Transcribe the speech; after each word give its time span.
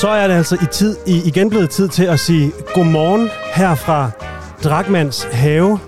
Så 0.00 0.08
er 0.08 0.28
det 0.28 0.34
altså 0.34 0.54
i 0.62 0.66
tid, 0.70 0.96
i, 1.06 1.22
igen 1.24 1.50
blevet 1.50 1.70
tid 1.70 1.88
til 1.88 2.04
at 2.04 2.20
sige 2.20 2.52
godmorgen 2.74 3.30
her 3.54 3.74
fra 3.74 4.10
Drakmans 4.64 5.28
have. 5.32 5.78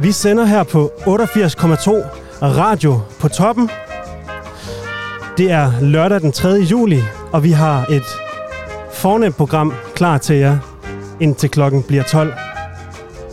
Vi 0.00 0.12
sender 0.12 0.44
her 0.44 0.62
på 0.62 0.92
88,2 0.98 1.06
radio 2.42 3.00
på 3.20 3.28
toppen. 3.28 3.70
Det 5.38 5.50
er 5.50 5.72
lørdag 5.80 6.20
den 6.20 6.32
3. 6.32 6.48
juli, 6.48 7.02
og 7.32 7.44
vi 7.44 7.50
har 7.50 7.86
et 7.90 8.06
fornemt 8.92 9.36
program 9.36 9.74
klar 9.94 10.18
til 10.18 10.36
jer, 10.36 10.58
indtil 11.20 11.50
klokken 11.50 11.82
bliver 11.82 12.02
12. 12.02 12.34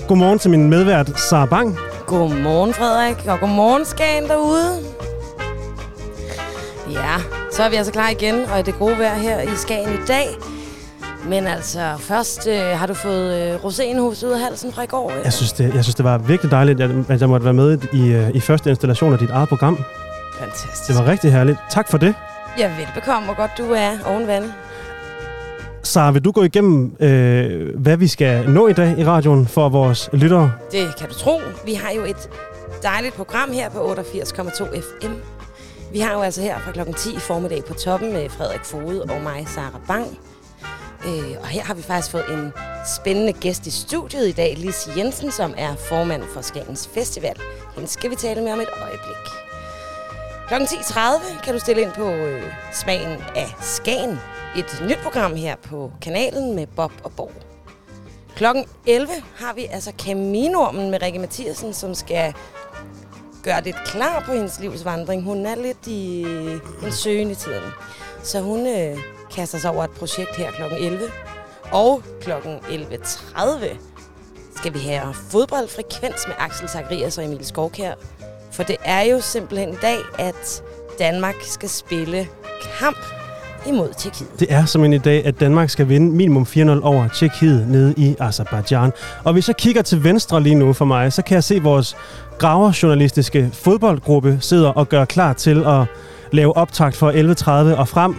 Godmorgen 0.08 0.40
til 0.40 0.52
min 0.52 0.70
medvært, 0.70 1.20
Sara 1.20 1.46
Bang. 1.46 1.78
Godmorgen, 2.08 2.74
Frederik, 2.74 3.18
og 3.28 3.40
godmorgen, 3.40 3.86
Skagen 3.86 4.24
derude. 4.24 4.89
Så 7.60 7.64
er 7.64 7.70
vi 7.70 7.76
altså 7.76 7.92
klar 7.92 8.10
igen, 8.10 8.46
og 8.46 8.66
det 8.66 8.76
gode 8.80 8.98
vejr 8.98 9.16
her 9.16 9.42
i 9.42 9.56
Skagen 9.56 9.94
i 9.94 10.06
dag. 10.08 10.28
Men 11.26 11.48
altså, 11.48 11.96
først 12.00 12.48
øh, 12.48 12.60
har 12.60 12.88
du 12.88 12.94
fået 12.94 13.54
øh, 13.54 13.56
rosénhus 13.56 14.26
ud 14.26 14.32
af 14.32 14.40
halsen 14.40 14.74
fra 14.74 14.84
i 14.84 14.86
går. 14.86 15.14
Jeg 15.24 15.34
synes, 15.34 15.54
det, 15.54 15.76
jeg 15.76 15.84
synes, 15.84 15.96
det 15.96 16.06
var 16.06 16.18
virkelig 16.18 16.52
dejligt, 16.52 16.82
at, 16.82 16.92
at 17.10 17.22
jeg 17.22 17.30
måtte 17.30 17.44
være 17.44 17.54
med 17.54 17.78
i, 17.94 18.12
øh, 18.12 18.30
i 18.30 18.40
første 18.40 18.70
installation 18.70 19.14
af 19.14 19.20
dit 19.20 19.30
eget 19.30 19.50
program. 19.50 19.80
Fantastisk. 20.40 20.88
Det 20.88 20.96
var 20.96 21.12
rigtig 21.12 21.32
herligt. 21.32 21.58
Tak 21.70 21.90
for 21.90 21.98
det. 21.98 22.16
Ja, 22.58 22.72
velbekomme, 22.78 23.30
og 23.30 23.38
godt 23.38 23.52
du 23.58 23.72
er 23.72 23.92
oven 24.06 24.28
vandet. 24.28 24.54
Sara, 25.84 26.12
vil 26.12 26.26
du 26.26 26.32
gå 26.32 26.44
igennem, 26.44 26.96
øh, 27.00 27.80
hvad 27.80 27.98
vi 27.98 28.08
skal 28.08 28.50
nå 28.50 28.68
i 28.68 28.74
dag 28.74 28.96
i 29.00 29.06
radioen 29.06 29.48
for 29.48 29.70
vores 29.70 30.10
lyttere? 30.14 30.52
Det 30.72 30.96
kan 30.98 31.08
du 31.08 31.14
tro. 31.14 31.42
Vi 31.66 31.74
har 31.74 31.92
jo 31.92 32.02
et 32.02 32.30
dejligt 32.84 33.16
program 33.16 33.52
her 33.52 33.70
på 33.70 33.94
88,2 33.94 34.82
FM. 34.82 35.39
Vi 35.92 36.00
har 36.00 36.14
jo 36.14 36.22
altså 36.22 36.42
her 36.42 36.60
fra 36.60 36.72
klokken 36.72 36.96
10 36.96 37.16
i 37.16 37.20
formiddag 37.20 37.66
på 37.66 37.74
toppen 37.74 38.14
med 38.14 38.30
Frederik 38.30 38.66
Fode 38.66 39.04
og 39.04 39.22
mig, 39.22 39.48
Sara 39.48 39.80
Bang. 39.88 40.20
Øh, 41.06 41.36
og 41.42 41.48
her 41.48 41.64
har 41.64 41.74
vi 41.74 41.82
faktisk 41.82 42.12
fået 42.12 42.30
en 42.30 42.54
spændende 42.96 43.34
gæst 43.34 43.68
i 43.68 43.72
studiet 43.72 44.28
i 44.28 44.32
dag, 44.32 44.56
Lis 44.58 44.90
Jensen, 44.98 45.32
som 45.32 45.54
er 45.58 45.76
formand 45.76 46.24
for 46.24 46.42
Skagens 46.42 46.90
Festival. 46.94 47.36
Hende 47.76 47.88
skal 47.90 48.10
vi 48.10 48.16
tale 48.16 48.42
med 48.42 48.52
om 48.52 48.60
et 48.60 48.70
øjeblik. 48.82 49.26
Klokken 50.48 50.68
10.30 50.68 51.44
kan 51.44 51.54
du 51.54 51.60
stille 51.60 51.82
ind 51.82 51.92
på 51.92 52.10
øh, 52.10 52.44
smagen 52.74 53.24
af 53.36 53.56
Skagen. 53.62 54.20
Et 54.58 54.84
nyt 54.88 54.98
program 55.04 55.36
her 55.36 55.56
på 55.56 55.92
kanalen 56.02 56.56
med 56.56 56.68
Bob 56.68 56.92
og 57.04 57.12
Borg. 57.12 57.32
Klokken 58.36 58.66
11 58.86 59.14
har 59.36 59.54
vi 59.54 59.66
altså 59.66 59.92
Kaminormen 60.06 60.92
med 60.92 61.02
Rikke 61.02 61.20
Mathiasen, 61.20 61.74
som 61.74 61.94
skal 61.94 62.34
gøre 63.44 63.62
det 63.62 63.76
klar 63.86 64.24
på 64.26 64.34
hendes 64.34 64.60
livsvandring. 64.60 65.24
Hun 65.24 65.46
er 65.46 65.56
lidt 65.56 65.88
i 65.88 66.22
en 66.84 66.92
søgen 66.92 67.32
i 67.32 67.36
tiden. 67.36 67.64
Så 68.24 68.42
hun 68.42 68.68
øh, 68.68 68.98
kaster 69.36 69.58
sig 69.58 69.72
over 69.72 69.84
et 69.84 69.92
projekt 69.92 70.36
her 70.36 70.52
klokken 70.52 70.78
11. 70.78 71.12
Og 71.72 72.04
klokken 72.22 72.56
11.30 72.56 73.78
skal 74.56 74.74
vi 74.74 74.80
have 74.80 75.14
fodboldfrekvens 75.14 76.28
med 76.28 76.36
Axel 76.40 76.70
Zacharias 76.70 77.18
og 77.18 77.26
Emil 77.26 77.46
Skovkær. 77.46 77.94
For 78.52 78.64
det 78.64 78.78
er 78.86 79.02
jo 79.02 79.22
simpelthen 79.22 79.70
i 79.70 79.78
dag, 79.82 79.98
at 80.20 80.64
Danmark 81.00 81.36
skal 81.42 81.70
spille 81.70 82.28
kamp 82.80 83.19
imod 83.68 83.90
Tjekkiet. 83.98 84.30
Det 84.40 84.48
er 84.54 84.66
som 84.66 84.84
en 84.84 84.94
i 84.94 84.98
dag, 84.98 85.26
at 85.26 85.40
Danmark 85.40 85.70
skal 85.70 85.90
vinde 85.90 86.12
minimum 86.12 86.44
4-0 86.44 86.58
over 86.84 87.08
Tjekkiet 87.08 87.68
nede 87.68 87.94
i 87.98 88.16
Azerbaijan. 88.20 88.92
Og 89.24 89.34
hvis 89.34 89.48
jeg 89.48 89.58
kigger 89.58 89.82
til 89.82 90.04
venstre 90.04 90.44
lige 90.44 90.56
nu 90.56 90.74
for 90.74 90.86
mig, 90.86 91.14
så 91.14 91.22
kan 91.22 91.36
jeg 91.36 91.44
se 91.44 91.60
vores 91.60 91.98
graverjournalistiske 92.38 93.50
fodboldgruppe 93.54 94.38
sidder 94.42 94.70
og 94.70 94.90
gør 94.90 95.06
klar 95.06 95.34
til 95.34 95.64
at 95.66 95.86
lave 96.32 96.58
optakt 96.58 96.96
for 96.96 97.12
11.30 97.72 97.80
og 97.80 97.88
frem. 97.88 98.16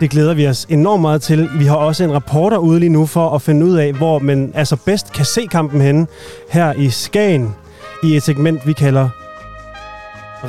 Det 0.00 0.10
glæder 0.10 0.34
vi 0.34 0.46
os 0.46 0.66
enormt 0.68 1.00
meget 1.00 1.22
til. 1.22 1.48
Vi 1.58 1.64
har 1.64 1.76
også 1.76 2.04
en 2.04 2.12
reporter 2.12 2.56
ude 2.56 2.80
lige 2.80 2.90
nu 2.90 3.06
for 3.06 3.30
at 3.30 3.42
finde 3.42 3.66
ud 3.66 3.76
af, 3.76 3.92
hvor 3.92 4.18
man 4.18 4.52
altså 4.54 4.76
bedst 4.76 5.12
kan 5.12 5.24
se 5.24 5.46
kampen 5.50 5.80
henne 5.80 6.06
her 6.50 6.72
i 6.72 6.90
Skagen 6.90 7.54
i 8.02 8.16
et 8.16 8.22
segment, 8.22 8.66
vi 8.66 8.72
kalder 8.72 9.08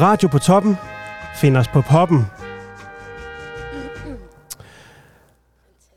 Radio 0.02 0.28
på 0.28 0.40
toppen, 0.40 0.78
find 1.36 1.58
os 1.58 1.68
på 1.68 1.82
poppen. 1.82 2.26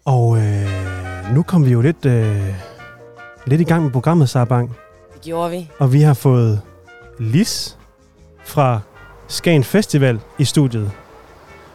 Og 0.05 0.37
øh, 0.39 1.35
nu 1.35 1.43
kom 1.43 1.65
vi 1.67 1.71
jo 1.71 1.81
lidt, 1.81 2.05
øh, 2.07 2.55
lidt 3.47 3.61
i 3.61 3.65
gang 3.65 3.83
med 3.85 3.91
programmet, 3.93 4.29
Sarbang. 4.29 4.77
Det 5.15 5.23
gjorde 5.23 5.51
vi. 5.51 5.71
Og 5.79 5.93
vi 5.93 6.01
har 6.01 6.15
fået 6.15 6.61
Lis 7.19 7.79
fra 8.45 8.81
Skagen 9.29 9.65
Festival 9.65 10.21
i 10.39 10.45
studiet. 10.45 10.91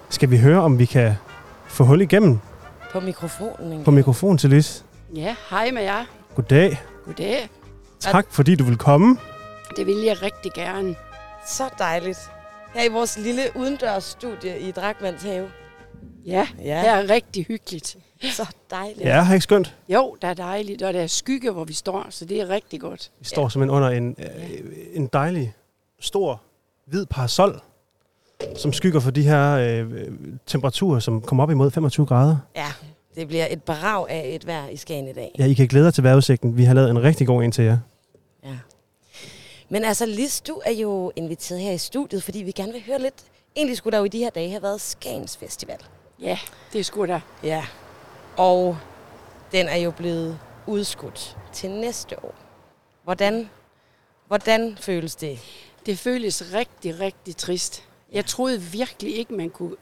Skal 0.09 0.29
vi 0.31 0.37
høre, 0.37 0.61
om 0.61 0.79
vi 0.79 0.85
kan 0.85 1.13
få 1.67 1.83
hul 1.83 2.01
igennem 2.01 2.39
På 2.91 2.99
mikrofonen. 2.99 3.71
ikke? 3.71 3.83
på 3.85 3.91
mikrofon 3.91 4.37
til 4.37 4.49
Lis? 4.49 4.85
Ja, 5.15 5.35
hej 5.49 5.71
med 5.71 5.81
jer. 5.81 6.05
Goddag. 6.35 6.81
Goddag. 7.05 7.49
Tak 7.99 8.25
fordi 8.29 8.55
du 8.55 8.63
vil 8.63 8.77
komme. 8.77 9.17
Det 9.77 9.85
vil 9.87 9.97
jeg 9.97 10.21
rigtig 10.21 10.51
gerne. 10.55 10.95
Så 11.47 11.63
dejligt. 11.79 12.19
Her 12.73 12.83
i 12.83 12.87
vores 12.93 13.17
lille 13.17 13.41
udendørs 13.55 14.03
studie 14.03 14.59
i 14.59 14.71
Drakmands 14.71 15.23
have. 15.23 15.47
Ja, 16.25 16.47
Ja. 16.65 16.79
det 16.81 16.87
er 16.89 17.09
rigtig 17.09 17.45
hyggeligt. 17.47 17.97
Så 18.23 18.45
dejligt. 18.71 18.99
Ja, 18.99 19.21
har 19.21 19.33
ikke 19.33 19.43
skønt? 19.43 19.75
Jo, 19.89 20.17
der 20.21 20.27
er 20.27 20.33
dejligt, 20.33 20.81
og 20.81 20.93
der 20.93 21.01
er 21.01 21.07
skygge, 21.07 21.51
hvor 21.51 21.63
vi 21.63 21.73
står, 21.73 22.05
så 22.09 22.25
det 22.25 22.41
er 22.41 22.49
rigtig 22.49 22.81
godt. 22.81 23.11
Vi 23.19 23.25
står 23.25 23.49
simpelthen 23.49 23.75
under 23.75 23.89
en, 23.89 24.15
øh, 24.19 24.59
en 24.93 25.07
dejlig, 25.07 25.53
stor, 25.99 26.41
hvid 26.85 27.05
parasol, 27.05 27.61
som 28.57 28.73
skygger 28.73 28.99
for 28.99 29.11
de 29.11 29.23
her 29.23 29.51
øh, 29.51 29.91
temperaturer, 30.47 30.99
som 30.99 31.21
kommer 31.21 31.43
op 31.43 31.51
imod 31.51 31.71
25 31.71 32.05
grader. 32.05 32.37
Ja, 32.55 32.67
det 33.15 33.27
bliver 33.27 33.47
et 33.49 33.63
brag 33.63 34.09
af 34.09 34.31
et 34.35 34.47
vejr 34.47 34.67
i 34.67 34.77
Skagen 34.77 35.07
i 35.07 35.13
dag. 35.13 35.31
Ja, 35.39 35.45
I 35.45 35.53
kan 35.53 35.67
glæde 35.67 35.85
jer 35.85 35.91
til 35.91 36.03
vejrudsigten. 36.03 36.57
Vi 36.57 36.63
har 36.63 36.73
lavet 36.73 36.89
en 36.89 37.03
rigtig 37.03 37.27
god 37.27 37.43
en 37.43 37.51
til 37.51 37.63
jer. 37.63 37.77
Ja. 38.43 38.57
Men 39.69 39.83
altså, 39.83 40.05
Lis, 40.05 40.41
du 40.41 40.61
er 40.65 40.71
jo 40.71 41.11
inviteret 41.15 41.61
her 41.61 41.71
i 41.71 41.77
studiet, 41.77 42.23
fordi 42.23 42.39
vi 42.39 42.51
gerne 42.51 42.71
vil 42.71 42.83
høre 42.87 43.01
lidt. 43.01 43.13
Egentlig 43.55 43.77
skulle 43.77 43.91
der 43.91 43.97
jo 43.97 44.03
i 44.05 44.09
de 44.09 44.17
her 44.17 44.29
dage 44.29 44.49
have 44.49 44.61
været 44.63 44.81
Skagens 44.81 45.37
Festival. 45.37 45.77
Ja, 46.21 46.37
det 46.73 46.79
er 46.79 46.83
sgu 46.83 47.05
da. 47.05 47.21
Ja. 47.43 47.65
Og 48.39 48.77
den 49.51 49.67
er 49.67 49.75
jo 49.75 49.91
blevet 49.91 50.39
udskudt 50.67 51.37
til 51.53 51.69
næste 51.69 52.25
år. 52.25 52.35
Hvordan, 53.03 53.49
hvordan 54.27 54.77
føles 54.77 55.15
det? 55.15 55.39
Det 55.85 55.99
føles 55.99 56.53
rigtig, 56.53 56.99
rigtig 56.99 57.37
trist. 57.37 57.83
Jeg 58.11 58.25
troede 58.25 58.61
virkelig 58.61 59.15
ikke, 59.15 59.33
man 59.33 59.49
kunne, 59.49 59.75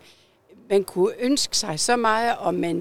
man 0.70 0.84
kunne 0.84 1.14
ønske 1.20 1.58
sig 1.58 1.80
så 1.80 1.96
meget, 1.96 2.38
og 2.38 2.54
man, 2.54 2.78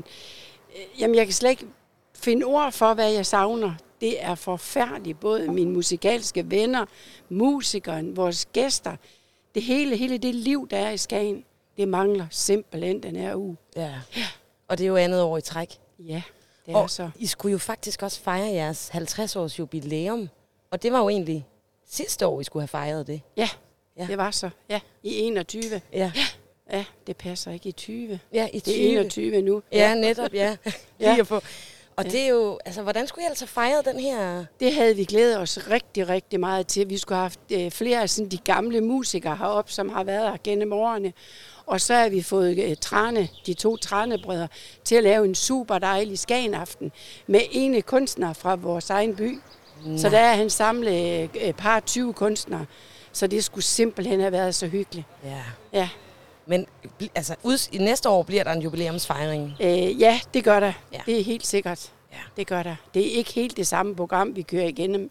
øh, 0.76 1.00
jamen 1.00 1.16
jeg 1.16 1.26
kan 1.26 1.32
slet 1.32 1.50
ikke 1.50 1.66
finde 2.14 2.44
ord 2.44 2.72
for, 2.72 2.94
hvad 2.94 3.12
jeg 3.12 3.26
savner. 3.26 3.74
Det 4.00 4.24
er 4.24 4.34
forfærdeligt, 4.34 5.20
både 5.20 5.48
mine 5.48 5.70
musikalske 5.70 6.50
venner, 6.50 6.86
musikeren, 7.28 8.16
vores 8.16 8.46
gæster, 8.46 8.96
det 9.54 9.62
hele, 9.62 9.96
hele 9.96 10.18
det 10.18 10.34
liv, 10.34 10.68
der 10.70 10.76
er 10.76 10.90
i 10.90 10.96
Skagen, 10.96 11.44
det 11.76 11.88
mangler 11.88 12.26
simpelthen 12.30 13.02
den 13.02 13.16
her 13.16 13.36
uge. 13.36 13.56
Ja. 13.76 13.94
Og 14.68 14.78
det 14.78 14.84
er 14.84 14.88
jo 14.88 14.96
andet 14.96 15.22
år 15.22 15.38
i 15.38 15.40
træk. 15.40 15.78
Ja, 15.98 16.22
det 16.66 16.72
er 16.74 16.76
Og 16.78 16.90
så. 16.90 17.10
I 17.16 17.26
skulle 17.26 17.52
jo 17.52 17.58
faktisk 17.58 18.02
også 18.02 18.20
fejre 18.20 18.46
jeres 18.52 18.90
50-års 18.94 19.58
jubilæum. 19.58 20.28
Og 20.70 20.82
det 20.82 20.92
var 20.92 20.98
jo 20.98 21.08
egentlig 21.08 21.46
sidste 21.88 22.26
år, 22.26 22.40
I 22.40 22.44
skulle 22.44 22.62
have 22.62 22.68
fejret 22.68 23.06
det. 23.06 23.20
Ja, 23.36 23.48
Ja. 23.96 24.02
ja, 24.02 24.06
det 24.06 24.18
var 24.18 24.30
så. 24.30 24.50
Ja, 24.68 24.80
i 25.02 25.14
21. 25.18 25.80
Ja, 25.92 26.12
Ja, 26.72 26.84
det 27.06 27.16
passer 27.16 27.50
ikke 27.50 27.68
i 27.68 27.72
20. 27.72 28.20
ja 28.32 28.48
i 28.52 28.60
20. 28.60 28.74
Det 28.74 28.86
er 28.86 29.00
21 29.00 29.42
nu. 29.42 29.62
Ja, 29.72 29.94
netop, 29.94 30.34
ja. 30.34 30.56
Ja. 31.00 31.10
Lige 31.10 31.20
at 31.20 31.26
få. 31.26 31.40
Og 31.96 32.04
Ja. 32.04 32.10
det 32.10 32.20
er 32.20 32.28
jo, 32.28 32.58
altså, 32.64 32.82
hvordan 32.82 33.06
skulle 33.06 33.25
I 33.25 33.28
altså 33.28 33.46
fejre 33.46 33.82
den 33.84 34.00
her... 34.00 34.44
Det 34.60 34.75
havde 34.75 34.96
vi 34.96 35.04
glædet 35.04 35.38
os 35.38 35.58
rigtig, 35.70 36.08
rigtig 36.08 36.40
meget 36.40 36.66
til. 36.66 36.88
Vi 36.88 36.98
skulle 36.98 37.16
have 37.16 37.22
haft 37.25 37.40
øh, 37.52 37.70
flere 37.70 38.02
af 38.02 38.10
sådan, 38.10 38.31
de 38.31 38.37
gamle 38.38 38.81
musikere 38.81 39.37
heroppe, 39.37 39.72
som 39.72 39.88
har 39.88 40.04
været 40.04 40.31
her 40.31 40.37
gennem 40.44 40.72
årene. 40.72 41.12
Og 41.66 41.81
så 41.81 41.94
har 41.94 42.08
vi 42.08 42.22
fået 42.22 42.58
øh, 42.58 42.76
Trane, 42.81 43.28
de 43.46 43.54
to 43.54 43.76
Tranebrødre, 43.76 44.48
til 44.84 44.94
at 44.94 45.02
lave 45.02 45.25
en 45.25 45.34
super 45.34 45.78
dejlig 45.78 46.19
Skagenaften 46.19 46.93
med 47.26 47.40
ene 47.50 47.82
kunstner 47.82 48.32
fra 48.32 48.54
vores 48.54 48.90
egen 48.90 49.16
by. 49.16 49.38
Så 49.96 50.08
der 50.08 50.19
er 50.19 50.34
han 50.34 50.50
samlet 50.50 51.31
øh, 51.42 51.52
par 51.52 51.81
20 51.81 52.12
kunstnere. 52.12 52.66
Så 53.12 53.26
det 53.26 53.44
skulle 53.44 53.64
simpelthen 53.64 54.20
have 54.20 54.32
været 54.32 54.54
så 54.54 54.66
hyggeligt. 54.66 55.06
Ja. 55.25 55.42
Ja, 55.72 55.88
Men 56.46 56.66
altså, 57.14 57.34
ud, 57.43 57.69
i 57.72 57.78
næste 57.78 58.08
år 58.08 58.22
bliver 58.22 58.44
der 58.44 58.52
en 58.52 58.62
jubilæumsfejring. 58.62 59.52
øh, 59.60 60.00
ja 60.00 60.20
det 60.34 60.44
gør 60.44 60.60
der. 60.60 60.72
Ja. 60.93 61.00
Det 61.06 61.20
er 61.20 61.25
helt 61.25 61.46
sikkert. 61.46 61.93
Ja. 62.12 62.16
Det 62.37 62.46
gør 62.46 62.62
der. 62.62 62.76
Det 62.94 63.06
er 63.06 63.10
ikke 63.10 63.32
helt 63.32 63.56
det 63.56 63.66
samme 63.66 63.96
program, 63.96 64.37
vi 64.37 64.43
kører 64.43 64.66
igennem. 64.66 65.10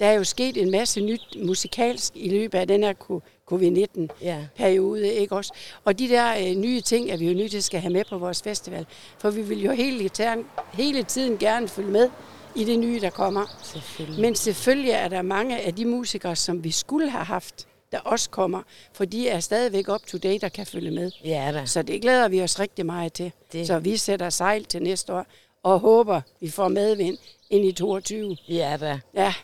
Der 0.00 0.06
er 0.06 0.12
jo 0.12 0.24
sket 0.24 0.56
en 0.56 0.70
masse 0.70 1.00
nyt 1.00 1.36
musikalsk 1.44 2.12
i 2.16 2.28
løbet 2.28 2.58
af 2.58 2.68
den 2.68 2.82
her 2.82 2.92
ko- 2.92 3.22
covid-19-periode, 3.46 5.06
Ja. 5.06 5.12
ikke 5.12 5.36
også? 5.36 5.52
Og 5.84 5.98
de 5.98 6.08
der 6.08 6.34
øh, 6.50 6.54
nye 6.56 6.80
ting 6.80 7.10
er 7.10 7.16
vi 7.16 7.28
jo 7.28 7.34
nødt 7.34 7.50
til 7.50 7.58
at 7.58 7.64
skal 7.64 7.80
have 7.80 7.92
med 7.92 8.04
på 8.10 8.18
vores 8.18 8.42
festival. 8.42 8.86
For 9.18 9.30
vi 9.30 9.42
vil 9.42 9.62
jo 9.62 9.72
hele, 9.72 10.08
tiden, 10.08 10.44
hele 10.74 11.02
tiden 11.02 11.38
gerne 11.38 11.68
følge 11.68 11.90
med 11.90 12.10
i 12.54 12.64
det 12.64 12.78
nye, 12.78 13.00
der 13.00 13.10
kommer. 13.10 13.56
Selvfølgelig. 13.62 14.20
Men 14.20 14.34
selvfølgelig 14.34 14.90
er 14.90 15.08
der 15.08 15.22
mange 15.22 15.60
af 15.60 15.74
de 15.74 15.84
musikere, 15.84 16.36
som 16.36 16.64
vi 16.64 16.70
skulle 16.70 17.10
have 17.10 17.24
haft, 17.24 17.66
der 17.92 17.98
også 17.98 18.30
kommer, 18.30 18.62
for 18.92 19.04
de 19.04 19.28
er 19.28 19.40
stadigvæk 19.40 19.88
up 19.88 20.06
to 20.06 20.18
date 20.18 20.44
og 20.44 20.52
kan 20.52 20.66
følge 20.66 20.90
med. 20.90 21.10
Ja 21.24 21.50
da. 21.54 21.66
Så 21.66 21.82
det 21.82 22.02
glæder 22.02 22.28
vi 22.28 22.42
os 22.42 22.60
rigtig 22.60 22.86
meget 22.86 23.12
til. 23.12 23.32
Det- 23.52 23.66
Så 23.66 23.78
vi 23.78 23.96
sætter 23.96 24.30
sejl 24.30 24.64
til 24.64 24.82
næste 24.82 25.12
år 25.14 25.26
og 25.62 25.78
håber, 25.80 26.20
vi 26.40 26.50
får 26.50 26.68
medvind 26.68 27.18
ind 27.50 27.64
i 27.64 27.72
22. 27.72 28.36
Ja 28.48 28.76
da. 28.80 29.00
Ja, 29.14 29.34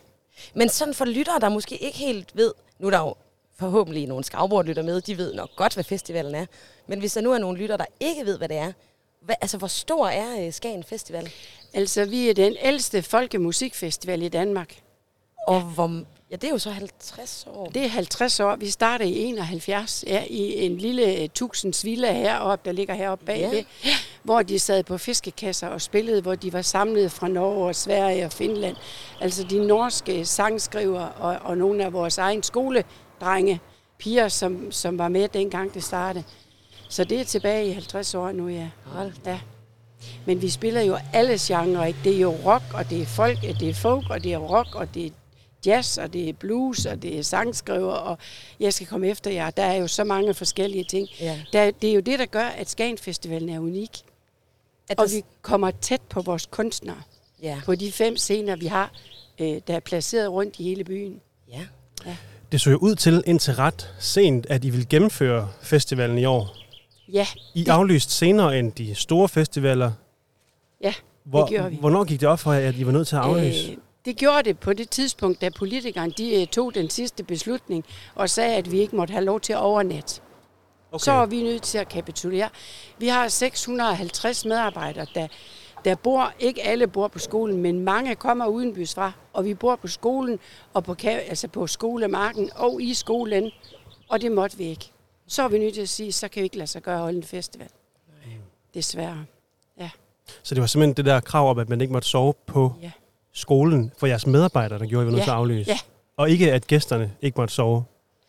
Men 0.54 0.68
sådan 0.68 0.94
for 0.94 1.04
lyttere, 1.04 1.40
der 1.40 1.48
måske 1.48 1.76
ikke 1.76 1.98
helt 1.98 2.36
ved, 2.36 2.52
nu 2.78 2.86
er 2.86 2.90
der 2.90 2.98
jo 3.00 3.14
forhåbentlig 3.58 4.06
nogle 4.06 4.24
skavbordlytter 4.24 4.82
med, 4.82 5.00
de 5.00 5.18
ved 5.18 5.34
nok 5.34 5.50
godt, 5.56 5.74
hvad 5.74 5.84
festivalen 5.84 6.34
er. 6.34 6.46
Men 6.86 6.98
hvis 6.98 7.12
der 7.12 7.20
nu 7.20 7.32
er 7.32 7.38
nogle 7.38 7.58
lyttere, 7.58 7.78
der 7.78 7.84
ikke 8.00 8.24
ved, 8.26 8.38
hvad 8.38 8.48
det 8.48 8.56
er, 8.56 8.72
hvad, 9.20 9.34
altså 9.40 9.58
hvor 9.58 9.66
stor 9.66 10.08
er 10.08 10.46
øh, 10.46 10.52
Skagen 10.52 10.84
Festival? 10.84 11.30
altså 11.74 12.04
vi 12.04 12.30
er 12.30 12.34
den 12.34 12.56
ældste 12.62 13.02
folkemusikfestival 13.02 14.22
i 14.22 14.28
Danmark. 14.28 14.74
Og 15.46 15.60
hvor, 15.60 16.02
ja, 16.32 16.36
det 16.36 16.44
er 16.44 16.50
jo 16.50 16.58
så 16.58 16.70
50 16.70 17.46
år. 17.50 17.66
Det 17.66 17.84
er 17.84 17.88
50 17.88 18.40
år. 18.40 18.56
Vi 18.56 18.70
startede 18.70 19.10
i 19.10 19.18
71 19.24 20.04
ja, 20.06 20.24
i 20.30 20.66
en 20.66 20.76
lille 20.76 21.28
tusinds 21.28 21.84
villa 21.84 22.12
heroppe, 22.12 22.68
der 22.68 22.72
ligger 22.72 22.94
heroppe 22.94 23.24
bagved, 23.24 23.64
ja. 23.84 23.90
hvor 24.22 24.42
de 24.42 24.58
sad 24.58 24.84
på 24.84 24.98
fiskekasser 24.98 25.68
og 25.68 25.80
spillede, 25.80 26.22
hvor 26.22 26.34
de 26.34 26.52
var 26.52 26.62
samlet 26.62 27.12
fra 27.12 27.28
Norge 27.28 27.66
og 27.66 27.74
Sverige 27.74 28.24
og 28.24 28.32
Finland. 28.32 28.76
Altså 29.20 29.44
de 29.44 29.66
norske 29.66 30.24
sangskriver 30.24 31.00
og, 31.00 31.38
og 31.42 31.58
nogle 31.58 31.84
af 31.84 31.92
vores 31.92 32.18
egen 32.18 32.42
skoledrenge, 32.42 33.60
piger, 33.98 34.28
som, 34.28 34.72
som 34.72 34.98
var 34.98 35.08
med 35.08 35.28
dengang 35.28 35.74
det 35.74 35.84
startede. 35.84 36.24
Så 36.88 37.04
det 37.04 37.20
er 37.20 37.24
tilbage 37.24 37.66
i 37.66 37.72
50 37.72 38.14
år 38.14 38.32
nu, 38.32 38.48
ja. 38.48 38.68
Hold 38.84 39.12
ja. 39.26 39.40
Men 40.26 40.42
vi 40.42 40.50
spiller 40.50 40.80
jo 40.80 40.96
alle 41.12 41.36
genrer, 41.40 41.84
ikke? 41.84 41.98
Det 42.04 42.16
er 42.16 42.20
jo 42.20 42.34
rock, 42.46 42.62
og 42.74 42.90
det 42.90 43.02
er 43.02 43.06
folk, 43.06 43.38
og 43.48 43.60
det 43.60 43.68
er 43.68 43.74
folk, 43.74 44.10
og 44.10 44.24
det 44.24 44.32
er 44.32 44.38
rock, 44.38 44.74
og 44.74 44.94
det 44.94 45.06
er 45.06 45.10
jazz, 45.66 45.98
og 45.98 46.12
det 46.12 46.28
er 46.28 46.32
blues, 46.32 46.86
og 46.86 47.02
det 47.02 47.18
er 47.18 47.22
sangskriver, 47.22 47.92
og 47.92 48.18
jeg 48.60 48.74
skal 48.74 48.86
komme 48.86 49.08
efter 49.08 49.30
jer. 49.30 49.50
Der 49.50 49.62
er 49.62 49.74
jo 49.74 49.86
så 49.86 50.04
mange 50.04 50.34
forskellige 50.34 50.84
ting. 50.84 51.08
Ja. 51.20 51.40
Der, 51.52 51.70
det 51.70 51.90
er 51.90 51.94
jo 51.94 52.00
det, 52.00 52.18
der 52.18 52.26
gør, 52.26 52.44
at 52.44 52.70
Skagen 52.70 52.98
Festivalen 52.98 53.48
er 53.48 53.58
unik. 53.58 53.90
At 54.88 54.98
Og 54.98 55.06
vi 55.10 55.24
kommer 55.42 55.70
tæt 55.70 56.00
på 56.00 56.20
vores 56.20 56.46
kunstnere. 56.46 57.02
Ja. 57.42 57.60
På 57.64 57.74
de 57.74 57.92
fem 57.92 58.16
scener, 58.16 58.56
vi 58.56 58.66
har, 58.66 58.92
øh, 59.40 59.60
der 59.66 59.74
er 59.76 59.80
placeret 59.80 60.30
rundt 60.30 60.58
i 60.58 60.62
hele 60.62 60.84
byen. 60.84 61.20
ja. 61.52 61.60
Det 62.52 62.60
så 62.60 62.70
jo 62.70 62.76
ud 62.76 62.94
til 62.94 63.22
indtil 63.26 63.54
ret 63.54 63.94
sent, 63.98 64.46
at 64.46 64.64
I 64.64 64.70
vil 64.70 64.88
gennemføre 64.88 65.48
festivalen 65.62 66.18
i 66.18 66.24
år. 66.24 66.56
Ja, 67.12 67.26
I 67.54 67.66
aflyst 67.66 68.10
senere 68.10 68.58
end 68.58 68.72
de 68.72 68.94
store 68.94 69.28
festivaler. 69.28 69.92
ja. 70.82 70.94
Hvor, 71.24 71.48
gjorde 71.48 71.70
vi. 71.70 71.76
Hvornår 71.80 72.04
gik 72.04 72.20
det 72.20 72.28
op 72.28 72.38
for 72.38 72.52
jer, 72.52 72.68
at 72.68 72.74
I 72.74 72.86
var 72.86 72.92
nødt 72.92 73.08
til 73.08 73.16
at 73.16 73.22
aflyse? 73.22 73.70
Øh, 73.70 73.76
det 74.04 74.16
gjorde 74.16 74.42
det 74.42 74.58
på 74.58 74.72
det 74.72 74.90
tidspunkt, 74.90 75.40
da 75.40 75.50
politikerne 75.50 76.12
de, 76.12 76.40
øh, 76.40 76.46
tog 76.46 76.74
den 76.74 76.90
sidste 76.90 77.24
beslutning 77.24 77.84
og 78.14 78.30
sagde, 78.30 78.56
at 78.56 78.72
vi 78.72 78.80
ikke 78.80 78.96
måtte 78.96 79.12
have 79.12 79.24
lov 79.24 79.40
til 79.40 79.52
at 79.52 79.58
overnatte. 79.58 80.20
Okay. 80.92 81.04
Så 81.04 81.12
er 81.12 81.26
vi 81.26 81.42
nødt 81.42 81.62
til 81.62 81.78
at 81.78 81.88
kapitulere. 81.88 82.48
Vi 82.98 83.08
har 83.08 83.28
650 83.28 84.44
medarbejdere, 84.44 85.06
der, 85.14 85.28
der 85.84 85.94
bor, 85.94 86.32
ikke 86.38 86.62
alle 86.62 86.86
bor 86.86 87.08
på 87.08 87.18
skolen, 87.18 87.56
men 87.56 87.80
mange 87.80 88.14
kommer 88.14 88.46
udenbys 88.46 88.94
fra, 88.94 89.12
og 89.32 89.44
vi 89.44 89.54
bor 89.54 89.76
på 89.76 89.88
skolen 89.88 90.38
og 90.74 90.84
på, 90.84 90.96
altså 91.04 91.48
på 91.48 91.66
skolemarken 91.66 92.50
og 92.54 92.82
i 92.82 92.94
skolen, 92.94 93.50
og 94.08 94.20
det 94.20 94.32
måtte 94.32 94.58
vi 94.58 94.64
ikke. 94.64 94.90
Så 95.26 95.42
er 95.42 95.48
vi 95.48 95.58
nødt 95.58 95.74
til 95.74 95.80
at 95.82 95.88
sige, 95.88 96.12
så 96.12 96.28
kan 96.28 96.40
vi 96.40 96.44
ikke 96.44 96.56
lade 96.56 96.66
sig 96.66 96.82
gøre 96.82 96.94
at 96.94 97.00
holde 97.00 97.16
en 97.16 97.24
festival. 97.24 97.68
Desværre. 98.74 99.24
Ja. 99.78 99.90
Så 100.42 100.54
det 100.54 100.60
var 100.60 100.66
simpelthen 100.66 100.96
det 100.96 101.04
der 101.04 101.20
krav 101.20 101.50
om, 101.50 101.58
at 101.58 101.68
man 101.68 101.80
ikke 101.80 101.92
måtte 101.92 102.08
sove 102.08 102.34
på 102.46 102.74
Ja. 102.82 102.90
Skolen 103.34 103.92
for 103.98 104.06
jeres 104.06 104.26
medarbejdere, 104.26 104.78
der 104.78 104.86
gjorde, 104.86 105.02
at 105.02 105.04
I 105.04 105.06
var 105.06 105.12
nødt 105.16 105.24
til 105.24 105.30
at 105.30 105.36
aflyse. 105.36 105.70
Ja. 105.70 105.78
Og 106.16 106.30
ikke, 106.30 106.52
at 106.52 106.66
gæsterne 106.66 107.12
ikke 107.22 107.40
måtte 107.40 107.54
sove 107.54 107.84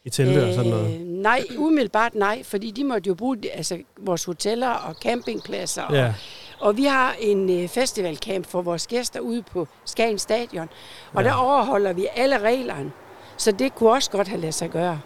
i 0.05 0.09
telte 0.09 0.47
og 0.47 0.53
sådan 0.53 0.69
noget. 0.71 0.93
Øh, 0.95 1.01
nej, 1.01 1.43
umiddelbart 1.57 2.15
nej, 2.15 2.43
fordi 2.43 2.71
de 2.71 2.83
måtte 2.83 3.07
jo 3.07 3.13
bruge 3.13 3.37
altså, 3.53 3.77
vores 3.99 4.23
hoteller 4.23 4.69
og 4.69 4.93
campingpladser. 4.95 5.81
Og, 5.83 5.93
Ja. 5.93 6.13
og 6.59 6.77
vi 6.77 6.83
har 6.85 7.15
en 7.19 7.49
øh, 7.63 7.67
festivalcamp 7.69 8.45
for 8.45 8.61
vores 8.61 8.87
gæster 8.87 9.19
ude 9.19 9.41
på 9.41 9.67
Skagen 9.85 10.19
Stadion, 10.19 10.69
og 11.13 11.23
Ja. 11.23 11.29
der 11.29 11.35
overholder 11.35 11.93
vi 11.93 12.07
alle 12.15 12.37
reglerne. 12.37 12.91
Så 13.37 13.51
det 13.51 13.75
kunne 13.75 13.91
også 13.91 14.11
godt 14.11 14.27
have 14.27 14.41
ladet 14.41 14.53
sig 14.55 14.69
gøre. 14.69 14.99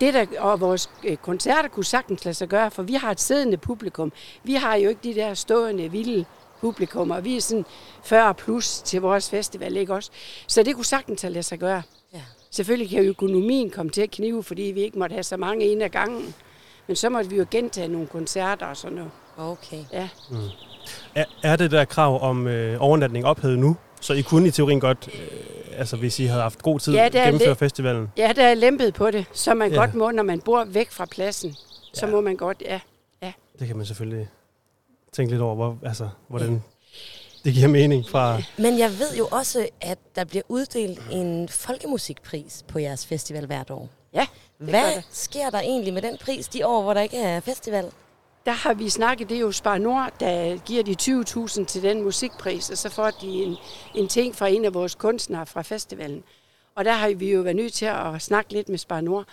Det 0.00 0.14
der, 0.14 0.26
og 0.38 0.60
vores 0.60 0.90
øh, 1.04 1.16
koncerter 1.16 1.68
kunne 1.68 1.84
sagtens 1.84 2.24
lade 2.24 2.34
sig 2.34 2.48
gøre, 2.48 2.70
for 2.70 2.82
vi 2.82 2.94
har 2.94 3.10
et 3.10 3.20
siddende 3.20 3.56
publikum. 3.56 4.12
Vi 4.42 4.54
har 4.54 4.74
jo 4.74 4.88
ikke 4.88 5.00
de 5.04 5.14
der 5.14 5.34
stående, 5.34 5.90
vilde 5.90 6.24
publikummer. 6.64 7.20
Vi 7.20 7.36
er 7.36 7.40
sådan 7.40 7.64
40 8.04 8.34
plus 8.34 8.78
til 8.82 9.00
vores 9.00 9.30
festival, 9.30 9.76
ikke 9.76 9.94
også? 9.94 10.10
Så 10.46 10.62
det 10.62 10.74
kunne 10.74 10.84
sagtens 10.84 11.22
have 11.22 11.32
ladet 11.32 11.44
sig 11.44 11.58
gøre. 11.58 11.82
Ja. 12.14 12.20
Selvfølgelig 12.50 12.90
kan 12.90 13.04
økonomien 13.04 13.70
komme 13.70 13.92
til 13.92 14.02
at 14.02 14.10
knive, 14.10 14.42
fordi 14.42 14.62
vi 14.62 14.80
ikke 14.80 14.98
måtte 14.98 15.12
have 15.12 15.22
så 15.22 15.36
mange 15.36 15.66
ind 15.66 15.82
ad 15.82 15.88
gangen. 15.88 16.34
Men 16.86 16.96
så 16.96 17.08
måtte 17.08 17.30
vi 17.30 17.36
jo 17.36 17.46
gentage 17.50 17.88
nogle 17.88 18.06
koncerter 18.06 18.66
og 18.66 18.76
sådan 18.76 18.96
noget. 18.96 19.10
Okay. 19.38 19.84
Ja. 19.92 20.08
Er, 21.14 21.24
er 21.42 21.56
det 21.56 21.70
der 21.70 21.84
krav 21.84 22.22
om 22.22 22.46
øh, 22.46 22.76
overnatning 22.80 23.24
ophævet 23.26 23.58
nu? 23.58 23.76
Så 24.00 24.12
I 24.14 24.20
kunne 24.22 24.48
i 24.48 24.50
teorien 24.50 24.80
godt, 24.80 25.08
øh, 25.14 25.78
altså 25.78 25.96
hvis 25.96 26.20
I 26.20 26.24
havde 26.24 26.42
haft 26.42 26.62
god 26.62 26.80
tid, 26.80 26.92
Ja, 26.94 27.02
ja, 27.02 27.08
det 27.08 27.20
er 27.20 27.24
gennemføre 27.24 27.48
lidt- 27.48 27.58
festivalen? 27.58 28.08
ja, 28.16 28.32
der 28.36 28.42
er 28.46 28.54
lempet 28.54 28.94
på 28.94 29.10
det, 29.10 29.24
så 29.32 29.54
man 29.54 29.68
Ja. 29.68 29.74
ja. 29.74 29.80
godt 29.80 29.94
må, 29.94 30.10
når 30.10 30.22
man 30.22 30.40
bor 30.40 30.64
væk 30.64 30.90
fra 30.90 31.04
pladsen. 31.04 31.54
Så 31.94 32.06
Ja. 32.06 32.12
må 32.12 32.20
man 32.20 32.36
godt, 32.36 32.62
ja. 32.66 32.80
Det 33.58 33.66
kan 33.66 33.76
man 33.76 33.86
selvfølgelig 33.86 34.28
tænke 35.14 35.32
lidt 35.32 35.42
over, 35.42 35.54
hvor, 35.54 35.78
altså, 35.82 36.08
hvordan 36.28 36.62
det 37.44 37.54
giver 37.54 37.68
mening 37.68 38.08
fra... 38.08 38.42
Men 38.58 38.78
jeg 38.78 38.90
ved 38.98 39.16
jo 39.18 39.28
også, 39.30 39.68
at 39.80 39.98
der 40.16 40.24
bliver 40.24 40.42
uddelt 40.48 41.00
en 41.10 41.48
folkemusikpris 41.48 42.64
på 42.68 42.78
jeres 42.78 43.06
festival 43.06 43.46
hvert 43.46 43.70
år. 43.70 43.88
Ja, 44.12 44.20
det 44.20 44.28
gør 44.58 44.64
Hvad 44.66 44.94
der. 44.94 45.00
sker 45.10 45.50
der 45.50 45.60
egentlig 45.60 45.94
med 45.94 46.02
den 46.02 46.16
pris 46.20 46.48
de 46.48 46.66
år, 46.66 46.82
hvor 46.82 46.94
der 46.94 47.00
ikke 47.00 47.18
er 47.18 47.40
festival? 47.40 47.90
Der 48.46 48.52
har 48.52 48.74
vi 48.74 48.88
snakket, 48.88 49.28
det 49.28 49.36
er 49.36 49.40
jo 49.40 49.52
Spar 49.52 49.78
Nord, 49.78 50.12
der 50.20 50.56
giver 50.56 50.82
de 50.82 50.96
20.000 51.02 51.64
til 51.64 51.82
den 51.82 52.02
musikpris, 52.02 52.70
og 52.70 52.78
så 52.78 52.88
får 52.88 53.10
de 53.10 53.26
en, 53.26 53.56
en 53.94 54.08
ting 54.08 54.34
fra 54.36 54.48
en 54.48 54.64
af 54.64 54.74
vores 54.74 54.94
kunstnere 54.94 55.46
fra 55.46 55.62
festivalen. 55.62 56.22
Og 56.74 56.84
der 56.84 56.92
har 56.92 57.14
vi 57.14 57.32
jo 57.32 57.40
været 57.40 57.56
nødt 57.56 57.72
til 57.72 57.86
at 57.86 58.22
snakke 58.22 58.52
lidt 58.52 58.68
med 58.68 58.78
Spar 58.78 59.00
Nord. 59.00 59.24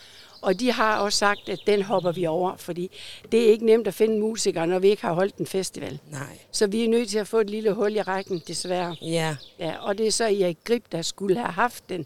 Og 0.42 0.60
de 0.60 0.72
har 0.72 0.98
også 0.98 1.18
sagt, 1.18 1.50
at 1.50 1.60
den 1.68 1.82
hopper 1.82 2.12
vi 2.12 2.26
over, 2.26 2.56
fordi 2.58 2.92
det 3.32 3.46
er 3.48 3.52
ikke 3.52 3.66
nemt 3.66 3.88
at 3.88 3.94
finde 3.94 4.20
musikere, 4.20 4.68
når 4.68 4.80
vi 4.80 4.90
ikke 4.90 5.02
har 5.02 5.14
holdt 5.14 5.36
en 5.36 5.46
festival. 5.48 6.00
Nej. 6.12 6.40
Så 6.52 6.68
vi 6.68 6.84
er 6.84 6.90
nødt 6.90 7.10
til 7.10 7.18
at 7.18 7.28
få 7.28 7.40
et 7.40 7.50
lille 7.50 7.74
hul 7.74 7.96
i 7.96 8.02
rækken, 8.02 8.42
desværre. 8.48 8.96
Ja. 9.02 9.36
Ja, 9.60 9.76
og 9.82 9.98
det 9.98 10.08
er 10.08 10.12
så 10.12 10.24
Erik 10.24 10.58
Grib, 10.64 10.84
der 10.92 11.02
skulle 11.02 11.38
have 11.38 11.52
haft 11.52 11.90
den 11.90 12.06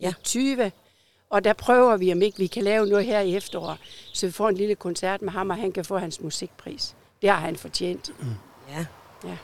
Ja. 0.00 0.08
i 0.10 0.12
20. 0.24 0.72
Og 1.30 1.44
der 1.44 1.52
prøver 1.52 1.96
vi, 1.96 2.12
om 2.12 2.22
ikke 2.22 2.38
vi 2.38 2.46
kan 2.46 2.62
lave 2.62 2.86
noget 2.86 3.06
her 3.06 3.20
i 3.20 3.36
efteråret, 3.36 3.78
så 4.12 4.26
vi 4.26 4.32
får 4.32 4.48
en 4.48 4.56
lille 4.56 4.74
koncert 4.74 5.22
med 5.22 5.32
ham, 5.32 5.50
og 5.50 5.56
han 5.56 5.72
kan 5.72 5.84
få 5.84 5.98
hans 5.98 6.20
musikpris. 6.20 6.94
Det 7.22 7.30
har 7.30 7.36
han 7.36 7.56
fortjent. 7.56 8.10
Ja. 8.70 8.86
Ja. 9.24 9.36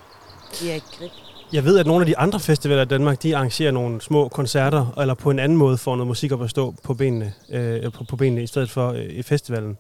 De 0.61 0.71
er 0.71 0.75
ikke 0.75 0.87
grib. 0.99 1.11
Jeg 1.53 1.65
ved, 1.65 1.79
at 1.79 1.87
nogle 1.87 2.03
af 2.03 2.07
de 2.07 2.19
andre 2.19 2.41
festivaler 2.41 2.83
i 2.83 2.85
Danmark, 2.85 3.23
de 3.23 3.37
arrangerer 3.37 3.71
nogle 3.71 4.01
små 4.01 4.29
koncerter, 4.29 4.99
eller 5.01 5.15
på 5.15 5.31
en 5.31 5.39
anden 5.39 5.59
måde 5.59 5.79
får 5.79 5.97
noget 5.97 6.07
musik 6.07 6.33
op 6.33 6.43
at 6.43 6.51
stå 6.51 6.75
på 6.83 6.95
benene, 6.95 7.35
øh, 7.51 7.93
på, 7.93 8.05
på 8.05 8.17
benene 8.17 8.43
i 8.43 8.47
stedet 8.47 8.71
for 8.71 8.89
øh, 8.89 9.05
i 9.05 9.23
festivalen. 9.23 9.79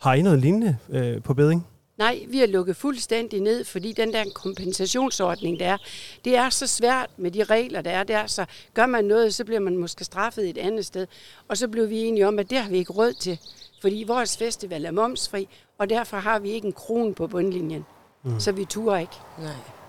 Har 0.00 0.14
I 0.14 0.22
noget 0.22 0.38
lignende 0.38 0.76
øh, 0.90 1.22
på 1.22 1.34
beding? 1.34 1.66
Nej, 1.98 2.20
vi 2.28 2.38
har 2.38 2.46
lukket 2.46 2.76
fuldstændig 2.76 3.40
ned, 3.40 3.64
fordi 3.64 3.92
den 3.92 4.12
der 4.12 4.24
kompensationsordning, 4.34 5.60
der 5.60 5.66
er, 5.66 5.76
det 6.24 6.36
er 6.36 6.50
så 6.50 6.66
svært 6.66 7.10
med 7.16 7.30
de 7.30 7.44
regler, 7.44 7.82
der 7.82 7.90
er 7.90 8.04
der, 8.04 8.26
så 8.26 8.44
gør 8.74 8.86
man 8.86 9.04
noget, 9.04 9.34
så 9.34 9.44
bliver 9.44 9.60
man 9.60 9.76
måske 9.76 10.04
straffet 10.04 10.48
et 10.48 10.58
andet 10.58 10.86
sted. 10.86 11.06
Og 11.48 11.58
så 11.58 11.68
blev 11.68 11.90
vi 11.90 11.98
enige 11.98 12.28
om, 12.28 12.38
at 12.38 12.50
det 12.50 12.58
har 12.58 12.70
vi 12.70 12.76
ikke 12.76 12.92
råd 12.92 13.12
til, 13.12 13.38
fordi 13.82 14.04
vores 14.06 14.36
festival 14.36 14.84
er 14.84 14.90
momsfri, 14.90 15.48
og 15.78 15.90
derfor 15.90 16.16
har 16.16 16.38
vi 16.38 16.50
ikke 16.50 16.66
en 16.66 16.72
krone 16.72 17.14
på 17.14 17.26
bundlinjen. 17.26 17.84
Mm. 18.24 18.40
Så 18.40 18.52
vi 18.52 18.64
turer 18.64 18.98
ikke. 18.98 19.16
Nej. 19.38 19.81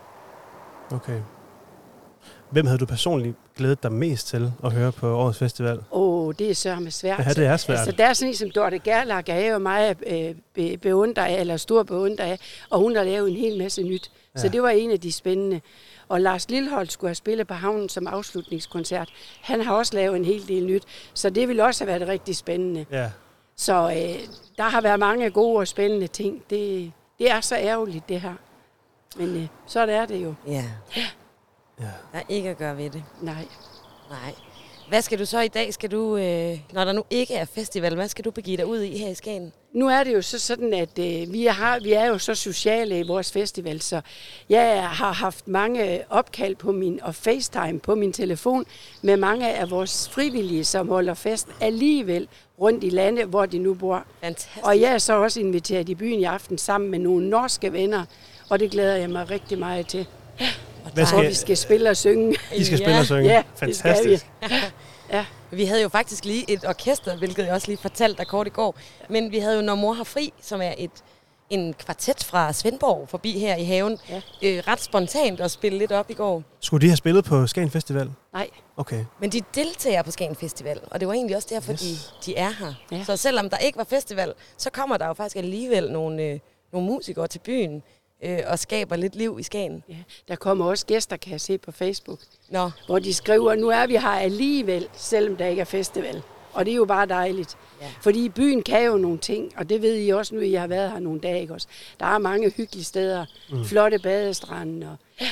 Okay. 0.93 1.19
Hvem 2.49 2.65
havde 2.65 2.79
du 2.79 2.85
personligt 2.85 3.35
glædet 3.55 3.83
dig 3.83 3.91
mest 3.91 4.27
til 4.27 4.51
at 4.63 4.71
høre 4.71 4.91
på 4.91 5.15
årets 5.15 5.39
festival? 5.39 5.79
Åh, 5.91 6.27
oh, 6.27 6.33
det 6.39 6.49
er 6.49 6.55
sørme 6.55 6.91
svært. 6.91 7.19
Ja, 7.19 7.33
det 7.33 7.45
er 7.45 7.57
svært. 7.57 7.77
Altså, 7.77 7.91
der 7.91 8.05
er 8.05 8.13
sådan 8.13 8.29
en 8.29 8.35
som 8.35 8.51
Dorte 8.51 8.79
Gerlach, 8.79 9.29
er 9.29 9.51
jo 9.51 9.57
mig 9.57 9.95
øh, 10.07 10.35
be, 10.53 10.77
beundrer 10.77 11.25
af, 11.25 11.39
eller 11.39 11.57
stor 11.57 11.83
beundrer 11.83 12.25
af, 12.25 12.39
og 12.69 12.79
hun 12.79 12.95
har 12.95 13.03
lavet 13.03 13.29
en 13.29 13.35
hel 13.35 13.57
masse 13.57 13.83
nyt. 13.83 14.11
Ja. 14.35 14.39
Så 14.41 14.49
det 14.49 14.63
var 14.63 14.69
en 14.69 14.91
af 14.91 14.99
de 14.99 15.11
spændende. 15.11 15.61
Og 16.09 16.21
Lars 16.21 16.49
Lilleholdt 16.49 16.91
skulle 16.91 17.09
have 17.09 17.15
spillet 17.15 17.47
på 17.47 17.53
havnen 17.53 17.89
som 17.89 18.07
afslutningskoncert. 18.07 19.09
Han 19.41 19.61
har 19.61 19.73
også 19.73 19.95
lavet 19.95 20.15
en 20.15 20.25
hel 20.25 20.47
del 20.47 20.65
nyt, 20.65 20.83
så 21.13 21.29
det 21.29 21.47
ville 21.47 21.63
også 21.63 21.85
have 21.85 21.99
været 21.99 22.09
rigtig 22.09 22.35
spændende. 22.35 22.85
Ja. 22.91 23.09
Så 23.55 23.73
øh, 23.73 24.27
der 24.57 24.63
har 24.63 24.81
været 24.81 24.99
mange 24.99 25.29
gode 25.29 25.59
og 25.59 25.67
spændende 25.67 26.07
ting. 26.07 26.43
Det, 26.49 26.91
det 27.19 27.31
er 27.31 27.41
så 27.41 27.55
ærgerligt, 27.55 28.09
det 28.09 28.21
her. 28.21 28.33
Men 29.17 29.35
øh, 29.35 29.47
så 29.67 29.79
er 29.79 30.05
det 30.05 30.23
jo. 30.23 30.33
Ja. 30.47 30.65
Ja. 30.97 31.05
Der 31.79 32.19
er 32.19 32.23
ikke 32.29 32.49
at 32.49 32.57
gøre 32.57 32.77
ved 32.77 32.89
det. 32.89 33.03
Nej. 33.21 33.45
Nej. 34.09 34.33
Hvad 34.89 35.01
skal 35.01 35.19
du 35.19 35.25
så 35.25 35.39
i 35.39 35.47
dag? 35.47 35.73
Skal 35.73 35.91
du, 35.91 36.17
øh, 36.17 36.59
når 36.71 36.85
der 36.85 36.91
nu 36.91 37.03
ikke 37.09 37.33
er 37.33 37.45
festival, 37.45 37.95
hvad 37.95 38.07
skal 38.07 38.25
du 38.25 38.31
begive 38.31 38.57
dig 38.57 38.65
ud 38.65 38.79
i 38.79 38.97
her 38.97 39.09
i 39.09 39.13
Skagen? 39.13 39.53
Nu 39.73 39.87
er 39.87 40.03
det 40.03 40.13
jo 40.13 40.21
så 40.21 40.39
sådan, 40.39 40.73
at 40.73 40.99
øh, 40.99 41.33
vi, 41.33 41.45
har, 41.45 41.79
vi 41.79 41.93
er 41.93 42.05
jo 42.05 42.17
så 42.17 42.35
sociale 42.35 42.99
i 42.99 43.07
vores 43.07 43.31
festival, 43.31 43.81
så 43.81 44.01
jeg 44.49 44.89
har 44.89 45.11
haft 45.11 45.47
mange 45.47 46.03
opkald 46.09 46.55
på 46.55 46.71
min, 46.71 46.99
og 47.03 47.15
FaceTime 47.15 47.79
på 47.79 47.95
min 47.95 48.13
telefon 48.13 48.65
med 49.01 49.17
mange 49.17 49.53
af 49.53 49.71
vores 49.71 50.09
frivillige, 50.09 50.63
som 50.63 50.89
holder 50.89 51.13
fest 51.13 51.47
alligevel 51.61 52.27
rundt 52.59 52.83
i 52.83 52.89
landet, 52.89 53.25
hvor 53.25 53.45
de 53.45 53.57
nu 53.57 53.73
bor. 53.73 54.05
Fantastisk. 54.21 54.65
Og 54.65 54.81
jeg 54.81 54.93
er 54.93 54.97
så 54.97 55.13
også 55.13 55.39
inviteret 55.39 55.89
i 55.89 55.95
byen 55.95 56.19
i 56.19 56.23
aften 56.23 56.57
sammen 56.57 56.91
med 56.91 56.99
nogle 56.99 57.29
norske 57.29 57.73
venner, 57.73 58.05
og 58.53 58.59
det 58.59 58.71
glæder 58.71 58.95
jeg 58.95 59.09
mig 59.09 59.29
rigtig 59.29 59.59
meget 59.59 59.87
til. 59.87 60.07
Hvad 60.93 61.13
Hvor 61.13 61.21
vi 61.21 61.33
skal 61.33 61.57
spille 61.57 61.89
og 61.89 61.97
synge. 61.97 62.35
I 62.55 62.63
skal 62.63 62.77
Ja. 62.79 62.85
spille 62.85 62.99
og 62.99 63.05
synge. 63.05 63.23
Ja, 63.29 63.43
det 63.65 63.75
skal 63.75 63.83
Fantastisk. 63.83 64.25
Ja, 65.11 65.25
Vi 65.51 65.65
havde 65.65 65.81
jo 65.81 65.89
faktisk 65.89 66.25
lige 66.25 66.51
et 66.51 66.65
orkester, 66.67 67.15
hvilket 67.17 67.45
jeg 67.45 67.53
også 67.53 67.67
lige 67.67 67.77
fortalte 67.77 68.17
dig 68.17 68.27
kort 68.27 68.47
i 68.47 68.49
går. 68.49 68.75
Men 69.09 69.31
vi 69.31 69.39
havde 69.39 69.55
jo 69.55 69.61
Når 69.61 69.75
Mor 69.75 69.93
har 69.93 70.03
fri, 70.03 70.33
som 70.41 70.61
er 70.61 70.73
et, 70.77 70.91
en 71.49 71.73
kvartet 71.73 72.23
fra 72.23 72.53
Svendborg 72.53 73.09
forbi 73.09 73.39
her 73.39 73.55
i 73.55 73.63
haven. 73.63 73.97
Ja. 74.09 74.21
Øh, 74.41 74.63
ret 74.67 74.81
spontant 74.81 75.39
at 75.39 75.51
spille 75.51 75.77
lidt 75.77 75.91
op 75.91 76.09
i 76.09 76.13
går. 76.13 76.43
Skulle 76.59 76.81
de 76.81 76.87
have 76.89 76.97
spillet 76.97 77.25
på 77.25 77.47
Skagen 77.47 77.69
Festival? 77.71 78.11
nej. 78.33 78.49
Okay. 78.77 79.05
Men 79.19 79.29
de 79.29 79.41
deltager 79.55 80.01
på 80.01 80.11
Skagen 80.11 80.35
Festival, 80.35 80.79
og 80.91 80.99
det 80.99 81.07
var 81.07 81.13
egentlig 81.13 81.35
også 81.35 81.47
derfor, 81.51 81.71
yes. 81.73 81.79
de, 81.81 82.31
de 82.31 82.37
er 82.37 82.49
her. 82.59 82.73
Ja. 82.91 83.03
Så 83.03 83.17
selvom 83.17 83.49
der 83.49 83.57
ikke 83.57 83.77
var 83.77 83.83
festival, 83.83 84.33
så 84.57 84.69
kommer 84.69 84.97
der 84.97 85.07
jo 85.07 85.13
faktisk 85.13 85.35
alligevel 85.35 85.91
nogle, 85.91 86.23
øh, 86.23 86.39
nogle 86.73 86.87
musikere 86.87 87.27
til 87.27 87.39
byen 87.39 87.83
øh, 88.23 88.39
og 88.47 88.59
skaber 88.59 88.95
lidt 88.95 89.15
liv 89.15 89.37
i 89.39 89.43
Skagen. 89.43 89.83
Ja. 89.89 89.95
Der 90.27 90.35
kommer 90.35 90.65
også 90.65 90.85
gæster, 90.85 91.17
kan 91.17 91.31
jeg 91.31 91.41
se 91.41 91.57
på 91.57 91.71
Facebook, 91.71 92.19
Nå, 92.49 92.69
hvor 92.85 92.99
de 92.99 93.13
skriver, 93.13 93.55
nu 93.55 93.69
er 93.69 93.87
vi 93.87 93.93
her 93.93 94.09
alligevel, 94.09 94.87
selvom 94.93 95.35
der 95.37 95.45
ikke 95.45 95.59
er 95.61 95.65
festival. 95.65 96.21
Og 96.53 96.65
det 96.65 96.71
er 96.71 96.75
jo 96.75 96.85
bare 96.85 97.05
dejligt. 97.05 97.57
Ja. 97.81 97.87
Fordi 98.01 98.29
byen 98.29 98.63
kan 98.63 98.85
jo 98.85 98.97
nogle 98.97 99.17
ting, 99.17 99.51
og 99.57 99.69
det 99.69 99.81
ved 99.81 99.99
I 100.05 100.09
også 100.09 100.35
nu, 100.35 100.41
I 100.41 100.53
har 100.53 100.67
været 100.67 100.91
her 100.91 100.99
nogle 100.99 101.19
dage. 101.19 101.41
Ikke 101.41 101.53
også? 101.53 101.67
Der 101.99 102.05
er 102.05 102.17
mange 102.17 102.51
hyggelige 102.57 102.83
steder, 102.83 103.25
mm. 103.51 103.65
flotte 103.65 103.99
badestrande, 103.99 104.87
og, 104.89 105.25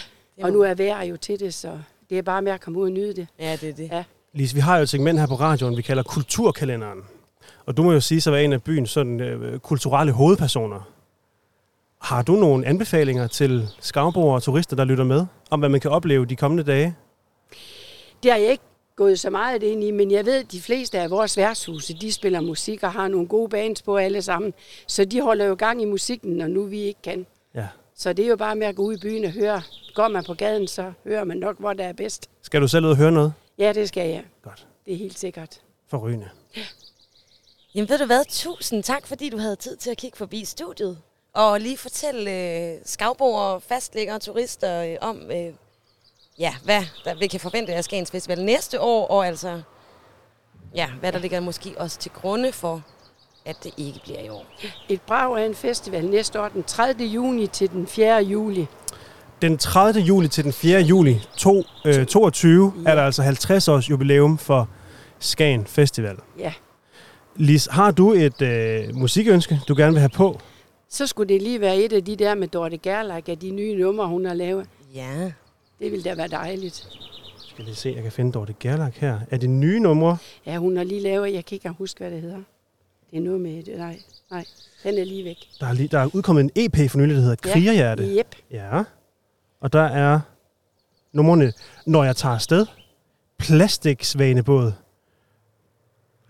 og 0.43 0.51
nu 0.51 0.61
er 0.61 0.73
vejr 0.73 1.03
jo 1.03 1.17
til 1.17 1.39
det, 1.39 1.53
så 1.53 1.79
det 2.09 2.17
er 2.17 2.21
bare 2.21 2.41
med 2.41 2.51
at 2.51 2.61
komme 2.61 2.79
ud 2.79 2.85
og 2.85 2.91
nyde 2.91 3.15
det. 3.15 3.27
ja, 3.39 3.57
det 3.61 3.69
er 3.69 3.73
det. 3.73 3.89
Ja. 3.91 4.03
Lise, 4.33 4.55
vi 4.55 4.61
har 4.61 4.77
jo 4.77 4.83
et 4.83 4.89
segment 4.89 5.19
her 5.19 5.27
på 5.27 5.35
radioen, 5.35 5.77
vi 5.77 5.81
kalder 5.81 6.03
Kulturkalenderen. 6.03 6.99
Og 7.65 7.77
du 7.77 7.83
må 7.83 7.91
jo 7.91 7.99
sige 7.99 8.21
sig 8.21 8.31
at 8.31 8.33
være 8.33 8.43
en 8.43 8.53
af 8.53 8.63
byens 8.63 8.89
sådan, 8.89 9.19
øh, 9.19 9.59
kulturelle 9.59 10.11
hovedpersoner. 10.11 10.90
Har 12.01 12.21
du 12.21 12.35
nogle 12.35 12.67
anbefalinger 12.67 13.27
til 13.27 13.69
skavboere 13.79 14.35
og 14.35 14.43
turister, 14.43 14.75
der 14.75 14.83
lytter 14.85 15.03
med, 15.03 15.25
om 15.49 15.59
hvad 15.59 15.69
man 15.69 15.79
kan 15.79 15.91
opleve 15.91 16.25
de 16.25 16.35
kommende 16.35 16.63
dage? 16.63 16.95
Det 18.23 18.31
har 18.31 18.39
jeg 18.39 18.51
ikke 18.51 18.63
gået 18.95 19.19
så 19.19 19.29
meget 19.29 19.63
ind 19.63 19.83
i, 19.83 19.91
men 19.91 20.11
jeg 20.11 20.25
ved, 20.25 20.39
at 20.43 20.51
de 20.51 20.61
fleste 20.61 20.99
af 20.99 21.09
vores 21.09 21.37
værtshuse, 21.37 21.93
de 21.93 22.11
spiller 22.11 22.41
musik 22.41 22.83
og 22.83 22.91
har 22.91 23.07
nogle 23.07 23.27
gode 23.27 23.49
bands 23.49 23.81
på 23.81 23.97
alle 23.97 24.21
sammen. 24.21 24.53
Så 24.87 25.05
de 25.05 25.21
holder 25.21 25.45
jo 25.45 25.55
gang 25.59 25.81
i 25.81 25.85
musikken, 25.85 26.33
når 26.33 26.47
nu 26.47 26.63
vi 26.63 26.79
ikke 26.79 27.01
kan. 27.01 27.25
Ja. 27.55 27.67
Så 27.95 28.13
det 28.13 28.25
er 28.25 28.29
jo 28.29 28.35
bare 28.35 28.55
med 28.55 28.67
at 28.67 28.75
gå 28.75 28.83
ud 28.83 28.93
i 28.93 28.99
byen 29.01 29.25
og 29.25 29.31
høre. 29.31 29.61
Går 29.95 30.07
man 30.07 30.23
på 30.23 30.33
gaden, 30.33 30.67
så 30.67 30.93
hører 31.03 31.23
man 31.23 31.37
nok, 31.37 31.59
hvor 31.59 31.73
der 31.73 31.83
er 31.83 31.93
bedst. 31.93 32.29
Skal 32.41 32.61
du 32.61 32.67
selv 32.67 32.85
ud 32.85 32.89
og 32.89 32.97
høre 32.97 33.11
noget? 33.11 33.33
Ja, 33.57 33.73
det 33.73 33.87
skal 33.87 34.09
jeg. 34.09 34.23
Godt. 34.43 34.67
Det 34.85 34.93
er 34.93 34.97
helt 34.97 35.19
sikkert. 35.19 35.61
Forrygende. 35.87 36.29
Jamen 37.75 37.89
ved 37.89 37.97
du 37.99 38.05
hvad, 38.05 38.23
tusind 38.29 38.83
tak, 38.83 39.07
fordi 39.07 39.29
du 39.29 39.37
havde 39.37 39.55
tid 39.55 39.77
til 39.77 39.89
at 39.91 39.97
kigge 39.97 40.17
forbi 40.17 40.45
studiet. 40.45 40.97
Og 41.33 41.59
lige 41.59 41.77
fortælle 41.77 42.31
øh, 42.31 42.77
skavboere, 42.85 43.61
fastlæggere 43.61 44.15
og 44.15 44.21
turister 44.21 44.83
øh, 44.83 44.95
om, 45.01 45.17
øh, 45.31 45.53
ja, 46.39 46.53
hvad 46.63 46.83
der, 47.05 47.15
vi 47.19 47.27
kan 47.27 47.39
forvente 47.39 47.73
af 47.73 47.83
Skagens 47.83 48.11
Festival 48.11 48.43
næste 48.43 48.81
år, 48.81 49.07
og 49.07 49.27
altså, 49.27 49.61
ja, 50.75 50.87
hvad 50.99 51.11
der 51.11 51.19
ligger 51.19 51.39
måske 51.39 51.73
også 51.77 51.99
til 51.99 52.11
grunde 52.11 52.51
for, 52.51 52.81
at 53.45 53.55
det 53.63 53.71
ikke 53.77 53.99
bliver 54.03 54.19
i 54.19 54.29
år. 54.29 54.45
Et 54.89 55.01
brag 55.01 55.37
af 55.41 55.45
en 55.45 55.55
festival 55.55 56.05
næste 56.05 56.41
år, 56.41 56.47
den 56.47 56.63
30. 56.63 57.03
juni 57.03 57.47
til 57.47 57.69
den 57.69 57.87
4. 57.87 58.23
juli. 58.23 58.67
Den 59.41 59.57
30. 59.57 59.99
juli 60.01 60.27
til 60.27 60.43
den 60.43 60.53
4. 60.53 60.79
juli 60.81 61.21
to, 61.37 61.63
øh, 61.85 62.05
22 62.05 62.73
Ja. 62.85 62.89
er 62.91 62.95
der 62.95 63.03
altså 63.03 63.21
50 63.23 63.67
års 63.67 63.89
jubilæum 63.89 64.37
for 64.37 64.69
Skagen 65.19 65.65
Festival. 65.65 66.17
Ja. 66.39 66.53
Lis, 67.35 67.67
har 67.71 67.91
du 67.91 68.13
et 68.13 68.41
øh, 68.41 68.95
musikønske, 68.95 69.59
du 69.67 69.75
gerne 69.77 69.91
vil 69.91 69.99
have 69.99 70.09
på? 70.09 70.39
Så 70.91 71.07
skulle 71.07 71.33
det 71.33 71.41
lige 71.41 71.61
være 71.61 71.77
et 71.77 71.93
af 71.93 72.05
de 72.05 72.15
der 72.15 72.35
med 72.35 72.47
Dorte 72.47 72.77
Gerlach 72.77 73.29
af 73.29 73.37
de 73.37 73.51
nye 73.51 73.75
numre, 73.75 74.07
hun 74.07 74.25
har 74.25 74.33
lavet. 74.33 74.67
Ja, 74.95 75.31
Det 75.79 75.91
ville 75.91 76.03
da 76.03 76.15
være 76.15 76.27
dejligt. 76.27 76.87
Skal 77.37 77.65
lige 77.65 77.75
se, 77.75 77.91
jeg 77.95 78.03
kan 78.03 78.11
finde 78.11 78.31
Dorte 78.31 78.53
Gerlach 78.59 79.01
her. 79.01 79.19
Er 79.31 79.37
det 79.37 79.49
nye 79.49 79.79
numre? 79.79 80.17
Ja, 80.45 80.57
hun 80.57 80.77
har 80.77 80.83
lige 80.83 81.01
lavet, 81.01 81.33
jeg 81.33 81.45
kan 81.45 81.55
ikke 81.55 81.63
engang 81.65 81.75
huske, 81.75 81.97
hvad 81.99 82.11
det 82.11 82.21
hedder. 82.21 82.41
Det 83.11 83.17
er 83.17 83.21
noget 83.21 83.41
med, 83.41 83.63
nej, 83.77 83.99
nej, 84.31 84.45
den 84.83 84.97
er 84.97 85.03
lige 85.03 85.25
væk. 85.25 85.37
Der 85.59 85.67
er, 85.67 85.73
lige, 85.73 85.87
der 85.87 85.99
er 85.99 86.09
udkommet 86.15 86.43
en 86.43 86.51
EP 86.55 86.89
for 86.91 86.97
nylig, 86.97 87.15
der 87.15 87.21
hedder 87.21 87.35
Ja. 87.45 87.53
Krigerhjerte. 87.53 88.15
Jep. 88.17 88.35
Ja. 88.51 88.83
Og 89.61 89.73
der 89.73 89.81
er 89.83 90.19
numrene 91.11 91.53
Når 91.85 92.03
jeg 92.03 92.15
tager 92.15 92.35
afsted, 92.35 92.65
Plastiksvanebåd, 93.37 94.71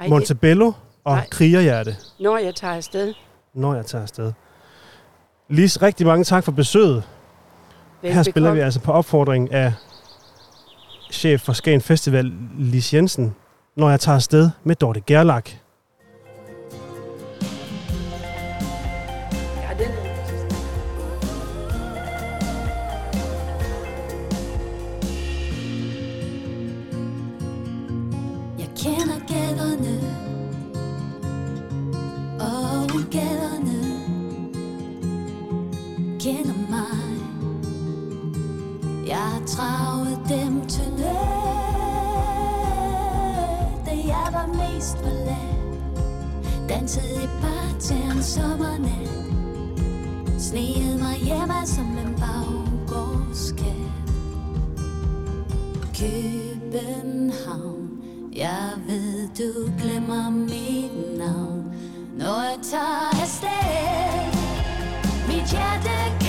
Montebello 0.07 0.71
og. 1.03 1.17
Krigerhjerte. 1.31 1.95
når 2.19 2.37
jeg 2.37 2.55
tager 2.55 2.73
afsted. 2.75 3.13
Når 3.53 3.75
jeg 3.75 3.85
tager 3.85 4.01
afsted. 4.01 4.31
Lis, 5.51 5.81
rigtig 5.81 6.07
mange 6.07 6.23
tak 6.23 6.43
for 6.43 6.51
besøget. 6.51 7.03
Her 8.03 8.23
spiller 8.23 8.51
vi 8.51 8.59
altså 8.59 8.79
på 8.79 8.91
opfordring 8.91 9.53
af 9.53 9.73
chef 11.11 11.41
for 11.41 11.53
Skagen 11.53 11.81
Festival, 11.81 12.31
Lis 12.57 12.93
Jensen, 12.93 13.35
når 13.75 13.89
jeg 13.89 13.99
tager 13.99 14.15
afsted 14.15 14.49
med 14.63 14.75
Dorte 14.75 15.01
Gerlach. 15.01 15.55
Sneede 50.51 50.97
mig 50.97 51.17
hjemme 51.17 51.65
som 51.65 51.97
en 51.97 52.15
baggårdskat. 52.19 53.91
København 55.99 57.89
Jeg 58.35 58.69
ved 58.87 59.27
du 59.27 59.71
glemmer 59.81 60.29
mit 60.29 61.17
navn. 61.17 61.75
Når 62.17 62.41
jeg 62.41 62.57
tager 62.71 63.21
afsted 63.21 64.31
Mit 65.27 65.51
hjerte 65.51 66.20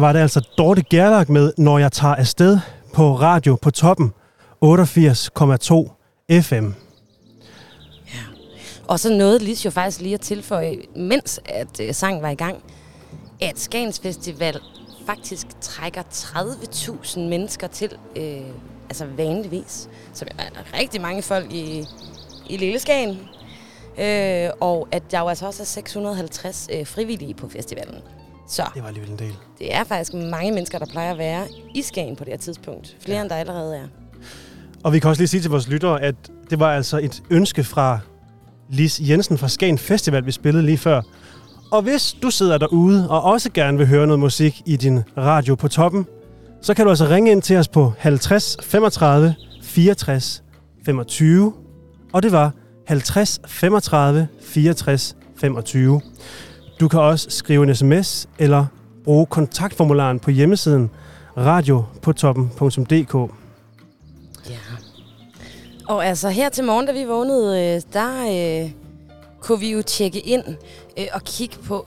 var 0.00 0.12
det 0.12 0.20
altså 0.20 0.40
Dorte 0.58 0.82
Gerlach 0.82 1.30
med 1.30 1.52
Når 1.58 1.78
jeg 1.78 1.92
tager 1.92 2.14
afsted 2.14 2.58
på 2.94 3.14
radio 3.14 3.56
på 3.62 3.70
toppen 3.70 4.12
88,2 4.64 4.70
FM. 6.42 6.70
Ja. 8.06 8.20
Og 8.88 9.00
så 9.00 9.14
nåede 9.14 9.38
Lis 9.38 9.64
jo 9.64 9.70
faktisk 9.70 10.00
lige 10.00 10.14
at 10.14 10.20
tilføje, 10.20 10.76
mens 10.96 11.40
at 11.44 11.80
øh, 11.80 11.94
sangen 11.94 12.22
var 12.22 12.28
i 12.28 12.34
gang, 12.34 12.56
at 13.40 13.58
Skagens 13.58 14.00
Festival 14.00 14.60
faktisk 15.06 15.46
trækker 15.60 16.02
30.000 16.02 17.20
mennesker 17.20 17.66
til, 17.66 17.92
øh, 18.16 18.40
altså 18.88 19.06
vanligvis. 19.16 19.88
Så 20.12 20.24
der 20.24 20.44
er 20.44 20.78
rigtig 20.80 21.00
mange 21.00 21.22
folk 21.22 21.52
i, 21.52 21.84
i 22.48 22.56
Lille 22.56 22.78
Skagen. 22.78 23.18
Øh, 23.98 24.50
og 24.60 24.88
at 24.92 25.02
der 25.10 25.20
jo 25.20 25.28
altså 25.28 25.46
også 25.46 25.62
er 25.62 25.66
650 25.66 26.68
øh, 26.72 26.86
frivillige 26.86 27.34
på 27.34 27.48
festivalen. 27.48 28.02
Så 28.50 28.62
Det 28.74 28.82
var 28.82 28.88
alligevel 28.88 29.10
en 29.10 29.18
del. 29.18 29.36
det 29.58 29.74
er 29.74 29.84
faktisk 29.84 30.14
mange 30.14 30.52
mennesker, 30.52 30.78
der 30.78 30.86
plejer 30.86 31.10
at 31.12 31.18
være 31.18 31.48
i 31.74 31.82
Skagen 31.82 32.16
på 32.16 32.24
det 32.24 32.32
her 32.32 32.38
tidspunkt. 32.38 32.96
Flere 33.00 33.16
ja. 33.16 33.22
end 33.22 33.30
der 33.30 33.36
allerede 33.36 33.76
er. 33.76 33.86
Og 34.84 34.92
vi 34.92 34.98
kan 34.98 35.10
også 35.10 35.20
lige 35.20 35.28
sige 35.28 35.40
til 35.40 35.50
vores 35.50 35.68
lyttere, 35.68 36.02
at 36.02 36.14
det 36.50 36.60
var 36.60 36.72
altså 36.72 36.98
et 36.98 37.22
ønske 37.30 37.64
fra 37.64 37.98
Lis 38.68 39.00
Jensen 39.08 39.38
fra 39.38 39.48
Skagen 39.48 39.78
Festival, 39.78 40.26
vi 40.26 40.32
spillede 40.32 40.66
lige 40.66 40.78
før. 40.78 41.02
Og 41.72 41.82
hvis 41.82 42.12
du 42.22 42.30
sidder 42.30 42.58
derude 42.58 43.10
og 43.10 43.22
også 43.22 43.50
gerne 43.54 43.78
vil 43.78 43.86
høre 43.86 44.06
noget 44.06 44.20
musik 44.20 44.62
i 44.66 44.76
din 44.76 45.02
radio 45.16 45.54
på 45.54 45.68
toppen, 45.68 46.06
så 46.62 46.74
kan 46.74 46.84
du 46.84 46.90
altså 46.90 47.04
ringe 47.08 47.30
ind 47.30 47.42
til 47.42 47.56
os 47.56 47.68
på 47.68 47.92
50 47.98 48.56
35 48.62 49.34
64 49.62 50.42
25. 50.84 51.52
Og 52.12 52.22
det 52.22 52.32
var 52.32 52.52
50 52.86 53.40
35 53.46 54.28
64 54.42 55.16
25. 55.36 56.00
Du 56.80 56.88
kan 56.88 57.00
også 57.00 57.30
skrive 57.30 57.62
en 57.62 57.74
sms 57.74 58.28
eller 58.38 58.66
bruge 59.04 59.26
kontaktformularen 59.26 60.20
på 60.20 60.30
hjemmesiden 60.30 60.90
radiopotoppen.dk. 61.36 63.32
Ja. 64.50 64.58
Og 65.88 66.06
altså 66.06 66.28
her 66.28 66.48
til 66.48 66.64
morgen, 66.64 66.86
da 66.86 66.92
vi 66.92 67.04
vågnede, 67.04 67.74
øh, 67.76 67.82
der 67.92 68.10
øh, 68.64 68.70
kunne 69.40 69.60
vi 69.60 69.72
jo 69.72 69.82
tjekke 69.82 70.20
ind 70.20 70.44
øh, 70.98 71.06
og 71.12 71.24
kigge 71.24 71.56
på 71.58 71.86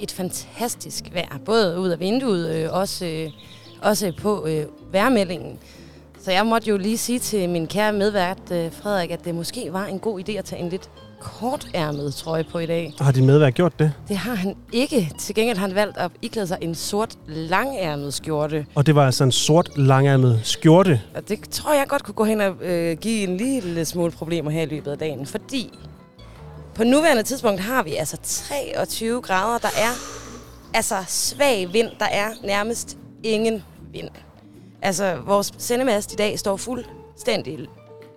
et 0.00 0.12
fantastisk 0.12 1.04
vejr. 1.12 1.38
Både 1.44 1.78
ud 1.80 1.88
af 1.88 2.00
vinduet, 2.00 2.54
øh, 2.54 2.72
også, 2.72 3.06
øh, 3.06 3.30
også 3.82 4.12
på 4.18 4.46
øh, 4.46 4.64
vejrmeldingen. 4.92 5.58
Så 6.20 6.30
jeg 6.30 6.46
måtte 6.46 6.68
jo 6.68 6.76
lige 6.76 6.98
sige 6.98 7.18
til 7.18 7.48
min 7.48 7.66
kære 7.66 7.92
medvært, 7.92 8.50
øh, 8.52 8.72
Frederik, 8.72 9.10
at 9.10 9.24
det 9.24 9.34
måske 9.34 9.72
var 9.72 9.86
en 9.86 9.98
god 9.98 10.20
idé 10.20 10.32
at 10.32 10.44
tage 10.44 10.62
en 10.62 10.68
lidt 10.68 10.90
kortærmet 11.22 12.14
trøje 12.14 12.44
på 12.44 12.58
i 12.58 12.66
dag. 12.66 12.94
Har 12.98 13.12
din 13.12 13.26
medværk 13.26 13.54
gjort 13.54 13.78
det? 13.78 13.92
Det 14.08 14.16
har 14.16 14.34
han 14.34 14.56
ikke. 14.72 15.12
Til 15.18 15.34
gengæld 15.34 15.58
har 15.58 15.66
han 15.66 15.74
valgt 15.76 15.96
at 15.96 16.10
iklæde 16.22 16.46
sig 16.46 16.58
en 16.60 16.74
sort 16.74 17.18
langærmet 17.26 18.14
skjorte. 18.14 18.66
Og 18.74 18.86
det 18.86 18.94
var 18.94 19.06
altså 19.06 19.24
en 19.24 19.32
sort, 19.32 19.70
langærmet 19.76 20.40
skjorte. 20.42 21.00
Og 21.14 21.28
det 21.28 21.50
tror 21.50 21.74
jeg 21.74 21.86
godt 21.88 22.04
kunne 22.04 22.14
gå 22.14 22.24
hen 22.24 22.40
og 22.40 22.54
øh, 22.60 22.96
give 22.96 23.28
en 23.28 23.36
lille 23.36 23.84
smule 23.84 24.10
problemer 24.12 24.50
her 24.50 24.62
i 24.62 24.66
løbet 24.66 24.90
af 24.90 24.98
dagen. 24.98 25.26
Fordi 25.26 25.78
på 26.74 26.84
nuværende 26.84 27.22
tidspunkt 27.22 27.60
har 27.60 27.82
vi 27.82 27.94
altså 27.94 28.16
23 28.22 29.22
grader. 29.22 29.58
Der 29.58 29.68
er 29.68 29.92
altså 30.74 30.94
svag 31.08 31.72
vind. 31.72 31.88
Der 31.98 32.06
er 32.06 32.28
nærmest 32.44 32.98
ingen 33.22 33.62
vind. 33.92 34.08
Altså 34.82 35.16
vores 35.26 35.52
sendemast 35.58 36.12
i 36.12 36.16
dag 36.16 36.38
står 36.38 36.56
fuldstændig 36.56 37.58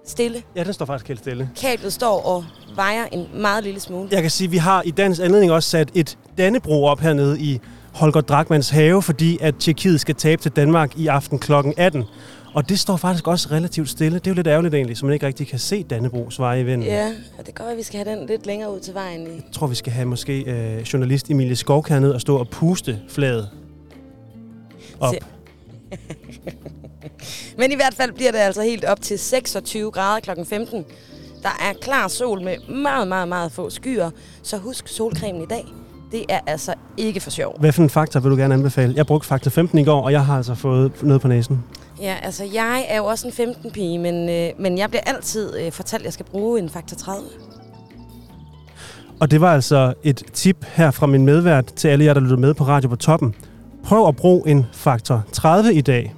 stille. 0.06 0.42
Ja, 0.56 0.64
den 0.64 0.74
står 0.74 0.86
faktisk 0.86 1.08
helt 1.08 1.20
stille. 1.20 1.50
Kablet 1.62 1.94
står 1.94 2.22
og 2.26 2.46
vejer 2.76 3.06
en 3.12 3.28
meget 3.34 3.64
lille 3.64 3.80
smule. 3.80 4.08
Jeg 4.12 4.22
kan 4.22 4.32
sige, 4.32 4.46
at 4.46 4.52
vi 4.52 4.58
har 4.58 4.82
i 4.82 4.92
dagens 4.92 5.20
anledning 5.20 5.52
også 5.52 5.70
sat 5.70 5.90
et 5.94 6.18
Dannebro 6.38 6.86
op 6.86 7.00
hernede 7.00 7.40
i 7.40 7.60
Holger 7.94 8.22
Drachmanns 8.22 8.70
have, 8.70 9.02
fordi 9.02 9.38
at 9.42 9.56
Tjekkiet 9.56 10.02
skal 10.02 10.16
tabe 10.16 10.42
til 10.42 10.52
Danmark 10.52 10.98
i 10.98 11.08
aften 11.08 11.40
kl. 11.40 11.54
18. 11.78 12.04
Og 12.54 12.70
det 12.70 12.80
står 12.80 12.98
faktisk 12.98 13.28
også 13.28 13.48
relativt 13.52 13.90
stille. 13.90 14.20
Det 14.20 14.28
er 14.28 14.32
jo 14.32 14.36
lidt 14.36 14.48
ærgerligt 14.48 14.76
egentlig, 14.76 14.98
så 14.98 15.06
man 15.06 15.14
ikke 15.14 15.28
rigtig 15.28 15.48
kan 15.48 15.60
se 15.60 15.84
Dannebros 15.84 16.40
veje 16.40 16.62
i 16.62 16.64
vinden. 16.64 16.88
Ja, 16.88 17.12
og 17.38 17.46
det 17.46 17.60
være, 17.60 17.72
at 17.72 17.78
vi 17.78 17.84
skal 17.84 18.04
have 18.04 18.20
den 18.20 18.28
lidt 18.28 18.46
længere 18.46 18.74
ud 18.76 18.80
til 18.80 18.94
vejen. 18.94 19.28
I. 19.28 19.30
Jeg 19.30 19.44
tror, 19.52 19.68
vi 19.68 19.76
skal 19.76 19.94
have 19.94 20.06
måske 20.06 20.42
øh, 20.42 20.82
journalist 20.82 21.30
Emilie 21.30 21.56
Skov 21.56 21.86
hernede 21.90 22.14
og 22.14 22.22
stå 22.22 22.38
og 22.38 22.50
puste 22.50 23.00
flaget 23.10 23.50
op. 25.00 25.14
Men 27.60 27.72
i 27.72 27.76
hvert 27.76 27.94
fald 27.94 28.12
bliver 28.12 28.32
det 28.32 28.40
altså 28.40 28.62
helt 28.62 28.86
op 28.86 29.02
til 29.02 29.20
26 29.20 29.92
grader 29.92 30.20
kl. 30.20 30.46
15. 30.46 30.86
Der 31.44 31.50
er 31.50 31.74
klar 31.82 32.08
sol 32.08 32.42
med 32.42 32.56
meget, 32.70 33.08
meget, 33.08 33.28
meget 33.28 33.52
få 33.52 33.70
skyer. 33.70 34.10
Så 34.44 34.58
husk 34.58 34.88
solcremen 34.88 35.42
i 35.42 35.46
dag. 35.46 35.66
Det 36.12 36.26
er 36.30 36.40
altså 36.48 36.74
ikke 36.98 37.20
for 37.20 37.30
sjov. 37.30 37.60
Hvad 37.60 37.72
for 37.72 37.84
en 37.84 37.90
faktor 37.90 38.20
vil 38.20 38.32
du 38.32 38.36
gerne 38.36 38.54
anbefale? 38.54 38.94
Jeg 38.96 39.06
brugte 39.06 39.28
faktor 39.28 39.52
15 39.52 39.80
i 39.80 39.84
går, 39.84 40.02
og 40.02 40.12
jeg 40.12 40.26
har 40.26 40.38
altså 40.38 40.56
fået 40.56 41.04
noget 41.04 41.22
på 41.22 41.28
næsen. 41.28 41.64
Ja, 42.02 42.16
altså 42.22 42.44
jeg 42.54 42.86
er 42.88 42.98
jo 42.98 43.06
også 43.06 43.28
en 43.28 43.50
15-pige, 43.50 44.00
men, 44.00 44.30
øh, 44.30 44.50
men 44.60 44.78
jeg 44.78 44.90
bliver 44.90 45.04
altid 45.06 45.60
øh, 45.60 45.72
fortalt, 45.72 46.02
at 46.02 46.06
jeg 46.06 46.14
skal 46.14 46.26
bruge 46.26 46.60
en 46.60 46.70
faktor 46.70 46.98
30. 46.98 47.28
Og 49.20 49.32
det 49.32 49.42
var 49.42 49.54
altså 49.54 49.94
et 50.04 50.24
tip 50.34 50.66
her 50.66 50.92
fra 50.92 51.08
min 51.08 51.26
medvært 51.26 51.66
til 51.66 51.88
alle 51.88 52.06
jer, 52.06 52.14
der 52.14 52.22
lytter 52.22 52.38
med 52.38 52.54
på 52.54 52.64
Radio 52.64 52.90
på 52.90 52.96
Toppen. 52.96 53.36
Prøv 53.84 54.08
at 54.08 54.16
bruge 54.16 54.50
en 54.50 54.66
faktor 54.74 55.24
30 55.32 55.74
i 55.74 55.82
dag. 55.82 56.15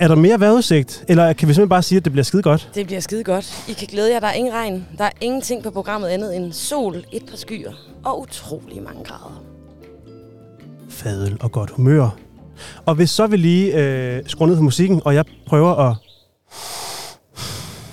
Er 0.00 0.08
der 0.08 0.14
mere 0.14 0.40
vejrudsigt, 0.40 1.04
eller 1.08 1.32
kan 1.32 1.48
vi 1.48 1.54
simpelthen 1.54 1.68
bare 1.68 1.82
sige, 1.82 1.96
at 1.96 2.04
det 2.04 2.12
bliver 2.12 2.24
skide 2.24 2.42
godt? 2.42 2.70
Det 2.74 2.86
bliver 2.86 3.00
skide 3.00 3.24
godt. 3.24 3.64
I 3.68 3.72
kan 3.72 3.88
glæde 3.88 4.12
jer, 4.12 4.20
der 4.20 4.26
er 4.26 4.32
ingen 4.32 4.54
regn. 4.54 4.86
Der 4.98 5.04
er 5.04 5.10
ingenting 5.20 5.62
på 5.62 5.70
programmet 5.70 6.08
andet 6.08 6.36
end 6.36 6.52
sol, 6.52 7.04
et 7.12 7.26
par 7.30 7.36
skyer 7.36 7.72
og 8.04 8.20
utrolig 8.20 8.82
mange 8.82 9.04
grader. 9.04 9.42
Fadel 10.88 11.36
og 11.40 11.52
godt 11.52 11.70
humør. 11.70 12.08
Og 12.86 12.94
hvis 12.94 13.10
så 13.10 13.26
vil 13.26 13.40
lige 13.40 13.74
øh, 13.74 14.22
skrue 14.26 14.48
ned 14.48 14.56
på 14.56 14.62
musikken, 14.62 15.02
og 15.04 15.14
jeg 15.14 15.24
prøver 15.46 15.74
at... 15.74 15.96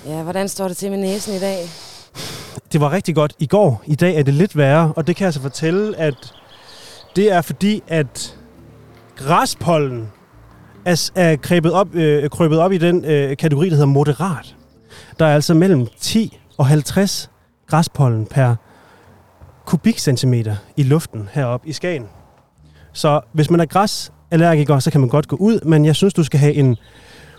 Ja, 0.07 0.23
hvordan 0.23 0.49
står 0.49 0.67
det 0.67 0.77
til 0.77 0.91
med 0.91 0.99
næsen 0.99 1.35
i 1.35 1.39
dag? 1.39 1.57
Det 2.71 2.81
var 2.81 2.91
rigtig 2.91 3.15
godt 3.15 3.33
i 3.39 3.45
går. 3.45 3.83
I 3.85 3.95
dag 3.95 4.15
er 4.15 4.23
det 4.23 4.33
lidt 4.33 4.57
værre, 4.57 4.93
og 4.95 5.07
det 5.07 5.15
kan 5.15 5.25
jeg 5.25 5.33
så 5.33 5.41
fortælle, 5.41 5.97
at 5.97 6.33
det 7.15 7.31
er 7.31 7.41
fordi, 7.41 7.83
at 7.87 8.37
græspollen 9.15 10.11
er, 10.85 11.11
er 11.15 11.35
krøbet, 11.35 11.71
op, 11.71 11.95
øh, 11.95 12.29
krøbet 12.29 12.59
op 12.59 12.71
i 12.71 12.77
den 12.77 13.05
øh, 13.05 13.37
kategori, 13.37 13.65
der 13.69 13.75
hedder 13.75 13.85
moderat. 13.85 14.55
Der 15.19 15.25
er 15.25 15.35
altså 15.35 15.53
mellem 15.53 15.87
10 15.99 16.39
og 16.57 16.67
50 16.67 17.29
græspollen 17.67 18.25
per 18.25 18.55
kubikcentimeter 19.65 20.55
i 20.77 20.83
luften 20.83 21.29
heroppe 21.33 21.69
i 21.69 21.71
Skagen. 21.71 22.05
Så 22.93 23.21
hvis 23.31 23.49
man 23.49 23.59
er 23.59 23.65
græsallergiker, 23.65 24.79
så 24.79 24.91
kan 24.91 25.01
man 25.01 25.09
godt 25.09 25.27
gå 25.27 25.35
ud, 25.35 25.59
men 25.65 25.85
jeg 25.85 25.95
synes, 25.95 26.13
du 26.13 26.23
skal 26.23 26.39
have 26.39 26.53
en 26.53 26.77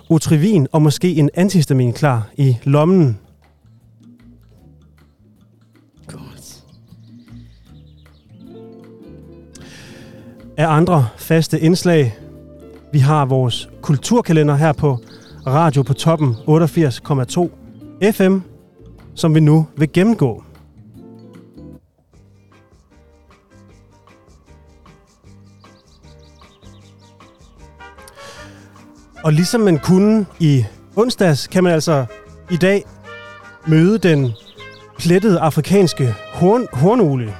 Otrivin 0.08 0.66
og 0.72 0.82
måske 0.82 1.14
en 1.14 1.30
antihistamin 1.34 1.92
klar 1.92 2.28
i 2.36 2.56
lommen. 2.64 3.18
Godt. 6.06 6.64
af 10.56 10.68
andre 10.68 11.08
faste 11.16 11.60
indslag. 11.60 12.23
Vi 12.94 12.98
har 12.98 13.24
vores 13.24 13.68
kulturkalender 13.82 14.54
her 14.56 14.72
på 14.72 14.98
Radio 15.46 15.82
på 15.82 15.94
Toppen 15.94 16.36
88,2 16.48 18.10
FM, 18.12 18.38
som 19.14 19.34
vi 19.34 19.40
nu 19.40 19.66
vil 19.76 19.92
gennemgå. 19.92 20.42
Og 29.24 29.32
ligesom 29.32 29.60
man 29.60 29.78
kunne 29.78 30.26
i 30.40 30.64
onsdags, 30.96 31.46
kan 31.46 31.64
man 31.64 31.72
altså 31.72 32.06
i 32.50 32.56
dag 32.56 32.84
møde 33.66 33.98
den 33.98 34.32
plettede 34.98 35.40
afrikanske 35.40 36.14
horn, 36.34 36.66
hornugle 36.72 37.34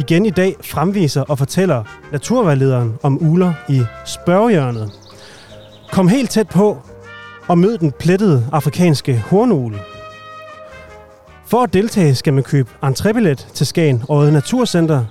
igen 0.00 0.26
i 0.26 0.30
dag 0.30 0.56
fremviser 0.62 1.22
og 1.22 1.38
fortæller 1.38 1.84
naturvejlederen 2.12 2.98
om 3.02 3.18
uler 3.22 3.52
i 3.68 3.82
spørgehjørnet. 4.06 4.90
Kom 5.92 6.08
helt 6.08 6.30
tæt 6.30 6.48
på 6.48 6.78
og 7.48 7.58
mød 7.58 7.78
den 7.78 7.92
plettede 7.98 8.46
afrikanske 8.52 9.18
hornugle. 9.18 9.78
For 11.46 11.62
at 11.62 11.72
deltage 11.72 12.14
skal 12.14 12.32
man 12.32 12.42
købe 12.42 12.70
entrébillet 12.84 13.52
til 13.54 13.66
Skagen 13.66 14.02
Øje 14.08 14.32
Naturcenter. 14.32 15.04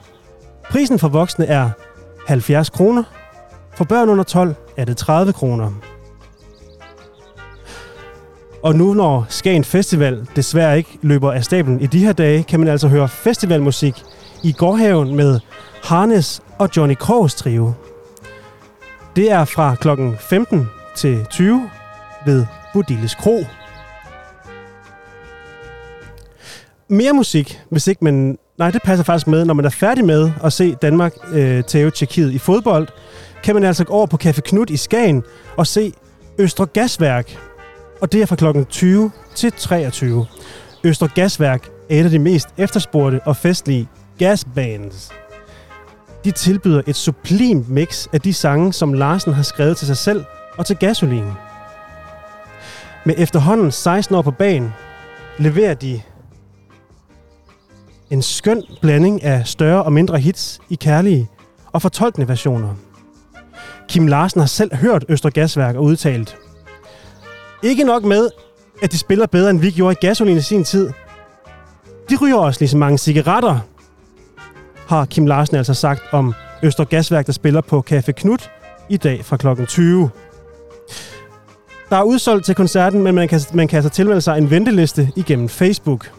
Prisen 0.69 0.99
for 0.99 1.07
voksne 1.07 1.45
er 1.45 1.69
70 2.27 2.69
kroner. 2.69 3.03
For 3.75 3.83
børn 3.83 4.09
under 4.09 4.23
12 4.23 4.55
er 4.77 4.85
det 4.85 4.97
30 4.97 5.33
kroner. 5.33 5.71
Og 8.63 8.75
nu 8.75 8.93
når 8.93 9.25
Skagen 9.29 9.63
Festival 9.63 10.27
desværre 10.35 10.77
ikke 10.77 10.99
løber 11.01 11.31
af 11.31 11.43
stablen 11.43 11.81
i 11.81 11.87
de 11.87 12.05
her 12.05 12.13
dage, 12.13 12.43
kan 12.43 12.59
man 12.59 12.69
altså 12.69 12.87
høre 12.87 13.09
festivalmusik 13.09 14.03
i 14.43 14.51
Gårdhaven 14.51 15.15
med 15.15 15.39
Harnes 15.83 16.41
og 16.57 16.69
Johnny 16.77 16.95
Krogs 16.95 17.35
trio. 17.35 17.73
Det 19.15 19.31
er 19.31 19.45
fra 19.45 19.75
klokken 19.75 20.17
15 20.19 20.69
til 20.95 21.25
20 21.29 21.69
ved 22.25 22.45
Budilles 22.73 23.15
Kro. 23.15 23.45
Mere 26.87 27.13
musik, 27.13 27.59
hvis 27.69 27.87
ikke 27.87 28.03
man 28.03 28.37
Nej, 28.59 28.71
det 28.71 28.81
passer 28.81 29.03
faktisk 29.03 29.27
med. 29.27 29.45
Når 29.45 29.53
man 29.53 29.65
er 29.65 29.69
færdig 29.69 30.05
med 30.05 30.31
at 30.43 30.53
se 30.53 30.75
Danmark 30.75 31.13
øh, 31.33 31.63
tage 31.63 31.91
Tjekkiet 31.91 32.31
i 32.31 32.37
fodbold, 32.37 32.87
kan 33.43 33.55
man 33.55 33.63
altså 33.63 33.83
gå 33.83 33.93
over 33.93 34.05
på 34.05 34.17
Café 34.23 34.39
Knut 34.39 34.69
i 34.69 34.77
Skagen 34.77 35.23
og 35.57 35.67
se 35.67 35.93
Østre 36.37 36.65
Gasværk. 36.65 37.37
Og 38.01 38.11
det 38.11 38.21
er 38.21 38.25
fra 38.25 38.35
kl. 38.35 38.63
20 38.69 39.11
til 39.35 39.51
23. 39.51 40.25
Østre 40.83 41.07
Gasværk 41.15 41.69
er 41.89 41.99
et 41.99 42.03
af 42.03 42.09
de 42.09 42.19
mest 42.19 42.47
efterspurgte 42.57 43.19
og 43.25 43.35
festlige 43.35 43.87
gasbands. 44.19 45.11
De 46.23 46.31
tilbyder 46.31 46.81
et 46.87 46.95
sublimt 46.95 47.69
mix 47.69 48.07
af 48.13 48.21
de 48.21 48.33
sange, 48.33 48.73
som 48.73 48.93
Larsen 48.93 49.33
har 49.33 49.43
skrevet 49.43 49.77
til 49.77 49.87
sig 49.87 49.97
selv 49.97 50.25
og 50.57 50.65
til 50.65 50.75
gasolin. 50.75 51.25
Med 53.05 53.15
efterhånden 53.17 53.71
16 53.71 54.15
år 54.15 54.21
på 54.21 54.31
banen, 54.31 54.73
leverer 55.37 55.73
de 55.73 56.01
en 58.09 58.21
skøn 58.21 58.63
blanding 58.81 59.23
af 59.23 59.47
større 59.47 59.83
og 59.83 59.93
mindre 59.93 60.19
hits 60.19 60.61
i 60.69 60.75
kærlige 60.75 61.29
og 61.71 61.81
fortolkende 61.81 62.27
versioner. 62.27 62.75
Kim 63.87 64.07
Larsen 64.07 64.39
har 64.39 64.47
selv 64.47 64.75
hørt 64.75 65.05
Østergasværk 65.09 65.75
og 65.75 65.83
udtalt, 65.83 66.37
ikke 67.63 67.83
nok 67.83 68.03
med, 68.03 68.29
at 68.81 68.91
de 68.91 68.97
spiller 68.97 69.27
bedre, 69.27 69.49
end 69.49 69.59
vi 69.59 69.71
gjorde 69.71 69.95
i 70.01 70.05
gasolin 70.05 70.37
i 70.37 70.41
sin 70.41 70.63
tid. 70.63 70.89
De 72.09 72.17
ryger 72.21 72.37
også 72.37 72.61
lige 72.61 72.69
så 72.69 72.77
mange 72.77 72.97
cigaretter, 72.97 73.59
har 74.89 75.05
Kim 75.05 75.25
Larsen 75.27 75.55
altså 75.55 75.73
sagt 75.73 76.01
om 76.11 76.33
Øster 76.63 76.83
Gasværk, 76.83 77.25
der 77.25 77.31
spiller 77.31 77.61
på 77.61 77.83
Café 77.91 78.11
Knut 78.11 78.51
i 78.89 78.97
dag 78.97 79.25
fra 79.25 79.37
kl. 79.37 79.65
20. 79.65 80.09
Der 81.89 81.97
er 81.97 82.03
udsolgt 82.03 82.45
til 82.45 82.55
koncerten, 82.55 83.03
men 83.03 83.15
man 83.15 83.27
kan, 83.27 83.41
man 83.53 83.67
kan 83.67 83.77
altså 83.77 83.89
tilmelde 83.89 84.21
sig 84.21 84.37
en 84.37 84.49
venteliste 84.49 85.11
igennem 85.15 85.49
Facebook. 85.49 86.11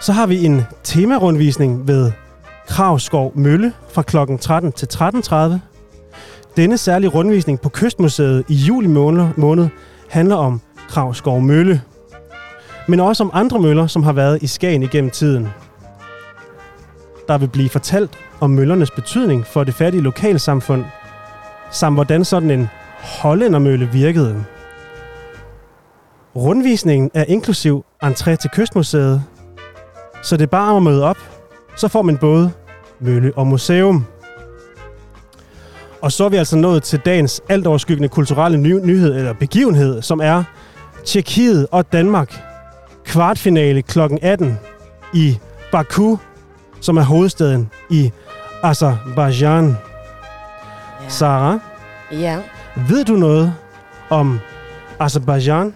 Så 0.00 0.12
har 0.12 0.26
vi 0.26 0.44
en 0.44 0.62
temarundvisning 0.84 1.88
ved 1.88 2.12
Kravskov 2.68 3.32
Mølle 3.34 3.72
fra 3.92 4.02
kl. 4.02 4.16
13 4.40 4.72
til 4.72 4.88
13.30. 4.94 5.36
Denne 6.56 6.78
særlige 6.78 7.10
rundvisning 7.10 7.60
på 7.60 7.68
Kystmuseet 7.68 8.44
i 8.48 8.54
juli 8.54 8.88
måned, 8.88 9.26
måned 9.36 9.68
handler 10.08 10.36
om 10.36 10.60
Kravskov 10.88 11.40
Mølle. 11.40 11.82
Men 12.88 13.00
også 13.00 13.24
om 13.24 13.30
andre 13.32 13.58
møller, 13.58 13.86
som 13.86 14.02
har 14.02 14.12
været 14.12 14.42
i 14.42 14.46
Skagen 14.46 14.82
igennem 14.82 15.10
tiden. 15.10 15.48
Der 17.28 17.38
vil 17.38 17.48
blive 17.48 17.68
fortalt 17.68 18.18
om 18.40 18.50
møllernes 18.50 18.90
betydning 18.90 19.46
for 19.46 19.64
det 19.64 19.74
fattige 19.74 20.02
lokalsamfund, 20.02 20.84
samt 21.70 21.96
hvordan 21.96 22.24
sådan 22.24 22.50
en 22.50 22.68
hollændermølle 23.00 23.88
virkede. 23.92 24.44
Rundvisningen 26.36 27.10
er 27.14 27.24
inklusiv 27.28 27.84
entré 28.04 28.36
til 28.36 28.50
Kystmuseet, 28.50 29.22
så 30.22 30.36
det 30.36 30.42
er 30.42 30.46
bare 30.46 30.76
at 30.76 30.82
møde 30.82 31.04
op, 31.04 31.18
så 31.76 31.88
får 31.88 32.02
man 32.02 32.16
både 32.16 32.50
mølle 33.00 33.32
og 33.36 33.46
museum. 33.46 34.04
Og 36.02 36.12
så 36.12 36.24
er 36.24 36.28
vi 36.28 36.36
altså 36.36 36.56
nået 36.56 36.82
til 36.82 36.98
dagens 36.98 37.42
alt 37.48 37.66
overskyggende 37.66 38.08
kulturelle 38.08 38.58
ny- 38.58 38.80
nyhed 38.84 39.14
eller 39.14 39.32
begivenhed, 39.32 40.02
som 40.02 40.20
er 40.20 40.44
Tjekkiet 41.04 41.66
og 41.70 41.92
Danmark 41.92 42.42
kvartfinale 43.04 43.82
kl. 43.82 44.00
18 44.22 44.58
i 45.14 45.38
Baku, 45.72 46.16
som 46.80 46.96
er 46.96 47.02
hovedstaden 47.02 47.70
i 47.90 48.12
Azerbaijan. 48.62 49.68
Ja. 49.68 51.08
Sara, 51.08 51.58
ja. 52.12 52.38
ved 52.88 53.04
du 53.04 53.12
noget 53.12 53.54
om 54.10 54.40
Azerbaijan? 55.00 55.74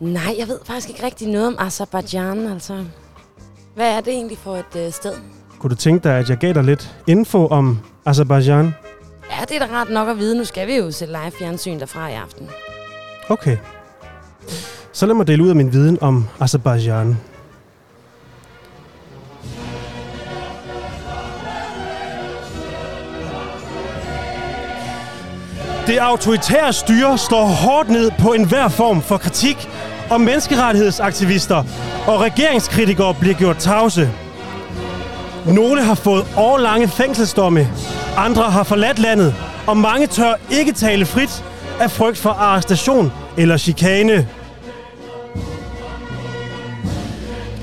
Nej, 0.00 0.34
jeg 0.38 0.48
ved 0.48 0.58
faktisk 0.64 0.88
ikke 0.88 1.02
rigtig 1.06 1.28
noget 1.28 1.46
om 1.46 1.56
Azerbaijan, 1.58 2.46
altså. 2.46 2.84
Hvad 3.74 3.96
er 3.96 4.00
det 4.00 4.12
egentlig 4.12 4.38
for 4.38 4.56
et 4.56 4.86
øh, 4.86 4.92
sted? 4.92 5.12
Kunne 5.58 5.70
du 5.70 5.74
tænke 5.74 6.04
dig, 6.08 6.18
at 6.18 6.30
jeg 6.30 6.36
gav 6.36 6.52
dig 6.52 6.64
lidt 6.64 6.96
info 7.06 7.46
om 7.46 7.78
Azerbaijan? 8.06 8.74
Ja, 9.30 9.44
det 9.48 9.56
er 9.62 9.66
da 9.66 9.72
rart 9.74 9.90
nok 9.90 10.08
at 10.08 10.18
vide. 10.18 10.36
Nu 10.38 10.44
skal 10.44 10.66
vi 10.66 10.76
jo 10.76 10.90
se 10.90 11.06
live 11.06 11.30
fjernsyn 11.38 11.80
derfra 11.80 12.08
i 12.08 12.12
aften. 12.12 12.48
Okay. 13.28 13.56
Så 14.92 15.06
lad 15.06 15.14
mig 15.14 15.26
dele 15.26 15.42
ud 15.42 15.48
af 15.48 15.56
min 15.56 15.72
viden 15.72 15.98
om 16.00 16.28
Azerbaijan. 16.40 17.16
Det 25.86 25.98
autoritære 25.98 26.72
styre 26.72 27.18
står 27.18 27.44
hårdt 27.44 27.90
ned 27.90 28.10
på 28.18 28.32
enhver 28.32 28.68
form 28.68 29.02
for 29.02 29.16
kritik, 29.16 29.68
og 30.10 30.20
menneskerettighedsaktivister 30.20 31.64
og 32.06 32.20
regeringskritikere 32.20 33.14
bliver 33.14 33.34
gjort 33.34 33.56
tavse. 33.56 34.10
Nogle 35.46 35.82
har 35.82 35.94
fået 35.94 36.26
årlange 36.36 36.88
fængselsdomme, 36.88 37.68
andre 38.16 38.42
har 38.42 38.62
forladt 38.62 38.98
landet, 38.98 39.34
og 39.66 39.76
mange 39.76 40.06
tør 40.06 40.34
ikke 40.50 40.72
tale 40.72 41.06
frit 41.06 41.44
af 41.80 41.90
frygt 41.90 42.18
for 42.18 42.30
arrestation 42.30 43.12
eller 43.36 43.56
chikane. 43.56 44.28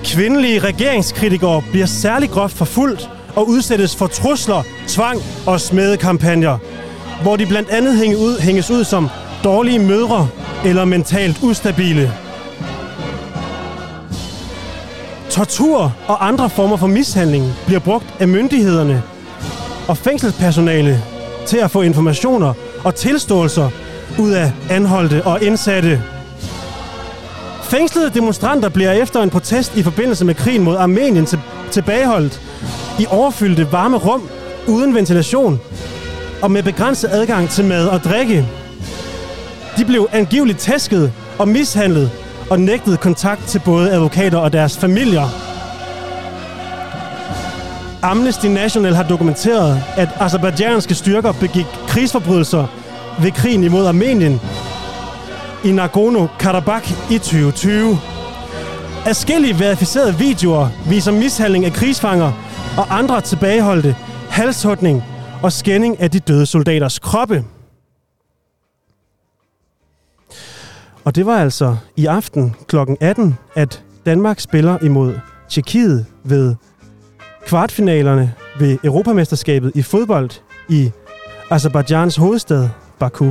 Kvindelige 0.03 0.59
regeringskritikere 0.59 1.63
bliver 1.71 1.85
særlig 1.85 2.29
groft 2.29 2.57
forfulgt 2.57 3.09
og 3.35 3.47
udsættes 3.49 3.95
for 3.95 4.07
trusler, 4.07 4.63
tvang 4.87 5.21
og 5.47 5.61
smedekampagner, 5.61 6.57
hvor 7.21 7.35
de 7.35 7.45
blandt 7.45 7.69
andet 7.69 7.97
hænge 7.97 8.17
ud, 8.17 8.39
hænges 8.39 8.71
ud 8.71 8.83
som 8.83 9.09
dårlige 9.43 9.79
mødre 9.79 10.27
eller 10.65 10.85
mentalt 10.85 11.39
ustabile. 11.43 12.13
Tortur 15.29 15.93
og 16.07 16.27
andre 16.27 16.49
former 16.49 16.77
for 16.77 16.87
mishandling 16.87 17.53
bliver 17.65 17.79
brugt 17.79 18.05
af 18.19 18.27
myndighederne 18.27 19.03
og 19.87 19.97
fængselspersonale 19.97 21.03
til 21.45 21.57
at 21.57 21.71
få 21.71 21.81
informationer 21.81 22.53
og 22.83 22.95
tilståelser 22.95 23.69
ud 24.19 24.31
af 24.31 24.51
anholdte 24.69 25.23
og 25.25 25.43
indsatte. 25.43 26.03
Fængslede 27.63 28.09
demonstranter 28.13 28.69
bliver 28.69 28.91
efter 28.91 29.21
en 29.21 29.29
protest 29.29 29.77
i 29.77 29.83
forbindelse 29.83 30.25
med 30.25 30.35
krigen 30.35 30.63
mod 30.63 30.75
Armenien 30.75 31.27
tilbageholdt 31.71 32.41
i 32.99 33.05
overfyldte 33.09 33.71
varme 33.71 33.97
rum 33.97 34.29
uden 34.67 34.95
ventilation 34.95 35.59
og 36.41 36.51
med 36.51 36.63
begrænset 36.63 37.09
adgang 37.11 37.49
til 37.49 37.65
mad 37.65 37.87
og 37.87 37.99
drikke. 37.99 38.45
De 39.77 39.85
blev 39.85 40.07
angiveligt 40.11 40.59
tæsket 40.59 41.13
og 41.39 41.47
mishandlet 41.47 42.11
og 42.49 42.59
nægtet 42.59 42.99
kontakt 42.99 43.47
til 43.47 43.61
både 43.65 43.91
advokater 43.91 44.37
og 44.37 44.53
deres 44.53 44.77
familier. 44.77 45.27
Amnesty 48.03 48.45
National 48.45 48.95
har 48.95 49.03
dokumenteret, 49.03 49.83
at 49.97 50.09
azerbaijanske 50.19 50.95
styrker 50.95 51.31
begik 51.31 51.65
krigsforbrydelser 51.87 52.67
ved 53.21 53.31
krigen 53.31 53.63
imod 53.63 53.85
Armenien 53.85 54.41
i 55.63 55.71
Nagorno-Karabakh 55.71 57.13
i 57.13 57.17
2020. 57.17 57.99
Afskillige 59.05 59.59
verificerede 59.59 60.17
videoer 60.17 60.67
viser 60.89 61.11
mishandling 61.11 61.65
af 61.65 61.73
krigsfanger 61.73 62.31
og 62.77 62.97
andre 62.97 63.21
tilbageholdte, 63.21 63.95
halshugning 64.29 65.03
og 65.43 65.51
skænding 65.51 65.99
af 65.99 66.11
de 66.11 66.19
døde 66.19 66.45
soldaters 66.45 66.99
kroppe. 66.99 67.45
Og 71.05 71.15
det 71.15 71.25
var 71.25 71.37
altså 71.41 71.77
i 71.95 72.05
aften 72.05 72.55
kl. 72.67 72.75
18, 72.99 73.37
at 73.55 73.83
Danmark 74.05 74.39
spiller 74.39 74.83
imod 74.83 75.19
Tjekkiet 75.49 76.05
ved 76.23 76.55
kvartfinalerne 77.45 78.33
ved 78.59 78.77
Europamesterskabet 78.83 79.71
i 79.75 79.81
fodbold 79.81 80.29
i 80.69 80.91
Azerbaijans 81.49 82.15
hovedstad, 82.15 82.69
Baku. 82.99 83.25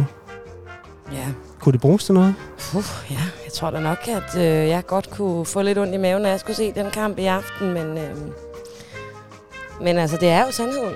Ja. 1.12 1.26
Kunne 1.58 1.72
det 1.72 1.80
bruges 1.80 2.04
til 2.04 2.14
noget? 2.14 2.34
Puh, 2.58 2.84
ja, 3.10 3.20
jeg 3.44 3.52
tror 3.52 3.70
da 3.70 3.80
nok, 3.80 4.08
at 4.08 4.36
øh, 4.36 4.68
jeg 4.68 4.86
godt 4.86 5.10
kunne 5.10 5.46
få 5.46 5.62
lidt 5.62 5.78
ondt 5.78 5.94
i 5.94 5.96
maven, 5.96 6.22
når 6.22 6.28
jeg 6.28 6.40
skulle 6.40 6.56
se 6.56 6.72
den 6.72 6.90
kamp 6.90 7.18
i 7.18 7.24
aften, 7.24 7.72
men, 7.72 7.98
øh, 7.98 8.16
men 9.80 9.98
altså, 9.98 10.16
det 10.16 10.28
er 10.28 10.46
jo 10.46 10.52
sandheden. 10.52 10.94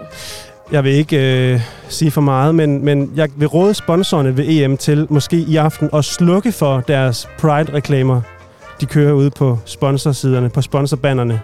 Jeg 0.72 0.84
vil 0.84 0.92
ikke 0.92 1.52
øh, 1.54 1.60
sige 1.88 2.10
for 2.10 2.20
meget, 2.20 2.54
men, 2.54 2.84
men 2.84 3.12
jeg 3.16 3.28
vil 3.36 3.48
råde 3.48 3.74
sponsorerne 3.74 4.36
ved 4.36 4.44
EM 4.48 4.76
til 4.76 5.06
måske 5.10 5.36
i 5.36 5.56
aften 5.56 5.90
at 5.92 6.04
slukke 6.04 6.52
for 6.52 6.80
deres 6.80 7.28
Pride-reklamer. 7.38 8.20
De 8.80 8.86
kører 8.86 9.12
ude 9.12 9.30
på 9.30 9.58
sponsorsiderne, 9.64 10.50
på 10.50 10.62
sponsorbannerne, 10.62 11.40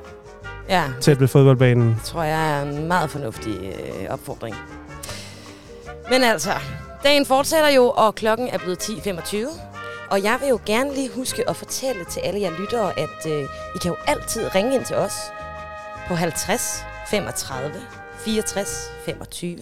Ja, 0.69 0.83
tæt 1.01 1.21
ved 1.21 1.29
fodboldbanen. 1.29 1.89
det 1.89 2.03
tror 2.05 2.23
jeg 2.23 2.59
er 2.59 2.63
en 2.63 2.89
meget 2.89 3.11
fornuftig 3.11 3.53
øh, 3.63 4.11
opfordring. 4.11 4.57
Men 6.11 6.23
altså, 6.23 6.51
dagen 7.05 7.27
fortsætter 7.27 7.69
jo, 7.69 7.91
og 7.97 8.15
klokken 8.15 8.49
er 8.49 8.59
blevet 8.59 8.79
10.25. 8.83 9.37
Og 10.11 10.23
jeg 10.23 10.37
vil 10.41 10.49
jo 10.49 10.59
gerne 10.67 10.95
lige 10.95 11.11
huske 11.17 11.51
at 11.51 11.57
fortælle 11.57 12.05
til 12.11 12.21
alle 12.21 12.41
jer 12.41 12.51
lyttere, 12.61 12.99
at 12.99 13.27
øh, 13.33 13.43
I 13.75 13.79
kan 13.83 13.91
jo 13.91 13.97
altid 14.07 14.55
ringe 14.55 14.75
ind 14.75 14.85
til 14.85 14.97
os 14.97 15.13
på 16.09 16.15
50 16.15 16.83
35 17.11 17.71
64 18.25 18.91
25. 19.05 19.57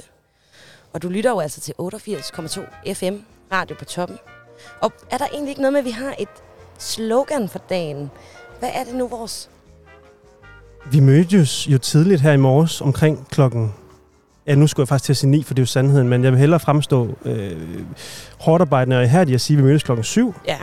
Og 0.93 1.03
du 1.03 1.09
lytter 1.09 1.31
jo 1.31 1.41
altså 1.41 1.61
til 1.61 1.75
88,2 1.81 2.93
FM, 2.95 3.15
radio 3.53 3.77
på 3.79 3.85
toppen. 3.85 4.19
Og 4.81 4.93
er 5.11 5.19
der 5.19 5.27
egentlig 5.27 5.51
ikke 5.51 5.61
noget 5.61 5.73
med, 5.73 5.81
at 5.81 5.85
vi 5.85 5.91
har 5.91 6.15
et 6.19 6.29
slogan 6.79 7.49
for 7.49 7.59
dagen? 7.59 8.11
Hvad 8.59 8.69
er 8.75 8.85
det 8.85 8.95
nu, 8.95 9.09
vores 9.09 9.51
Vi 10.93 11.01
mødtes 11.01 11.69
jo 11.69 11.79
tidligt 11.79 12.21
her 12.21 12.33
i 12.33 12.37
morges 12.37 12.81
omkring 12.81 13.29
klokken... 13.31 13.75
Ja, 14.47 14.55
nu 14.55 14.67
skulle 14.67 14.85
jeg 14.85 14.89
faktisk 14.89 15.05
til 15.05 15.13
at 15.13 15.17
sige 15.17 15.31
9, 15.31 15.43
for 15.43 15.55
det 15.55 15.61
er 15.61 15.63
jo 15.63 15.67
sandheden, 15.67 16.09
men 16.09 16.25
jeg 16.25 16.33
vil 16.33 16.39
hellere 16.41 16.61
fremstå 16.61 17.19
øh, 17.25 17.57
hårdt 18.39 18.61
arbejdende 18.61 18.97
og 18.97 19.05
ihærdigt 19.05 19.35
at 19.35 19.41
sige, 19.41 19.55
at 19.55 19.59
vi 19.59 19.67
mødtes 19.67 19.83
klokken 19.83 20.05
7 20.05 20.35
Ja, 20.47 20.57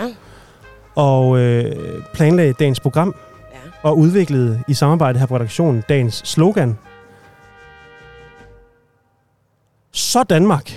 og 0.96 1.40
øh, 1.40 1.76
planlagde 2.14 2.54
dagens 2.54 2.80
program 2.80 3.16
ja. 3.54 3.58
og 3.82 3.98
udviklede 3.98 4.64
i 4.68 4.74
samarbejde 4.74 5.20
her 5.20 5.26
på 5.26 5.36
redaktionen 5.36 5.84
dagens 5.90 6.22
slogan. 6.26 6.78
Så 9.96 10.24
Danmark. 10.24 10.72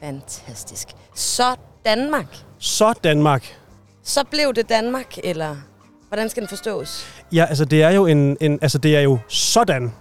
Fantastisk. 0.00 0.88
Så 1.14 1.54
Danmark. 1.84 2.26
Så 2.58 2.94
Danmark. 3.04 3.56
Så 4.02 4.24
blev 4.30 4.54
det 4.54 4.68
Danmark, 4.68 5.18
eller 5.24 5.56
hvordan 6.08 6.28
skal 6.28 6.40
den 6.40 6.48
forstås? 6.48 7.06
Ja, 7.32 7.44
altså 7.48 7.64
det 7.64 7.82
er 7.82 7.90
jo 7.90 8.06
en, 8.06 8.36
en 8.40 8.58
altså 8.62 8.78
det 8.78 8.96
er 8.96 9.00
jo 9.00 9.18
sådan. 9.28 9.92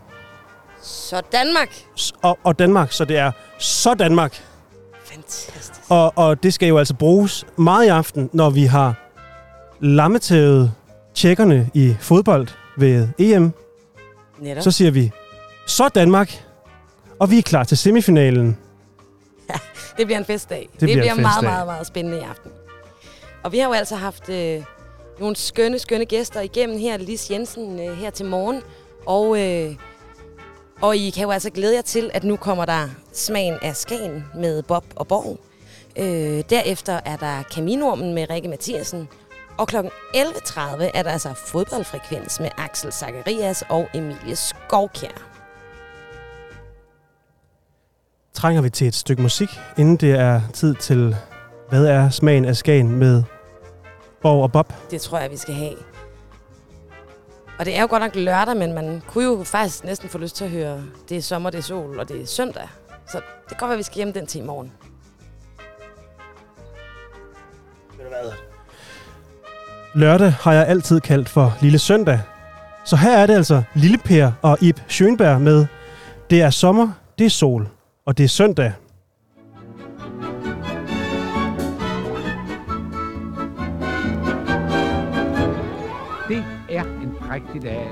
Så 0.81 1.21
Danmark. 1.31 1.69
S- 1.99 2.13
Og, 2.21 2.39
og 2.43 2.59
Danmark, 2.59 2.91
så 2.91 3.05
det 3.05 3.17
er 3.17 3.31
så 3.59 3.93
Danmark. 3.93 4.43
Fantastisk. 5.05 5.71
Og, 5.89 6.13
og 6.15 6.43
det 6.43 6.53
skal 6.53 6.67
jo 6.67 6.77
altså 6.77 6.93
bruges 6.93 7.45
meget 7.57 7.85
i 7.85 7.87
aften, 7.87 8.29
når 8.33 8.49
vi 8.49 8.65
har 8.65 8.93
lammetævet 9.79 10.73
tjekkerne 11.15 11.69
i 11.73 11.95
fodbold 11.99 12.47
ved 12.77 13.07
EM. 13.19 13.51
Netop. 14.39 14.63
Så 14.63 14.71
siger 14.71 14.91
vi, 14.91 15.11
så 15.67 15.89
Danmark. 15.89 16.45
Og 17.19 17.32
vi 17.32 17.38
er 17.38 17.41
klar 17.41 17.63
til 17.63 17.78
semifinalen. 17.78 18.58
Det 19.97 20.08
bliver 20.08 20.17
en 20.17 20.26
festdag. 20.26 20.69
Det, 20.71 20.80
bliver 20.80 20.95
en 20.95 21.02
bliver 21.02 21.15
meget, 21.15 21.43
meget, 21.43 21.65
meget 21.65 21.88
spændende 21.88 22.17
i 22.17 22.21
aften. 22.21 22.52
Og 23.43 23.52
vi 23.52 23.60
har 23.60 23.67
jo 23.67 23.74
altså 23.74 23.95
haft 23.95 24.30
øh, 24.30 24.63
nogle 25.19 25.36
skønne, 25.36 25.80
skønne 25.80 26.06
gæster 26.06 26.41
igennem 26.41 26.80
her. 26.80 26.97
Lis 26.97 27.32
Jensen 27.32 27.80
øh, 27.80 27.97
her 27.97 28.10
til 28.10 28.26
morgen. 28.26 28.62
Og, 29.06 29.41
øh, 29.41 29.76
og 30.82 30.97
I 30.97 31.10
kan 31.10 31.24
jo 31.24 31.32
altså 31.32 31.50
glæde 31.50 31.76
jer 31.76 31.82
til, 31.82 32.12
at 32.13 32.24
nu 32.24 32.36
kommer 32.36 32.65
der 32.65 32.89
smagen 33.13 33.58
af 33.62 33.76
Skagen 33.76 34.26
med 34.36 34.63
Bob 34.63 34.86
og 34.95 35.08
Borg. 35.08 35.39
Øh, 35.97 36.43
derefter 36.50 37.00
er 37.06 37.15
der 37.17 37.43
Kaminormen 37.43 38.13
med 38.13 38.30
Rikke 38.30 38.50
Mathiasen. 38.50 39.08
Og 39.58 39.67
kl. 39.67 39.76
11.30 39.78 40.62
er 40.93 41.04
der 41.04 41.12
altså 41.12 41.34
fodboldfrekvens 41.34 42.39
med 42.39 42.50
Axel 42.58 42.91
Zacharias 42.91 43.63
og 43.69 43.88
Emilie 43.93 44.36
Skovkjær. 44.36 45.31
Trænger 48.34 48.62
vi 48.62 48.70
til 48.70 48.88
et 48.88 48.96
stykke 48.96 49.22
musik, 49.22 49.50
inden 49.78 49.96
det 49.96 50.12
er 50.12 50.41
tid 50.54 50.76
til, 50.76 51.15
hvad 51.70 51.86
er 51.86 52.10
smagen 52.10 52.46
af 52.46 52.56
Skagen 52.56 52.96
med 52.96 53.24
Borg 54.22 54.44
og 54.44 54.52
Bob? 54.52 54.74
Det 54.91 55.02
tror 55.02 55.20
jeg, 55.20 55.32
vi 55.32 55.38
skal 55.38 55.54
have. 55.54 55.74
Og 57.60 57.65
det 57.65 57.78
er 57.78 57.82
jo 57.82 57.88
godt 57.89 58.02
nok 58.02 58.15
lørdag, 58.15 58.58
men 58.58 58.74
man 58.74 59.02
kunne 59.08 59.24
jo 59.24 59.44
faktisk 59.44 59.84
næsten 59.84 60.10
få 60.10 60.17
lyst 60.17 60.36
til 60.36 60.46
at 60.46 60.52
høre, 60.52 60.84
det 61.10 61.17
er 61.17 61.22
sommer, 61.22 61.50
det 61.50 61.58
er 61.58 61.62
sol, 61.62 62.00
og 62.00 62.10
det 62.10 62.22
er 62.22 62.26
søndag. 62.26 62.67
Så 63.12 63.17
det 63.17 63.50
kan 63.50 63.58
godt 63.60 63.70
være, 63.70 63.78
vi 63.78 63.84
skal 63.84 63.96
hjem 63.96 64.13
den 64.13 64.26
til 64.26 64.41
i 64.41 64.44
morgen. 64.44 64.72
Lørdag 69.94 70.32
har 70.32 70.54
jeg 70.54 70.67
altid 70.67 71.00
kaldt 71.00 71.30
for 71.30 71.58
Lille 71.62 71.80
Søndag. 71.80 72.20
Så 72.86 72.96
her 72.96 73.17
er 73.17 73.26
det 73.26 73.34
altså 73.34 73.63
Lille 73.74 73.98
Per 73.98 74.32
og 74.41 74.58
Ib 74.62 74.80
Schønberg 74.88 75.41
med 75.41 75.65
Det 76.30 76.41
er 76.41 76.50
sommer, 76.50 76.91
det 77.17 77.26
er 77.26 77.30
sol, 77.30 77.67
og 78.05 78.17
det 78.17 78.23
er 78.23 78.27
søndag. 78.27 78.73
Det 86.27 86.43
er 86.69 86.83
en 86.83 87.15
prægtig 87.19 87.61
dag. 87.61 87.87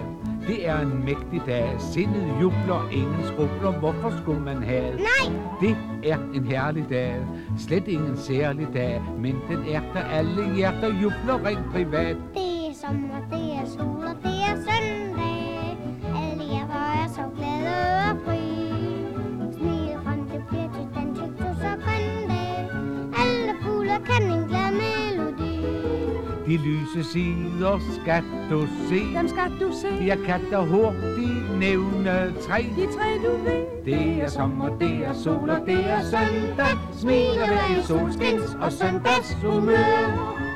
Det 0.47 0.67
er 0.67 0.79
en 0.79 1.05
mægtig 1.05 1.41
dag. 1.45 1.75
Sindet 1.79 2.41
jubler, 2.41 2.89
ingen 2.91 3.23
skrubler. 3.25 3.79
Hvorfor 3.79 4.13
skulle 4.21 4.41
man 4.41 4.63
have? 4.63 4.95
Nej! 4.95 5.35
Det 5.61 5.77
er 6.03 6.17
en 6.33 6.43
herlig 6.43 6.85
dag. 6.89 7.15
Slet 7.57 7.87
ingen 7.87 8.17
særlig 8.17 8.67
dag. 8.73 9.01
Men 9.17 9.35
den 9.49 9.57
er 9.67 9.81
der 9.93 9.99
alle 9.99 10.55
hjerter 10.55 10.87
jubler 11.01 11.45
rent 11.45 11.71
privat. 11.71 12.17
Det 12.33 12.69
er 12.69 12.73
sommer, 12.81 13.19
det 13.31 13.38
De 26.49 26.57
lyse 26.57 27.03
sider 27.03 27.79
skal 28.01 28.23
du 28.49 28.67
se. 28.89 28.95
Dem 29.17 29.27
skal 29.27 29.51
du 29.59 29.73
se. 29.81 30.05
Jeg 30.05 30.17
kan 30.25 30.41
da 30.51 30.57
hurtigt 30.57 31.59
nævne 31.59 32.33
tre. 32.41 32.65
De 32.75 32.85
tre, 32.85 33.09
du 33.25 33.43
ved. 33.43 33.65
Det 33.85 34.23
er 34.23 34.29
sommer, 34.29 34.77
det 34.77 35.05
er 35.05 35.13
sol 35.13 35.49
og 35.49 35.61
det 35.65 35.89
er 35.89 36.01
søndag. 36.01 36.77
Smiler 36.99 37.47
hver 37.47 37.79
i 37.79 37.83
solskins 37.83 38.57
og 38.61 38.71
søndagshumør. 38.71 40.48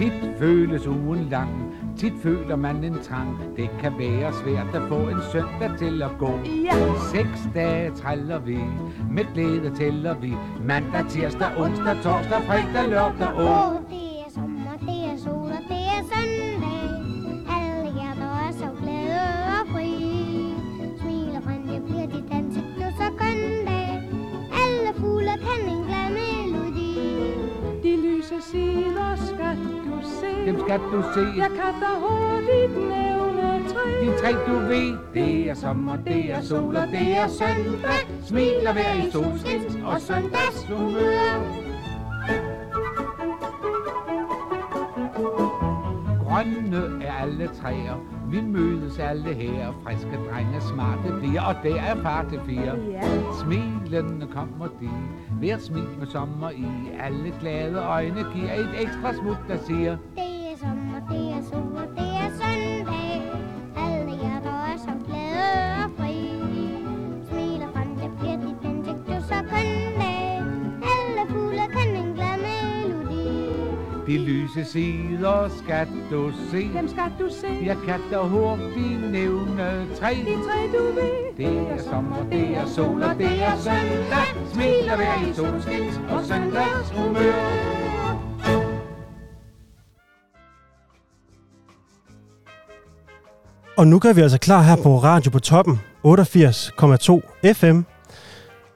Tit 0.00 0.12
føles 0.38 0.86
ugen 0.86 1.28
lang, 1.30 1.74
tit 1.96 2.12
føler 2.22 2.56
man 2.56 2.84
en 2.84 2.98
trang. 3.02 3.38
Det 3.56 3.70
kan 3.80 3.92
være 3.98 4.32
svært 4.32 4.74
at 4.74 4.82
få 4.88 4.96
en 4.96 5.20
søndag 5.32 5.78
til 5.78 6.02
at 6.02 6.10
gå. 6.18 6.30
Ja. 6.64 6.76
Seks 7.12 7.40
dage 7.54 7.90
træller 7.90 8.38
vi, 8.38 8.58
med 9.10 9.24
glæde 9.34 9.74
tæller 9.76 10.14
vi. 10.14 10.32
Mandag, 10.64 11.04
tirsdag, 11.08 11.50
onsdag, 11.58 11.96
torsdag, 12.02 12.42
fredag, 12.42 12.88
lørdag 12.90 13.28
og... 13.28 13.44
Åh, 13.44 13.76
det 13.90 14.10
er 14.24 14.30
sommer, 14.34 14.76
det 14.80 15.00
er 15.12 15.16
sol 15.24 15.50
og 15.58 15.62
det 15.68 15.84
er 15.96 16.02
søndag. 16.12 16.90
Alle 17.56 17.88
hjerter 17.96 18.32
er 18.46 18.52
så 18.52 18.68
glade 18.80 19.20
og 19.60 19.68
fri. 19.72 19.90
Smiler 21.00 21.40
frem, 21.40 21.62
det 21.62 21.82
bliver 21.84 22.06
dit 22.06 22.28
ansigt, 22.30 22.72
du 22.76 22.86
så 23.00 23.08
grøn 23.18 23.66
dag. 23.66 23.92
Alle 24.62 24.90
fugle 25.00 25.34
kan 25.46 25.60
en 25.74 25.82
glad 25.88 26.08
melodi. 26.18 26.94
De 27.82 27.92
lyse 28.06 28.36
sider 28.50 29.16
se. 29.16 29.79
Dem 30.46 30.60
skal 30.60 30.80
du 30.92 31.02
se. 31.14 31.20
Jeg 31.36 31.50
kan 31.50 31.74
da 31.82 31.90
hurtigt 32.04 32.76
nævne 32.88 33.68
tre. 33.68 33.84
De 34.00 34.18
tre 34.20 34.32
du 34.46 34.58
ved, 34.58 34.98
det 35.14 35.50
er 35.50 35.54
sommer, 35.54 35.96
det 35.96 36.32
er 36.32 36.40
sol 36.42 36.76
og 36.76 36.86
det 36.88 37.16
er 37.16 37.28
søndag. 37.28 38.00
Smiler 38.24 38.72
hver 38.72 38.94
i 39.06 39.10
solskins 39.10 39.78
og 39.84 40.00
søndagshumør. 40.00 41.60
Grønne 46.24 47.04
er 47.04 47.12
alle 47.12 47.46
træer, 47.62 47.94
vi 48.30 48.40
mødes 48.40 48.98
alle 48.98 49.34
her. 49.34 49.72
Friske 49.84 50.18
drenge, 50.30 50.60
smarte 50.60 51.20
piger, 51.20 51.42
og 51.42 51.54
der 51.62 51.76
er 51.80 52.02
far 52.02 52.26
til 52.30 52.40
fire. 52.46 52.74
Ja. 52.90 53.00
Smilende 53.42 54.26
kommer 54.34 54.66
de, 54.80 54.90
hver 55.38 55.58
smil 55.58 55.88
med 55.98 56.06
sommer 56.06 56.50
i. 56.50 56.66
Alle 57.00 57.32
glade 57.40 57.78
øjne 57.78 58.26
giver 58.34 58.52
et 58.54 58.70
ekstra 58.80 59.12
smut, 59.14 59.38
der 59.48 59.56
siger, 59.66 59.96
Det 60.16 60.29
sommer, 60.60 61.00
det 61.10 61.24
er 61.36 61.42
sol 61.50 61.72
og 61.82 61.88
det 61.96 62.10
er 62.24 62.30
søndag. 62.40 63.12
Alle 63.84 64.12
hjerter 64.22 64.58
er 64.72 64.78
så 64.86 64.92
glade 65.06 65.84
og 65.84 65.90
fri. 65.98 66.16
Smiler 67.28 67.68
frem, 67.74 67.88
det 68.00 68.10
bliver 68.18 68.36
dit 68.44 68.58
ansigt, 68.70 69.00
du 69.08 69.16
så 69.30 69.38
kun 69.52 69.70
dag. 70.00 70.42
Alle 70.94 71.22
fugle 71.30 71.64
kan 71.74 71.88
en 72.02 72.10
glad 72.14 72.36
melodi. 72.46 73.26
de 74.06 74.18
lyse 74.18 74.64
sider 74.64 75.48
skal 75.48 75.88
du 76.10 76.32
se. 76.50 76.62
Dem 76.78 76.88
skal 76.88 77.10
du 77.20 77.28
se. 77.40 77.50
Jeg 77.64 77.76
kan 77.86 78.00
da 78.10 78.18
hurtigt 78.18 79.10
nævne 79.10 79.86
tre. 80.00 80.10
De 80.30 80.34
tre, 80.46 80.58
du 80.76 80.82
ved. 80.98 81.16
Det 81.36 81.58
er 81.72 81.78
sommer, 81.90 82.22
det 82.32 82.56
er 82.56 82.66
sol 82.66 83.02
og 83.02 83.18
det 83.18 83.42
er 83.42 83.56
søndag. 83.56 84.28
Smiler 84.52 84.96
hver 84.96 85.30
i 85.30 85.32
solskins 85.32 86.00
og 86.10 86.24
søndagshumør. 86.24 88.29
Og 93.80 93.86
nu 93.86 93.98
gør 93.98 94.12
vi 94.12 94.20
altså 94.20 94.38
klar 94.38 94.62
her 94.62 94.76
på 94.76 94.98
Radio 94.98 95.30
på 95.30 95.38
Toppen 95.38 95.80
88,2 96.06 97.52
FM 97.52 97.80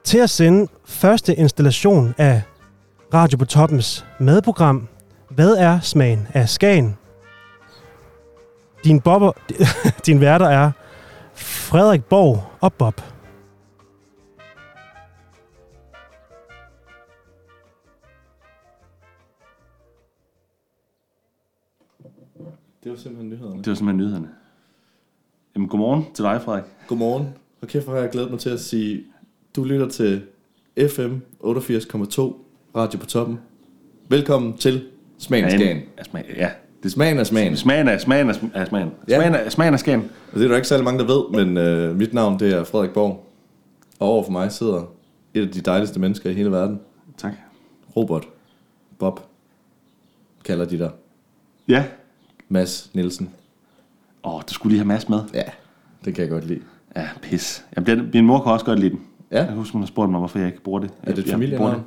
til 0.03 0.17
at 0.17 0.29
sende 0.29 0.67
første 0.85 1.35
installation 1.35 2.15
af 2.17 2.41
Radio 3.13 3.37
på 3.37 3.45
Toppens 3.45 4.05
madprogram 4.19 4.87
Hvad 5.29 5.53
er 5.53 5.79
smagen 5.79 6.27
af 6.33 6.49
Skagen? 6.49 6.97
Din, 8.83 9.01
bobber, 9.01 9.31
din 10.05 10.21
værter 10.21 10.45
er 10.45 10.71
Frederik 11.33 12.03
Borg 12.05 12.43
og 12.61 12.73
Bob. 12.73 13.01
Det 22.83 22.91
var 22.91 22.97
simpelthen 22.97 23.29
nyhederne. 23.29 23.57
Det 23.57 23.67
var 23.67 23.75
simpelthen 23.75 23.97
nyhederne. 23.97 24.34
Jamen, 25.55 25.69
godmorgen 25.69 26.05
til 26.13 26.23
dig, 26.23 26.41
Frederik. 26.41 26.63
Godmorgen. 26.87 27.27
Og 27.61 27.67
kæft, 27.67 27.85
hvor 27.85 27.93
har 27.93 28.01
jeg 28.01 28.09
glædet 28.09 28.31
mig 28.31 28.39
til 28.39 28.49
at 28.49 28.59
sige, 28.59 29.03
du 29.55 29.63
lytter 29.63 29.89
til 29.89 30.21
FM 30.77 31.13
88,2 31.43 32.33
Radio 32.75 32.99
på 32.99 33.05
toppen. 33.05 33.39
Velkommen 34.09 34.57
til 34.57 34.83
Smagen 35.17 35.45
af 35.45 35.51
Skagen. 35.51 35.81
Ja. 36.35 36.49
Det 36.83 36.91
Smagen 36.91 37.19
af 37.19 37.27
smagen. 37.27 37.57
Smagen 37.57 37.87
af 37.87 38.01
smagen 38.01 38.29
af 38.29 38.35
af 38.53 38.67
smagen. 38.67 38.91
Ja. 39.07 39.15
Smagen 39.15 39.35
af, 39.35 39.51
smagen 39.51 39.73
af 39.73 39.79
skagen. 39.79 40.11
Og 40.31 40.39
det 40.39 40.43
er 40.45 40.47
der 40.49 40.55
ikke 40.55 40.67
særlig 40.67 40.83
mange, 40.83 40.99
der 40.99 41.05
ved, 41.05 41.45
men 41.45 41.57
øh, 41.57 41.95
mit 41.95 42.13
navn 42.13 42.39
det 42.39 42.53
er 42.53 42.63
Frederik 42.63 42.91
Borg. 42.91 43.25
Og 43.99 44.07
over 44.07 44.23
for 44.23 44.31
mig 44.31 44.51
sidder 44.51 44.93
et 45.33 45.41
af 45.41 45.49
de 45.49 45.61
dejligste 45.61 45.99
mennesker 45.99 46.29
i 46.29 46.33
hele 46.33 46.51
verden. 46.51 46.79
Tak. 47.17 47.33
Robert. 47.95 48.27
Bob. 48.99 49.19
Kalder 50.45 50.65
de 50.65 50.79
der. 50.79 50.89
Ja. 51.67 51.83
Mads 52.49 52.91
Nielsen. 52.93 53.29
Åh, 54.25 54.41
du 54.49 54.53
skulle 54.53 54.71
lige 54.71 54.79
have 54.79 54.87
Mads 54.87 55.09
med. 55.09 55.19
Ja, 55.33 55.41
det 56.05 56.15
kan 56.15 56.21
jeg 56.21 56.29
godt 56.29 56.47
lide. 56.47 56.59
Ja, 56.95 57.07
pis. 57.21 57.65
Jamen, 57.77 57.87
den, 57.99 58.09
min 58.13 58.25
mor 58.25 58.43
kan 58.43 58.51
også 58.51 58.65
godt 58.65 58.79
lide 58.79 58.89
den. 58.89 59.01
Ja. 59.31 59.43
Jeg 59.45 59.53
husker, 59.53 59.73
hun 59.73 59.81
har 59.81 59.87
spurgt 59.87 60.11
mig, 60.11 60.19
hvorfor 60.19 60.39
jeg 60.39 60.47
ikke 60.47 60.61
bruger 60.61 60.79
det. 60.79 60.91
Er 61.03 61.13
det 61.13 61.25
et 61.25 61.31
familienavn? 61.31 61.81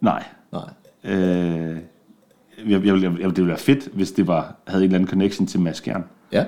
Nej. 0.00 0.24
Nej. 0.52 0.62
Øh, 1.04 1.76
jeg, 2.66 2.84
jeg, 2.86 3.02
jeg, 3.02 3.02
jeg, 3.02 3.12
det 3.28 3.36
ville 3.36 3.48
være 3.48 3.58
fedt, 3.58 3.88
hvis 3.92 4.12
det 4.12 4.26
var, 4.26 4.54
havde 4.66 4.84
en 4.84 4.88
eller 4.88 4.98
anden 4.98 5.08
connection 5.10 5.46
til 5.46 5.60
Mads 5.60 5.76
Skjern. 5.76 6.04
Ja. 6.32 6.44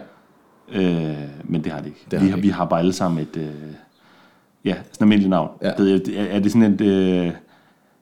Øh, 0.72 1.16
men 1.44 1.64
det 1.64 1.72
har 1.72 1.78
det 1.78 1.86
ikke. 1.86 2.06
Det 2.10 2.18
har 2.18 2.26
vi, 2.26 2.30
det 2.30 2.36
ikke. 2.36 2.46
vi 2.46 2.52
har 2.52 2.64
bare 2.64 2.80
alle 2.80 2.92
sammen 2.92 3.22
et... 3.22 3.36
Øh, 3.36 3.44
ja, 4.64 4.72
sådan 4.74 4.84
et 4.90 5.00
almindeligt 5.00 5.30
navn. 5.30 5.50
Ja. 5.62 5.70
Det, 5.78 5.94
er, 5.94 5.98
det- 5.98 6.34
er 6.34 6.38
det 6.40 6.52
sådan 6.52 6.72
et... 6.74 6.80
Øh, 6.80 7.32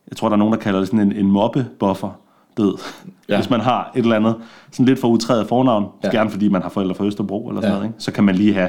jeg 0.08 0.16
tror, 0.16 0.28
der 0.28 0.32
er 0.34 0.38
nogen, 0.38 0.54
der 0.54 0.60
kalder 0.60 0.78
det 0.78 0.88
sådan 0.88 1.00
en, 1.00 1.12
en 1.12 1.26
mobbebuffer. 1.30 2.20
Død. 2.56 2.78
Ja. 3.28 3.36
Hvis 3.36 3.50
man 3.50 3.60
har 3.60 3.92
et 3.96 4.02
eller 4.02 4.16
andet 4.16 4.36
sådan 4.72 4.86
lidt 4.86 4.98
for 4.98 5.08
utrædet 5.08 5.48
fornavn, 5.48 5.86
Ja. 6.04 6.10
gerne 6.10 6.30
fordi 6.30 6.48
man 6.48 6.62
har 6.62 6.68
forældre 6.68 6.94
fra 6.94 7.04
Østerbro 7.04 7.48
eller 7.48 7.60
sådan 7.60 7.72
Ja. 7.72 7.78
noget, 7.78 7.88
ikke? 7.90 8.02
så 8.02 8.12
kan 8.12 8.24
man 8.24 8.34
lige 8.34 8.54
have 8.54 8.68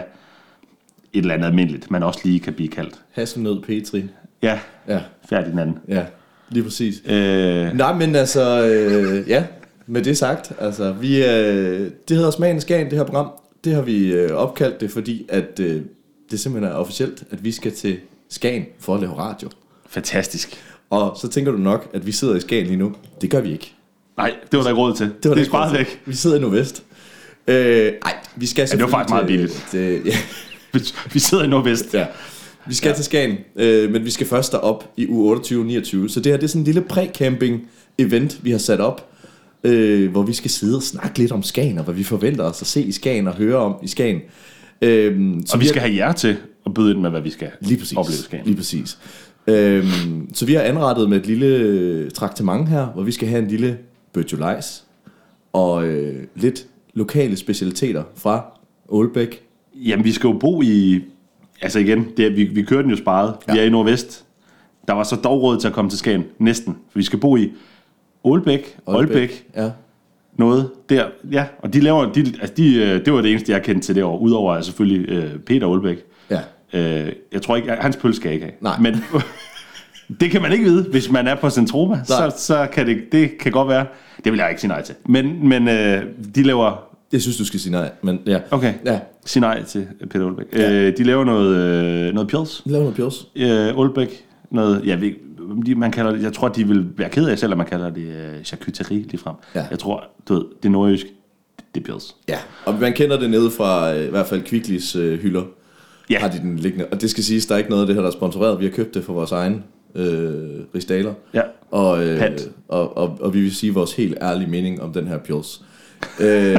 et 1.13 1.21
eller 1.21 1.33
andet 1.33 1.45
almindeligt, 1.47 1.91
man 1.91 2.03
også 2.03 2.19
lige 2.23 2.39
kan 2.39 2.53
blive 2.53 2.69
kaldt. 2.69 3.01
Hasselnød 3.11 3.61
Petri. 3.61 4.03
Ja, 4.43 4.59
Ja, 4.87 4.99
færdig 5.29 5.51
den 5.51 5.59
anden. 5.59 5.77
ja. 5.87 6.03
Lige 6.49 6.63
præcis. 6.63 7.01
Øh, 7.05 7.73
Nej, 7.73 7.93
men 7.93 8.15
altså, 8.15 8.65
øh, 8.65 9.29
ja, 9.29 9.43
med 9.87 10.01
det 10.03 10.17
sagt, 10.17 10.51
altså, 10.59 10.91
vi, 10.91 11.25
øh, 11.25 11.91
det 12.09 12.17
hedder 12.17 12.31
Smagen 12.31 12.61
Skagen, 12.61 12.89
det 12.89 12.97
her 12.97 13.05
program. 13.05 13.29
Det 13.63 13.73
har 13.73 13.81
vi 13.81 14.13
øh, 14.13 14.31
opkaldt 14.31 14.81
det, 14.81 14.91
fordi 14.91 15.25
at 15.29 15.59
øh, 15.59 15.81
det 16.31 16.39
simpelthen 16.39 16.71
er 16.71 16.75
officielt, 16.75 17.23
at 17.31 17.43
vi 17.43 17.51
skal 17.51 17.71
til 17.71 17.97
Skagen 18.29 18.65
for 18.79 18.95
at 18.95 19.01
lave 19.01 19.13
radio. 19.13 19.49
fantastisk. 19.89 20.57
Og 20.95 21.17
så 21.21 21.27
tænker 21.27 21.51
du 21.51 21.57
nok, 21.57 21.89
at 21.93 22.05
vi 22.07 22.11
sidder 22.11 22.35
i 22.35 22.39
Skagen 22.39 22.65
lige 22.67 22.77
nu. 22.77 22.93
Det 23.21 23.29
gør 23.29 23.41
vi 23.41 23.51
ikke. 23.51 23.73
Nej, 24.17 24.33
det 24.51 24.57
var 24.57 24.63
der 24.63 24.69
ikke 24.69 24.81
råd 24.81 24.95
til. 24.95 25.11
Det, 25.23 25.29
var 25.29 25.35
det 25.35 25.45
sparet 25.45 25.77
væk. 25.77 26.01
Vi 26.05 26.15
sidder 26.15 26.37
i 26.37 26.39
Nordvest. 26.39 26.83
Øh, 27.47 27.55
ej, 28.05 28.13
vi 28.35 28.45
skal 28.45 28.67
det 28.71 28.81
var 28.81 28.87
faktisk 28.87 29.09
meget 29.09 29.27
billigt. 29.27 29.65
Til, 29.71 30.01
ja, 30.05 30.15
Vi 31.13 31.19
sidder 31.19 31.43
i 31.43 31.47
Nordvest. 31.47 31.93
ja. 31.93 32.05
Vi 32.67 32.73
skal 32.73 32.89
ja. 32.89 32.95
til 32.95 33.05
Skagen, 33.05 33.37
øh, 33.55 33.91
men 33.91 34.05
vi 34.05 34.09
skal 34.11 34.27
først 34.27 34.51
derop 34.51 34.89
i 34.97 35.07
uge 35.07 35.37
28-29. 35.37 35.43
Så 36.07 36.19
det 36.19 36.25
her 36.31 36.37
det 36.37 36.43
er 36.43 36.47
sådan 36.47 36.61
en 36.61 36.65
lille 36.65 36.81
præ-camping-event, 36.81 38.39
vi 38.43 38.51
har 38.51 38.57
sat 38.57 38.79
op, 38.79 39.09
øh, 39.63 40.11
hvor 40.11 40.23
vi 40.23 40.33
skal 40.33 40.51
sidde 40.51 40.75
og 40.77 40.83
snakke 40.83 41.19
lidt 41.19 41.31
om 41.31 41.43
Skagen, 41.43 41.77
og 41.77 41.83
hvad 41.83 41.93
vi 41.95 42.03
forventer 42.03 42.43
os 42.43 42.61
at 42.61 42.67
se 42.67 42.81
i 42.81 42.91
Skagen 42.91 43.27
og 43.27 43.33
høre 43.35 43.55
om 43.57 43.75
i 43.83 43.87
Skagen. 43.87 44.19
Øh, 44.81 45.33
så 45.45 45.53
Og 45.53 45.59
vi 45.59 45.65
har- 45.65 45.69
skal 45.69 45.81
have 45.81 45.95
jer 45.95 46.11
til 46.11 46.35
at 46.65 46.73
byde 46.73 46.91
ind 46.91 46.99
med, 46.99 47.09
hvad 47.09 47.21
vi 47.21 47.29
skal 47.29 47.49
Lige 47.61 47.79
præcis. 47.79 47.97
opleve 47.97 48.19
i 48.19 48.21
Skagen. 48.21 48.45
Lige 48.45 48.57
præcis. 48.57 48.97
Øhm, 49.47 50.29
så 50.33 50.45
vi 50.45 50.53
har 50.53 50.61
anrettet 50.61 51.09
med 51.09 51.17
et 51.17 51.27
lille 51.27 52.09
traktement 52.09 52.69
her, 52.69 52.85
hvor 52.85 53.03
vi 53.03 53.11
skal 53.11 53.27
have 53.27 53.41
en 53.41 53.47
lille 53.47 53.77
bøtjolejs 54.13 54.83
og 55.53 55.87
øh, 55.87 56.23
lidt 56.35 56.65
lokale 56.93 57.35
specialiteter 57.37 58.03
fra 58.15 58.45
Ålbæk. 58.89 59.41
Jamen, 59.75 60.05
vi 60.05 60.11
skal 60.11 60.27
jo 60.27 60.37
bo 60.39 60.61
i... 60.61 61.01
Altså 61.61 61.79
igen, 61.79 62.07
det 62.17 62.25
er, 62.25 62.29
vi, 62.29 62.43
vi 62.43 62.61
kører 62.63 62.81
den 62.81 62.91
jo 62.91 62.97
sparet. 62.97 63.33
Ja. 63.47 63.53
Vi 63.53 63.59
er 63.59 63.63
i 63.63 63.69
Nordvest. 63.69 64.25
Der 64.87 64.93
var 64.93 65.03
så 65.03 65.15
dog 65.15 65.41
råd 65.41 65.59
til 65.59 65.67
at 65.67 65.73
komme 65.73 65.89
til 65.91 65.99
Skagen. 65.99 66.23
Næsten. 66.39 66.77
For 66.91 66.99
vi 66.99 67.03
skal 67.03 67.19
bo 67.19 67.37
i 67.37 67.51
Ålbæk, 68.23 68.77
Aalbæk, 68.87 69.45
Ja. 69.55 69.71
noget 70.37 70.69
der. 70.89 71.05
Ja, 71.31 71.45
og 71.59 71.73
de 71.73 71.79
laver... 71.79 72.11
De, 72.13 72.19
altså 72.41 72.53
de, 72.57 72.75
øh, 72.75 73.05
det 73.05 73.13
var 73.13 73.21
det 73.21 73.31
eneste, 73.31 73.51
jeg 73.51 73.63
kendte 73.63 73.87
til 73.87 73.95
det 73.95 74.03
år. 74.03 74.17
Udover 74.19 74.61
selvfølgelig 74.61 75.09
øh, 75.09 75.39
Peter 75.39 75.67
Aalbæk. 75.67 75.97
Ja. 76.29 76.39
Øh, 76.75 77.11
jeg 77.33 77.41
tror 77.41 77.55
ikke... 77.55 77.71
Hans 77.71 77.97
pølse 77.97 78.15
skal 78.15 78.29
jeg 78.29 78.33
ikke 78.33 78.45
have. 78.45 78.55
Nej. 78.61 78.79
Men 78.79 79.03
det 80.19 80.31
kan 80.31 80.41
man 80.41 80.51
ikke 80.51 80.63
vide, 80.63 80.85
hvis 80.91 81.11
man 81.11 81.27
er 81.27 81.35
på 81.35 81.49
Centroma. 81.49 82.01
Så, 82.03 82.33
så 82.37 82.67
kan 82.73 82.87
det, 82.87 82.97
det 83.11 83.37
kan 83.37 83.51
godt 83.51 83.67
være... 83.67 83.85
Det 84.23 84.31
vil 84.31 84.37
jeg 84.37 84.49
ikke 84.49 84.61
sige 84.61 84.69
nej 84.69 84.81
til. 84.81 84.95
Men, 85.05 85.47
men 85.49 85.67
øh, 85.67 86.03
de 86.35 86.43
laver 86.43 86.83
Jeg 87.13 87.21
synes, 87.21 87.37
du 87.37 87.45
skal 87.45 87.59
sige 87.59 87.71
nej, 87.71 87.91
men 88.01 88.19
ja. 88.25 88.39
Okay. 88.51 88.73
Ja. 88.85 88.99
Sig 89.25 89.39
nej 89.41 89.63
til 89.63 89.87
Peter 90.09 90.25
Olbæk. 90.25 90.45
Ja. 90.53 90.61
Ja. 90.61 90.71
Øh, 90.71 90.97
de 90.97 91.03
laver 91.03 91.23
noget, 91.23 91.55
øh, 91.55 92.13
noget 92.13 92.29
pils. 92.29 92.61
Lav 92.65 92.81
noget 92.81 92.95
pjos. 92.95 93.27
Øh, 93.35 93.77
Olbæk, 93.77 94.25
noget, 94.51 94.81
jeg 94.85 95.01
ved, 95.01 95.11
de, 95.65 95.75
man 95.75 95.91
kalder 95.91 96.11
det, 96.11 96.23
jeg 96.23 96.33
tror, 96.33 96.47
de 96.47 96.67
vil 96.67 96.87
være 96.97 97.09
ked 97.09 97.27
af, 97.27 97.39
selvom 97.39 97.57
man 97.57 97.67
kalder 97.67 97.89
det 97.89 98.01
øh, 98.07 98.43
charcuterie 98.43 99.01
lige 99.01 99.17
frem. 99.17 99.35
Ja. 99.55 99.65
Jeg 99.71 99.79
tror, 99.79 100.03
du 100.27 100.33
ved, 100.33 100.43
det 100.63 100.71
nordjysk, 100.71 101.05
det 101.75 101.81
er 101.81 101.93
pils. 101.93 102.15
Ja, 102.29 102.37
og 102.65 102.73
man 102.73 102.93
kender 102.93 103.19
det 103.19 103.29
nede 103.29 103.51
fra 103.51 103.93
øh, 103.93 104.07
i 104.07 104.09
hvert 104.09 104.27
fald 104.27 104.41
Kvicklis 104.41 104.95
øh, 104.95 105.19
hylder. 105.19 105.43
Ja. 106.09 106.19
Har 106.19 106.27
de 106.27 106.37
den 106.39 106.57
liggende. 106.59 106.85
Og 106.91 107.01
det 107.01 107.09
skal 107.09 107.23
siges, 107.23 107.45
der 107.45 107.53
er 107.53 107.57
ikke 107.57 107.69
noget 107.69 107.81
af 107.83 107.87
det 107.87 107.95
her, 107.95 108.01
der 108.01 108.09
er 108.09 108.13
sponsoreret. 108.13 108.59
Vi 108.59 108.65
har 108.65 108.71
købt 108.71 108.93
det 108.93 109.03
for 109.03 109.13
vores 109.13 109.31
egen 109.31 109.63
øh, 109.95 110.05
rigsdaler. 110.75 111.13
Ja. 111.33 111.41
Og, 111.71 112.05
øh, 112.07 112.19
Pant. 112.19 112.49
og, 112.67 112.97
og, 112.97 113.17
og 113.21 113.33
vi 113.33 113.39
vil 113.41 113.55
sige 113.55 113.73
vores 113.73 113.93
helt 113.93 114.17
ærlige 114.21 114.49
mening 114.49 114.81
om 114.81 114.93
den 114.93 115.07
her 115.07 115.17
pils. 115.17 115.61
øh, 116.19 116.57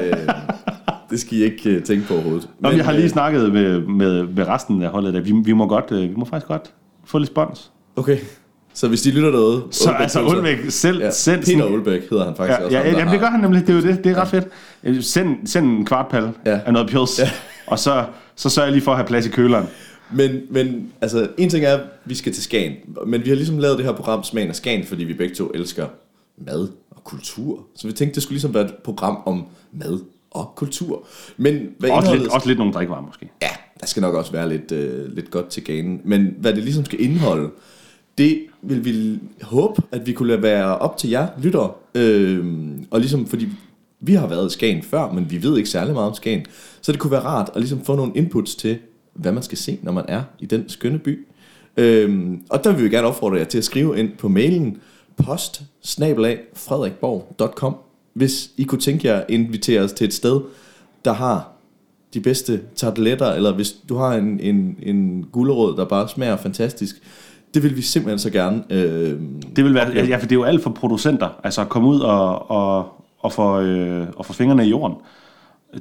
det 1.10 1.20
skal 1.20 1.38
I 1.38 1.42
ikke 1.44 1.70
øh, 1.70 1.82
tænke 1.82 2.06
på 2.08 2.14
overhovedet. 2.14 2.48
Men, 2.60 2.76
jeg 2.76 2.84
har 2.84 2.92
lige 2.92 3.04
øh, 3.04 3.10
snakket 3.10 3.52
med, 3.52 3.80
med, 3.80 4.22
med 4.26 4.48
resten 4.48 4.82
af 4.82 4.88
holdet, 4.90 5.14
der. 5.14 5.20
Vi, 5.20 5.32
vi, 5.44 5.52
må 5.52 5.68
godt, 5.68 5.84
øh, 5.92 6.02
vi 6.02 6.14
må 6.16 6.24
faktisk 6.24 6.46
godt 6.48 6.72
få 7.04 7.18
lidt 7.18 7.30
spons. 7.30 7.70
Okay, 7.96 8.18
så 8.74 8.88
hvis 8.88 9.02
de 9.02 9.10
lytter 9.10 9.30
derude... 9.30 9.62
Så 9.70 9.88
Aalbæk 9.90 10.02
altså 10.02 10.24
Olbæk 10.26 10.58
selv, 10.68 11.00
Ja, 11.02 11.10
send 11.10 11.40
Peter 11.40 11.58
sådan- 11.58 11.74
Olbæk 11.74 12.00
hedder 12.10 12.24
han 12.24 12.34
faktisk 12.36 12.58
Ja, 12.60 12.64
også. 12.64 12.76
ja, 12.76 12.82
ham, 12.84 12.92
der 12.94 13.04
ja, 13.04 13.10
det 13.12 13.20
gør 13.20 13.26
han 13.26 13.40
nemlig. 13.40 13.60
Det 13.66 13.70
er 13.70 13.74
jo 13.74 13.82
det. 13.82 14.04
Det 14.04 14.12
er 14.12 14.20
ret 14.20 14.28
fedt. 14.28 14.44
Øh, 14.84 15.02
Send, 15.02 15.46
send 15.46 15.66
en 15.66 15.84
kvartpal 15.86 16.22
Ja. 16.46 16.50
ja. 16.52 16.60
af 16.66 16.72
noget 16.72 16.94
Ja. 16.94 16.98
ja. 17.24 17.30
og 17.66 17.78
så, 17.78 18.04
så 18.36 18.48
sørger 18.48 18.66
jeg 18.66 18.72
lige 18.72 18.84
for 18.84 18.90
at 18.90 18.96
have 18.96 19.06
plads 19.06 19.26
i 19.26 19.30
køleren. 19.30 19.66
Men, 20.12 20.40
men 20.50 20.92
altså, 21.00 21.28
en 21.38 21.50
ting 21.50 21.64
er, 21.64 21.74
at 21.74 21.80
vi 22.04 22.14
skal 22.14 22.32
til 22.32 22.42
Skagen. 22.42 22.72
Men 23.06 23.24
vi 23.24 23.28
har 23.28 23.36
ligesom 23.36 23.58
lavet 23.58 23.78
det 23.78 23.86
her 23.86 23.92
program 23.92 24.24
Smagen 24.24 24.48
af 24.48 24.56
Skagen, 24.56 24.86
fordi 24.86 25.04
vi 25.04 25.14
begge 25.14 25.34
to 25.34 25.50
elsker 25.54 25.86
mad 26.38 26.68
og 26.90 27.04
kultur. 27.04 27.66
Så 27.74 27.86
vi 27.86 27.92
tænkte, 27.92 28.14
det 28.14 28.22
skulle 28.22 28.34
ligesom 28.34 28.54
være 28.54 28.64
et 28.64 28.74
program 28.74 29.18
om 29.26 29.46
mad 29.72 30.00
og 30.30 30.52
kultur. 30.56 31.06
Men 31.36 31.68
hvad 31.78 31.90
Også 31.90 32.14
lidt, 32.14 32.28
også 32.28 32.48
lidt 32.48 32.58
nogle 32.58 32.72
drikkevarer 32.72 33.02
måske. 33.02 33.30
Ja, 33.42 33.48
der 33.80 33.86
skal 33.86 34.00
nok 34.00 34.14
også 34.14 34.32
være 34.32 34.48
lidt, 34.48 34.72
øh, 34.72 35.14
lidt 35.14 35.30
godt 35.30 35.48
til 35.48 35.64
ganen. 35.64 36.00
Men 36.04 36.34
hvad 36.38 36.52
det 36.52 36.64
ligesom 36.64 36.84
skal 36.84 37.00
indeholde, 37.00 37.50
det 38.18 38.42
vil 38.62 38.84
vi 38.84 39.18
håbe, 39.42 39.82
at 39.92 40.06
vi 40.06 40.12
kunne 40.12 40.28
lade 40.28 40.42
være 40.42 40.78
op 40.78 40.96
til 40.96 41.10
jer, 41.10 41.28
lyttere. 41.42 41.70
Øh, 41.94 42.44
og 42.90 43.00
ligesom, 43.00 43.26
fordi 43.26 43.48
vi 44.00 44.14
har 44.14 44.26
været 44.26 44.50
i 44.50 44.52
Skagen 44.52 44.82
før, 44.82 45.12
men 45.12 45.30
vi 45.30 45.42
ved 45.42 45.56
ikke 45.56 45.68
særlig 45.68 45.94
meget 45.94 46.08
om 46.08 46.14
Skagen. 46.14 46.46
Så 46.80 46.92
det 46.92 47.00
kunne 47.00 47.10
være 47.10 47.24
rart 47.24 47.50
at 47.54 47.60
ligesom 47.60 47.84
få 47.84 47.96
nogle 47.96 48.12
inputs 48.14 48.54
til, 48.54 48.78
hvad 49.14 49.32
man 49.32 49.42
skal 49.42 49.58
se, 49.58 49.78
når 49.82 49.92
man 49.92 50.04
er 50.08 50.22
i 50.38 50.46
den 50.46 50.68
skønne 50.68 50.98
by. 50.98 51.26
Øh, 51.76 52.32
og 52.50 52.64
der 52.64 52.72
vil 52.72 52.84
vi 52.84 52.88
gerne 52.88 53.06
opfordre 53.06 53.38
jer 53.38 53.44
til 53.44 53.58
at 53.58 53.64
skrive 53.64 53.98
ind 53.98 54.10
på 54.18 54.28
mailen 54.28 54.76
post 55.24 55.62
hvis 58.14 58.50
I 58.56 58.64
kunne 58.64 58.80
tænke 58.80 59.08
jer 59.08 59.16
at 59.16 59.24
invitere 59.28 59.80
os 59.80 59.92
til 59.92 60.04
et 60.04 60.14
sted, 60.14 60.40
der 61.04 61.12
har 61.12 61.48
de 62.14 62.20
bedste 62.20 62.60
tarteletter, 62.76 63.32
eller 63.32 63.54
hvis 63.54 63.72
du 63.88 63.96
har 63.96 64.14
en, 64.14 64.40
en, 64.40 64.76
en 64.82 65.26
gulerod, 65.32 65.76
der 65.76 65.84
bare 65.84 66.08
smager 66.08 66.36
fantastisk, 66.36 67.02
det 67.54 67.62
vil 67.62 67.76
vi 67.76 67.82
simpelthen 67.82 68.18
så 68.18 68.30
gerne. 68.30 68.64
Øh, 68.70 69.20
Det 69.56 69.64
vil 69.64 69.74
være, 69.74 70.06
ja, 70.06 70.16
for 70.16 70.26
det 70.26 70.32
er 70.32 70.36
jo 70.36 70.44
alt 70.44 70.62
for 70.62 70.70
producenter, 70.70 71.28
altså 71.44 71.60
at 71.60 71.68
komme 71.68 71.88
ud 71.88 72.00
og, 72.00 72.50
og, 72.50 72.88
og, 73.18 73.32
få, 73.32 73.60
øh, 73.60 74.06
og 74.16 74.26
få 74.26 74.32
fingrene 74.32 74.66
i 74.66 74.70
jorden 74.70 74.94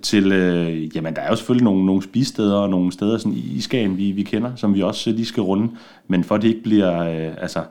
til, 0.02 0.32
øh, 0.32 0.96
jamen 0.96 1.16
der 1.16 1.22
er 1.22 1.30
jo 1.30 1.36
selvfølgelig 1.36 1.64
nogle, 1.64 1.86
nogle 1.86 2.04
spisesteder 2.04 2.56
og 2.56 2.70
nogle 2.70 2.92
steder 2.92 3.18
sådan 3.18 3.34
i, 3.34 3.62
Skagen, 3.62 3.98
vi, 3.98 4.12
vi 4.12 4.24
kender, 4.24 4.52
som 4.56 4.74
vi 4.74 4.82
også 4.82 5.12
lige 5.12 5.26
skal 5.26 5.44
runde, 5.44 5.70
men 6.08 6.24
for 6.24 6.38
det 6.38 6.48
ikke 6.48 6.64
bliver, 6.64 7.00
øh, 7.00 7.34
altså, 7.42 7.64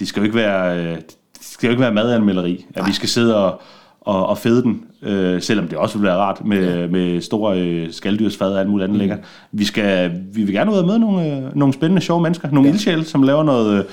det 0.00 0.08
skal 0.08 0.20
jo 0.20 0.24
ikke 0.24 0.36
være, 0.36 0.78
øh, 0.78 0.96
det 1.38 1.46
skal 1.50 1.66
jo 1.66 1.70
ikke 1.70 1.80
være 1.80 1.94
madanmelderi, 1.94 2.66
at 2.74 2.86
vi 2.86 2.92
skal 2.92 3.08
sidde 3.08 3.36
og, 3.36 3.60
og, 4.00 4.26
og 4.26 4.38
fede 4.38 4.62
den, 4.62 4.84
øh, 5.02 5.42
selvom 5.42 5.68
det 5.68 5.78
også 5.78 5.98
vil 5.98 6.06
være 6.06 6.16
rart 6.16 6.44
med, 6.44 6.80
ja. 6.80 6.86
med 6.86 7.20
store 7.20 7.60
øh, 7.60 7.92
skalddyrsfad 7.92 8.52
og 8.52 8.60
alt 8.60 8.68
muligt 8.68 8.84
andet 8.84 8.94
mm. 8.94 8.98
lækkert. 8.98 9.18
Vi, 9.52 9.64
skal, 9.64 10.22
vi 10.32 10.42
vil 10.42 10.54
gerne 10.54 10.72
ud 10.72 10.76
og 10.76 10.86
møde 10.86 10.98
nogle, 10.98 11.36
øh, 11.36 11.56
nogle 11.56 11.74
spændende, 11.74 12.02
sjove 12.02 12.20
mennesker, 12.20 12.50
nogle 12.50 12.68
ja. 12.68 12.74
ildsjæle, 12.74 13.04
som 13.04 13.22
laver 13.22 13.42
noget, 13.42 13.78
øh, 13.78 13.84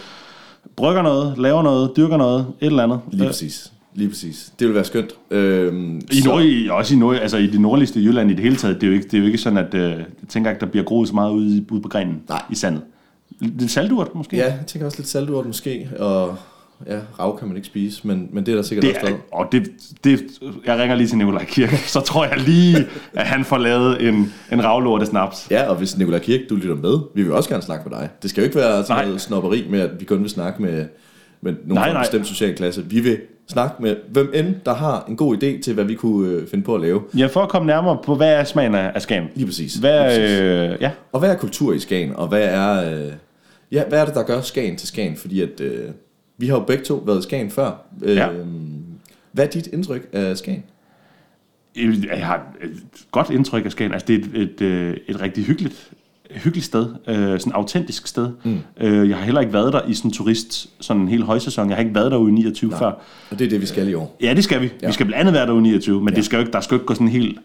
brygger 0.75 1.01
noget, 1.01 1.37
laver 1.37 1.63
noget, 1.63 1.91
dyrker 1.97 2.17
noget, 2.17 2.45
et 2.61 2.65
eller 2.65 2.83
andet. 2.83 2.99
lige 3.11 3.23
Øh, 3.23 3.29
præcis. 3.29 3.73
Lige 3.99 4.09
præcis. 4.09 4.51
Det 4.59 4.67
vil 4.67 4.75
være 4.75 4.83
skønt. 4.83 5.11
Øh, 5.31 5.73
I, 6.11 6.21
nord, 6.25 6.43
i, 6.43 6.67
også 6.71 6.95
i, 6.95 6.97
nord, 6.97 7.15
altså 7.15 7.37
i 7.37 7.47
det 7.47 7.61
nordligste 7.61 7.99
Jylland 7.99 8.31
i 8.31 8.33
det 8.33 8.43
hele 8.43 8.55
taget, 8.55 8.75
det 8.75 8.83
er 8.83 8.87
jo 8.87 8.93
ikke, 8.93 9.05
det 9.07 9.13
er 9.13 9.19
jo 9.19 9.25
ikke 9.25 9.37
sådan, 9.37 9.57
at 9.57 9.73
øh, 9.73 9.81
jeg 9.81 10.05
tænker 10.29 10.49
ikke, 10.51 10.59
der 10.59 10.65
bliver 10.65 10.83
groet 10.83 11.07
så 11.07 11.13
meget 11.15 11.31
ude, 11.31 11.65
ude 11.71 11.81
på 11.81 11.89
grenen 11.89 12.21
Nej. 12.29 12.41
i 12.51 12.55
sandet. 12.55 12.81
Lidt 13.39 13.71
salturt 13.71 14.15
måske? 14.15 14.37
Ja, 14.37 14.43
jeg 14.45 14.59
tænker 14.67 14.85
også 14.85 14.97
lidt 14.97 15.07
salturt 15.07 15.45
måske, 15.45 15.89
og 15.99 16.35
ja, 16.87 16.99
rav 17.19 17.39
kan 17.39 17.47
man 17.47 17.57
ikke 17.57 17.65
spise, 17.67 18.07
men, 18.07 18.29
men 18.33 18.45
det 18.45 18.51
er 18.51 18.55
der 18.55 18.63
sikkert 18.63 18.81
Det 18.83 18.89
også 18.89 18.99
er, 19.01 19.05
stadig. 19.05 19.21
og 19.31 19.47
det, 19.51 19.71
det, 20.03 20.21
jeg 20.65 20.77
ringer 20.79 20.95
lige 20.95 21.07
til 21.07 21.17
Nikolaj 21.17 21.45
Kirke, 21.45 21.77
så 21.95 21.99
tror 21.99 22.25
jeg 22.25 22.37
lige, 22.37 22.77
at 23.13 23.25
han 23.27 23.45
får 23.45 23.57
lavet 23.57 24.07
en, 24.07 24.33
en 24.51 24.63
ravlorte 24.63 25.05
snaps. 25.05 25.47
Ja, 25.51 25.69
og 25.69 25.75
hvis 25.75 25.97
Nicolai 25.97 26.19
Kirk, 26.19 26.39
du 26.49 26.55
lytter 26.55 26.75
med, 26.75 26.99
vi 27.15 27.23
vil 27.23 27.31
også 27.31 27.49
gerne 27.49 27.63
snakke 27.63 27.89
med 27.89 27.97
dig. 27.99 28.09
Det 28.21 28.29
skal 28.29 28.41
jo 28.41 28.45
ikke 28.45 28.57
være 28.57 28.83
sådan 28.83 28.95
Nej. 28.95 29.05
noget 29.05 29.21
snopperi 29.21 29.65
med, 29.69 29.79
at 29.79 29.89
vi 29.99 30.05
kun 30.05 30.21
vil 30.21 30.29
snakke 30.29 30.61
med, 30.61 30.85
med 31.41 31.51
nogen 31.51 31.73
Nej, 31.73 31.91
fra 31.91 31.97
en 31.99 32.01
bestemt 32.01 32.27
social 32.27 32.55
klasse. 32.55 32.85
Vi 32.85 32.99
vil 32.99 33.19
snakke 33.47 33.81
med 33.83 33.95
hvem 34.09 34.31
end, 34.33 34.55
der 34.65 34.73
har 34.73 35.05
en 35.09 35.15
god 35.15 35.35
idé 35.43 35.61
til, 35.61 35.73
hvad 35.73 35.83
vi 35.83 35.95
kunne 35.95 36.31
øh, 36.31 36.47
finde 36.47 36.63
på 36.63 36.75
at 36.75 36.81
lave. 36.81 37.01
Ja, 37.17 37.27
for 37.27 37.39
at 37.41 37.49
komme 37.49 37.67
nærmere 37.67 37.97
på, 38.05 38.15
hvad 38.15 38.33
er 38.33 38.43
smagen 38.43 38.75
af, 38.75 39.01
Skagen? 39.01 39.27
Lige 39.35 39.45
præcis. 39.45 39.75
Hvad, 39.75 40.17
Lige 40.17 40.27
præcis. 40.27 40.39
øh, 40.39 40.81
ja. 40.81 40.91
Og 41.11 41.19
hvad 41.19 41.29
er 41.31 41.35
kultur 41.37 41.73
i 41.73 41.79
Skagen, 41.79 42.15
og 42.15 42.27
hvad 42.27 42.43
er, 42.43 42.93
øh, 43.05 43.11
ja, 43.71 43.83
hvad 43.89 44.01
er 44.01 44.05
det, 44.05 44.15
der 44.15 44.23
gør 44.23 44.41
Skagen 44.41 44.75
til 44.77 44.87
Skagen? 44.87 45.15
Fordi 45.15 45.41
at, 45.41 45.61
øh, 45.61 45.89
vi 46.37 46.47
har 46.47 46.55
jo 46.55 46.63
begge 46.63 46.83
to 46.83 46.95
været 46.95 47.19
i 47.19 47.23
Skagen 47.23 47.51
før. 47.51 47.71
Øh, 48.01 48.15
Ja. 48.15 48.27
Hvad 49.31 49.45
er 49.45 49.49
dit 49.49 49.67
indtryk 49.67 50.09
af 50.13 50.37
Skagen? 50.37 50.63
Jeg 51.75 52.25
har 52.27 52.53
et 52.63 52.69
godt 53.11 53.29
indtryk 53.29 53.65
af 53.65 53.71
Skagen. 53.71 53.93
Altså, 53.93 54.05
det 54.07 54.15
er 54.15 54.19
et, 54.39 54.49
et, 54.49 54.61
øh, 54.61 54.97
et 55.07 55.21
rigtig 55.21 55.43
hyggeligt, 55.43 55.91
hyggeligt 56.31 56.65
sted. 56.65 56.95
Øh, 57.07 57.15
sådan 57.15 57.37
et 57.51 57.55
autentisk 57.55 58.07
sted. 58.07 58.29
Mm. 58.43 58.57
Øh, 58.81 59.09
jeg 59.09 59.17
har 59.17 59.25
heller 59.25 59.41
ikke 59.41 59.53
været 59.53 59.73
der 59.73 59.81
i 59.87 59.93
sådan 59.93 60.11
turist, 60.11 60.69
sådan 60.79 61.01
en 61.01 61.07
hel 61.07 61.23
højsæson. 61.23 61.69
Jeg 61.69 61.77
har 61.77 61.83
ikke 61.83 61.95
været 61.95 62.11
der 62.11 62.17
ude 62.17 62.31
i 62.31 62.35
29 62.35 62.71
før. 62.71 62.91
Og 63.29 63.39
det 63.39 63.45
er 63.45 63.49
det, 63.49 63.61
vi 63.61 63.65
skal 63.65 63.89
i 63.89 63.93
år. 63.93 64.17
Ja, 64.21 64.33
det 64.33 64.43
skal 64.43 64.61
vi. 64.61 64.71
Ja. 64.81 64.87
Vi 64.87 64.93
skal 64.93 65.05
blandt 65.05 65.19
andet 65.19 65.33
være 65.33 65.45
der 65.45 65.53
uge 65.53 65.61
29, 65.61 65.99
men 65.99 66.09
ja. 66.09 66.15
det 66.15 66.25
skal 66.25 66.37
jo 66.37 66.39
ikke, 66.39 66.51
der 66.51 66.61
skal 66.61 66.75
jo 66.75 66.79
ikke 66.79 66.85
gå 66.85 66.93
sådan 66.93 67.07
helt 67.07 67.39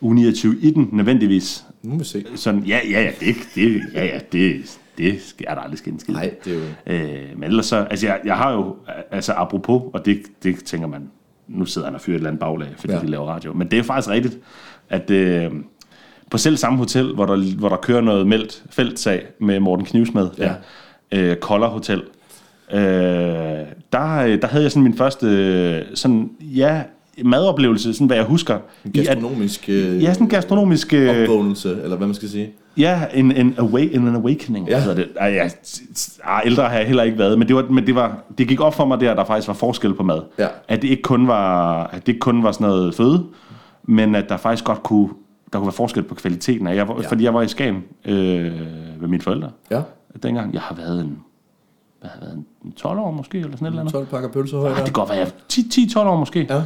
uge 0.00 0.14
29 0.14 0.56
i 0.60 0.70
den 0.70 0.88
nødvendigvis. 0.92 1.64
Nu 1.82 1.92
må 1.92 1.98
vi 1.98 2.04
se. 2.04 2.24
Sådan, 2.34 2.62
ja, 2.62 2.80
ja, 2.90 3.02
ja, 3.02 3.10
det, 3.20 3.36
det, 3.54 3.82
ja, 3.94 4.04
ja, 4.04 4.18
det, 4.32 4.78
det 4.98 5.22
skal 5.22 5.46
er 5.48 5.54
der 5.54 5.60
aldrig 5.60 5.78
ske 5.78 5.90
en 5.90 6.00
skid. 6.00 6.14
Nej, 6.14 6.34
det 6.44 6.52
er 6.52 6.56
jo... 6.56 7.04
Øh, 7.06 7.28
men 7.38 7.44
ellers 7.44 7.66
så, 7.66 7.76
altså 7.76 8.06
jeg, 8.06 8.20
jeg 8.24 8.36
har 8.36 8.52
jo, 8.52 8.76
altså 9.10 9.32
apropos, 9.32 9.82
og 9.92 10.06
det, 10.06 10.22
det 10.42 10.64
tænker 10.64 10.86
man, 10.86 11.10
nu 11.48 11.64
sidder 11.64 11.86
han 11.86 11.94
og 11.94 12.00
fyrer 12.00 12.14
et 12.14 12.18
eller 12.18 12.30
andet 12.30 12.40
baglag, 12.40 12.68
fordi. 12.76 12.92
Ja. 12.92 13.00
de 13.00 13.06
laver 13.06 13.26
radio. 13.26 13.52
Men 13.52 13.70
det 13.70 13.78
er 13.78 13.82
faktisk 13.82 14.10
rigtigt, 14.10 14.38
at 14.88 15.10
øh, 15.10 15.52
på 16.30 16.38
selv 16.38 16.56
samme 16.56 16.78
hotel, 16.78 17.14
hvor 17.14 17.26
der, 17.26 17.56
hvor 17.58 17.68
der 17.68 17.76
kører 17.76 18.00
noget 18.00 18.26
meldt 18.26 18.62
feltsag 18.70 19.22
med 19.40 19.60
Morten 19.60 19.84
Knivsmed, 19.84 20.28
Ja. 20.38 20.52
øh, 21.12 21.36
Koller 21.36 21.66
Hotel, 21.68 22.02
øh, 22.72 22.78
der, 23.92 24.14
øh, 24.26 24.40
der 24.42 24.46
havde 24.46 24.62
jeg 24.62 24.70
sådan 24.70 24.82
min 24.82 24.96
første, 24.96 25.26
øh, 25.26 25.82
sådan, 25.94 26.30
ja, 26.40 26.82
madoplevelse, 27.24 27.94
sådan 27.94 28.06
hvad 28.06 28.16
jeg 28.16 28.24
husker. 28.26 28.54
En 28.54 28.60
i 28.94 28.98
at- 28.98 29.06
gastronomisk 29.06 29.68
Ja, 29.68 30.12
sådan 30.12 30.26
en 30.26 30.28
gastronomisk... 30.28 30.94
Øh, 30.94 31.22
opvågnelse, 31.22 31.78
eller 31.82 31.96
hvad 31.96 32.06
man 32.06 32.14
skal 32.14 32.28
sige. 32.28 32.50
Ja, 32.76 33.00
en, 33.14 33.32
en, 33.32 33.54
awake, 33.58 33.94
en 33.94 34.08
awakening, 34.16 34.68
ja. 34.68 34.72
Ja. 34.72 34.80
hedder 34.80 34.94
det. 34.94 35.08
Ej, 35.16 35.26
ja, 35.28 35.48
ah, 36.24 36.42
ældre 36.46 36.62
har 36.68 36.76
jeg 36.78 36.86
heller 36.86 37.02
ikke 37.02 37.18
været, 37.18 37.38
men 37.38 37.48
det, 37.48 37.56
var, 37.56 37.64
men 37.70 37.86
det, 37.86 37.94
var, 37.94 38.18
det 38.38 38.48
gik 38.48 38.60
op 38.60 38.74
for 38.74 38.84
mig 38.84 39.00
der, 39.00 39.10
at 39.10 39.16
der 39.16 39.24
faktisk 39.24 39.48
var 39.48 39.54
forskel 39.54 39.94
på 39.94 40.02
mad. 40.02 40.20
Ja. 40.38 40.46
At 40.68 40.82
det 40.82 40.88
ikke 40.88 41.02
kun 41.02 41.26
var, 41.28 41.82
at 41.86 42.00
det 42.06 42.08
ikke 42.08 42.18
kun 42.20 42.42
var 42.42 42.52
sådan 42.52 42.66
noget 42.68 42.94
føde, 42.94 43.24
men 43.84 44.14
at 44.14 44.28
der 44.28 44.36
faktisk 44.36 44.64
godt 44.64 44.82
kunne, 44.82 45.08
der 45.52 45.58
kunne 45.58 45.66
være 45.66 45.72
forskel 45.72 46.02
på 46.02 46.14
kvaliteten. 46.14 46.66
af- 46.66 46.76
Jeg 46.76 46.88
var, 46.88 47.00
ja. 47.02 47.08
Fordi 47.08 47.24
jeg 47.24 47.34
var 47.34 47.42
i 47.42 47.48
Skagen 47.48 47.84
øh, 48.04 48.52
med 49.00 49.08
mine 49.08 49.22
forældre 49.22 49.50
Ja, 49.70 49.82
dengang. 50.22 50.52
Jeg 50.54 50.60
har 50.62 50.74
været 50.74 51.00
en, 51.00 51.18
hvad 52.00 52.10
har 52.10 52.20
været, 52.20 52.44
en 52.64 52.72
12 52.72 52.98
år 52.98 53.10
måske, 53.10 53.38
eller 53.38 53.50
sådan 53.56 53.66
et 53.66 53.70
eller 53.70 53.80
andet. 53.80 53.92
12 53.92 54.06
pakker 54.06 54.28
pølsehøj 54.28 54.64
Ah, 54.68 54.70
der. 54.70 54.76
det 54.76 54.84
kan 54.84 54.92
godt 54.92 55.08
være, 55.08 55.18
jeg 55.18 55.28
10-12 55.52 55.98
år 55.98 56.16
måske. 56.16 56.46
Ja, 56.50 56.62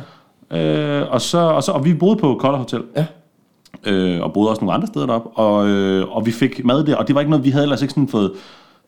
Øh, 0.55 1.13
og, 1.13 1.21
så, 1.21 1.39
og, 1.39 1.63
så, 1.63 1.73
og 1.73 1.85
vi 1.85 1.95
boede 1.95 2.17
på 2.17 2.37
Koller 2.41 2.59
Hotel. 2.59 2.83
Ja. 2.97 3.07
Øh, 3.87 4.23
og 4.23 4.33
boede 4.33 4.51
også 4.51 4.61
nogle 4.61 4.75
andre 4.75 4.87
steder 4.87 5.07
deroppe. 5.07 5.29
Og, 5.31 5.69
øh, 5.69 6.09
og 6.17 6.27
vi 6.27 6.31
fik 6.31 6.65
mad 6.65 6.85
der, 6.85 6.97
og 6.97 7.07
det 7.09 7.15
var 7.15 7.21
ikke 7.21 7.31
noget, 7.31 7.45
vi 7.45 7.51
havde 7.51 7.63
ellers 7.65 7.83
ikke 7.83 7.95
sådan 7.95 8.09
fået, 8.09 8.33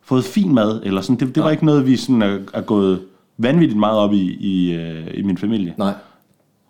fået 0.02 0.24
fin 0.24 0.54
mad. 0.54 0.80
Eller 0.84 1.00
sådan. 1.00 1.16
Det, 1.26 1.34
det 1.34 1.42
var 1.42 1.50
ikke 1.50 1.64
noget, 1.66 1.86
vi 1.86 1.96
sådan 1.96 2.22
er, 2.22 2.38
er 2.54 2.60
gået 2.60 3.00
vanvittigt 3.38 3.78
meget 3.78 3.98
op 3.98 4.12
i, 4.12 4.36
i, 4.40 4.72
øh, 4.74 5.06
i 5.14 5.22
min 5.22 5.38
familie. 5.38 5.74
nej. 5.78 5.92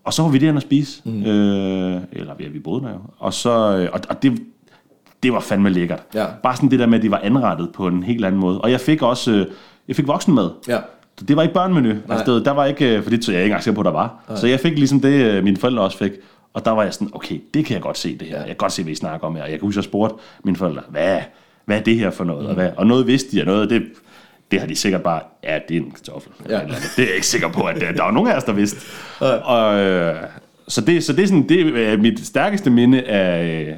Og 0.05 0.13
så 0.13 0.23
var 0.23 0.29
vi 0.29 0.39
derinde 0.39 0.59
og 0.59 0.63
spise. 0.63 1.03
Mm. 1.05 1.23
Øh, 1.23 2.01
eller 2.13 2.35
ja, 2.41 2.49
vi 2.49 2.59
boede 2.59 2.83
der 2.85 2.91
jo. 2.91 2.99
Og, 3.19 3.35
så, 3.35 3.51
øh, 3.51 3.89
og, 3.93 4.01
og 4.09 4.23
det, 4.23 4.43
det 5.23 5.33
var 5.33 5.41
fandme 5.41 5.71
lækkert. 5.71 6.03
Ja. 6.15 6.27
Bare 6.43 6.57
sådan 6.57 6.71
det 6.71 6.79
der 6.79 6.87
med, 6.87 6.99
at 6.99 7.03
de 7.03 7.11
var 7.11 7.21
anrettet 7.23 7.71
på 7.75 7.87
en 7.87 8.03
helt 8.03 8.25
anden 8.25 8.41
måde. 8.41 8.61
Og 8.61 8.71
jeg 8.71 8.81
fik 8.81 9.03
også 9.03 9.33
øh, 9.33 9.47
jeg 9.89 9.97
fik 9.97 10.07
voksenmad. 10.07 10.51
Ja, 10.69 10.79
Så 11.19 11.25
det 11.25 11.37
var 11.37 11.43
ikke 11.43 11.55
børnemenu. 11.55 11.95
Altså, 12.09 12.39
der 12.45 12.51
var 12.51 12.65
ikke, 12.65 13.03
for 13.03 13.11
det 13.11 13.23
tror 13.23 13.33
jeg 13.33 13.43
ikke 13.43 13.51
engang 13.51 13.63
sikker 13.65 13.77
på, 13.77 13.83
der 13.83 13.91
var. 13.91 14.25
Nej. 14.29 14.39
Så 14.39 14.47
jeg 14.47 14.61
fik 14.61 14.79
ligesom 14.79 15.01
det, 15.01 15.25
øh, 15.25 15.45
mine 15.45 15.57
forældre 15.57 15.83
også 15.83 15.99
fik. 15.99 16.13
Og 16.55 16.65
der 16.65 16.71
var 16.71 16.83
jeg 16.83 16.95
sådan, 16.95 17.11
okay, 17.13 17.41
det 17.55 17.65
kan 17.65 17.75
jeg 17.75 17.83
godt 17.83 17.99
se 17.99 18.19
det 18.19 18.29
her. 18.29 18.37
Jeg 18.39 18.47
kan 18.47 18.57
godt 18.57 18.73
se, 18.73 18.83
hvad 18.83 18.93
I 18.93 18.95
snakker 18.95 19.27
om 19.27 19.35
her. 19.37 19.43
Jeg 19.43 19.51
kan 19.51 19.61
huske, 19.61 19.79
jeg 19.79 19.85
spurgte 19.85 20.15
mine 20.45 20.57
forældre, 20.57 20.83
hvad, 20.89 21.19
hvad 21.65 21.79
er 21.79 21.83
det 21.83 21.97
her 21.97 22.11
for 22.11 22.25
noget? 22.25 22.43
Mm. 22.43 22.49
Og, 22.49 22.55
hvad? 22.55 22.71
og 22.77 22.87
noget 22.87 23.07
vidste 23.07 23.37
de, 23.37 23.43
og 23.43 23.47
noget, 23.47 23.71
det, 23.71 23.83
det 24.55 24.61
har 24.61 24.67
de 24.69 24.77
sikkert 24.77 25.03
bare, 25.03 25.21
ja, 25.45 25.59
det 25.69 25.77
er 25.77 25.81
en 25.81 25.91
kartoffel. 25.91 26.33
Ja. 26.49 26.53
Ja. 26.55 26.61
Eller, 26.63 26.75
andet. 26.77 26.91
det 26.97 27.03
er 27.03 27.07
jeg 27.07 27.15
ikke 27.15 27.27
sikker 27.27 27.49
på, 27.49 27.63
at 27.63 27.81
der, 27.81 27.93
der 27.93 28.03
var 28.03 28.11
nogen 28.11 28.29
af 28.31 28.37
os, 28.37 28.45
der 28.45 28.53
vidste. 28.53 28.81
og, 29.21 29.79
øh, 29.79 30.17
så, 30.69 30.81
det, 30.81 31.05
så 31.05 31.13
det 31.13 31.23
er 31.23 31.27
sådan, 31.27 31.49
det 31.49 31.89
er 31.93 31.97
mit 31.97 32.27
stærkeste 32.27 32.71
minde 32.71 33.03
af, 33.03 33.45
øh, 33.69 33.77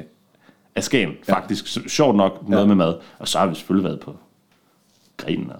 af 0.75 0.83
Skagen, 0.83 1.11
faktisk. 1.29 1.67
Så, 1.67 1.81
sjovt 1.87 2.15
nok 2.15 2.49
noget 2.49 2.63
Ja. 2.63 2.67
med 2.67 2.75
mad. 2.75 2.95
Og 3.19 3.27
så 3.27 3.39
har 3.39 3.45
vi 3.47 3.55
selvfølgelig 3.55 3.83
været 3.89 3.99
på 3.99 4.15
grinen 5.17 5.49
og 5.51 5.59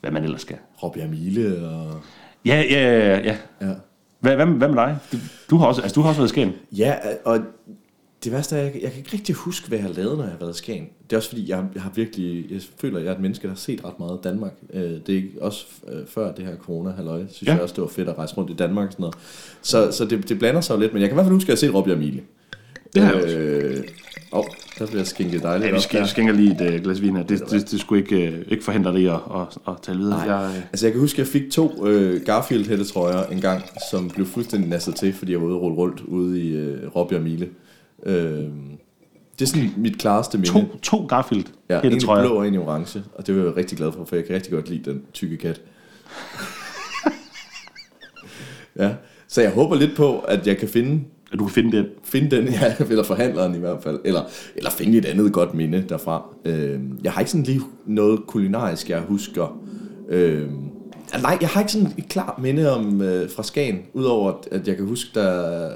hvad 0.00 0.10
man 0.10 0.24
ellers 0.24 0.40
skal. 0.40 0.56
Råbjerg 0.82 1.10
Mile 1.10 1.68
og... 1.68 2.00
Ja, 2.44 2.62
ja, 2.70 2.98
ja, 2.98 3.18
ja. 3.18 3.36
Ja. 3.60 3.74
Hvad, 4.20 4.36
hvad, 4.36 4.46
hvad 4.46 4.68
med 4.68 4.76
dig? 4.76 4.96
Du, 5.12 5.16
du, 5.50 5.56
har 5.56 5.66
også, 5.66 5.82
altså, 5.82 5.94
du 5.94 6.00
har 6.00 6.08
også 6.08 6.20
været 6.20 6.28
i 6.28 6.32
Skagen. 6.32 6.52
Ja, 6.72 6.94
og 7.24 7.38
det 8.24 8.32
værste 8.32 8.56
er, 8.56 8.62
jeg, 8.62 8.72
jeg 8.82 8.90
kan 8.90 8.98
ikke 8.98 9.10
rigtig 9.12 9.34
huske, 9.34 9.68
hvad 9.68 9.78
jeg 9.78 9.86
har 9.86 9.94
lavet, 9.94 10.16
når 10.16 10.24
jeg 10.24 10.32
har 10.32 10.38
været 10.38 10.54
i 10.54 10.58
Skagen. 10.58 10.88
Det 11.10 11.12
er 11.12 11.16
også 11.16 11.28
fordi, 11.28 11.50
jeg, 11.50 11.64
jeg 11.74 11.82
har 11.82 11.92
virkelig, 11.94 12.46
jeg 12.52 12.60
føler, 12.80 12.98
at 12.98 13.04
jeg 13.04 13.10
er 13.10 13.14
et 13.14 13.20
menneske, 13.20 13.42
der 13.42 13.48
har 13.48 13.56
set 13.56 13.84
ret 13.84 13.98
meget 13.98 14.20
Danmark. 14.24 14.52
Øh, 14.74 14.90
det 15.06 15.16
er 15.18 15.22
også 15.40 15.66
øh, 15.88 16.06
før 16.06 16.32
det 16.34 16.44
her 16.44 16.56
corona 16.56 16.90
halløj, 16.90 17.22
synes 17.30 17.46
Ja. 17.48 17.52
jeg 17.52 17.62
også, 17.62 17.74
det 17.74 17.82
var 17.82 17.88
fedt 17.88 18.08
at 18.08 18.18
rejse 18.18 18.34
rundt 18.36 18.50
i 18.50 18.54
Danmark 18.54 18.86
og 18.86 18.92
sådan 18.92 19.02
noget. 19.02 19.16
Så, 19.62 19.90
så 19.92 20.04
det, 20.04 20.28
det 20.28 20.38
blander 20.38 20.60
sig 20.60 20.74
jo 20.74 20.80
lidt, 20.80 20.92
men 20.92 21.02
jeg 21.02 21.08
kan 21.10 21.14
i 21.14 21.16
hvert 21.16 21.26
fald 21.26 21.34
huske, 21.34 21.52
at 21.52 21.62
jeg 21.62 21.68
har 21.68 21.72
set 21.72 21.74
Råbjerg 21.74 21.98
Mile. 21.98 22.20
Det 22.94 23.02
har 23.02 23.12
jeg 23.14 23.22
også. 23.24 23.36
øh, 23.38 23.84
Åh, 24.34 24.44
der 24.78 24.86
bliver 24.86 25.04
skænket 25.04 25.42
dejligt 25.42 25.66
Ja, 25.72 25.76
vi 25.76 25.98
der. 25.98 26.06
skænker 26.06 26.32
lige 26.32 26.68
et 26.68 26.74
uh, 26.74 26.82
glas 26.82 27.02
vin 27.02 27.16
her. 27.16 27.22
Det, 27.22 27.40
det, 27.50 27.70
det 27.70 27.80
skulle 27.80 28.02
ikke, 28.02 28.32
uh, 28.46 28.52
ikke 28.52 28.64
forhindre 28.64 28.92
dig 28.92 29.10
at, 29.12 29.20
at, 29.34 29.58
at 29.68 29.74
tale 29.82 29.98
videre. 29.98 30.26
Nej. 30.26 30.36
Jeg, 30.36 30.50
øh, 30.56 30.62
Altså 30.72 30.86
jeg 30.86 30.92
kan 30.92 31.00
huske, 31.00 31.14
at 31.14 31.18
jeg 31.18 31.26
fik 31.42 31.50
to 31.50 31.86
øh, 31.86 32.20
Garfield 32.24 32.68
hættetrøjer 32.68 33.26
en 33.26 33.40
gang, 33.40 33.62
som 33.90 34.08
blev 34.10 34.26
fuldstændig 34.26 34.68
nasset 34.70 34.94
til, 34.96 35.12
fordi 35.12 35.32
jeg 35.32 35.40
var 35.40 35.46
ude 35.46 35.54
og 35.56 35.62
rulle 35.62 35.76
rundt 35.76 36.00
ude 36.00 36.40
i 36.42 36.52
øh, 36.56 36.96
Råbjerg 36.96 37.22
Mile. 37.22 37.48
Øh, 38.06 38.48
det 39.38 39.42
er 39.42 39.46
sådan 39.46 39.70
mit 39.76 39.98
klareste 39.98 40.38
minde. 40.38 40.52
to, 40.52 40.78
to 40.82 41.06
Garfield 41.06 41.44
Ja, 41.70 41.80
en 41.80 41.92
i 41.92 41.98
blå 41.98 42.34
og 42.34 42.48
en 42.48 42.54
i 42.54 42.58
orange, 42.58 43.02
og 43.14 43.26
det 43.26 43.36
var 43.36 43.44
jeg 43.44 43.56
rigtig 43.56 43.78
glad 43.78 43.92
for, 43.92 44.04
for 44.04 44.16
jeg 44.16 44.24
kan 44.24 44.34
rigtig 44.34 44.52
godt 44.52 44.68
lide 44.68 44.90
den 44.90 45.02
tykke 45.12 45.36
kat. 45.36 45.60
ja, 48.78 48.94
så 49.28 49.42
jeg 49.42 49.50
håber 49.50 49.76
lidt 49.76 49.96
på, 49.96 50.18
at 50.18 50.46
jeg 50.46 50.56
kan 50.56 50.68
finde, 50.68 51.04
At 51.32 51.38
du 51.38 51.44
kan 51.44 51.54
finde 51.54 51.76
det. 51.76 51.88
finde 52.04 52.36
den, 52.36 52.48
ja, 52.48 52.74
eller 52.90 53.04
forhandleren 53.04 53.54
i 53.54 53.58
hvert 53.58 53.82
fald, 53.82 54.00
eller, 54.04 54.22
eller 54.56 54.70
finde 54.70 54.98
et 54.98 55.04
andet 55.04 55.32
godt 55.32 55.54
minde 55.54 55.84
derfra. 55.88 56.26
Øh, 56.44 56.80
jeg 57.04 57.12
har 57.12 57.20
ikke 57.20 57.30
sådan 57.30 57.44
lige 57.44 57.60
noget 57.86 58.20
kulinarisk, 58.26 58.90
jeg 58.90 59.00
husker. 59.00 59.58
Øh, 60.08 60.48
nej, 61.22 61.38
jeg 61.40 61.48
har 61.48 61.60
ikke 61.60 61.72
sådan 61.72 61.92
et 61.98 62.08
klart 62.08 62.38
minde 62.38 62.72
om 62.74 63.00
øh, 63.02 63.30
fra 63.30 63.42
Skagen, 63.42 63.78
udover 63.92 64.32
at 64.50 64.68
jeg 64.68 64.76
kan 64.76 64.86
huske, 64.86 65.10
der, 65.14 65.68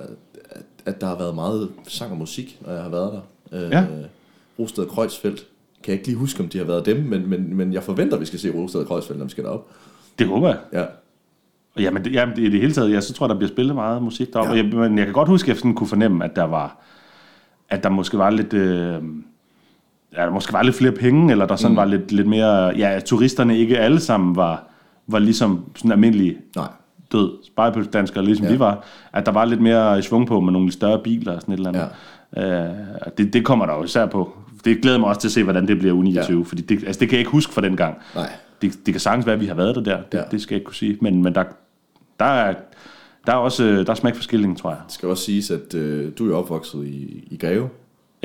at, 0.87 1.01
der 1.01 1.07
har 1.07 1.19
været 1.19 1.35
meget 1.35 1.69
sang 1.89 2.13
og 2.13 2.19
musik, 2.19 2.59
når 2.67 2.73
jeg 2.73 2.83
har 2.83 2.91
været 2.91 3.13
der. 3.13 3.65
Øh, 3.65 3.71
Ja. 3.71 3.85
Rosted 4.59 4.85
og 4.85 4.91
Kreuzfeldt. 4.91 5.47
Kan 5.83 5.93
jeg 5.93 5.95
ikke 5.95 6.07
lige 6.07 6.19
huske, 6.19 6.43
om 6.43 6.49
de 6.49 6.59
har 6.59 6.65
været 6.65 6.87
dem, 6.87 6.97
men, 6.97 7.31
men, 7.31 7.57
men 7.57 7.73
jeg 7.73 7.83
forventer, 7.83 8.15
at 8.17 8.21
vi 8.21 8.27
skal 8.27 8.39
se 8.39 8.51
Rosted 8.55 8.81
og 8.81 8.87
Kreuzfeldt, 8.87 9.19
når 9.19 9.25
vi 9.25 9.31
skal 9.31 9.45
derop. 9.45 9.69
Det 10.19 10.27
håber 10.27 10.49
jeg. 10.49 10.59
Ja. 10.73 10.85
Jamen, 11.83 12.05
det, 12.05 12.13
jamen, 12.13 12.37
det, 12.37 12.43
i 12.43 12.51
det 12.51 12.61
hele 12.61 12.73
taget, 12.73 12.93
ja, 12.93 13.01
så 13.01 13.13
tror 13.13 13.27
jeg, 13.27 13.29
der 13.29 13.37
bliver 13.37 13.49
spillet 13.49 13.75
meget 13.75 14.03
musik 14.03 14.33
deroppe. 14.33 14.53
Ja. 14.53 14.57
Jeg, 14.63 14.75
men 14.75 14.99
jeg 14.99 15.07
kan 15.07 15.15
godt 15.15 15.29
huske, 15.29 15.45
at 15.45 15.49
jeg 15.49 15.57
sådan 15.57 15.75
kunne 15.75 15.87
fornemme, 15.87 16.25
at 16.25 16.37
der 16.37 16.45
var, 16.45 16.79
at 17.69 17.83
der 17.83 17.89
måske 17.89 18.19
var 18.19 18.31
lidt, 18.31 18.53
øh, 18.53 19.03
ja, 20.17 20.23
der 20.23 20.31
måske 20.31 20.53
var 20.53 20.63
lidt 20.63 20.77
flere 20.77 20.93
penge, 20.93 21.31
eller 21.33 21.47
der 21.47 21.57
sådan 21.57 21.73
mm. 21.73 21.77
var 21.77 21.85
lidt, 21.85 22.13
lidt 22.13 22.27
mere, 22.29 22.77
ja, 22.77 23.01
turisterne 23.07 23.59
ikke 23.59 23.79
alle 23.79 24.01
sammen 24.01 24.37
var, 24.37 24.69
var 25.07 25.19
ligesom 25.19 25.65
sådan 25.77 25.93
almindelige 25.93 26.39
Nej. 26.57 26.69
Død 27.13 27.31
spejepølsdanskere, 27.47 28.25
ligesom 28.25 28.47
Ja. 28.47 28.53
vi 28.53 28.59
var, 28.59 28.85
at 29.13 29.27
der 29.27 29.33
var 29.33 29.45
lidt 29.45 29.61
mere 29.61 30.03
svung 30.03 30.27
på 30.27 30.41
med 30.41 30.53
nogle 30.53 30.73
større 30.73 30.99
biler 31.03 31.33
og 31.35 31.41
sådan 31.41 31.53
et 31.55 31.59
eller 31.59 31.69
andet. 31.69 31.89
Ja. 32.37 32.65
Øh, 32.69 32.75
det, 33.19 33.33
det 33.33 33.45
kommer 33.45 33.67
der 33.67 33.75
jo 33.77 33.85
især 33.85 34.07
på. 34.07 34.33
Det 34.65 34.83
glæder 34.83 34.99
mig 34.99 35.09
også 35.09 35.21
til 35.21 35.29
at 35.29 35.33
se, 35.33 35.43
hvordan 35.43 35.69
det 35.69 35.79
bliver 35.79 35.95
u 35.95 36.03
29, 36.03 36.39
Ja. 36.39 36.45
fordi 36.49 36.63
det, 36.63 36.85
altså, 36.87 37.01
det 37.01 37.09
kan 37.09 37.17
jeg 37.17 37.21
ikke 37.21 37.31
huske 37.31 37.53
fra 37.53 37.61
den 37.61 37.77
gang. 37.77 37.99
Nej. 38.15 38.31
Det, 38.63 38.79
det 38.87 38.95
kan 38.95 39.01
sagtens 39.01 39.27
være, 39.27 39.35
at 39.35 39.41
vi 39.41 39.47
har 39.47 39.55
været 39.55 39.75
der 39.75 39.83
der. 39.83 39.97
Det, 40.03 40.19
Ja. 40.19 40.23
det 40.31 40.41
skal 40.43 40.55
jeg 40.55 40.61
ikke 40.61 40.67
kunne 40.67 40.75
sige. 40.75 40.99
Men, 41.01 41.23
men 41.23 41.35
der, 41.35 41.45
der, 42.21 42.25
er, 42.25 42.55
der 43.27 43.33
er 43.33 43.37
også 43.37 43.65
der 43.65 43.91
er 43.91 43.95
smag 43.95 44.17
for 44.17 44.23
skilling, 44.23 44.59
tror 44.59 44.71
jeg. 44.71 44.79
Det 44.87 44.93
skal 44.95 45.09
også 45.09 45.25
siges, 45.25 45.51
at 45.51 45.75
øh, 45.75 46.13
du 46.19 46.33
er 46.33 46.37
opvokset 46.37 46.85
i, 46.87 47.29
i 47.31 47.37
Greve, 47.37 47.69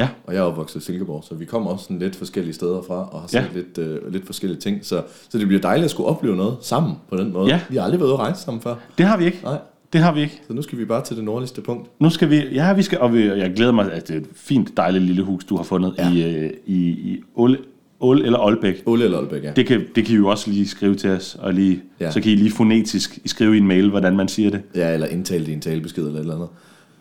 Ja, 0.01 0.07
og 0.27 0.33
jeg 0.33 0.39
er 0.39 0.43
opvokset 0.43 0.81
i 0.81 0.83
Silkeborg, 0.85 1.23
så 1.23 1.35
vi 1.35 1.45
kommer 1.45 1.71
også 1.71 1.83
sådan 1.83 1.99
lidt 1.99 2.15
forskellige 2.15 2.53
steder 2.53 2.81
fra, 2.87 3.09
og 3.11 3.19
har 3.21 3.27
set 3.27 3.37
Ja. 3.37 3.45
lidt, 3.55 3.77
øh, 3.77 4.11
lidt 4.11 4.25
forskellige 4.25 4.59
ting. 4.59 4.79
Så, 4.85 5.01
så 5.29 5.37
det 5.37 5.47
bliver 5.47 5.61
dejligt 5.61 5.85
at 5.85 5.91
skulle 5.91 6.07
opleve 6.09 6.35
noget 6.35 6.57
sammen 6.61 6.93
på 7.09 7.17
den 7.17 7.33
måde. 7.33 7.49
Ja. 7.49 7.59
Vi 7.69 7.75
har 7.75 7.83
aldrig 7.83 7.99
været 7.99 8.09
ude 8.09 8.13
at 8.13 8.19
rejse 8.19 8.41
sammen 8.41 8.61
før. 8.61 8.75
det 8.97 9.05
har 9.05 9.17
vi 9.17 9.25
ikke. 9.25 9.39
Nej. 9.43 9.57
Det 9.93 10.01
har 10.01 10.13
vi 10.13 10.21
ikke. 10.21 10.41
Så 10.47 10.53
nu 10.53 10.61
skal 10.61 10.77
vi 10.77 10.85
bare 10.85 11.03
til 11.03 11.15
det 11.15 11.23
nordligste 11.23 11.61
punkt. 11.61 11.89
Nu 11.99 12.09
skal 12.09 12.29
vi, 12.29 12.35
ja, 12.51 12.73
vi 12.73 12.81
skal, 12.81 12.99
og 12.99 13.13
vi, 13.13 13.25
jeg 13.27 13.53
glæder 13.55 13.71
mig, 13.71 13.91
at 13.93 14.07
det 14.07 14.15
er 14.15 14.19
et 14.19 14.27
fint, 14.33 14.77
dejligt 14.77 15.03
lille 15.03 15.23
hus, 15.23 15.43
du 15.45 15.55
har 15.55 15.63
fundet 15.63 15.93
Ja. 15.97 16.11
i, 16.13 16.35
øh, 16.35 16.51
i, 16.65 16.75
i 16.89 17.21
Åle, 17.35 17.57
Åle 17.99 18.25
eller 18.25 18.39
Aalbæk. 18.39 18.83
Ole 18.85 19.03
eller 19.03 19.17
Aalbæk, 19.17 19.43
ja. 19.43 19.51
Det 19.55 19.67
kan, 19.67 19.85
det 19.95 20.05
kan 20.05 20.13
I 20.13 20.17
jo 20.17 20.27
også 20.27 20.49
lige 20.51 20.67
skrive 20.67 20.95
til 20.95 21.09
os, 21.09 21.37
og 21.39 21.53
lige, 21.53 21.81
ja. 21.99 22.11
så 22.11 22.21
kan 22.21 22.31
I 22.31 22.35
lige 22.35 22.51
fonetisk 22.51 23.19
skrive 23.25 23.55
i 23.55 23.57
en 23.57 23.67
mail, 23.67 23.89
hvordan 23.89 24.15
man 24.15 24.27
siger 24.27 24.49
det. 24.49 24.61
Ja, 24.75 24.93
eller 24.93 25.07
indtale 25.07 25.45
det 25.45 25.51
i 25.51 25.53
en 25.53 25.61
talebesked 25.61 26.03
eller 26.03 26.15
et 26.15 26.19
eller 26.21 26.35
andet. 26.35 26.49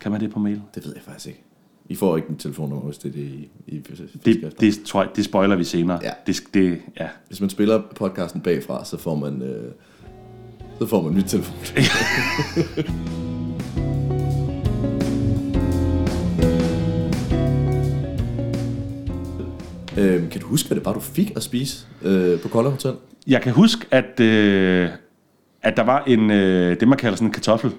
Kan 0.00 0.12
man 0.12 0.20
det 0.20 0.30
på 0.32 0.38
mail? 0.38 0.60
Det 0.74 0.84
ved 0.86 0.92
jeg 0.94 1.02
faktisk 1.06 1.26
ikke. 1.26 1.42
I 1.90 1.94
får 1.94 2.16
ikke 2.16 2.28
en 2.28 2.36
telefonnummer, 2.36 2.84
hvis 2.84 2.98
det 2.98 3.08
er 3.08 3.12
det, 3.12 3.22
I, 3.22 3.48
I 3.66 3.82
Det, 4.24 4.60
det, 4.60 4.80
tror 4.86 5.02
jeg, 5.02 5.10
det 5.16 5.24
spoiler 5.24 5.56
vi 5.56 5.64
senere. 5.64 6.00
Ja. 6.02 6.10
Det, 6.26 6.42
det, 6.54 6.80
ja. 7.00 7.08
Hvis 7.26 7.40
man 7.40 7.50
spiller 7.50 7.82
podcasten 7.96 8.40
bagfra, 8.40 8.84
så 8.84 8.96
får 8.96 9.14
man, 9.14 9.42
øh, 9.42 9.72
så 10.78 10.86
får 10.86 11.02
man 11.02 11.14
nyt 11.14 11.24
telefon. 11.24 11.56
øhm, 19.98 20.30
kan 20.30 20.40
du 20.40 20.46
huske, 20.46 20.68
hvad 20.68 20.76
det 20.76 20.84
var, 20.84 20.92
du 20.92 21.00
fik 21.00 21.32
at 21.36 21.42
spise 21.42 21.86
øh, 22.02 22.40
på 22.40 22.48
Kolde 22.48 22.70
Hotel? 22.70 22.94
Jeg 23.26 23.42
kan 23.42 23.52
huske, 23.52 23.86
at, 23.90 24.20
øh, 24.20 24.90
at 25.62 25.76
der 25.76 25.82
var 25.82 26.04
en, 26.04 26.30
øh, 26.30 26.80
det 26.80 26.88
man 26.88 26.98
kalder 26.98 27.16
sådan 27.16 27.28
en 27.28 27.32
kartoffel 27.32 27.72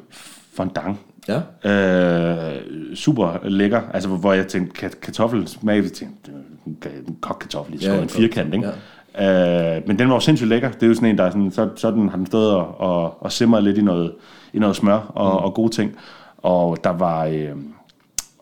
fondant. 0.53 0.97
Ja. 1.28 1.69
Øh, 1.72 2.61
super 2.95 3.38
lækker, 3.43 3.82
altså 3.93 4.09
hvor- 4.09 4.34
jeg 4.34 4.47
tænkte, 4.47 4.74
kat- 4.86 4.99
kartoffel 5.01 5.47
smag, 5.47 5.84
jeg 5.84 5.91
tænkte, 5.91 6.32
en- 6.65 7.17
kogt 7.22 7.39
kartoffel, 7.39 7.74
i 7.76 7.78
Ja, 7.86 8.01
en 8.01 8.09
firkant, 8.09 8.53
ikke? 8.53 8.67
Ja. 9.19 9.76
Øh, 9.78 9.82
men 9.88 9.99
den 9.99 10.07
var 10.07 10.13
jo 10.13 10.19
sindssygt 10.19 10.49
lækker. 10.49 10.72
Det 10.72 10.84
er 10.84 10.88
jo 10.88 10.93
sådan 10.93 11.09
en, 11.09 11.17
der 11.17 11.24
er 11.24 11.30
sådan, 11.30 11.51
så, 11.51 11.69
sådan 11.76 12.09
har 12.09 12.17
den 12.17 12.26
stået 12.26 12.51
og, 12.55 12.80
og, 12.82 13.24
og 13.24 13.32
simret 13.32 13.63
lidt 13.63 13.78
i 13.78 13.82
noget, 13.82 14.13
i 14.53 14.59
noget 14.59 14.76
smør 14.76 14.97
og, 15.15 15.39
mm. 15.39 15.45
og 15.45 15.53
gode 15.53 15.69
ting. 15.76 15.95
Og 16.38 16.78
der 16.84 16.89
var... 16.89 17.26
Øh, 17.26 17.49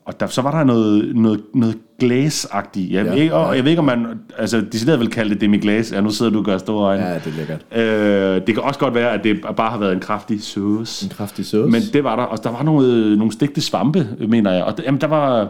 og 0.10 0.20
der, 0.20 0.28
så 0.28 0.42
var 0.42 0.52
der 0.58 0.64
noget, 0.64 1.16
noget, 1.16 1.42
noget 1.54 1.78
glasagtigt. 2.00 2.92
Jeg, 2.92 3.06
Ja, 3.06 3.12
ved 3.12 3.18
ikke, 3.22 3.36
og 3.36 3.46
ja. 3.50 3.56
jeg 3.56 3.64
ved 3.64 3.70
ikke, 3.72 3.80
om 3.80 3.86
man... 3.86 4.06
Altså, 4.38 4.62
decideret 4.72 5.00
vil 5.00 5.10
kalde 5.10 5.34
det 5.34 5.42
demi-glas. 5.42 5.92
Ja, 5.92 6.02
nu 6.02 6.10
sidder 6.10 6.32
du 6.32 6.40
og 6.40 6.46
gør 6.46 6.58
store 6.58 6.86
øjne. 6.86 7.06
Ja, 7.06 7.14
det 7.16 7.28
er 7.28 7.38
lækkert. 7.38 7.66
Øh, 7.76 8.48
det 8.48 8.56
kan 8.56 8.64
også 8.64 8.80
godt 8.80 8.94
være, 8.94 9.12
at 9.12 9.24
det 9.24 9.42
bare 9.58 9.72
har 9.72 9.78
været 9.78 9.94
en 9.94 10.00
kraftig 10.00 10.44
sauce. 10.44 11.06
En 11.06 11.10
kraftig 11.10 11.46
sauce. 11.46 11.72
Men 11.72 11.82
det 11.94 12.04
var 12.04 12.16
der. 12.16 12.24
Og 12.24 12.44
der 12.44 12.50
var 12.52 12.64
nogle, 12.64 13.18
nogle 13.18 13.32
stegte 13.34 13.62
svampe, 13.62 14.08
mener 14.28 14.52
jeg. 14.52 14.64
Og 14.64 14.78
der, 14.78 14.84
jamen, 14.84 15.02
der 15.02 15.08
var... 15.08 15.48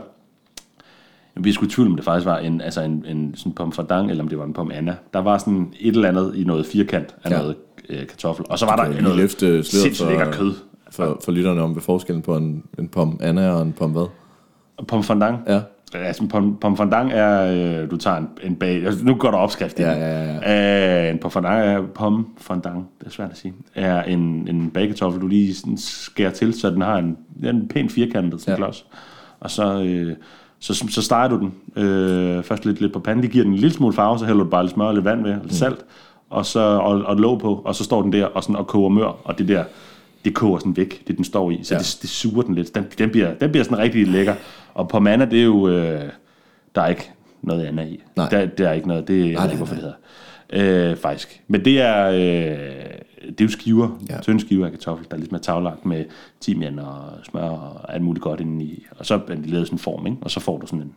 Vi 1.35 1.51
skulle 1.53 1.71
tvivl, 1.71 1.89
om 1.89 1.95
det 1.95 2.05
faktisk 2.05 2.25
var 2.25 2.37
en, 2.37 2.61
altså 2.61 2.81
en, 2.81 3.05
en 3.07 3.33
sådan 3.35 3.53
pomme 3.53 3.73
fardang, 3.73 4.09
eller 4.11 4.23
om 4.23 4.29
det 4.29 4.37
var 4.37 4.45
en 4.45 4.53
pomme 4.53 4.73
anna. 4.73 4.95
Der 5.13 5.19
var 5.19 5.37
sådan 5.37 5.73
et 5.79 5.95
eller 5.95 6.07
andet 6.09 6.33
i 6.35 6.43
noget 6.43 6.65
firkant 6.65 7.15
af 7.23 7.29
Ja. 7.29 7.37
noget 7.37 7.55
øh, 7.89 8.07
kartoffel. 8.07 8.45
Og 8.49 8.59
så 8.59 8.65
var 8.65 8.75
der 8.75 9.01
noget 9.01 9.17
løfte 9.17 9.63
sindssygt 9.63 10.09
lækker 10.09 10.31
kød. 10.31 10.53
For, 10.91 11.21
for 11.25 11.31
lytterne 11.31 11.61
om, 11.61 11.71
hvad 11.71 11.81
forskellen 11.83 12.21
på 12.21 12.35
en, 12.37 12.63
en 12.79 12.87
pom 12.87 13.19
Anna 13.21 13.51
og 13.51 13.61
en 13.61 13.73
pom 13.73 13.91
hvad? 13.91 14.05
Pomme 14.87 15.03
fondant. 15.03 15.37
Ja. 15.47 15.59
Altså, 15.93 16.23
fondant 16.77 17.11
er, 17.13 17.41
øh, 17.81 17.91
du 17.91 17.97
tager 17.97 18.17
en, 18.17 18.29
en 18.43 18.55
bag... 18.55 18.85
Altså, 18.85 19.05
nu 19.05 19.15
går 19.15 19.31
der 19.31 19.37
opskrift 19.37 19.79
i 19.79 19.81
Ja, 19.81 19.91
ja, 19.91 20.33
ja. 20.33 21.03
Øh, 21.07 21.09
en 21.13 21.19
pomme 21.19 21.31
fondant 21.31 21.65
er, 21.65 21.81
pomme 21.95 22.25
fondant, 22.37 22.85
det 22.99 23.07
er 23.07 23.11
svært 23.11 23.31
at 23.31 23.37
sige, 23.37 23.53
er 23.75 24.03
en, 24.03 24.19
en 24.19 24.69
bagekartoffel, 24.73 25.21
du 25.21 25.27
lige 25.27 25.55
sådan 25.55 25.77
skærer 25.77 26.31
til, 26.31 26.59
så 26.59 26.69
den 26.69 26.81
har 26.81 26.97
en, 26.97 27.17
den 27.41 27.55
en 27.55 27.67
pæn 27.67 27.89
firkantet 27.89 28.41
sådan 28.41 28.51
Ja. 28.51 28.55
klods. 28.57 28.85
Og 29.39 29.51
så, 29.51 29.81
øh, 29.83 30.15
så, 30.59 30.85
så 30.89 31.01
steger 31.01 31.27
du 31.27 31.37
den 31.39 31.83
øh, 31.83 32.43
først 32.43 32.65
lidt, 32.65 32.81
lidt 32.81 32.93
på 32.93 32.99
panden. 32.99 33.23
Det 33.23 33.31
giver 33.31 33.43
den 33.43 33.53
en 33.53 33.59
lille 33.59 33.73
smule 33.73 33.93
farve, 33.93 34.19
så 34.19 34.25
hælder 34.25 34.43
du 34.43 34.49
bare 34.49 34.63
lidt 34.63 34.73
smør 34.73 34.85
og 34.85 34.93
lidt 34.93 35.05
vand 35.05 35.25
og 35.25 35.39
lidt 35.43 35.55
salt, 35.55 35.79
og, 36.29 36.45
så, 36.45 36.59
og, 36.59 37.01
og 37.01 37.17
låg 37.17 37.39
på, 37.39 37.61
og 37.65 37.75
så 37.75 37.83
står 37.83 38.01
den 38.01 38.13
der 38.13 38.25
og, 38.25 38.43
sådan, 38.43 38.55
og 38.55 38.67
koger 38.67 38.89
mør, 38.89 39.15
og 39.23 39.37
det 39.37 39.47
der, 39.47 39.63
det 40.25 40.33
koger 40.35 40.59
sådan 40.59 40.77
væk, 40.77 41.03
det 41.07 41.17
den 41.17 41.23
står 41.25 41.51
i, 41.51 41.59
så 41.63 41.73
Ja. 41.75 41.79
det, 41.79 41.97
det 42.01 42.09
suger 42.09 42.41
den 42.41 42.55
lidt. 42.55 42.75
Den, 42.75 42.85
den, 42.97 43.09
bliver, 43.09 43.33
den 43.33 43.51
bliver 43.51 43.63
sådan 43.63 43.77
rigtig 43.77 44.07
lækker. 44.07 44.35
Og 44.73 44.89
på 44.89 44.99
manna, 44.99 45.25
det 45.25 45.39
er 45.39 45.43
jo, 45.45 45.67
øh, 45.67 46.09
der 46.75 46.81
er 46.81 46.87
ikke 46.87 47.11
noget 47.41 47.65
andet 47.65 47.87
i. 47.87 48.03
Nej. 48.15 48.29
Der, 48.29 48.45
der 48.45 48.69
er 48.69 48.73
ikke 48.73 48.87
noget, 48.87 49.07
det 49.07 49.19
jeg 49.25 49.33
nej, 49.33 49.45
ikke, 49.45 49.57
hvorfor 49.57 49.75
det 49.75 49.83
hedder. 49.83 50.89
Øh, 50.91 50.97
faktisk. 50.97 51.41
Men 51.47 51.65
det 51.65 51.81
er, 51.81 52.07
øh, 52.09 52.19
det 53.29 53.41
er 53.41 53.45
jo 53.45 53.47
skiver, 53.49 53.99
Ja. 54.09 54.19
tynde 54.21 54.39
skiver 54.39 54.65
af 54.65 54.71
kartoffel, 54.71 55.07
der 55.11 55.17
ligesom 55.17 55.35
er 55.35 55.39
taglagt 55.39 55.85
med 55.85 56.05
timian 56.39 56.79
og 56.79 57.03
smør 57.23 57.41
og 57.41 57.93
alt 57.93 58.03
muligt 58.03 58.23
godt 58.23 58.39
indeni. 58.39 58.85
Og 58.97 59.05
så 59.05 59.13
er 59.13 59.35
de 59.35 59.47
lavet 59.49 59.67
sådan 59.67 59.75
en 59.75 59.79
form, 59.79 60.07
ikke? 60.07 60.17
og 60.21 60.31
så 60.31 60.39
får 60.39 60.57
du 60.57 60.67
sådan 60.67 60.81
en... 60.81 60.93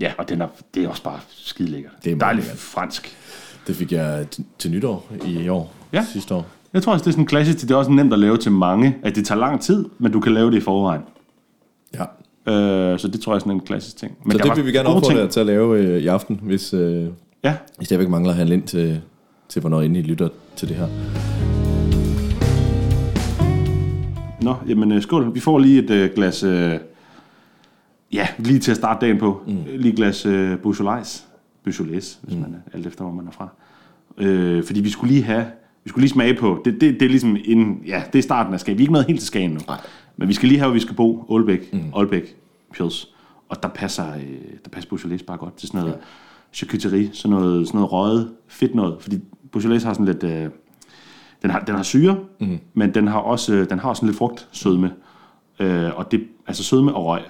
Ja, 0.00 0.12
og 0.18 0.28
den 0.28 0.40
er, 0.42 0.48
det 0.74 0.84
er 0.84 0.88
også 0.88 1.02
bare 1.02 1.20
skide 1.28 1.70
lækkert. 1.70 1.92
Det 2.04 2.12
er 2.12 2.16
Dejligt 2.16 2.46
lækkert. 2.46 2.58
fransk. 2.58 3.16
Det 3.66 3.76
fik 3.76 3.92
jeg 3.92 4.26
til, 4.30 4.44
til 4.58 4.70
nytår 4.70 5.08
i 5.26 5.48
år. 5.48 5.74
Ja. 5.92 6.04
Sidste 6.12 6.34
år. 6.34 6.46
Jeg 6.74 6.82
tror 6.82 6.92
også, 6.92 7.02
det 7.02 7.08
er 7.08 7.12
sådan 7.12 7.26
klassisk, 7.26 7.60
det 7.60 7.70
er 7.70 7.76
også 7.76 7.90
nemt 7.90 8.12
at 8.12 8.18
lave 8.18 8.36
til 8.36 8.52
mange, 8.52 8.96
at 9.02 9.16
det 9.16 9.26
tager 9.26 9.38
lang 9.38 9.60
tid, 9.60 9.84
men 9.98 10.12
du 10.12 10.20
kan 10.20 10.32
lave 10.32 10.50
det 10.50 10.56
i 10.56 10.60
forvejen. 10.60 11.02
Ja. 11.94 12.02
Øh, 12.52 12.98
så 12.98 13.08
det 13.08 13.20
tror 13.20 13.32
jeg 13.32 13.36
er 13.36 13.40
sådan 13.40 13.52
en 13.52 13.60
klassisk 13.60 13.96
ting. 13.96 14.16
Men 14.24 14.32
Så 14.32 14.44
det 14.44 14.56
vil 14.56 14.66
vi 14.66 14.72
gerne 14.72 14.88
opfordre 14.88 15.18
jer 15.18 15.26
til 15.26 15.40
at 15.40 15.46
lave 15.46 15.78
øh, 15.78 16.02
i 16.02 16.06
aften, 16.06 16.40
hvis 16.42 16.74
øh, 16.74 17.06
Ja, 17.44 17.56
I 17.80 17.84
stadigvæk 17.84 18.08
mangler 18.08 18.30
at 18.30 18.36
handle 18.36 18.54
ind 18.54 18.62
til, 18.62 19.00
til 19.48 19.60
hvornår 19.60 19.80
I 19.80 19.88
lytter 19.88 20.28
til 20.56 20.68
det 20.68 20.76
her. 20.76 20.86
Nå, 24.42 24.54
jamen 24.68 24.92
øh, 24.92 25.02
skål. 25.02 25.34
Vi 25.34 25.40
får 25.40 25.58
lige 25.58 25.84
et 25.84 25.90
øh, 25.90 26.10
glas, 26.14 26.42
øh, 26.42 26.78
ja, 28.12 28.28
lige 28.38 28.58
til 28.58 28.70
at 28.70 28.76
starte 28.76 29.06
dagen 29.06 29.18
på. 29.18 29.42
Mm. 29.46 29.56
Lige 29.66 29.90
et 29.92 29.96
glas 29.96 30.26
øh, 30.26 30.58
Beaujolais. 30.58 31.26
Beaujolais, 31.64 32.18
hvis 32.22 32.34
mm. 32.34 32.40
man 32.40 32.54
er, 32.54 32.76
alt 32.76 32.86
efter 32.86 33.04
hvor 33.04 33.12
man 33.12 33.26
er 33.26 33.30
fra. 33.30 33.48
Øh, 34.18 34.64
fordi 34.64 34.80
vi 34.80 34.90
skulle 34.90 35.12
lige 35.12 35.24
have, 35.24 35.46
vi 35.84 35.88
skulle 35.88 36.02
lige 36.02 36.12
smage 36.12 36.34
på, 36.34 36.62
det, 36.64 36.80
det, 36.80 36.94
det 37.00 37.02
er 37.02 37.08
ligesom 37.08 37.36
en, 37.44 37.82
ja, 37.86 38.02
det 38.12 38.18
er 38.18 38.22
starten 38.22 38.54
af 38.54 38.60
Skagen. 38.60 38.78
Vi 38.78 38.82
er 38.82 38.84
ikke 38.84 38.92
nået 38.92 39.06
helt 39.06 39.20
til 39.20 39.26
Skagen 39.26 39.50
nu. 39.50 39.60
Nej. 39.66 39.80
Men 40.16 40.28
vi 40.28 40.34
skal 40.34 40.48
lige 40.48 40.58
have, 40.58 40.68
hvor 40.68 40.74
vi 40.74 40.80
skal 40.80 40.94
bo. 40.94 41.26
Aalbæk, 41.30 41.72
mm. 41.72 41.92
Aalbæk, 41.96 42.36
Pils. 42.72 43.08
Og 43.48 43.62
der 43.62 43.68
passer, 43.68 44.14
øh, 44.14 44.22
der 44.64 44.70
passer 44.72 44.88
Beaujolais 44.88 45.22
bare 45.22 45.36
godt 45.36 45.56
til 45.56 45.68
sådan 45.68 45.80
noget 45.80 45.94
ja. 45.94 46.00
charcuterie, 46.52 47.10
sådan 47.12 47.36
noget, 47.36 47.66
sådan 47.66 47.78
noget 47.78 47.92
røget 47.92 48.32
fedt 48.48 48.74
noget. 48.74 48.96
Fordi 49.00 49.18
Beaujolais 49.52 49.82
har 49.82 49.92
sådan 49.92 50.06
lidt, 50.06 50.22
øh, 50.22 50.50
den 51.42 51.50
har, 51.50 51.60
den 51.60 51.74
har 51.74 51.82
syre, 51.82 52.18
mm. 52.40 52.58
men 52.74 52.94
den 52.94 53.08
har 53.08 53.18
også, 53.18 53.54
øh, 53.54 53.70
den 53.70 53.78
har 53.78 53.88
også 53.88 54.00
sådan 54.00 54.06
lidt 54.06 54.18
frugtsødme. 54.18 54.92
Øh, 55.60 55.90
og 55.96 56.12
det, 56.12 56.24
altså 56.46 56.64
sødme 56.64 56.94
og 56.94 57.06
røg, 57.06 57.20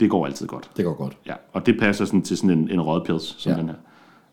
det 0.00 0.10
går 0.10 0.26
altid 0.26 0.46
godt. 0.46 0.70
Det 0.76 0.84
går 0.84 0.94
godt. 0.94 1.16
Ja, 1.26 1.34
og 1.52 1.66
det 1.66 1.78
passer 1.80 2.04
sådan 2.04 2.22
til 2.22 2.36
sådan 2.36 2.58
en, 2.58 2.70
en 2.70 2.80
røget 2.80 3.04
pils, 3.04 3.34
som 3.38 3.52
ja. 3.52 3.58
den 3.58 3.68
her. 3.68 3.76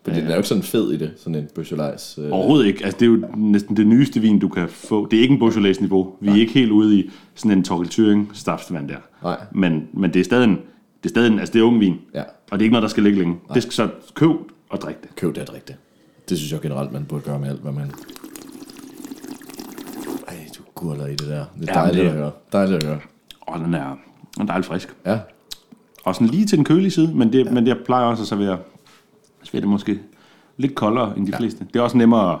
Fordi 0.04 0.16
den 0.20 0.26
er 0.26 0.30
jo 0.30 0.36
ikke 0.36 0.48
sådan 0.48 0.62
fed 0.62 0.92
i 0.92 0.96
det, 0.96 1.10
sådan 1.16 1.34
en 1.34 1.48
Beaujolais. 1.54 2.18
Øh, 2.22 2.32
Overhovedet 2.32 2.66
ikke. 2.66 2.84
Altså, 2.84 2.98
det 3.00 3.06
er 3.06 3.10
jo 3.10 3.24
næsten 3.36 3.76
det 3.76 3.86
nyeste 3.86 4.20
vin, 4.20 4.38
du 4.38 4.48
kan 4.48 4.68
få. 4.68 5.06
Det 5.10 5.16
er 5.16 5.22
ikke 5.22 5.32
en 5.32 5.38
Beaujolais-niveau. 5.38 6.14
Vi 6.20 6.28
er 6.30 6.34
ikke 6.34 6.52
helt 6.52 6.70
ude 6.70 6.98
i 6.98 7.10
sådan 7.34 7.58
en 7.58 7.64
Torkel 7.64 7.88
Thuring 7.88 8.30
staftvand 8.34 8.88
der. 8.88 8.96
Nej. 9.22 9.36
Men, 9.52 9.88
men 9.92 10.12
det 10.14 10.20
er 10.20 10.24
stadig 10.24 10.44
en, 10.44 10.50
det 11.02 11.04
er 11.04 11.08
stadig 11.08 11.32
en, 11.32 11.38
altså 11.38 11.52
det 11.52 11.58
er 11.58 11.62
unge 11.62 11.80
vin. 11.80 11.94
Ja. 12.14 12.20
Og 12.22 12.26
det 12.52 12.58
er 12.58 12.62
ikke 12.62 12.72
noget, 12.72 12.82
der 12.82 12.88
skal 12.88 13.02
ligge 13.02 13.18
længe. 13.18 13.36
Det 13.54 13.62
skal 13.62 13.72
så 13.72 13.88
køb 14.14 14.30
og 14.70 14.80
drik 14.80 15.02
det. 15.02 15.16
Køb 15.16 15.34
det 15.34 15.42
og 15.42 15.46
drik 15.46 15.68
det. 15.68 15.76
Det 16.28 16.38
synes 16.38 16.52
jeg 16.52 16.60
generelt, 16.60 16.92
man 16.92 17.04
burde 17.04 17.22
gøre 17.22 17.38
med 17.38 17.48
alt, 17.48 17.60
hvad 17.60 17.72
man... 17.72 17.90
Ej, 20.28 20.34
du 20.58 20.62
gurler 20.74 21.06
i 21.06 21.10
det 21.10 21.28
der. 21.28 21.44
Det 21.60 21.68
er 21.68 21.72
Ja, 21.74 21.80
dejligt 21.80 22.02
det- 22.04 22.10
at 22.10 22.16
høre. 22.16 22.30
Dejligt 22.52 22.82
at 22.82 22.88
høre. 22.88 22.98
Og 23.40 23.60
den 23.60 23.74
er, 23.74 23.98
den 24.34 24.42
er 24.42 24.46
dejligt 24.46 24.66
frisk. 24.66 24.94
Ja. 25.06 25.18
Og 26.04 26.14
sådan 26.14 26.26
lige 26.28 26.46
til 26.46 26.56
den 26.58 26.64
kølige 26.64 26.90
side, 26.90 27.14
men 27.14 27.32
det, 27.32 27.46
ja. 27.46 27.50
men 27.50 27.66
det 27.66 27.76
plejer 27.84 28.04
også 28.06 28.22
at 28.22 28.26
servere, 28.28 28.58
servere 29.50 29.60
det 29.60 29.68
måske 29.68 29.98
lidt 30.56 30.74
koldere 30.74 31.16
end 31.16 31.26
de 31.26 31.32
ja. 31.32 31.38
fleste. 31.38 31.66
Det 31.72 31.78
er 31.78 31.82
også 31.82 31.96
nemmere, 31.96 32.38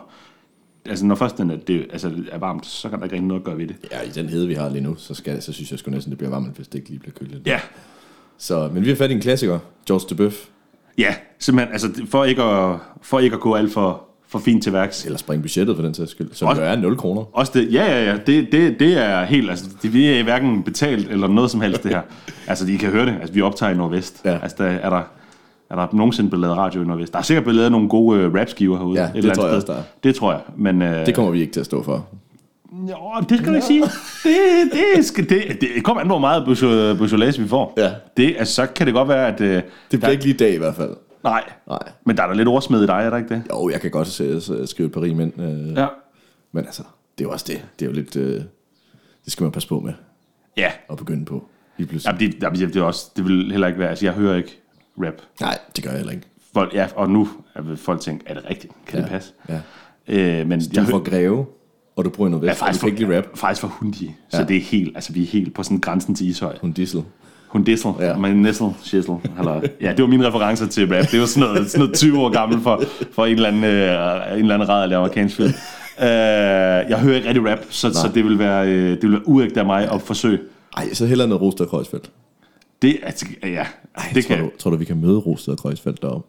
altså 0.86 1.06
når 1.06 1.14
først 1.14 1.38
den 1.38 1.50
er, 1.50 1.56
det, 1.56 1.86
altså, 1.92 2.12
er 2.32 2.38
varmt, 2.38 2.66
så 2.66 2.88
kan 2.88 2.98
der 2.98 3.04
ikke 3.04 3.14
rigtig 3.14 3.28
noget 3.28 3.40
at 3.40 3.44
gøre 3.44 3.58
ved 3.58 3.66
det. 3.66 3.76
Ja, 3.92 4.00
i 4.00 4.08
den 4.08 4.28
hede, 4.28 4.48
vi 4.48 4.54
har 4.54 4.68
lige 4.68 4.82
nu, 4.82 4.94
så, 4.96 5.14
skal, 5.14 5.42
så 5.42 5.52
synes 5.52 5.70
jeg 5.70 5.78
sgu 5.78 5.90
næsten, 5.90 6.10
det 6.10 6.18
bliver 6.18 6.30
varmt, 6.30 6.56
hvis 6.56 6.68
det 6.68 6.78
ikke 6.78 6.88
lige 6.90 7.00
bliver 7.00 7.14
køligt. 7.20 7.46
Ja, 7.46 7.60
Så, 8.38 8.70
men 8.74 8.84
vi 8.84 8.88
har 8.88 8.96
fat 8.96 9.10
i 9.10 9.14
en 9.14 9.20
klassiker, 9.20 9.58
George 9.86 10.06
de 10.10 10.14
Bøf, 10.14 10.44
ja 10.98 11.14
simpelthen, 11.38 11.72
altså 11.72 11.88
for 12.10 12.24
ikke 12.24 12.42
at, 12.42 12.76
for 13.02 13.18
ikke 13.18 13.34
at 13.34 13.40
gå 13.40 13.54
alt 13.54 13.72
for, 13.72 14.04
for 14.28 14.38
fint 14.38 14.62
til 14.62 14.72
værks. 14.72 15.04
eller 15.04 15.18
springe 15.18 15.42
budgettet 15.42 15.76
for 15.76 15.82
den 15.82 15.94
sags 15.94 16.10
skyld, 16.10 16.28
som 16.32 16.48
Også- 16.48 16.62
jo 16.62 16.68
er 16.68 16.76
0 16.76 16.96
kroner. 16.96 17.22
Også 17.32 17.52
det, 17.54 17.72
ja, 17.72 17.84
ja, 17.84 18.04
ja, 18.10 18.16
det, 18.26 18.48
det, 18.52 18.80
det 18.80 18.92
er 19.04 19.24
helt, 19.24 19.50
altså, 19.50 19.66
det, 19.82 19.92
vi 19.92 20.06
er 20.06 20.22
hverken 20.22 20.62
betalt 20.62 21.10
eller 21.10 21.28
noget 21.28 21.50
som 21.50 21.60
helst, 21.60 21.82
det 21.82 21.90
her. 21.90 22.02
Altså, 22.48 22.66
I 22.66 22.76
kan 22.76 22.90
høre 22.90 23.06
det, 23.06 23.12
altså, 23.20 23.34
vi 23.34 23.40
optager 23.42 23.72
i 23.72 23.76
Nordvest. 23.76 24.20
Ja. 24.24 24.38
Altså, 24.42 24.56
der 24.58 24.64
er 24.64 24.90
der, 24.90 25.02
er 25.70 25.76
der 25.76 25.86
nogensinde 25.92 26.30
blevet 26.30 26.40
lavet 26.40 26.56
radio 26.56 26.82
i 26.82 26.84
Nordvest? 26.84 27.12
Der 27.12 27.18
er 27.18 27.22
sikkert 27.22 27.44
blevet 27.44 27.56
lavet 27.56 27.72
nogle 27.72 27.88
gode 27.88 28.26
uh, 28.26 28.34
rapskiver 28.34 28.78
herude. 28.78 29.00
Ja, 29.00 29.06
et 29.06 29.12
det 29.12 29.18
eller 29.18 29.30
andet 29.30 29.38
tror 29.40 29.48
jeg 29.52 29.62
sted. 29.62 29.74
også, 29.74 29.82
der 29.82 29.88
er. 29.88 29.92
Det 30.04 30.14
tror 30.14 30.32
jeg, 30.32 30.40
men... 30.56 30.82
Uh, 30.82 30.88
Det 30.88 31.14
kommer 31.14 31.30
vi 31.32 31.40
ikke 31.40 31.52
til 31.52 31.60
at 31.60 31.66
stå 31.66 31.82
for. 31.82 32.06
Jo, 32.72 32.96
det 33.28 33.38
skal 33.38 33.50
du 33.50 33.54
ikke 33.54 33.66
sige. 33.66 33.82
Det, 33.82 34.72
det, 34.96 35.04
skal, 35.04 35.28
det, 35.28 35.60
det 35.60 35.84
kommer 35.84 36.00
an 36.00 36.06
på, 36.08 36.12
hvor 36.12 36.18
meget 36.18 36.44
Beaujolais 36.44 36.98
Beaujolais 36.98 37.40
vi 37.40 37.48
får. 37.48 37.74
Ja. 37.76 37.92
Det, 38.16 38.34
altså, 38.38 38.54
så 38.54 38.66
kan 38.66 38.86
det 38.86 38.94
godt 38.94 39.08
være, 39.08 39.26
at... 39.26 39.40
Uh, 39.40 39.46
Det 39.46 39.64
bliver 39.90 40.08
ikke 40.08 40.24
lige 40.24 40.34
i 40.34 40.36
dag 40.36 40.54
i 40.54 40.58
hvert 40.58 40.74
fald. 40.74 40.90
Nej. 41.24 41.42
Nej. 41.68 41.78
Men 42.06 42.16
der 42.16 42.22
er 42.22 42.26
der 42.26 42.34
lidt 42.34 42.48
ordsmed 42.48 42.82
i 42.82 42.86
dig, 42.86 42.92
er 42.94 43.10
der 43.10 43.16
ikke 43.16 43.28
det? 43.34 43.42
Jo, 43.50 43.68
jeg 43.68 43.80
kan 43.80 43.90
godt 43.90 44.08
se, 44.08 44.40
så 44.40 44.66
skrive 44.66 44.86
et 44.86 44.92
par 44.92 45.00
rim 45.02 45.20
ind. 45.20 45.40
Øh, 45.40 45.76
Ja. 45.76 45.86
Men 46.52 46.64
altså, 46.64 46.82
det 47.18 47.24
er 47.24 47.28
jo 47.28 47.32
også 47.32 47.44
det. 47.48 47.64
Det 47.78 47.84
er 47.86 47.90
jo 47.90 47.94
lidt... 47.94 48.16
Øh, 48.16 48.40
det 49.24 49.32
skal 49.32 49.42
man 49.44 49.52
passe 49.52 49.68
på 49.68 49.80
med 49.80 49.92
Ja. 50.56 50.70
at 50.90 50.96
begynde 50.96 51.24
på. 51.24 51.44
Lige 51.76 51.88
pludselig. 51.88 52.20
Jamen, 52.20 52.32
det, 52.32 52.42
jamen, 52.42 52.60
det, 52.60 52.76
er 52.76 52.82
også, 52.82 53.10
det 53.16 53.24
vil 53.24 53.50
heller 53.50 53.66
ikke 53.66 53.78
være... 53.78 53.88
Altså, 53.88 54.06
jeg 54.06 54.12
hører 54.14 54.36
ikke 54.36 54.60
rap. 55.06 55.14
Nej, 55.40 55.58
det 55.76 55.84
gør 55.84 55.90
jeg 55.90 55.98
heller 55.98 56.12
ikke. 56.12 56.26
Folk, 56.54 56.74
ja, 56.74 56.86
og 56.96 57.10
nu 57.10 57.28
vil 57.62 57.76
folk 57.76 58.00
tænke, 58.00 58.24
er 58.26 58.34
det 58.34 58.42
rigtigt? 58.50 58.72
Kan 58.86 58.98
Ja. 58.98 59.02
det 59.02 59.10
passe? 59.10 59.32
Ja. 59.48 59.60
Øh, 60.08 60.46
men 60.48 60.60
Du 60.60 60.66
jeg 60.74 60.84
hører 60.84 60.98
Greve, 60.98 61.46
og 61.96 62.04
du 62.04 62.10
i 62.26 62.30
noget 62.30 62.44
ja, 62.44 62.50
og 62.50 62.54
du 62.54 62.58
faktisk, 62.58 62.80
kan 62.84 62.88
ikke 62.92 63.16
rap. 63.16 63.24
for, 63.30 63.36
faktisk 63.36 63.60
for 63.60 63.68
hundi. 63.68 64.14
Så 64.30 64.38
Ja. 64.38 64.44
det 64.44 64.56
er 64.56 64.60
helt, 64.60 64.96
altså 64.96 65.12
vi 65.12 65.22
er 65.22 65.26
helt 65.26 65.54
på 65.54 65.62
sådan 65.62 65.78
grænsen 65.80 66.14
til 66.14 66.28
Ishøj. 66.28 66.56
Hun 66.60 66.72
dissel. 66.72 67.02
Hun 67.48 67.64
dissel, 67.64 67.90
Ja. 67.98 68.06
ja. 68.06 68.16
men 68.16 68.42
nissel, 68.42 68.68
shizzle, 68.82 69.16
eller, 69.38 69.60
ja, 69.80 69.90
det 69.92 70.00
var 70.02 70.06
mine 70.08 70.26
referencer 70.28 70.66
til 70.66 70.94
rap. 70.94 71.10
Det 71.10 71.20
var 71.20 71.26
sådan 71.26 71.48
noget, 71.48 71.70
sådan 71.70 71.84
noget 71.84 71.96
20 71.96 72.18
år 72.20 72.30
gammel 72.32 72.60
for, 72.60 72.82
for 73.12 73.26
en 73.26 73.32
eller 73.34 73.48
anden, 73.48 73.64
øh, 73.64 74.32
en 74.32 74.38
eller 74.38 74.54
anden 74.54 74.68
ræd 74.68 74.92
af 74.92 74.96
amerikansk 74.96 75.36
film. 75.36 75.48
Øh, 76.00 76.06
jeg 76.90 76.98
hører 77.00 77.16
ikke 77.16 77.28
rigtig 77.28 77.50
rap, 77.50 77.58
så, 77.70 77.92
så 77.92 78.10
det 78.14 78.24
vil 78.24 78.38
være, 78.38 78.68
øh, 78.68 78.90
det 78.90 79.02
vil 79.02 79.12
være 79.12 79.28
uægte 79.28 79.60
af 79.60 79.66
mig 79.66 79.92
at 79.92 80.02
forsøge. 80.02 80.38
Ej, 80.76 80.94
så 80.94 81.06
heller 81.06 81.26
noget 81.26 81.42
Roster 81.42 81.64
Kreuzfeldt. 81.64 82.10
Det, 82.82 82.98
altså, 83.02 83.26
ja, 83.42 83.66
Ej, 83.94 84.04
det 84.14 84.24
tror, 84.24 84.36
kan 84.36 84.44
du, 84.44 84.50
tror 84.58 84.70
du, 84.70 84.76
vi 84.76 84.84
kan 84.84 85.00
møde 85.00 85.18
Rosted 85.18 85.52
og 85.52 85.58
Kreuzfeldt 85.58 86.02
deroppe? 86.02 86.28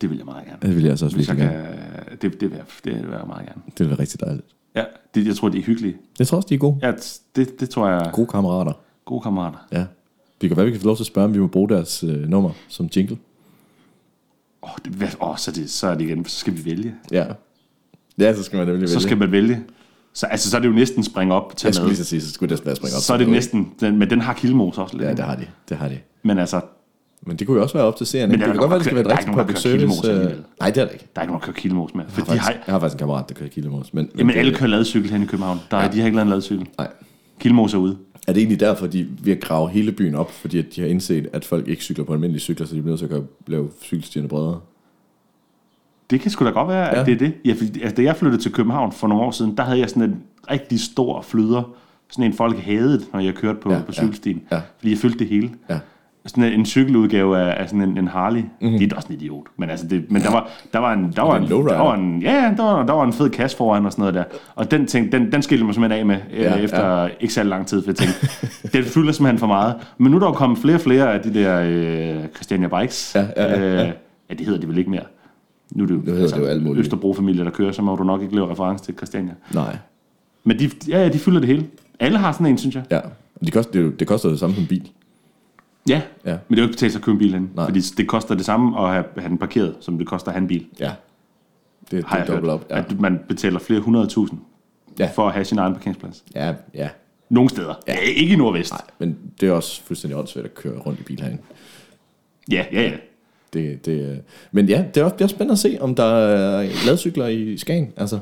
Det 0.00 0.10
vil 0.10 0.16
jeg 0.16 0.24
meget 0.26 0.44
gerne. 0.46 0.58
Det 0.62 0.74
vil 0.76 0.82
jeg 0.82 0.90
altså 0.90 1.04
også 1.04 1.16
virkelig 1.16 1.38
kan, 1.38 1.52
gerne. 1.52 2.04
det, 2.22 2.40
det, 2.40 2.50
vil 2.50 2.56
jeg, 2.56 2.64
det 2.84 2.94
vil 2.94 3.10
jeg 3.18 3.26
meget 3.26 3.46
gerne. 3.46 3.62
Det 3.66 3.80
vil 3.80 3.88
være 3.88 3.98
rigtig 3.98 4.20
dejligt. 4.20 4.46
Ja, 4.74 4.84
det, 5.14 5.26
jeg 5.26 5.36
tror, 5.36 5.48
de 5.48 5.58
er 5.58 5.62
hyggelige. 5.62 5.96
Jeg 6.18 6.26
tror 6.26 6.36
også, 6.36 6.46
de 6.48 6.54
er 6.54 6.58
gode. 6.58 6.78
Ja, 6.82 6.92
det, 7.36 7.60
det 7.60 7.70
tror 7.70 7.88
jeg 7.88 8.10
Gode 8.12 8.26
kammerater. 8.26 8.72
gode 9.04 9.20
kammerater. 9.22 9.58
Ja. 9.72 9.84
Vi 10.40 10.48
kan 10.48 10.56
være, 10.56 10.66
vi 10.66 10.72
kan 10.72 10.80
få 10.80 10.86
lov 10.86 10.96
til 10.96 11.02
at 11.02 11.06
spørge, 11.06 11.24
om 11.24 11.34
vi 11.34 11.38
må 11.38 11.46
bruge 11.46 11.68
deres 11.68 12.04
øh, 12.04 12.28
nummer 12.28 12.50
som 12.68 12.88
jingle. 12.96 13.18
Åh, 14.62 14.70
det, 14.84 14.92
hvad, 14.92 15.08
åh 15.20 15.36
så, 15.36 15.50
det, 15.52 15.70
så 15.70 15.86
er 15.86 15.94
det 15.94 16.04
igen, 16.04 16.24
så 16.24 16.38
skal 16.38 16.56
vi 16.56 16.64
vælge. 16.64 16.94
Ja. 17.12 17.26
Ja, 18.18 18.34
så 18.34 18.42
skal 18.42 18.56
man 18.56 18.66
nemlig 18.66 18.80
vælge. 18.80 18.92
Så 18.92 19.00
skal 19.00 19.18
man 19.18 19.32
vælge. 19.32 19.64
Så, 20.14 20.26
altså, 20.26 20.50
så 20.50 20.56
er 20.56 20.60
det 20.60 20.68
jo 20.68 20.72
næsten 20.72 21.04
springe 21.04 21.34
op 21.34 21.56
til 21.56 21.66
Jeg 21.66 21.74
skulle 21.74 21.84
med. 21.84 21.90
lige 21.90 22.04
så 22.04 22.04
sige, 22.04 22.20
så 22.20 22.32
skulle 22.32 22.56
det 22.56 22.66
være 22.66 22.76
springe 22.76 22.96
op. 22.96 23.02
Så 23.02 23.12
er 23.14 23.18
det 23.18 23.28
næsten, 23.28 23.72
den, 23.80 23.98
men 23.98 24.10
den 24.10 24.20
har 24.20 24.32
Kilmos 24.34 24.78
også 24.78 24.96
lidt. 24.96 25.08
Ja, 25.08 25.14
det 25.14 25.24
har 25.24 25.34
de. 25.34 25.46
Det 25.68 25.76
har 25.76 25.88
de. 25.88 25.98
Men 26.22 26.38
altså, 26.38 26.60
Men 27.26 27.36
det 27.36 27.46
kunne 27.46 27.56
jo 27.56 27.62
også 27.62 27.74
være 27.74 27.84
op 27.86 27.96
til 27.96 28.06
seerne. 28.06 28.30
Men 28.30 28.40
det 28.40 28.46
er 28.46 28.52
kan 28.52 28.60
godt 28.60 28.70
være, 28.70 28.78
det 28.78 28.84
skal 28.84 28.94
være 28.96 29.00
et 29.04 29.10
der 29.10 29.12
rigtig 29.12 29.28
ikke 29.28 29.36
nogen, 29.36 29.46
public 29.46 29.62
service. 29.62 30.12
Øh. 30.30 30.36
Nej, 30.60 30.70
det 30.70 30.80
er 30.80 30.84
der 30.84 30.92
ikke. 30.92 31.06
der 31.14 31.20
er 31.20 31.22
ikke 31.22 31.32
nogen, 31.32 31.40
der 31.40 31.46
kører 31.46 31.54
Kilmos 31.56 31.94
med. 31.94 32.04
Jeg 32.04 32.12
For 32.12 32.20
har, 32.20 32.24
de 32.34 32.40
faktisk, 32.40 32.46
har, 32.46 32.62
jeg 32.66 32.74
har 32.74 32.78
faktisk 32.80 32.94
en 32.94 32.98
kammerat, 32.98 33.28
der 33.28 33.34
kører 33.34 33.48
Kilemos. 33.50 33.94
Men, 33.94 34.04
men 34.04 34.18
jamen, 34.18 34.32
det- 34.34 34.38
alle 34.40 34.54
kører 34.54 34.70
ladcykel 34.70 35.10
hen 35.10 35.22
i 35.22 35.26
København. 35.26 35.58
Der, 35.70 35.80
ja. 35.82 35.88
De 35.88 35.98
har 35.98 36.06
ikke 36.06 36.16
lavet 36.16 36.26
en 36.26 36.30
ladcykel. 36.32 36.66
Nej. 36.78 36.88
Kilmos 37.40 37.74
er 37.74 37.78
ude. 37.78 37.96
Er 38.28 38.32
det 38.32 38.40
egentlig 38.40 38.60
derfor, 38.60 38.86
de 38.86 39.06
vil 39.22 39.40
grave 39.40 39.68
hele 39.70 39.92
byen 39.92 40.14
op, 40.14 40.30
fordi 40.32 40.58
at 40.58 40.64
de 40.76 40.80
har 40.80 40.88
indset, 40.88 41.28
at 41.32 41.44
folk 41.44 41.68
ikke 41.68 41.82
cykler 41.82 42.04
på 42.04 42.12
almindelige 42.12 42.40
cykler, 42.40 42.66
så 42.66 42.74
de 42.74 42.82
bliver 42.82 42.96
nødt 42.98 43.10
til 43.10 43.16
at 43.16 43.22
lave 43.46 43.68
cykelstierne 43.82 44.28
bredere? 44.28 44.60
Det 46.10 46.20
kan 46.20 46.30
sgu 46.30 46.44
da 46.44 46.50
godt 46.50 46.68
være, 46.68 46.90
at 46.90 46.98
Ja. 46.98 47.04
det 47.04 47.12
er 47.12 47.18
det. 47.18 47.32
Ja, 47.44 47.52
fordi, 47.52 47.80
altså, 47.82 47.96
da 47.96 48.02
jeg 48.02 48.16
flyttede 48.16 48.42
til 48.42 48.52
København 48.52 48.92
for 48.92 49.08
nogle 49.08 49.24
år 49.24 49.30
siden, 49.30 49.56
der 49.56 49.62
havde 49.62 49.78
jeg 49.78 49.88
sådan 49.90 50.02
en 50.02 50.16
rigtig 50.50 50.80
stor 50.80 51.22
flyder. 51.22 51.62
Sådan 52.10 52.24
en 52.24 52.32
folk 52.32 52.58
hadede, 52.58 53.02
når 53.12 53.20
jeg 53.20 53.34
kørte 53.34 53.58
på, 53.62 53.70
Ja, 53.70 53.74
ja, 53.76 53.80
på 53.80 53.86
ja, 53.88 53.92
cykelstien. 53.92 54.42
ja. 54.52 54.60
Fordi 54.78 54.90
jeg 54.90 54.98
følte 54.98 55.18
det 55.18 55.26
hele. 55.26 55.50
Ja. 55.70 55.78
Sådan 56.26 56.44
en, 56.44 56.66
cykeludgave 56.66 57.38
af, 57.38 57.62
af 57.62 57.68
sådan 57.68 57.82
en, 57.82 57.98
en 57.98 58.08
Harley. 58.08 58.40
Mhm. 58.40 58.48
Mm-hmm. 58.60 58.78
Det 58.78 58.84
er 58.84 58.88
da 58.88 58.96
også 58.96 59.08
en 59.08 59.14
idiot. 59.14 59.46
Men, 59.56 59.70
altså 59.70 59.86
det, 59.86 60.10
men 60.10 60.22
der, 60.22 60.30
var, 60.30 60.48
der 60.72 60.78
var 60.78 60.92
en, 60.92 61.12
der 61.16 61.22
var 61.22 61.36
en 61.36 61.48
der 61.48 61.54
var 61.78 61.94
en, 61.94 62.22
ja, 62.22 62.32
ja, 62.44 62.54
der 62.56 62.62
var, 62.62 62.86
der 62.86 62.92
var 62.92 63.04
en 63.04 63.12
fed 63.12 63.30
kasse 63.30 63.56
foran 63.56 63.86
og 63.86 63.92
sådan 63.92 64.02
noget 64.02 64.14
der. 64.14 64.24
Og 64.54 64.70
den, 64.70 64.86
ting, 64.86 65.12
den, 65.12 65.32
den 65.32 65.42
skilte 65.42 65.64
mig 65.64 65.74
simpelthen 65.74 66.00
af 66.00 66.06
med 66.06 66.16
Ja, 66.38 66.42
ja, 66.56 66.56
efter 66.62 67.02
ja. 67.02 67.08
ikke 67.20 67.34
særlig 67.34 67.50
lang 67.50 67.66
tid, 67.66 67.82
for 67.82 67.90
jeg 67.90 67.96
tænkte, 67.96 68.26
den 68.78 68.84
fylder 68.84 69.12
simpelthen 69.12 69.38
for 69.38 69.46
meget. 69.46 69.74
Men 69.98 70.10
nu 70.10 70.16
er 70.16 70.20
der 70.20 70.26
jo 70.26 70.32
kommet 70.32 70.58
flere 70.58 70.76
og 70.76 70.80
flere 70.80 71.12
af 71.14 71.20
de 71.20 71.34
der 71.34 71.60
øh, 71.66 72.28
Christiania 72.34 72.80
Bikes. 72.80 73.12
Ja, 73.14 73.26
ja, 73.36 73.44
ja, 73.54 73.74
ja. 73.74 73.82
Øh, 73.86 73.92
ja, 74.30 74.34
det 74.34 74.46
hedder 74.46 74.60
de 74.60 74.68
vel 74.68 74.78
ikke 74.78 74.90
mere. 74.90 75.02
Nu 75.70 75.82
er 75.82 75.86
det 75.86 75.94
jo, 75.94 76.00
Nu 76.00 76.12
hedder 76.12 76.28
det 76.34 76.42
jo 76.42 76.46
alt 76.46 76.62
muligt. 76.62 76.80
Østerbro-familie, 76.80 77.44
der 77.44 77.50
kører, 77.50 77.72
så 77.72 77.82
må 77.82 77.96
du 77.96 78.04
nok 78.04 78.22
ikke 78.22 78.34
lave 78.34 78.50
reference 78.50 78.84
til 78.84 78.94
Christiania. 78.96 79.34
Nej. 79.54 79.76
Men 80.44 80.58
de, 80.58 80.70
ja, 80.88 81.02
ja, 81.02 81.08
de 81.08 81.18
fylder 81.18 81.40
det 81.40 81.48
hele. 81.48 81.66
Alle 82.00 82.18
har 82.18 82.32
sådan 82.32 82.46
en, 82.46 82.58
synes 82.58 82.74
jeg. 82.74 82.84
Ja. 82.90 83.00
Det 83.44 83.52
koster, 83.52 83.72
det, 83.72 83.82
jo- 83.82 83.90
det 83.90 84.06
koster 84.06 84.28
det 84.28 84.38
samme 84.38 84.54
som 84.54 84.62
en 84.62 84.68
bil. 84.68 84.90
Ja, 85.88 86.02
Ja. 86.24 86.30
men 86.30 86.56
det 86.56 86.58
er 86.58 86.62
jo 86.62 86.62
ikke 86.62 86.72
betalt 86.72 86.92
sig 86.92 86.98
at 86.98 87.04
købe 87.04 87.12
en 87.12 87.18
bil 87.18 87.32
hen. 87.32 87.50
Nej. 87.56 87.64
Fordi 87.64 87.80
det 87.80 88.08
koster 88.08 88.34
det 88.34 88.44
samme 88.44 88.80
at 88.80 88.92
have, 88.92 89.04
have 89.16 89.28
den 89.28 89.38
parkeret, 89.38 89.74
som 89.80 89.98
det 89.98 90.06
koster 90.06 90.28
at 90.28 90.34
have 90.34 90.42
en 90.42 90.48
bil. 90.48 90.66
Ja. 90.80 90.90
Det, 91.80 91.90
det 91.90 92.04
Har 92.04 92.18
er 92.18 92.24
dobbelt 92.26 92.50
op. 92.52 92.66
Ja. 92.70 92.78
At 92.78 93.00
man 93.00 93.18
betaler 93.28 93.58
flere 93.58 93.80
hundrede 93.80 94.06
tusind 94.06 94.38
Ja. 94.98 95.10
for 95.14 95.26
at 95.26 95.32
have 95.32 95.44
sin 95.44 95.58
egen 95.58 95.72
parkeringsplads. 95.72 96.24
ja, 96.34 96.54
ja. 96.74 96.88
Nogle 97.28 97.50
steder. 97.50 97.74
Ja. 97.88 97.94
Ikke 98.16 98.32
i 98.32 98.36
Nordvest. 98.36 98.72
Nej, 98.72 98.80
men 98.98 99.16
det 99.40 99.48
er 99.48 99.52
også 99.52 99.82
fuldstændig 99.82 100.18
åndssvagt 100.18 100.46
at 100.46 100.54
køre 100.54 100.78
rundt 100.78 101.00
i 101.00 101.02
bil 101.02 101.20
herinde. 101.20 101.42
Ja, 102.50 102.64
ja, 102.72 102.82
ja. 102.82 102.92
Det, 103.52 103.86
det, 103.86 104.10
øh, 104.10 104.16
men 104.52 104.68
ja, 104.68 104.84
det 104.94 105.00
er 105.00 105.04
også 105.04 105.14
det 105.14 105.20
er 105.20 105.24
også 105.24 105.34
spændende 105.34 105.52
at 105.52 105.58
se, 105.58 105.78
om 105.80 105.94
der 105.94 106.04
er 106.04 106.68
ladcykler 106.86 107.26
i 107.26 107.56
Skagen. 107.56 107.92
Altså, 107.96 108.18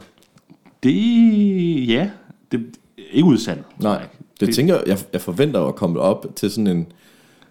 Det, 0.83 1.89
ja. 1.89 2.11
Det 2.53 2.61
er 2.61 3.03
ikke 3.13 3.27
udsandt. 3.29 3.63
nej, 3.83 4.07
det, 4.41 4.47
det 4.47 4.55
tænker 4.55 4.81
jeg, 4.87 4.99
jeg, 5.13 5.21
forventer 5.21 5.61
at 5.65 5.75
komme 5.75 6.01
op 6.01 6.27
til 6.37 6.51
sådan 6.51 6.67
en, 6.67 6.87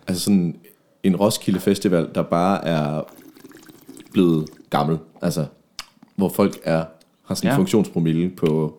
altså 0.08 0.24
sådan 0.24 0.56
en 1.04 1.16
Roskilde 1.16 1.60
Festival, 1.60 2.08
der 2.16 2.22
bare 2.22 2.66
er 2.66 3.02
blevet 4.14 4.50
gammel. 4.70 4.98
Altså, 5.22 5.46
hvor 6.16 6.30
folk 6.30 6.58
er, 6.64 6.84
har 7.26 7.36
sådan 7.36 7.48
en 7.48 7.52
Ja. 7.52 7.58
funktionspromille 7.58 8.30
på 8.30 8.78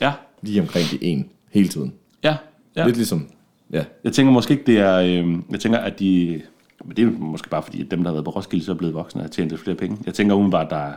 Ja, 0.00 0.12
lige 0.42 0.60
omkring 0.60 0.86
de 0.90 1.04
en 1.04 1.28
hele 1.50 1.68
tiden. 1.68 1.92
ja, 2.24 2.28
ja. 2.28 2.36
Ja. 2.76 2.86
Lidt 2.86 2.96
ligesom, 2.96 3.28
ja, 3.72 3.84
Jeg 4.04 4.12
tænker 4.12 4.32
måske 4.32 4.52
ikke, 4.52 4.64
det 4.66 4.78
er... 4.78 4.96
Øh, 4.96 5.34
jeg 5.50 5.60
tænker, 5.60 5.78
at 5.78 5.98
de... 6.00 6.40
Men 6.84 6.96
det 6.96 7.04
er 7.06 7.10
måske 7.18 7.48
bare 7.48 7.62
fordi, 7.62 7.80
at 7.84 7.90
dem, 7.90 7.98
der 8.02 8.10
har 8.10 8.12
været 8.14 8.24
på 8.24 8.30
Roskilde, 8.30 8.64
så 8.64 8.72
er 8.72 8.76
blevet 8.76 8.94
voksne 8.94 9.20
og 9.20 9.24
har 9.24 9.28
tjent 9.30 9.50
lidt 9.50 9.60
flere 9.60 9.76
penge. 9.76 9.98
Jeg 10.06 10.14
tænker 10.14 10.34
umiddelbart, 10.34 10.64
at 10.66 10.70
der 10.70 10.76
er, 10.76 10.92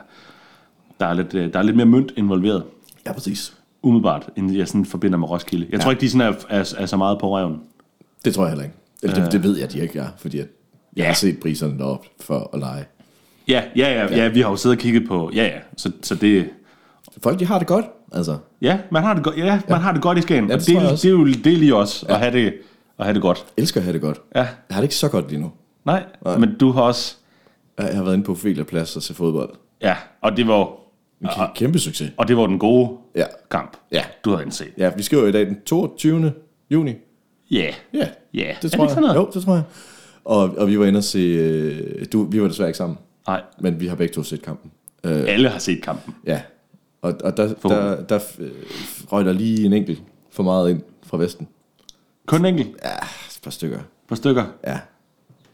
der 0.99 1.05
er, 1.05 1.13
lidt, 1.13 1.33
øh, 1.33 1.53
der 1.53 1.59
er 1.59 1.63
lidt 1.63 1.75
mere 1.75 1.85
mønt 1.85 2.11
involveret. 2.17 2.63
ja 3.05 3.13
præcis. 3.13 3.53
Umiddelbart, 3.81 4.29
end 4.35 4.53
jeg 4.53 4.67
sådan 4.67 4.85
forbinder 4.85 5.17
med 5.17 5.29
Roskilde. 5.29 5.65
Jeg 5.69 5.73
ja. 5.73 5.83
tror 5.83 5.91
ikke, 5.91 6.01
de 6.01 6.09
sådan 6.09 6.33
er, 6.33 6.35
er, 6.49 6.73
er, 6.77 6.85
så 6.85 6.97
meget 6.97 7.19
på 7.19 7.29
røven. 7.37 7.59
Det 8.25 8.33
tror 8.33 8.43
jeg 8.43 8.49
heller 8.49 8.63
ikke. 8.63 8.75
Eller 9.03 9.23
det, 9.23 9.31
det 9.31 9.43
ved 9.43 9.57
jeg, 9.57 9.71
de 9.71 9.79
ikke 9.79 9.99
er, 9.99 10.07
fordi 10.17 10.37
jeg 10.37 10.45
Ja. 10.97 11.05
har 11.05 11.13
set 11.13 11.39
priserne 11.39 11.77
deroppe 11.77 12.07
for 12.21 12.49
at 12.53 12.59
lege. 12.59 12.85
Ja, 13.47 13.63
ja, 13.75 13.93
ja, 13.93 14.15
ja, 14.17 14.27
vi 14.27 14.41
har 14.41 14.49
jo 14.49 14.55
siddet 14.55 14.77
og 14.77 14.81
kigget 14.81 15.07
på... 15.07 15.31
Ja, 15.35 15.43
ja, 15.43 15.59
så, 15.77 15.91
så 16.01 16.15
det... 16.15 16.49
Folk, 17.23 17.39
de 17.39 17.45
har 17.45 17.59
det 17.59 17.67
godt, 17.67 17.85
altså. 18.11 18.37
Ja, 18.61 18.79
man 18.91 19.03
har 19.03 19.13
det 19.13 19.23
godt, 19.23 19.37
ja, 19.37 19.61
man 19.69 19.81
har 19.81 19.91
det 19.91 20.01
godt 20.01 20.17
i 20.17 20.21
Skagen. 20.21 20.49
Ja, 20.49 20.57
det 20.57 20.67
det, 20.67 20.73
jeg 20.73 20.81
det, 20.91 21.05
er 21.05 21.09
jo 21.09 21.25
det 21.27 21.47
er 21.47 21.57
lige 21.57 21.75
os, 21.75 22.05
at, 22.09 22.19
have 22.19 22.31
det, 22.31 22.53
at 22.99 23.05
have 23.05 23.13
det 23.13 23.21
godt. 23.21 23.45
elsker 23.57 23.79
at 23.79 23.83
have 23.83 23.93
det 23.93 24.01
godt. 24.01 24.21
Ja, 24.35 24.39
Jeg 24.39 24.47
har 24.71 24.81
det 24.81 24.83
ikke 24.83 24.95
så 24.95 25.09
godt 25.09 25.29
lige 25.29 25.41
nu. 25.41 25.51
Nej, 25.85 26.03
Nej. 26.25 26.37
men 26.37 26.57
du 26.59 26.71
har 26.71 26.81
også... 26.81 27.15
Jeg 27.77 27.95
har 27.95 28.03
været 28.03 28.13
inde 28.13 28.25
på 28.25 28.31
Ophelia 28.31 28.63
Plads 28.63 28.95
og 28.95 29.03
se 29.03 29.13
fodbold. 29.13 29.49
Ja, 29.81 29.95
og 30.21 30.37
det 30.37 30.47
var, 30.47 30.61
En 31.21 31.27
ja. 31.37 31.53
kæmpe 31.55 31.79
succes. 31.79 32.11
og 32.17 32.27
det 32.27 32.37
var 32.37 32.47
den 32.47 32.59
gode 32.59 32.97
Ja. 33.15 33.25
kamp, 33.51 33.77
Ja. 33.91 34.03
du 34.25 34.29
havde 34.29 34.43
indset. 34.43 34.67
Ja, 34.77 34.91
vi 34.97 35.03
skriver 35.03 35.27
i 35.27 35.31
dag 35.31 35.45
den 35.45 35.61
22. 35.65 36.33
juni. 36.71 36.93
Ja, 37.51 37.73
Ja, 37.93 38.07
ja. 38.33 38.55
det 38.61 38.71
tror 38.71 39.07
jeg. 39.07 39.15
Jo, 39.15 39.29
det 39.33 39.43
tror 39.43 39.53
jeg. 39.53 39.63
Og, 40.25 40.39
og 40.57 40.67
vi 40.67 40.79
var 40.79 40.85
inde 40.85 40.97
og 40.97 41.03
se... 41.03 41.19
øh, 41.19 42.05
Du, 42.13 42.23
vi 42.23 42.41
var 42.41 42.47
desværre 42.47 42.69
ikke 42.69 42.77
sammen, 42.77 42.97
Nej, 43.27 43.41
men 43.59 43.79
vi 43.79 43.87
har 43.87 43.95
begge 43.95 44.13
to 44.13 44.23
set 44.23 44.41
kampen. 44.41 44.71
alle 45.03 45.49
har 45.49 45.59
set 45.59 45.81
kampen. 45.83 46.15
Ja. 46.25 46.41
Og, 47.01 47.13
og 47.23 47.37
der, 47.37 47.53
der, 47.63 48.03
der 48.03 48.19
øh, 48.39 48.51
røg 49.11 49.25
der 49.25 49.33
lige 49.33 49.65
en 49.65 49.73
enkelt 49.73 50.01
for 50.31 50.43
meget 50.43 50.69
ind 50.69 50.81
fra 51.03 51.17
Vesten. 51.17 51.47
Kun 52.25 52.39
en 52.39 52.45
enkelt. 52.45 52.77
Ja, 52.83 52.95
et 52.95 53.39
par 53.43 53.51
stykker. 53.51 53.79
par 54.07 54.15
stykker. 54.15 54.45
Ja. 54.67 54.79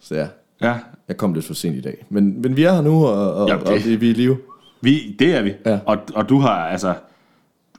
Så 0.01 0.15
ja, 0.15 0.27
Ja, 0.61 0.75
jeg 1.07 1.17
kom 1.17 1.33
lidt 1.33 1.45
for 1.45 1.53
sent 1.53 1.75
i 1.75 1.81
dag. 1.81 2.05
Men, 2.09 2.41
men 2.41 2.55
vi 2.55 2.63
er 2.63 2.73
her 2.73 2.81
nu, 2.81 3.05
og, 3.05 3.33
og, 3.33 3.47
Ja, 3.49 3.53
ja, 3.53 3.59
det- 3.59 3.67
og 3.67 3.85
vi, 3.85 3.95
vi 3.95 4.07
er 4.07 4.11
i 4.11 4.13
live. 4.13 4.37
vi, 4.81 5.15
det 5.19 5.35
er 5.35 5.41
vi. 5.41 5.53
Ja. 5.65 5.79
Og, 5.85 5.97
og 6.15 6.29
du 6.29 6.39
har 6.39 6.49
altså 6.49 6.93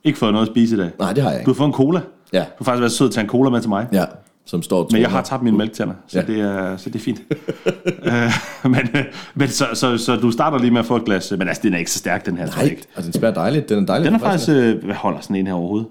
ikke 0.04 0.18
fået 0.18 0.32
noget 0.32 0.46
at 0.46 0.52
spise 0.52 0.76
i 0.76 0.78
dag. 0.78 0.90
Nej, 0.98 1.12
det 1.12 1.22
har 1.22 1.30
jeg 1.30 1.36
Du 1.38 1.40
ikke. 1.40 1.48
har 1.50 1.54
fået 1.54 1.66
en 1.68 1.72
cola. 1.72 2.00
Ja, 2.32 2.38
Du 2.38 2.44
har 2.58 2.64
faktisk 2.64 2.80
været 2.80 2.92
sød 2.92 3.06
at 3.06 3.12
tage 3.12 3.24
en 3.24 3.28
cola 3.30 3.50
med 3.50 3.60
til 3.60 3.68
mig. 3.68 3.88
ja 3.92 4.04
som 4.44 4.62
står 4.62 4.88
Men 4.92 5.00
jeg 5.00 5.10
har 5.10 5.22
tabt 5.22 5.42
mine 5.42 5.56
mælktænder, 5.56 5.94
så, 6.06 6.18
Ja. 6.20 6.26
det, 6.26 6.40
er, 6.40 6.76
så 6.76 6.90
det 6.90 6.96
er 6.96 7.02
fint. 7.02 7.22
øh, 8.04 8.70
men 8.70 8.88
men 9.34 9.48
så, 9.48 9.64
så, 9.74 9.98
så, 9.98 10.16
du 10.16 10.30
starter 10.30 10.58
lige 10.58 10.70
med 10.70 10.78
at 10.80 10.86
få 10.86 10.96
et 10.96 11.04
glas, 11.04 11.30
men 11.38 11.48
altså, 11.48 11.60
den 11.62 11.74
er 11.74 11.78
ikke 11.78 11.90
så 11.90 11.98
stærk, 11.98 12.26
den 12.26 12.36
her, 12.36 12.46
Nej, 12.46 12.64
ikke. 12.64 12.82
og 12.96 13.02
den 13.04 13.12
smager 13.12 13.34
dejligt. 13.34 13.68
Den 13.68 13.78
er 13.82 13.86
dejlig. 13.86 14.06
Den 14.06 14.14
er 14.14 14.18
faktisk, 14.18 14.48
øh, 14.50 14.84
hvad 14.84 14.94
holder 14.94 15.20
sådan 15.20 15.36
en 15.36 15.46
her 15.46 15.54
overhovedet? 15.54 15.88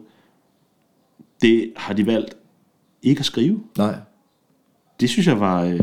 Det 1.41 1.71
har 1.75 1.93
de 1.93 2.05
valgt 2.05 2.35
ikke 3.03 3.19
at 3.19 3.25
skrive. 3.25 3.59
Nej, 3.77 3.95
Det 4.99 5.09
synes 5.09 5.27
jeg 5.27 5.39
var 5.39 5.61
øh, 5.63 5.79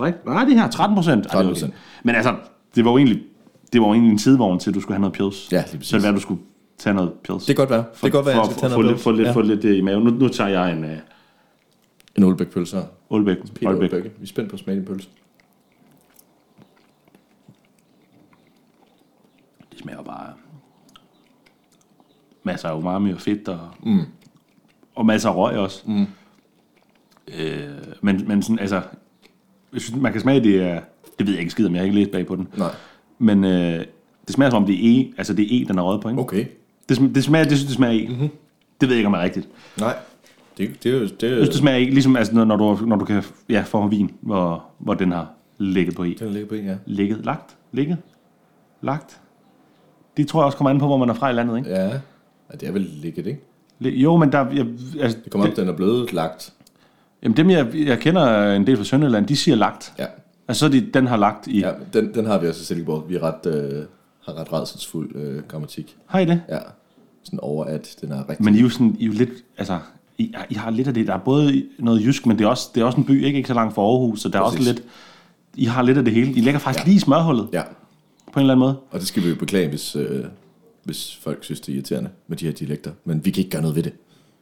Nej, 0.00 0.44
det 0.44 0.54
her 0.54 0.70
13 0.70 0.94
procent. 0.94 1.26
13%. 1.26 1.70
Men 2.04 2.14
altså, 2.14 2.36
det 2.74 2.84
var 2.84 2.90
jo 2.90 2.96
egentlig, 2.96 3.22
det 3.72 3.80
var 3.80 3.86
jo 3.86 3.92
egentlig 3.92 4.12
en 4.12 4.18
sidevogn 4.18 4.58
til, 4.58 4.70
at 4.70 4.74
du 4.74 4.80
skulle 4.80 4.94
have 4.94 5.00
noget 5.00 5.14
pils. 5.14 5.52
Ja, 5.52 5.56
lige 5.56 5.78
præcis. 5.78 5.88
Så 5.88 5.96
det 5.96 6.02
var, 6.02 6.08
at 6.08 6.14
du 6.14 6.20
skulle 6.20 6.40
tage 6.78 6.94
noget 6.94 7.12
pils. 7.12 7.44
det 7.44 7.56
kan 7.56 7.62
godt 7.66 7.70
være. 7.70 7.84
Det 7.92 8.00
kan 8.00 8.10
godt 8.10 8.26
være, 8.26 8.34
for, 8.34 8.42
jeg 8.42 8.50
skal 8.50 8.60
tage 8.60 8.72
for, 8.72 8.82
noget 8.82 9.00
få, 9.00 9.10
lidt, 9.10 9.18
lidt, 9.18 9.28
ja. 9.28 9.32
få 9.32 9.40
lidt 9.40 9.64
øh, 9.64 9.78
i 9.78 9.80
maven. 9.80 10.04
Nu, 10.04 10.10
nu 10.10 10.28
tager 10.28 10.50
jeg 10.50 10.72
en 10.72 10.84
uh, 10.84 10.90
En 12.16 12.24
Olbæk 12.24 12.48
pølse 12.48 12.76
her. 12.76 12.84
Aalbæk. 13.10 13.36
Peter 13.54 13.68
Aalbæk. 13.68 13.92
Olbæk. 13.92 14.12
Vi 14.18 14.22
er 14.22 14.26
spændt 14.26 14.50
på 14.50 14.54
at 14.54 14.60
smage 14.60 14.78
din 14.78 14.86
pølse. 14.86 15.08
Det 19.70 19.78
smager 19.78 20.02
bare 20.02 20.32
masser 22.42 22.68
af 22.68 22.76
umami 22.76 23.12
og 23.12 23.20
fedt 23.20 23.48
og, 23.48 23.68
mm. 23.82 24.00
og 24.94 25.06
masser 25.06 25.28
af 25.28 25.36
røg 25.36 25.58
også. 25.58 25.82
Mm. 25.86 26.06
Øh, 27.38 27.68
men, 28.00 28.28
men 28.28 28.42
sådan, 28.42 28.58
altså, 28.58 28.82
jeg 29.72 29.80
synes, 29.80 30.02
man 30.02 30.12
kan 30.12 30.20
smage, 30.20 30.40
det 30.40 30.62
er, 30.62 30.80
det 31.18 31.26
ved 31.26 31.32
jeg 31.34 31.40
ikke 31.40 31.50
skid 31.50 31.66
om, 31.66 31.72
jeg 31.74 31.80
har 31.80 31.84
ikke 31.84 31.98
læst 31.98 32.10
bag 32.10 32.26
på 32.26 32.36
den. 32.36 32.48
Nej. 32.56 32.70
Men 33.18 33.44
øh, 33.44 33.84
det 34.26 34.34
smager 34.34 34.50
som 34.50 34.62
om, 34.62 34.66
det 34.66 34.74
er 34.96 35.00
E, 35.00 35.12
altså 35.18 35.34
det 35.34 35.42
er 35.42 35.62
E, 35.62 35.68
den 35.68 35.78
er 35.78 35.82
røget 35.82 36.02
på, 36.02 36.08
ikke? 36.08 36.20
Okay. 36.20 36.46
Det, 36.88 36.98
sm- 36.98 37.12
det 37.12 37.24
smager, 37.24 37.44
det 37.44 37.52
synes, 37.58 37.64
det 37.66 37.74
smager 37.76 38.04
E. 38.04 38.08
Mm-hmm. 38.08 38.28
Det 38.80 38.88
ved 38.88 38.96
jeg 38.96 38.98
ikke, 38.98 39.06
om 39.06 39.12
det 39.12 39.20
er 39.20 39.24
rigtigt. 39.24 39.48
Nej. 39.80 39.94
Det, 40.58 40.68
det. 40.68 40.84
Det, 40.84 40.92
er, 40.92 41.28
Jeg 41.28 41.36
synes, 41.36 41.48
det 41.48 41.58
smager 41.58 41.78
E, 41.78 41.90
ligesom 41.90 42.16
altså, 42.16 42.34
når, 42.44 42.56
du, 42.56 42.86
når 42.86 42.96
du 42.96 43.04
kan 43.04 43.22
ja, 43.48 43.62
få 43.66 43.86
vin, 43.88 44.10
hvor, 44.20 44.64
hvor 44.78 44.94
den 44.94 45.12
har 45.12 45.30
ligget 45.58 45.94
på 45.96 46.04
E. 46.04 46.14
den 46.18 46.30
ligger 46.30 46.48
på 46.48 46.54
en, 46.54 46.64
ja. 46.64 46.76
Ligget, 46.86 47.24
lagt, 47.24 47.56
ligget, 47.72 47.96
lagt. 48.82 49.20
Det 50.16 50.28
tror 50.28 50.40
jeg 50.40 50.46
også 50.46 50.58
kommer 50.58 50.70
an 50.70 50.78
på, 50.78 50.86
hvor 50.86 50.96
man 50.96 51.08
er 51.08 51.14
fra 51.14 51.30
i 51.30 51.32
landet, 51.32 51.56
ikke? 51.58 51.70
Ja. 51.70 51.84
ja 51.86 51.98
det 52.60 52.68
er 52.68 52.72
vel 52.72 52.90
ligget, 53.02 53.26
ikke? 53.26 53.40
Jo, 53.80 54.16
men 54.16 54.32
der, 54.32 54.50
jeg, 54.50 54.66
altså, 55.00 55.18
Det 55.24 55.32
kommer 55.32 55.48
op, 55.50 55.56
den 55.56 55.68
er 55.68 55.72
blevet 55.76 56.12
lagt. 56.12 56.52
Jamen 57.26 57.36
dem, 57.36 57.50
jeg, 57.50 57.66
jeg 57.74 57.98
kender 57.98 58.52
en 58.52 58.66
del 58.66 58.76
fra 58.76 58.84
Sønderjylland, 58.84 59.26
de 59.26 59.36
siger 59.36 59.54
lagt. 59.56 59.92
Ja. 59.98 60.06
Altså 60.48 60.58
så 60.58 60.66
er 60.66 60.70
de, 60.70 60.80
den 60.94 61.06
har 61.06 61.16
lagt 61.16 61.46
i. 61.46 61.58
Ja. 61.60 61.72
Den, 61.92 62.14
den 62.14 62.26
har 62.26 62.38
vi 62.38 62.48
også 62.48 62.60
i 62.60 62.64
Silkeborg. 62.64 63.04
Vi 63.08 63.14
er 63.16 63.22
ret, 63.22 63.46
øh, 63.46 63.84
har 64.24 64.40
ret 64.40 64.52
redselsfuld 64.52 65.16
øh, 65.16 65.42
grammatik. 65.48 65.96
Har 66.06 66.18
I 66.18 66.24
det? 66.24 66.42
Ja. 66.48 66.58
Sådan 67.22 67.40
over, 67.40 67.64
at 67.64 67.96
den 68.00 68.12
er 68.12 68.28
rigtig... 68.30 68.44
Men 68.44 68.54
I 68.54 68.58
er 68.58 68.62
jo, 68.62 68.68
sådan, 68.68 68.96
I 68.98 69.02
er 69.04 69.06
jo 69.06 69.12
lidt, 69.12 69.30
altså, 69.58 69.78
I, 70.18 70.34
I 70.50 70.54
har 70.54 70.70
lidt 70.70 70.88
af 70.88 70.94
det. 70.94 71.06
Der 71.06 71.14
er 71.14 71.18
både 71.18 71.62
noget 71.78 72.04
jysk, 72.04 72.26
men 72.26 72.38
det 72.38 72.44
er 72.44 72.48
også, 72.48 72.70
det 72.74 72.80
er 72.80 72.84
også 72.84 72.98
en 72.98 73.04
by, 73.04 73.24
ikke, 73.24 73.36
ikke 73.36 73.48
så 73.48 73.54
langt 73.54 73.74
fra 73.74 73.82
Aarhus, 73.82 74.20
så 74.20 74.28
der 74.28 74.38
er 74.38 74.42
Præcis. 74.42 74.58
også 74.58 74.72
lidt... 74.72 74.84
I 75.54 75.64
har 75.64 75.82
lidt 75.82 75.98
af 75.98 76.04
det 76.04 76.14
hele. 76.14 76.30
I 76.30 76.40
ligger 76.40 76.58
faktisk 76.60 76.84
ja. 76.84 76.88
lige 76.88 76.96
i 76.96 77.00
smørhullet, 77.00 77.48
Ja, 77.52 77.62
på 78.32 78.40
en 78.40 78.40
eller 78.40 78.54
anden 78.54 78.60
måde. 78.66 78.76
og 78.90 79.00
det 79.00 79.08
skal 79.08 79.22
vi 79.22 79.28
jo 79.28 79.34
beklage, 79.34 79.68
hvis, 79.68 79.96
øh, 79.96 80.24
hvis 80.84 81.16
folk 81.22 81.44
synes, 81.44 81.60
det 81.60 81.72
er 81.72 81.76
irriterende 81.76 82.10
med 82.28 82.36
de 82.36 82.44
her 82.44 82.52
dialekter. 82.52 82.90
Men 83.04 83.24
vi 83.24 83.30
kan 83.30 83.40
ikke 83.40 83.50
gøre 83.50 83.62
noget 83.62 83.76
ved 83.76 83.82
det. 83.82 83.92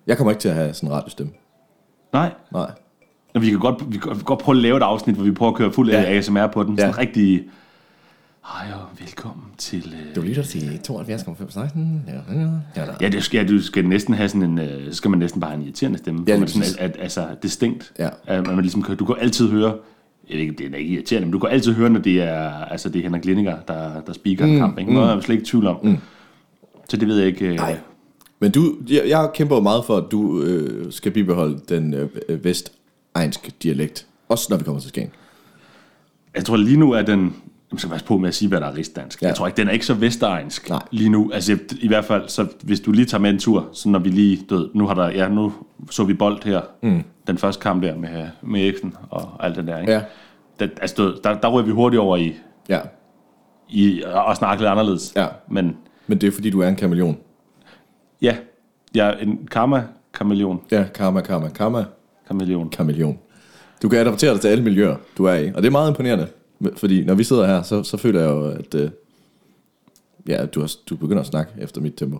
Jeg 0.06 0.16
kommer 0.16 0.30
ikke 0.30 0.40
til 0.40 0.48
at 0.48 0.54
have 0.54 0.74
sådan 0.74 0.88
en 0.88 0.92
radiostemme. 0.92 1.32
Nej. 2.14 2.30
Nej. 2.52 2.70
Men 3.34 3.42
vi 3.42 3.50
kan 3.50 3.58
godt, 3.58 3.92
vi 3.92 3.98
kan 3.98 4.12
godt 4.24 4.38
prøve 4.38 4.56
at 4.56 4.62
lave 4.62 4.76
et 4.76 4.82
afsnit, 4.82 5.16
hvor 5.16 5.24
vi 5.24 5.30
prøver 5.32 5.52
at 5.52 5.58
køre 5.58 5.72
fuld 5.72 5.90
Ja. 5.90 6.02
ASMR 6.02 6.46
på 6.46 6.62
den. 6.62 6.78
Sådan 6.78 6.94
Ja. 6.94 7.00
rigtig... 7.00 7.42
Hej 8.46 8.66
og 8.74 9.00
velkommen 9.00 9.44
til... 9.58 9.94
Øh... 10.08 10.16
Du 10.16 10.20
lytter 10.20 10.42
til 10.42 10.80
72,5 10.90 11.50
16. 11.50 12.02
Ja, 12.08 12.12
ja, 12.34 12.48
ja. 12.76 12.84
Ja, 13.00 13.08
det 13.08 13.22
skal, 13.22 13.48
du 13.48 13.62
skal 13.62 13.86
næsten 13.88 14.14
have 14.14 14.28
sådan 14.28 14.42
en, 14.42 14.58
øh, 14.58 14.86
så 14.90 14.96
skal 14.96 15.10
man 15.10 15.18
næsten 15.18 15.40
bare 15.40 15.50
have 15.50 15.58
en 15.60 15.64
irriterende 15.66 15.98
stemme. 15.98 16.24
Ja, 16.26 16.32
Ja, 16.32 16.38
lige 16.38 16.48
sådan, 16.48 16.84
at, 16.84 16.96
at, 16.96 17.02
altså 17.02 17.26
distinkt. 17.42 17.92
Ja. 17.98 18.08
At 18.26 18.46
man 18.46 18.60
ligesom 18.60 18.82
kan, 18.82 18.96
du 18.96 19.04
kan 19.04 19.14
altid 19.20 19.50
høre, 19.50 19.74
jeg 20.30 20.38
ikke, 20.38 20.52
det 20.58 20.74
er 20.74 20.78
ikke 20.78 20.90
irriterende, 20.94 21.26
men 21.26 21.32
du 21.32 21.38
kan 21.38 21.50
altid 21.50 21.72
høre, 21.74 21.90
når 21.90 22.00
det 22.00 22.22
er, 22.22 22.50
altså 22.64 22.88
det 22.88 22.98
er 22.98 23.02
Henrik 23.02 23.24
Lindinger, 23.24 23.56
der, 23.68 24.00
der 24.06 24.12
speaker 24.12 24.46
mm, 24.46 24.52
en 24.52 24.58
kamp. 24.58 24.78
Ikke? 24.78 24.94
Noget 24.94 25.08
er 25.10 25.14
jeg 25.14 25.22
slet 25.22 25.34
ikke 25.34 25.42
i 25.42 25.46
tvivl 25.46 25.66
om. 25.66 25.76
Mm. 25.82 25.96
Så 26.88 26.96
det 26.96 27.08
ved 27.08 27.18
jeg 27.18 27.26
ikke. 27.26 27.46
Øh, 27.48 27.54
Nej. 27.56 27.78
Men 28.40 28.50
du, 28.50 28.74
jeg, 28.90 29.02
jeg 29.08 29.30
kæmper 29.34 29.56
jo 29.56 29.60
meget 29.62 29.84
for, 29.84 29.96
at 29.96 30.04
du 30.10 30.42
øh, 30.42 30.92
skal 30.92 31.12
bibeholde 31.12 31.60
den 31.68 31.94
øh, 31.94 32.08
øh, 32.28 32.44
vestegnske 32.44 33.52
dialekt. 33.62 34.06
Også 34.28 34.46
når 34.50 34.56
vi 34.56 34.64
kommer 34.64 34.80
til 34.80 34.88
Skagen. 34.88 35.10
Jeg 36.36 36.44
tror 36.44 36.56
lige 36.56 36.76
nu 36.76 36.92
er 36.92 37.02
den, 37.02 37.36
jeg 37.72 37.78
skal 37.80 37.90
passe 37.90 38.06
på 38.06 38.18
med 38.18 38.28
at 38.28 38.34
sige, 38.34 38.48
hvad 38.48 38.60
der 38.60 38.66
er 38.66 38.74
rigsdansk. 38.76 39.22
Ja. 39.22 39.26
Jeg 39.26 39.34
tror 39.36 39.46
ikke, 39.46 39.56
den 39.56 39.68
er 39.68 39.72
ikke 39.72 39.86
så 39.86 39.94
vestegnsk 39.94 40.68
Nej. 40.68 40.82
lige 40.90 41.08
nu. 41.10 41.30
Altså 41.34 41.58
i 41.80 41.88
hvert 41.88 42.04
fald, 42.04 42.28
så 42.28 42.46
hvis 42.62 42.80
du 42.80 42.92
lige 42.92 43.04
tager 43.06 43.20
med 43.20 43.30
en 43.30 43.38
tur, 43.38 43.68
så 43.72 43.88
når 43.88 43.98
vi 43.98 44.08
lige, 44.08 44.44
ved, 44.50 44.68
nu 44.74 44.86
har 44.86 44.94
der, 44.94 45.10
ja, 45.10 45.28
nu 45.28 45.52
så 45.90 46.04
vi 46.04 46.14
bold 46.14 46.44
her, 46.44 46.60
mm. 46.82 47.02
den 47.26 47.38
første 47.38 47.62
kamp 47.62 47.82
der 47.82 47.96
med, 47.96 48.26
med 48.42 48.60
Eriksen 48.62 48.94
og 49.10 49.44
alt 49.46 49.56
det 49.56 49.66
der, 49.66 49.80
ikke? 49.80 49.92
Ja. 49.92 50.02
Den, 50.60 50.70
altså, 50.80 51.02
ved, 51.02 51.14
der, 51.24 51.34
der 51.40 51.48
ryger 51.48 51.66
vi 51.66 51.72
hurtigt 51.72 52.00
over 52.00 52.16
i, 52.16 52.34
Ja. 52.68 52.80
i 53.68 54.02
at 54.30 54.36
snakke 54.36 54.62
lidt 54.62 54.70
anderledes. 54.70 55.12
Ja. 55.16 55.26
Men 55.50 55.76
Men 56.06 56.20
det 56.20 56.26
er 56.26 56.30
fordi, 56.32 56.50
du 56.50 56.60
er 56.60 56.68
en 56.68 56.76
kameleon. 56.76 57.16
Ja, 58.24 58.36
jeg 58.94 59.08
er 59.08 59.16
en 59.18 59.48
karma 59.50 59.82
kameleon. 60.14 60.60
Ja, 60.70 60.84
karma, 60.94 61.20
karma, 61.20 61.48
karma, 61.48 61.84
Kameleon. 62.28 62.70
kameleon. 62.70 63.18
Du 63.82 63.88
kan 63.88 63.98
adaptere 63.98 64.32
dig 64.32 64.40
til 64.40 64.48
alle 64.48 64.64
miljøer, 64.64 64.96
du 65.18 65.24
er 65.24 65.34
i. 65.34 65.48
Og 65.54 65.62
det 65.62 65.66
er 65.66 65.70
meget 65.70 65.88
imponerende. 65.90 66.26
Fordi 66.76 67.04
når 67.04 67.14
vi 67.14 67.24
sidder 67.24 67.46
her, 67.46 67.62
så, 67.62 67.82
så 67.82 67.96
føler 67.96 68.20
jeg 68.20 68.30
jo, 68.30 68.46
at 68.50 68.74
øh, 68.74 68.90
ja, 70.28 70.46
du, 70.46 70.60
har, 70.60 70.70
du 70.90 70.96
begynder 70.96 71.20
at 71.20 71.26
snakke 71.26 71.52
efter 71.58 71.80
mit 71.80 71.94
tempo. 71.96 72.18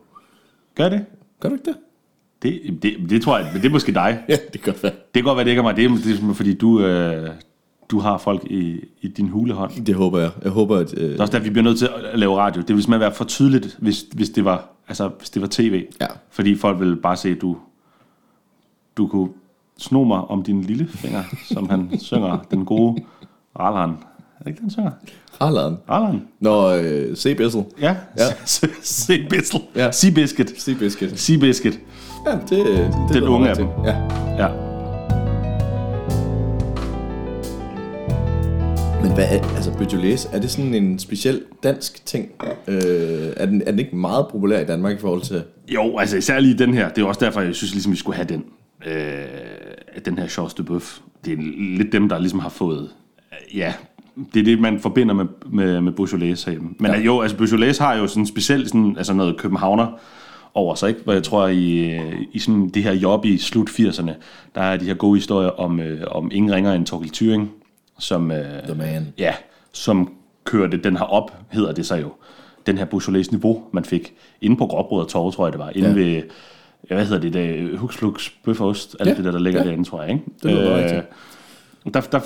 Gør 0.75 0.89
det? 0.89 1.05
Gør 1.41 1.49
du 1.49 1.55
ikke 1.55 1.65
det? 1.65 1.77
Det, 2.43 2.83
det, 2.83 3.11
det 3.11 3.23
tror 3.23 3.39
jeg, 3.39 3.51
men 3.53 3.63
det 3.63 3.69
er 3.69 3.73
måske 3.73 3.95
dig. 3.95 4.25
Ja, 4.29 4.37
det 4.53 4.63
kan 4.63 4.73
godt 4.73 4.83
være. 4.83 4.93
Det 4.93 5.13
kan 5.15 5.23
godt 5.25 5.37
være, 5.37 5.45
det 5.45 5.51
ikke 5.51 5.61
er 5.61 5.63
mig. 5.63 5.77
Det 5.77 5.85
er, 5.85 5.89
det 5.89 6.31
er 6.31 6.35
fordi 6.35 6.55
du, 6.55 6.81
øh, 6.81 7.31
du 7.91 7.99
har 7.99 8.19
folk 8.19 8.45
i, 8.51 8.81
i 9.01 9.09
din 9.09 9.29
hulehånd. 9.29 9.85
Det 9.87 9.95
håber 9.95 10.19
jeg. 10.21 10.31
Jeg 10.43 10.51
håber, 10.51 10.77
at... 10.77 10.95
Øh, 10.99 11.09
Det 11.11 11.17
er 11.17 11.21
også 11.23 11.33
derfor, 11.33 11.45
vi 11.45 11.51
bliver 11.51 11.65
nødt 11.65 11.79
til 11.79 11.89
at 12.13 12.19
lave 12.19 12.37
radio. 12.37 12.61
Det 12.63 12.75
vil 12.75 12.83
simpelthen 12.83 13.01
være 13.01 13.15
for 13.15 13.25
tydeligt, 13.25 13.77
hvis, 13.81 14.05
hvis, 14.13 14.31
det, 14.31 14.45
var, 14.45 14.71
altså, 14.89 15.09
hvis 15.09 15.31
det 15.31 15.43
var 15.43 15.49
tv. 15.51 15.87
Ja. 16.01 16.07
Fordi 16.31 16.57
folk 16.57 16.81
vil 16.81 16.97
bare 16.97 17.17
se, 17.17 17.29
at 17.29 17.41
du, 17.41 17.57
du 18.97 19.09
kunne 19.09 19.29
sno 19.79 20.05
mig 20.05 20.19
om 20.19 20.43
din 20.43 20.61
lille 20.63 20.89
finger, 20.89 21.23
som 21.55 21.71
han 21.71 21.99
synger, 21.99 22.39
den 22.51 22.65
gode 22.65 23.05
Rallan. 23.59 23.91
Er 23.91 24.45
det 24.45 24.47
ikke, 24.47 24.61
den 24.61 24.71
synger? 24.71 24.91
Harlan. 25.41 25.77
Rallan? 25.91 26.23
Når 26.41 26.67
øh, 26.69 27.17
se 27.17 27.35
Bessel. 27.35 27.65
Ja. 27.81 27.97
Ja. 28.19 28.25
Se 28.83 29.27
Bissel. 29.31 29.61
Ja. 29.77 29.91
Seabiscuit. 29.91 30.61
Se 30.63 30.75
Biscuit. 30.75 31.21
Seabiscuit. 31.21 31.81
Ja, 32.27 32.33
det, 32.33 32.51
det, 32.51 32.95
det 33.09 33.15
Den 33.15 33.23
unge 33.23 33.49
af 33.49 33.57
dem. 33.57 33.69
Ja. 33.85 33.97
Ja. 34.39 34.64
Men 39.05 39.13
hvad 39.13 39.25
er, 39.25 39.55
altså 39.57 39.73
Beaujolais, 39.73 40.29
er 40.33 40.41
det 40.41 40.51
sådan 40.51 40.75
en 40.75 40.99
speciel 40.99 41.43
dansk 41.63 42.07
ting? 42.07 42.29
Øh, 42.69 42.77
er, 43.37 43.47
den, 43.47 43.63
er 43.67 43.71
den 43.71 43.79
ikke 43.79 43.97
meget 43.97 44.27
populær 44.31 44.61
i 44.61 44.65
Danmark 44.65 44.97
i 44.97 45.01
forhold 45.01 45.23
til... 45.23 45.43
Jo, 45.69 45.99
altså 45.99 46.17
især 46.17 46.41
lige 46.41 46.59
den 46.59 46.75
her. 46.75 46.89
Det 46.89 47.03
er 47.03 47.07
også 47.07 47.25
derfor, 47.25 47.41
jeg 47.41 47.55
synes, 47.55 47.73
ligesom, 47.73 47.93
vi 47.93 47.97
skulle 47.97 48.17
have 48.17 48.29
den. 48.29 48.45
Øh, 48.87 50.05
den 50.05 50.19
her 50.19 50.27
Charles 50.27 50.55
de 50.55 50.63
Boeuf. 50.63 50.99
Det 51.25 51.33
er 51.33 51.37
lidt 51.77 51.93
dem, 51.93 52.09
der 52.09 52.19
ligesom 52.19 52.39
har 52.39 52.49
fået... 52.49 52.91
Ja, 53.55 53.75
det 54.35 54.41
er 54.41 54.45
det, 54.45 54.61
man 54.61 54.81
forbinder 54.81 55.15
med, 55.15 55.25
med, 55.53 55.81
med 55.81 55.93
Beaujolais 55.93 56.45
herhjemme. 56.45 56.71
Men 56.79 56.91
ja. 56.91 57.01
jo, 57.01 57.21
altså 57.21 57.37
Beaujolais 57.37 57.79
har 57.79 57.95
jo 57.95 58.07
sådan 58.07 58.27
specielt 58.27 58.69
sådan, 58.69 58.95
altså 58.97 59.15
noget 59.15 59.37
københavner 59.39 59.99
over 60.55 60.75
sig, 60.75 60.89
ikke? 60.89 61.01
Hvor 61.05 61.13
jeg 61.13 61.23
tror, 61.23 61.47
i, 61.47 62.01
i 62.33 62.39
sådan 62.39 62.69
det 62.69 62.83
her 62.83 62.93
job 62.93 63.25
i 63.25 63.39
slut 63.39 63.69
80'erne, 63.69 64.13
der 64.55 64.61
er 64.61 64.77
de 64.77 64.85
her 64.85 64.95
gode 64.95 65.19
historier 65.19 65.49
om, 65.49 65.81
øh, 65.81 66.01
om 66.11 66.31
ingen 66.33 66.53
ringer 66.53 66.73
end 66.73 66.87
Torkel 66.87 67.11
Thuring, 67.11 67.51
som... 67.99 68.31
Øh, 68.31 68.63
The 68.63 68.75
man. 68.75 69.13
Ja, 69.19 69.35
som 69.73 70.13
kørte 70.45 70.77
den 70.77 70.97
her 70.97 71.05
op, 71.05 71.33
hedder 71.51 71.73
det 71.73 71.87
så 71.87 71.97
jo. 71.97 72.13
Den 72.67 72.79
her 72.79 72.85
Beaujolais 72.85 73.31
niveau, 73.33 73.63
man 73.73 73.85
fik 73.85 74.15
inde 74.41 74.57
på 74.57 74.67
Gråbrød 74.67 75.03
og 75.03 75.09
Torv, 75.09 75.33
tror 75.33 75.47
jeg 75.47 75.53
det 75.53 75.59
var. 75.61 75.71
Inde 75.71 75.89
Ja. 75.89 75.95
ved, 75.95 76.23
hvad 76.89 77.07
hedder 77.07 77.21
det, 77.21 77.33
det 77.33 77.79
Huxflux 77.79 78.31
Bøfferost, 78.45 78.97
alt 79.01 79.09
Ja, 79.11 79.15
det 79.15 79.25
der, 79.25 79.31
der 79.31 79.39
ligger 79.39 79.61
ja. 79.61 79.67
derinde, 79.67 79.85
tror 79.85 80.03
jeg, 80.03 80.13
ikke? 80.13 80.25
Det 80.43 80.51
lyder 80.51 80.77
rigtigt. 80.77 81.05
der, 81.95 82.01
der, 82.01 82.21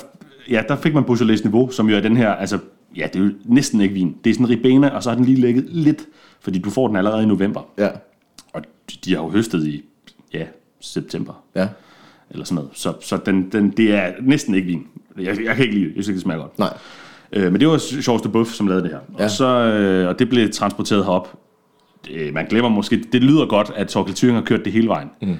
ja, 0.49 0.63
der 0.67 0.75
fik 0.75 0.93
man 0.93 1.03
Beaujolais 1.03 1.43
niveau, 1.43 1.69
som 1.71 1.89
jo 1.89 1.95
er 1.97 2.01
den 2.01 2.17
her, 2.17 2.29
altså, 2.29 2.59
ja, 2.95 3.07
det 3.13 3.19
er 3.21 3.23
jo 3.23 3.31
næsten 3.45 3.81
ikke 3.81 3.93
vin. 3.93 4.15
Det 4.23 4.29
er 4.29 4.33
sådan 4.33 4.49
ribena, 4.49 4.89
og 4.89 5.03
så 5.03 5.09
har 5.09 5.15
den 5.15 5.25
lige 5.25 5.41
ligget 5.41 5.65
lidt, 5.69 6.01
fordi 6.41 6.59
du 6.59 6.69
får 6.69 6.87
den 6.87 6.95
allerede 6.95 7.23
i 7.23 7.25
november. 7.25 7.61
Ja. 7.77 7.89
Og 8.53 8.61
de- 8.91 8.97
de 9.05 9.15
har 9.15 9.21
jo 9.23 9.29
høstet 9.29 9.67
i, 9.67 9.83
ja, 10.33 10.45
september 10.79 11.43
Ja. 11.55 11.67
eller 12.29 12.45
sådan 12.45 12.55
noget. 12.55 12.69
Så, 12.73 12.93
så 13.01 13.17
den, 13.25 13.51
den, 13.51 13.69
det 13.71 13.93
er 13.93 14.11
næsten 14.21 14.55
ikke 14.55 14.67
vin. 14.67 14.87
Jeg, 15.23 15.37
jeg 15.45 15.55
kan 15.55 15.65
ikke 15.65 15.75
lide 15.77 15.89
det. 15.89 15.95
Jeg 15.95 16.03
synes 16.03 16.07
ikke, 16.07 16.15
det 16.15 16.23
smager 16.23 16.39
godt. 16.41 16.59
Nej. 16.59 16.73
Øh, 17.33 17.51
men 17.51 17.61
det 17.61 17.67
var 17.67 18.17
de 18.23 18.29
Buff, 18.29 18.51
som 18.51 18.67
lavede 18.67 18.83
det 18.83 18.91
her. 18.91 18.99
Ja. 19.19 19.23
Og, 19.23 19.31
så, 19.31 19.45
øh, 19.45 20.07
og 20.07 20.19
det 20.19 20.29
blev 20.29 20.49
transporteret 20.49 21.05
herop. 21.05 21.37
Øh, 22.11 22.33
man 22.33 22.45
glemmer 22.45 22.69
måske, 22.69 23.03
det 23.13 23.23
lyder 23.23 23.45
godt, 23.45 23.71
at 23.75 23.87
Torkel 23.87 24.13
Thuring 24.15 24.37
har 24.37 24.43
kørt 24.45 24.65
det 24.65 24.73
hele 24.73 24.87
vejen. 24.87 25.09
Mm. 25.21 25.35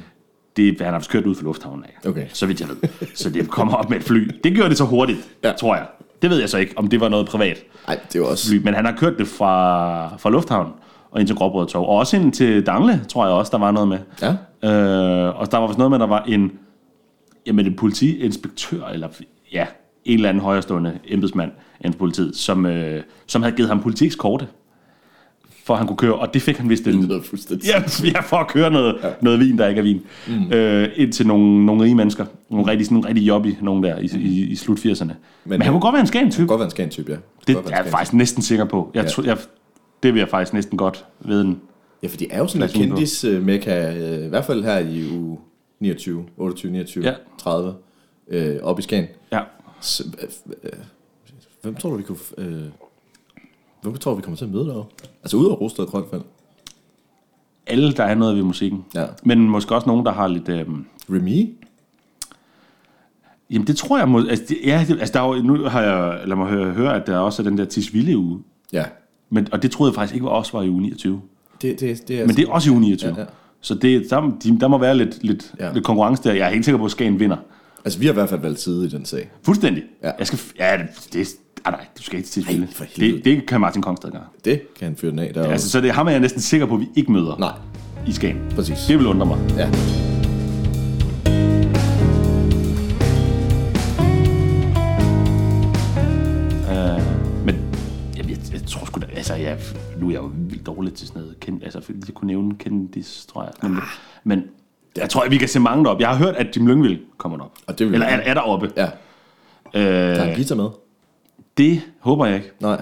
Det, 0.57 0.81
han 0.81 0.93
har 0.93 1.05
kørt 1.09 1.25
ud 1.25 1.35
fra 1.35 1.43
lufthavnen 1.43 1.85
af, 1.85 2.09
Okay. 2.09 2.25
så 2.33 2.45
vidt 2.45 2.59
jeg 2.59 2.69
ved. 2.69 3.07
Så 3.15 3.29
det 3.29 3.49
kommer 3.49 3.73
op 3.73 3.89
med 3.89 3.97
et 3.97 4.03
fly. 4.03 4.29
Det 4.43 4.53
gjorde 4.53 4.69
det 4.69 4.77
så 4.77 4.83
hurtigt, 4.85 5.19
Ja. 5.43 5.51
tror 5.51 5.75
jeg. 5.75 5.85
Det 6.21 6.29
ved 6.29 6.39
jeg 6.39 6.49
så 6.49 6.57
ikke, 6.57 6.73
om 6.75 6.87
det 6.87 6.99
var 6.99 7.09
noget 7.09 7.27
privat 7.27 7.57
Nej, 7.87 7.99
det 8.13 8.19
jo 8.19 8.27
også... 8.29 8.49
fly. 8.49 8.61
Men 8.63 8.73
han 8.73 8.85
har 8.85 8.91
kørt 8.97 9.17
det 9.17 9.27
fra, 9.27 10.17
fra 10.17 10.29
lufthavnen 10.29 10.73
og 11.11 11.19
ind 11.19 11.27
til 11.27 11.35
Gråbrød 11.35 11.67
Torv. 11.67 11.81
Og 11.83 11.89
også 11.89 12.17
ind 12.17 12.33
til 12.33 12.65
Dangle, 12.65 13.01
tror 13.09 13.25
jeg 13.25 13.33
også, 13.33 13.49
der 13.49 13.57
var 13.57 13.71
noget 13.71 13.87
med. 13.87 13.97
Ja. 14.21 14.29
Øh, 14.69 15.39
og 15.39 15.51
der 15.51 15.57
var 15.57 15.67
vist 15.67 15.77
noget 15.77 15.91
med, 15.91 15.97
at 15.97 16.01
der 16.01 16.07
var 16.07 16.23
en, 16.27 16.51
jamen 17.47 17.65
en 17.65 17.75
politiinspektør, 17.75 18.85
eller 18.85 19.07
ja, 19.53 19.65
en 20.05 20.13
eller 20.13 20.29
anden 20.29 20.43
højrestående 20.43 20.99
embedsmand 21.07 21.51
inden 21.79 21.93
for 21.93 21.99
politiet, 21.99 22.35
som, 22.35 22.65
øh, 22.65 23.03
som 23.27 23.41
havde 23.41 23.55
givet 23.55 23.69
ham 23.69 23.81
politikskorte, 23.81 24.47
for 25.69 25.73
at 25.73 25.77
han 25.77 25.87
kunne 25.87 25.97
køre, 25.97 26.15
og 26.15 26.33
det 26.33 26.41
fik 26.41 26.57
han 26.57 26.69
vist 26.69 26.85
Det 26.85 26.93
en, 26.93 27.23
fuldstændig... 27.23 27.67
ja, 27.67 27.83
ja, 28.13 28.19
for 28.19 28.37
at 28.37 28.47
køre 28.47 28.71
noget, 28.71 28.95
ja. 29.03 29.09
noget 29.21 29.39
vin, 29.39 29.57
der 29.57 29.67
ikke 29.67 29.79
er 29.79 29.83
vin, 29.83 30.01
mm. 30.27 30.51
øh, 30.51 30.89
ind 30.95 31.13
til 31.13 31.27
nogle, 31.27 31.65
nogle 31.65 31.83
rige 31.83 31.95
mennesker, 31.95 32.25
nogle 32.49 32.67
rigtig, 32.67 32.87
sådan 32.87 33.05
rigtig 33.05 33.27
jobby, 33.27 33.55
nogen 33.61 33.83
der 33.83 33.97
i, 33.99 34.09
i, 34.17 34.45
i 34.47 34.55
slut 34.55 34.77
80'erne. 34.79 35.03
Men, 35.03 35.13
Men 35.45 35.61
han 35.61 35.71
kunne 35.71 35.81
godt 35.81 35.93
være 35.93 36.01
en 36.01 36.07
skæn 36.07 36.31
type. 36.31 36.47
godt 36.47 36.59
være 36.59 36.65
en 36.65 36.71
scan-type, 36.71 37.11
ja. 37.11 37.17
Det, 37.17 37.47
Det 37.47 37.55
godt 37.55 37.69
er 37.71 37.75
jeg 37.83 37.85
faktisk 37.85 38.13
næsten 38.13 38.41
sikker 38.43 38.65
på. 38.65 38.91
Jeg, 38.93 39.03
Ja. 39.03 39.21
ja. 39.23 39.27
jeg, 39.27 39.37
det 40.03 40.13
vil 40.13 40.19
jeg 40.19 40.29
faktisk 40.29 40.53
næsten 40.53 40.77
godt 40.77 41.05
ved 41.19 41.41
en. 41.41 41.59
Ja, 42.03 42.07
for 42.07 42.17
de 42.17 42.31
er 42.31 42.37
jo 42.37 42.47
sådan 42.47 42.69
en 42.69 42.89
kendis 42.89 43.25
uh, 43.25 43.43
mekka, 43.43 43.89
uh, 43.91 44.25
i 44.25 44.27
hvert 44.27 44.45
fald 44.45 44.63
her 44.63 44.77
i 44.77 45.17
uge 45.17 45.37
29, 45.79 46.25
28, 46.37 46.71
29, 46.71 47.03
ja. 47.03 47.09
Ja. 47.09 47.15
30, 47.39 47.73
uh, 48.35 48.63
op 48.63 48.79
i 48.79 48.81
Skagen. 48.81 49.07
Ja. 49.31 49.41
Så, 49.81 50.03
uh, 50.03 50.53
uh, 50.63 50.69
hvem 51.61 51.75
tror 51.75 51.89
du, 51.89 51.97
vi 51.97 52.03
kunne... 52.03 52.17
Uh, 52.37 52.45
hvem 53.81 53.97
tror 53.97 54.11
du, 54.11 54.15
vi 54.17 54.21
kommer 54.21 54.37
til 54.37 54.45
at 54.45 54.51
møde 54.51 54.65
derovre? 54.65 54.85
Altså 55.23 55.37
udover 55.37 55.55
Rosted 55.55 55.83
og 55.83 55.89
Krønfeldt. 55.89 56.25
Alle, 57.67 57.93
der 57.93 58.03
er 58.03 58.15
noget 58.15 58.35
ved 58.35 58.43
musikken. 58.43 58.85
Ja. 58.95 59.05
Men 59.23 59.39
måske 59.49 59.75
også 59.75 59.87
nogen, 59.87 60.05
der 60.05 60.11
har 60.11 60.27
lidt... 60.27 60.49
Øh, 60.49 60.65
Remy? 61.09 61.55
Jamen 63.49 63.67
det 63.67 63.77
tror 63.77 63.97
jeg, 63.97 64.09
må, 64.09 64.27
altså, 64.27 64.45
det, 64.49 64.57
ja, 64.65 64.85
det, 64.87 64.99
altså 64.99 65.13
der 65.13 65.21
er 65.21 65.35
jo, 65.35 65.41
nu 65.41 65.63
har 65.63 65.81
jeg, 65.81 66.27
lad 66.27 66.35
mig 66.35 66.47
høre, 66.47 66.71
høre, 66.71 66.95
at 66.95 67.07
der 67.07 67.17
også 67.17 67.41
er 67.41 67.43
den 67.43 67.57
der 67.57 67.65
Tisvilde 67.65 68.17
uge, 68.17 68.39
Ja. 68.73 68.85
men, 69.29 69.47
og 69.51 69.61
det 69.63 69.71
troede 69.71 69.89
jeg 69.91 69.95
faktisk 69.95 70.13
ikke 70.13 70.25
var 70.25 70.31
også 70.31 70.51
var 70.57 70.63
i 70.63 70.69
uge 70.69 70.81
29. 70.81 71.21
Det, 71.61 71.79
det, 71.79 72.07
det 72.07 72.19
er 72.19 72.27
Men 72.27 72.35
det 72.35 72.47
er 72.47 72.51
også 72.51 72.69
i 72.69 72.71
uge 72.71 72.81
29. 72.81 73.13
Ja, 73.13 73.19
ja. 73.19 73.25
Så 73.61 73.75
det, 73.75 74.09
der, 74.09 74.31
de, 74.43 74.59
der 74.59 74.67
må 74.67 74.77
være 74.77 74.97
lidt, 74.97 75.23
lidt, 75.23 75.53
ja. 75.59 75.73
lidt 75.73 75.85
konkurrence 75.85 76.23
der. 76.23 76.33
Jeg 76.33 76.47
er 76.47 76.51
helt 76.51 76.65
sikker 76.65 76.77
på, 76.79 76.85
at 76.85 76.91
Skagen 76.91 77.19
vinder. 77.19 77.37
Altså, 77.85 77.99
vi 77.99 78.05
har 78.05 78.13
i 78.13 78.15
hvert 78.15 78.29
fald 78.29 78.41
valgt 78.41 78.59
side 78.59 78.85
i 78.85 78.89
den 78.89 79.05
sag. 79.05 79.29
Fuldstændig. 79.43 79.83
Ja. 80.03 80.11
Jeg 80.19 80.27
skal, 80.27 80.39
ja, 80.59 80.77
det, 80.77 81.13
det 81.13 81.27
ah, 81.65 81.71
nej, 81.71 81.85
du 81.97 82.03
skal 82.03 82.17
ikke 82.17 82.29
til. 82.29 82.43
Ej, 82.47 82.51
helvede. 82.51 83.15
Det, 83.15 83.25
det 83.25 83.47
kan 83.47 83.61
Martin 83.61 83.81
Kongstad 83.81 84.11
gøre. 84.11 84.25
Det 84.45 84.73
kan 84.75 84.87
han 84.87 84.95
fyre 84.95 85.11
den 85.11 85.19
af 85.19 85.33
derovre. 85.33 85.47
Ja, 85.47 85.53
altså, 85.53 85.69
så 85.69 85.81
det 85.81 85.89
er 85.89 85.93
ham, 85.93 86.07
er 86.07 86.11
jeg 86.11 86.19
næsten 86.19 86.41
sikker 86.41 86.65
på, 86.67 86.73
at 86.73 86.79
vi 86.79 86.87
ikke 86.95 87.11
møder 87.11 87.37
Nej, 87.39 87.53
i 88.07 88.11
Skagen. 88.11 88.51
præcis. 88.55 88.77
Det 88.87 88.97
vil 88.99 89.07
undre 89.07 89.25
mig. 89.25 89.39
Ja. 89.57 89.69
Øh, 96.71 97.01
men 97.45 97.55
jeg, 98.17 98.29
jeg, 98.29 98.37
jeg 98.53 98.61
tror 98.67 98.85
sgu 98.85 98.99
da, 99.01 99.05
altså 99.15 99.35
jeg, 99.35 99.57
nu 99.99 100.07
er 100.07 100.11
jeg 100.11 100.19
jo 100.21 100.31
vildt 100.35 100.65
dårlig 100.65 100.93
til 100.93 101.07
sådan 101.07 101.21
noget, 101.21 101.39
kend, 101.39 101.63
altså 101.63 101.77
at 102.07 102.13
kunne 102.13 102.27
nævne 102.27 102.55
kendis, 102.55 103.25
tror 103.25 103.43
jeg. 103.43 103.69
Men, 103.69 103.79
men 104.23 104.39
Det 104.39 104.47
Jeg 104.99 105.09
tror, 105.09 105.21
at 105.21 105.31
vi 105.31 105.37
kan 105.37 105.47
se 105.47 105.59
mange 105.59 105.83
derop. 105.85 105.99
Jeg 105.99 106.09
har 106.09 106.15
hørt, 106.17 106.35
at 106.35 106.57
Jim 106.57 106.67
Lyngvild 106.67 106.99
kommer 107.17 107.37
derop. 107.37 107.51
Og 107.67 107.79
det 107.79 107.87
vil 107.87 107.93
Eller 107.93 108.07
er, 108.07 108.17
er 108.19 108.33
deroppe. 108.33 108.71
Ja, 108.77 108.89
Øh, 109.75 109.81
der 109.81 109.89
er 110.21 110.29
en 110.29 110.35
guitar 110.35 110.55
med. 110.55 110.69
det 111.57 111.81
håber 111.99 112.25
jeg 112.25 112.35
ikke. 112.35 112.51
Nej, 112.61 112.81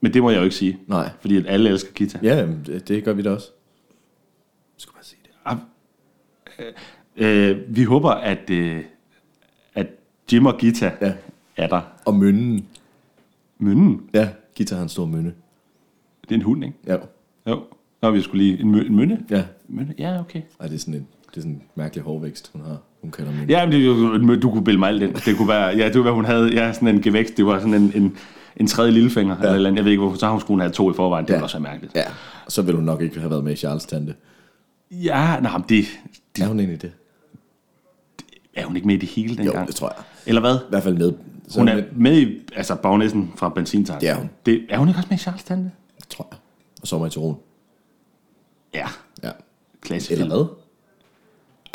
Men 0.00 0.14
det 0.14 0.22
må 0.22 0.30
jeg 0.30 0.38
jo 0.38 0.42
ikke 0.44 0.56
sige. 0.56 0.78
nej. 0.86 1.10
Fordi 1.20 1.36
at 1.36 1.44
alle 1.46 1.70
elsker 1.70 1.90
guitar. 1.98 2.20
Ja, 2.22 2.36
jamen, 2.36 2.62
det, 2.66 2.88
det 2.88 3.04
gør 3.04 3.12
vi 3.12 3.22
da 3.22 3.30
også. 3.30 3.48
Jeg 4.76 4.80
skulle 4.80 4.94
bare 4.94 5.04
sige 5.04 5.20
det. 5.24 6.74
Øh, 7.16 7.76
vi 7.76 7.84
håber, 7.84 8.10
at, 8.10 8.50
øh, 8.50 8.84
at 9.74 9.86
Jim 10.32 10.46
og 10.46 10.58
Gita 10.58 10.92
Ja. 11.00 11.12
er 11.56 11.66
der. 11.66 11.80
Og 12.04 12.14
mønnen. 12.14 12.68
Mynden, 13.58 14.10
Ja, 14.14 14.28
guitar 14.56 14.76
har 14.76 14.82
en 14.82 14.88
stor 14.88 15.06
mønne. 15.06 15.34
det 16.22 16.30
er 16.30 16.34
en 16.34 16.42
hund, 16.42 16.64
ikke? 16.64 16.76
Ja. 16.86 16.96
Jo. 17.48 17.62
Nå, 18.02 18.10
vi 18.10 18.20
skulle 18.22 18.44
lige... 18.44 18.60
En, 18.60 18.70
mø, 18.70 18.80
en 18.80 18.96
mynde? 18.96 19.24
Ja. 19.30 19.44
Mynde? 19.68 19.94
Ja, 19.98 20.20
okay. 20.20 20.42
Ej, 20.60 20.66
det 20.66 20.74
er 20.74 20.78
sådan 20.78 20.94
en, 20.94 21.08
det 21.34 21.40
er 21.40 21.40
sådan 21.42 21.52
en 21.52 21.62
mærkelig 21.74 22.04
hårvækst, 22.04 22.50
hun 22.52 22.62
har. 22.62 22.76
Hun 23.02 23.10
kalder 23.10 23.32
mønne. 23.32 23.46
Ja, 23.48 23.66
men 23.66 24.30
det, 24.30 24.42
du 24.42 24.50
kunne 24.50 24.64
bilde 24.64 24.78
mig 24.78 24.88
alt 24.88 25.02
ind. 25.02 25.14
Det 25.14 25.36
kunne 25.36 25.48
være, 25.48 25.66
ja, 25.76 25.84
det 25.84 25.92
kunne 25.92 26.04
være, 26.04 26.14
hun 26.14 26.24
havde 26.24 26.54
ja, 26.54 26.72
sådan 26.72 26.88
en 26.88 27.02
gevækst. 27.02 27.36
Det 27.36 27.46
var 27.46 27.58
sådan 27.58 27.74
en, 27.74 27.92
en, 27.94 28.16
en 28.56 28.66
tredje 28.66 28.90
lillefinger. 28.92 29.36
Ja. 29.42 29.54
Eller, 29.54 29.74
jeg 29.74 29.84
ved 29.84 29.90
ikke, 29.90 30.00
hvorfor. 30.02 30.18
Så 30.18 30.26
har 30.26 30.32
hun 30.32 30.40
skulle 30.40 30.62
have 30.62 30.72
to 30.72 30.90
i 30.90 30.94
forvejen. 30.94 31.24
Det 31.24 31.30
Ja. 31.30 31.36
ville 31.36 31.44
også 31.44 31.58
være 31.58 31.70
mærkeligt. 31.72 31.94
Ja, 31.96 32.02
og 32.46 32.52
så 32.52 32.62
vil 32.62 32.74
hun 32.74 32.84
nok 32.84 33.02
ikke 33.02 33.18
have 33.20 33.30
været 33.30 33.44
med 33.44 33.52
i 33.52 33.56
Charles 33.56 33.84
Tante. 33.84 34.14
Ja, 34.90 35.40
nej, 35.40 35.58
men 35.58 35.64
det, 35.68 35.84
Er 36.40 36.46
hun 36.46 36.58
egentlig 36.60 36.82
det? 36.82 36.92
er 38.56 38.66
hun 38.66 38.76
ikke 38.76 38.86
med 38.88 38.94
i 38.94 38.98
det 38.98 39.08
hele 39.08 39.34
Jo, 39.34 39.42
dengang? 39.44 39.66
det 39.66 39.74
tror 39.74 39.88
jeg. 39.96 40.04
Eller 40.26 40.40
hvad? 40.40 40.54
I 40.54 40.68
hvert 40.68 40.82
fald 40.82 40.96
med. 40.98 41.12
Så 41.48 41.58
Hun 41.58 41.68
er 41.68 41.82
med 41.96 42.18
i, 42.20 42.40
altså 42.56 42.74
bagnæssen 42.74 43.32
fra 43.36 43.48
benzintanken. 43.48 44.00
Det 44.00 44.08
er 44.10 44.14
hun. 44.16 44.30
Det, 44.46 44.66
er 44.70 44.78
hun 44.78 44.88
ikke 44.88 44.98
også 44.98 45.06
med 45.10 45.18
i 45.18 45.20
Charles 45.20 45.44
Tante? 45.44 45.70
Det 46.00 46.08
tror 46.08 46.28
jeg. 46.30 46.38
Og 46.82 46.88
Sommer 46.88 47.06
i 47.06 47.10
Tyron. 47.10 47.36
Ja, 48.74 48.86
Ja. 49.22 49.30
klassisk. 49.80 50.10
Eller 50.12 50.26
hvad? 50.26 50.46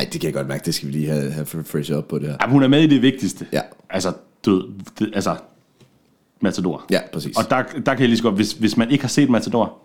Ej, 0.00 0.08
det 0.12 0.20
kan 0.20 0.26
jeg 0.28 0.34
godt 0.34 0.48
mærke. 0.48 0.64
Det 0.64 0.74
skal 0.74 0.88
vi 0.88 0.92
lige 0.92 1.06
have, 1.08 1.30
have 1.30 1.46
fresh 1.46 1.92
op 1.92 2.08
på 2.08 2.18
det 2.18 2.28
her. 2.28 2.36
Ja, 2.40 2.48
hun 2.50 2.62
er 2.62 2.68
med 2.68 2.82
i 2.82 2.86
det 2.86 3.02
vigtigste. 3.02 3.46
Ja. 3.52 3.60
Altså, 3.90 4.12
død, 4.44 4.68
det, 4.98 5.10
altså, 5.14 5.36
Matador. 6.40 6.84
Ja, 6.90 7.00
præcis. 7.12 7.36
Og 7.36 7.50
der, 7.50 7.62
der 7.62 7.92
kan 7.94 8.00
jeg 8.00 8.08
lige 8.08 8.16
så 8.16 8.22
godt, 8.22 8.34
hvis, 8.34 8.52
hvis 8.52 8.76
man 8.76 8.90
ikke 8.90 9.04
har 9.04 9.08
set 9.08 9.30
Matador, 9.30 9.78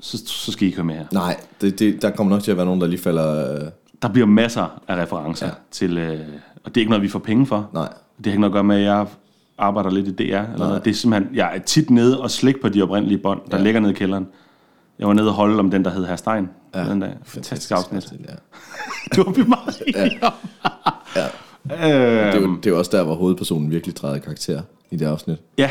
så, 0.00 0.18
så 0.26 0.52
skal 0.52 0.64
I 0.64 0.66
ikke 0.66 0.76
høre 0.76 0.86
med 0.86 0.94
her. 0.94 1.04
Nej, 1.12 1.36
det, 1.60 1.78
det, 1.78 2.02
der 2.02 2.10
kommer 2.10 2.30
nok 2.34 2.42
til 2.42 2.50
at 2.50 2.56
være 2.56 2.66
nogen, 2.66 2.80
der 2.80 2.86
lige 2.86 3.00
falder... 3.00 3.54
Øh, 3.64 3.68
Der 4.02 4.08
bliver 4.08 4.26
masser 4.26 4.82
af 4.88 5.02
referencer 5.02 5.46
ja. 5.46 5.52
Til, 5.70 5.98
øh, 5.98 6.20
og 6.64 6.74
det 6.74 6.76
er 6.76 6.80
ikke 6.80 6.90
noget, 6.90 7.02
vi 7.02 7.08
får 7.08 7.18
penge 7.18 7.46
for. 7.46 7.70
nej. 7.74 7.88
Det 8.18 8.26
har 8.26 8.32
ikke 8.32 8.40
noget 8.40 8.52
at 8.52 8.54
gøre 8.54 8.64
med, 8.64 8.76
at 8.76 8.82
jeg 8.82 9.06
arbejder 9.58 9.90
lidt 9.90 10.08
i 10.08 10.10
DR. 10.10 10.22
Eller 10.22 10.58
noget. 10.58 10.84
Det 10.84 10.90
er 10.90 10.94
simpelthen, 10.94 11.36
jeg 11.36 11.56
er 11.56 11.58
tit 11.58 11.90
nede 11.90 12.20
og 12.20 12.30
slik 12.30 12.60
på 12.60 12.68
de 12.68 12.82
oprindelige 12.82 13.18
bånd, 13.18 13.40
der. 13.50 13.56
Ja. 13.56 13.62
ligger 13.62 13.80
nede 13.80 13.92
i 13.92 13.94
kælderen. 13.94 14.26
Jeg 14.98 15.08
var 15.08 15.12
nede 15.14 15.28
og 15.28 15.34
holde 15.34 15.58
om 15.58 15.70
den, 15.70 15.84
der 15.84 15.90
hed 15.90 16.06
Herr 16.06 16.16
Stein. 16.16 16.48
Ja. 16.74 16.80
Ja. 16.84 16.90
Den 16.90 17.00
der. 17.00 17.10
Fantastisk 17.24 17.70
afsnit. 17.70 18.12
Ja. 18.28 18.34
Det 19.16 19.26
var 19.26 19.32
vi 19.32 19.42
meget 19.48 20.22
om. 20.22 20.32
Ja. 21.16 21.26
Øh, 21.26 22.32
Det, 22.32 22.34
er 22.34 22.40
jo, 22.40 22.56
det 22.56 22.66
er 22.66 22.70
jo 22.70 22.78
også 22.78 22.96
der, 22.96 23.04
hvor 23.04 23.14
hovedpersonen 23.14 23.70
virkelig 23.70 23.94
træder 23.94 24.18
karakter 24.18 24.62
i 24.90 24.96
det 24.96 25.06
afsnit. 25.06 25.38
ja, 25.58 25.70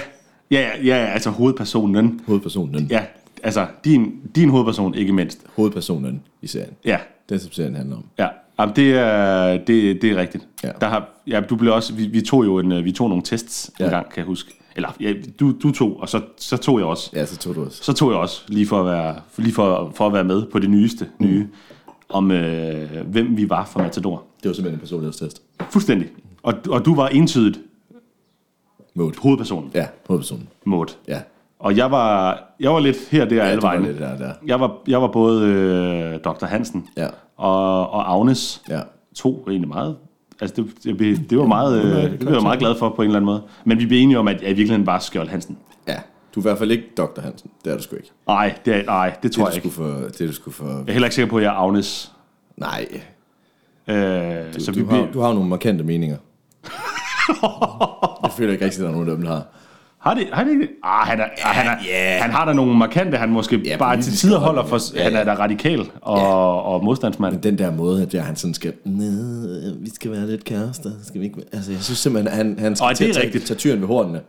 ja, 0.51 0.59
ja, 0.61 0.85
ja, 0.85 0.95
altså 1.05 1.29
hovedpersonen. 1.29 2.21
Hovedpersonen. 2.27 2.87
Ja, 2.89 3.03
altså 3.43 3.65
din, 3.85 4.11
din 4.35 4.49
hovedperson, 4.49 4.95
ikke 4.95 5.13
mindst. 5.13 5.39
Hovedpersonen 5.55 6.21
i 6.41 6.47
serien. 6.47 6.73
Ja, 6.85 6.97
Den, 7.29 7.39
som 7.39 7.51
serien 7.51 7.75
handler 7.75 7.95
om. 7.95 8.05
ja. 8.19 8.27
Jamen, 8.59 8.75
det, 8.75 8.93
er, 8.93 9.47
det, 9.57 10.01
det 10.01 10.03
er 10.11 10.15
rigtigt. 10.15 10.47
Ja. 10.63 10.71
Der 10.81 10.87
har, 10.87 11.09
ja, 11.27 11.39
du 11.39 11.55
blev 11.55 11.73
også, 11.73 11.93
vi, 11.93 12.05
vi, 12.07 12.21
tog 12.21 12.45
jo 12.45 12.59
en, 12.59 12.71
øh, 12.71 12.85
vi 12.85 12.91
tog 12.91 13.09
nogle 13.09 13.23
tests 13.23 13.71
ja. 13.79 13.83
en 13.85 13.89
Ja. 13.91 13.95
gang, 13.95 14.09
kan 14.09 14.17
jeg 14.17 14.25
huske. 14.25 14.56
Eller 14.77 14.89
ja, 14.99 15.13
du, 15.39 15.53
du 15.63 15.71
tog, 15.71 15.99
og 15.99 16.09
så, 16.09 16.21
så 16.37 16.57
tog 16.57 16.79
jeg 16.79 16.87
også. 16.87 17.09
Ja, 17.13 17.25
så 17.25 17.37
tog 17.37 17.55
du 17.55 17.65
også. 17.65 17.83
Så 17.83 17.93
tog 17.93 18.11
jeg 18.11 18.19
også, 18.19 18.43
lige 18.47 18.67
for 18.67 18.79
at 18.79 18.85
være, 18.85 19.15
lige 19.37 19.53
for, 19.53 19.91
for 19.95 20.07
at 20.07 20.13
være 20.13 20.23
med 20.23 20.45
på 20.45 20.59
det 20.59 20.69
nyeste 20.69 21.09
nye, 21.19 21.47
om 22.09 22.31
øh, 22.31 22.89
hvem 23.07 23.37
vi 23.37 23.49
var 23.49 23.65
for 23.65 23.79
Matador. 23.79 24.23
Det 24.43 24.49
var 24.49 24.53
simpelthen 24.53 24.73
en 24.75 24.79
personlighedstest. 24.79 25.41
Fuldstændig. 25.69 26.07
Og, 26.43 26.53
og 26.69 26.85
du 26.85 26.95
var 26.95 27.07
entydigt 27.07 27.59
Mode. 28.93 29.13
hovedpersonen. 29.21 29.71
Ja, 29.73 29.87
hovedpersonen. 30.07 30.47
Maud. 30.65 30.85
Ja. 31.07 31.21
Og 31.59 31.77
jeg 31.77 31.91
var, 31.91 32.43
jeg 32.59 32.71
var 32.73 32.79
lidt 32.79 32.97
her, 33.11 33.25
der, 33.25 33.35
ja, 33.35 33.41
alle 33.43 33.61
vegne. 33.61 33.87
lidt 33.87 33.99
der, 33.99 34.17
der. 34.17 34.33
Jeg 34.45 34.59
var, 34.59 34.77
jeg 34.87 35.01
var 35.01 35.07
både 35.07 35.45
øh, 35.47 36.19
Dr. 36.19 36.45
Hansen 36.45 36.87
Ja. 36.97 37.07
og, 37.37 37.89
og 37.89 38.13
Agnes. 38.13 38.61
Ja. 38.69 38.79
To 39.15 39.45
egentlig 39.49 39.67
meget. 39.67 39.95
Altså 40.41 40.55
det, 40.61 40.71
det, 40.83 40.97
blev- 40.97 41.17
det 41.29 41.37
var 41.37 41.45
meget, 41.45 41.83
øh, 41.83 42.11
det 42.11 42.19
blev 42.19 42.33
jeg 42.33 42.41
meget 42.41 42.59
glad 42.59 42.75
for 42.79 42.89
på 42.89 43.01
en 43.01 43.07
eller 43.07 43.15
anden 43.19 43.25
måde. 43.25 43.43
Men 43.65 43.79
vi 43.79 43.85
blev 43.85 43.99
enige 44.03 44.19
om, 44.19 44.27
at 44.27 44.41
jeg 44.41 44.49
i 44.49 44.53
virkeligheden 44.53 44.85
var 44.85 44.99
Skjold 44.99 45.29
Hansen. 45.29 45.57
Ja. 45.87 45.95
Du 46.35 46.39
er 46.39 46.41
i 46.41 46.47
hvert 46.47 46.57
fald 46.57 46.71
ikke 46.71 46.83
Dr. 46.97 47.21
Hansen. 47.21 47.49
Det 47.65 47.73
er 47.73 47.77
du 47.77 47.83
sgu 47.83 47.95
ikke. 47.95 48.11
Nej, 48.27 48.55
det, 48.65 48.75
er, 48.75 48.83
nej, 48.83 49.09
det 49.09 49.23
Det 49.23 49.31
tror 49.31 49.43
er 49.45 49.49
jeg 49.49 49.55
ikke. 49.65 49.69
for... 49.75 49.83
Det 49.83 50.21
er 50.21 50.27
du 50.27 50.33
sgu 50.33 50.51
for... 50.51 50.65
Jeg 50.67 50.83
er 50.87 50.91
heller 50.91 51.05
ikke 51.07 51.15
sikker 51.15 51.29
på, 51.29 51.37
at 51.37 51.43
jeg 51.43 51.49
er 51.49 51.57
Agnes. 51.57 52.11
Nej. 52.57 52.87
Øh, 53.87 54.53
Du, 54.55 54.59
så 54.59 54.71
du, 54.71 54.79
vi 54.79 54.85
har, 54.85 55.01
blev, 55.03 55.13
du 55.13 55.19
har 55.19 55.33
nogle 55.33 55.49
markante 55.49 55.83
meninger. 55.83 56.17
jeg 58.23 58.31
føler 58.31 58.51
ikke 58.53 58.65
rigtig, 58.65 58.79
at 58.79 58.83
der 58.83 58.87
er 58.89 58.91
nogen 58.91 59.09
af 59.09 59.15
dem, 59.15 59.25
der 59.25 59.31
har. 59.33 59.43
Har 60.07 60.13
det, 60.13 60.27
har 60.33 60.43
det 60.43 60.51
ikke 60.51 60.61
det? 60.61 60.69
Ah, 60.83 61.07
han, 61.07 61.19
er, 61.19 61.23
ah, 61.23 61.55
han, 61.55 61.67
er, 61.67 61.75
ja. 61.87 62.17
han 62.21 62.31
har 62.31 62.45
da 62.45 62.53
nogle 62.53 62.77
markante, 62.77 63.17
han 63.17 63.29
måske 63.29 63.61
Ja, 63.65 63.77
bare 63.77 64.01
til 64.01 64.13
tider 64.13 64.35
og- 64.35 64.41
holder 64.41 64.65
for. 64.65 64.95
Ja, 64.95 65.03
Han 65.03 65.13
er 65.13 65.19
ja. 65.19 65.25
da 65.25 65.33
radikal 65.33 65.85
og, 66.01 66.63
og 66.63 66.83
modstandsmand. 66.83 67.33
Men 67.33 67.43
den 67.43 67.57
der 67.57 67.71
måde, 67.71 68.01
at 68.01 68.13
jeg, 68.13 68.23
han 68.23 68.35
sådan 68.35 68.53
skal... 68.53 68.73
"Næh, 68.85 69.83
Vi 69.83 69.89
skal 69.95 70.11
være 70.11 70.27
lidt 70.27 70.43
kærester. 70.43 70.89
Skal 71.03 71.21
vi 71.21 71.25
ikke... 71.25 71.41
Altså, 71.53 71.71
jeg 71.71 71.81
synes 71.81 71.99
simpelthen, 71.99 72.33
han, 72.37 72.55
han 72.59 72.75
skal 72.75 72.87
det 72.89 72.91
er 72.93 72.95
til 73.13 73.21
at 73.21 73.31
tage, 73.31 73.39
tage 73.45 73.57
tyren 73.57 73.81
ved 73.81 73.87
hornene. 73.87 74.21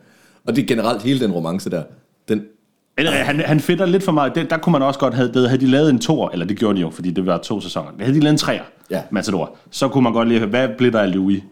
Og 0.46 0.56
det 0.56 0.62
er 0.62 0.66
generelt 0.66 1.02
hele 1.02 1.20
den 1.20 1.32
romance 1.32 1.70
der. 1.70 1.82
Den, 2.28 2.42
Eller, 2.98 3.12
han, 3.12 3.40
han 3.40 3.60
fedter 3.60 3.86
lidt 3.86 4.02
for 4.02 4.12
meget. 4.12 4.34
Det, 4.34 4.50
der 4.50 4.56
kunne 4.56 4.72
man 4.72 4.82
også 4.82 5.00
godt 5.00 5.14
have, 5.14 5.28
det, 5.32 5.48
havde 5.48 5.60
de 5.60 5.66
lavet 5.70 5.90
en 5.90 5.98
toer, 5.98 6.28
eller 6.28 6.46
det 6.46 6.58
gjorde 6.58 6.76
de 6.76 6.80
jo, 6.80 6.90
fordi 6.90 7.10
det 7.10 7.26
var 7.26 7.38
to 7.38 7.60
sæsoner. 7.60 7.88
Havde 8.00 8.14
de 8.14 8.20
lavet 8.20 8.32
en 8.32 8.38
treer, 8.38 8.62
Ja. 8.90 9.02
Matador, 9.10 9.56
så 9.70 9.88
kunne 9.88 10.04
man 10.04 10.12
godt 10.12 10.28
lige 10.28 10.38
høre, 10.40 10.48
hvad 10.48 10.68
blev 10.78 10.92
der 10.92 11.00
af 11.00 11.14
Louis? 11.14 11.42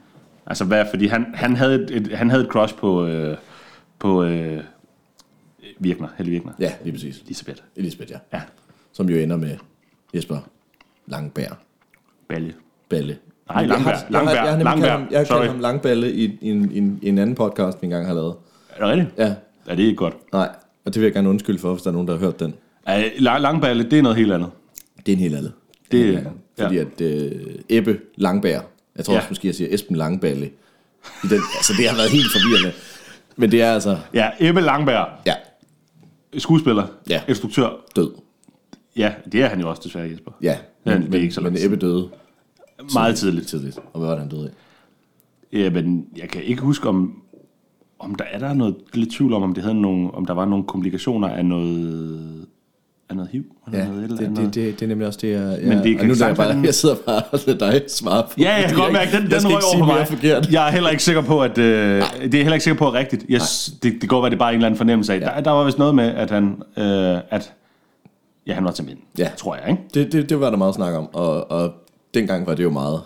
Altså, 0.46 0.64
hvad, 0.64 0.84
fordi 0.90 1.06
han, 1.06 1.26
han, 1.34 1.56
havde 1.56 1.74
et, 1.74 1.90
et, 1.90 2.08
han 2.16 2.30
havde 2.30 2.42
et 2.44 2.48
crush 2.48 2.74
på, 2.74 3.06
øh, 3.06 3.36
på 3.98 4.24
øh, 4.24 4.60
Virkner, 5.78 6.08
Helle 6.16 6.30
Virkner. 6.32 6.52
ja, 6.58 6.72
lige 6.84 6.92
præcis. 6.92 7.20
Elisabeth. 7.24 7.62
Elisabeth, 7.76 8.10
ja. 8.12 8.18
Ja, 8.32 8.42
Som 8.92 9.08
jo 9.10 9.16
ender 9.16 9.36
med 9.36 9.56
Jesper 10.14 10.38
Langbær. 11.06 11.48
Balje. 12.28 12.54
Balle. 12.88 13.16
Nej, 13.48 13.58
Jeg 13.60 13.68
Langberg. 13.68 13.94
har- 13.94 14.06
jeg 14.10 14.18
har-. 14.20 14.56
Jeg 14.58 14.66
har 14.68 14.74
kaldt 14.76 14.90
ham, 14.90 15.06
jeg 15.10 15.18
har 15.20 15.24
kaldt 15.24 15.46
ham 15.50 15.60
Langballe 15.60 16.12
i, 16.12 16.24
i, 16.40 16.50
en, 16.50 16.72
i, 16.72 16.78
en, 16.78 16.98
i 17.02 17.08
en 17.08 17.18
anden 17.18 17.34
podcast, 17.36 17.82
vi 17.82 17.84
engang 17.86 18.06
har 18.06 18.14
lavet. 18.14 18.34
Er 18.70 18.84
det 18.86 18.88
rigtigt? 18.92 19.18
Ja, 19.18 19.34
Ja, 19.68 19.74
det 19.76 19.82
er 19.82 19.86
ikke 19.86 19.96
godt. 19.96 20.32
nej. 20.32 20.48
Og 20.84 20.94
det 20.94 21.00
vil 21.00 21.06
jeg 21.06 21.12
gerne 21.14 21.28
undskylde 21.28 21.58
for, 21.58 21.72
hvis 21.72 21.82
der 21.82 21.88
er 21.90 21.92
nogen, 21.92 22.08
der 22.08 22.14
har 22.14 22.20
hørt 22.20 22.40
den. 22.40 22.54
Ja, 22.88 23.08
Lang- 23.18 23.40
Langballe, 23.40 23.84
det 23.90 23.98
er 23.98 24.02
noget 24.02 24.16
helt 24.18 24.32
andet. 24.32 24.50
Det 25.06 25.12
er 25.12 25.16
en 25.16 25.22
helt 25.22 25.34
anden. 25.36 25.52
Det- 25.92 26.00
En 26.00 26.06
helt 26.06 26.18
anden. 26.18 26.32
Fordi 26.58 26.74
ja. 26.74 26.80
at 26.80 27.00
øh, 27.00 27.54
Ebbe 27.68 27.98
Langbær, 28.16 28.60
jeg 28.96 29.04
tror 29.04 29.14
Ja. 29.14 29.18
også 29.18 29.28
måske, 29.30 29.46
jeg 29.46 29.54
siger 29.54 29.74
Esben 29.74 29.96
Langballe. 29.96 30.46
I 31.24 31.26
den, 31.30 31.40
altså, 31.56 31.72
det 31.78 31.88
har 31.88 31.96
været 31.96 32.10
helt 32.10 32.26
forvirrende. 32.32 32.72
Men 33.36 33.50
det 33.50 33.62
er 33.62 33.72
altså, 33.72 33.98
Ja, 34.14 34.30
Ebbe 34.40 34.60
Langberg, 34.60 35.08
ja, 35.26 35.34
skuespiller, 36.38 36.86
Ja. 37.08 37.22
instruktør. 37.28 37.70
død. 37.96 38.10
Ja, 38.96 39.14
det 39.32 39.42
er 39.42 39.46
han 39.48 39.60
jo 39.60 39.70
også 39.70 39.82
desværre, 39.84 40.10
Jesper. 40.10 40.32
Ja, 40.42 40.58
Ja, 40.86 40.92
men, 40.92 40.96
det 41.02 41.06
er 41.06 41.10
men, 41.10 41.20
ikke 41.20 41.34
så 41.34 41.40
men. 41.40 41.56
Ebbe 41.58 41.76
døde 41.76 42.08
Meget 42.94 43.16
tidligt. 43.16 43.46
tidligt. 43.46 43.78
Og 43.92 43.98
hvad 43.98 44.08
var 44.08 44.14
det, 44.14 44.20
han 44.20 44.28
døde 44.30 44.46
af? 44.46 44.52
Ja, 45.58 45.70
men 45.70 46.06
jeg 46.16 46.28
kan 46.28 46.42
ikke 46.42 46.62
huske, 46.62 46.88
om, 46.88 47.22
om 47.98 48.14
der 48.14 48.24
er 48.24 48.38
der 48.38 48.54
noget 48.54 48.76
lidt 48.94 49.10
tvivl 49.12 49.32
om, 49.32 49.42
om, 49.42 49.54
det 49.54 49.62
havde 49.62 49.80
nogle, 49.80 50.10
om 50.14 50.26
der 50.26 50.34
var 50.34 50.44
nogle 50.44 50.64
komplikationer 50.64 51.28
af 51.28 51.44
noget, 51.46 52.46
af 53.10 53.16
noget 53.16 53.30
HIV. 53.32 53.44
Eller 53.66 53.78
Ja, 53.78 53.84
noget, 53.88 53.98
et 53.98 54.04
eller 54.04 54.16
det, 54.16 54.26
andet. 54.26 54.44
det, 54.44 54.54
det, 54.54 54.80
det 54.80 54.82
er 54.82 54.88
nemlig 54.88 55.06
også 55.06 55.18
det, 55.22 55.30
jeg... 55.32 55.58
Men 55.62 55.78
det 55.78 55.98
kan 55.98 56.06
nu 56.08 56.14
er 56.14 56.26
jeg, 56.26 56.36
bare, 56.36 56.60
jeg 56.64 56.74
sidder 56.74 56.94
bare 57.06 57.22
og 57.32 57.40
lader 57.46 57.70
dig 57.70 57.82
svare 57.88 58.22
på 58.22 58.28
Ja, 58.38 58.54
jeg 58.54 58.64
kan 58.68 58.76
godt 58.78 58.92
mærke, 58.92 59.12
den, 59.12 59.30
den 59.30 59.46
røg 59.46 59.54
over 59.54 59.78
på 59.78 59.84
mig. 59.84 60.06
forkert. 60.08 60.52
Jeg 60.52 60.66
er 60.66 60.70
heller 60.72 60.90
ikke 60.90 61.02
sikker 61.02 61.22
på, 61.22 61.42
at... 61.42 61.58
Øh, 61.58 62.02
det 62.22 62.34
er 62.34 62.38
heller 62.38 62.52
ikke 62.52 62.64
sikker 62.64 62.78
på, 62.78 62.88
at 62.88 62.94
er 62.94 62.98
rigtigt. 62.98 63.24
Jeg, 63.28 63.40
det, 63.82 63.94
det 64.00 64.08
går 64.08 64.20
være, 64.20 64.30
det 64.30 64.36
er 64.36 64.38
bare 64.38 64.50
en 64.50 64.54
eller 64.54 64.66
anden 64.66 64.78
fornemmelse 64.78 65.14
af. 65.14 65.20
Der, 65.20 65.40
der 65.40 65.50
var 65.50 65.64
vist 65.64 65.78
noget 65.78 65.94
med, 65.94 66.04
at 66.04 66.30
han... 66.30 66.62
Øh, 66.76 67.18
at, 67.30 67.52
ja, 68.46 68.54
han 68.54 68.64
var 68.64 68.70
til 68.70 68.84
mænd, 68.84 68.98
Ja. 69.18 69.30
tror 69.36 69.56
jeg, 69.56 69.70
ikke? 69.70 69.82
Det, 69.94 70.12
det, 70.12 70.28
det 70.28 70.40
var 70.40 70.50
der 70.50 70.56
meget 70.56 70.74
snak 70.74 70.94
om, 70.94 71.08
og, 71.14 71.50
og 71.50 71.72
dengang 72.14 72.46
var 72.46 72.54
det 72.54 72.62
jo 72.62 72.70
meget... 72.70 73.00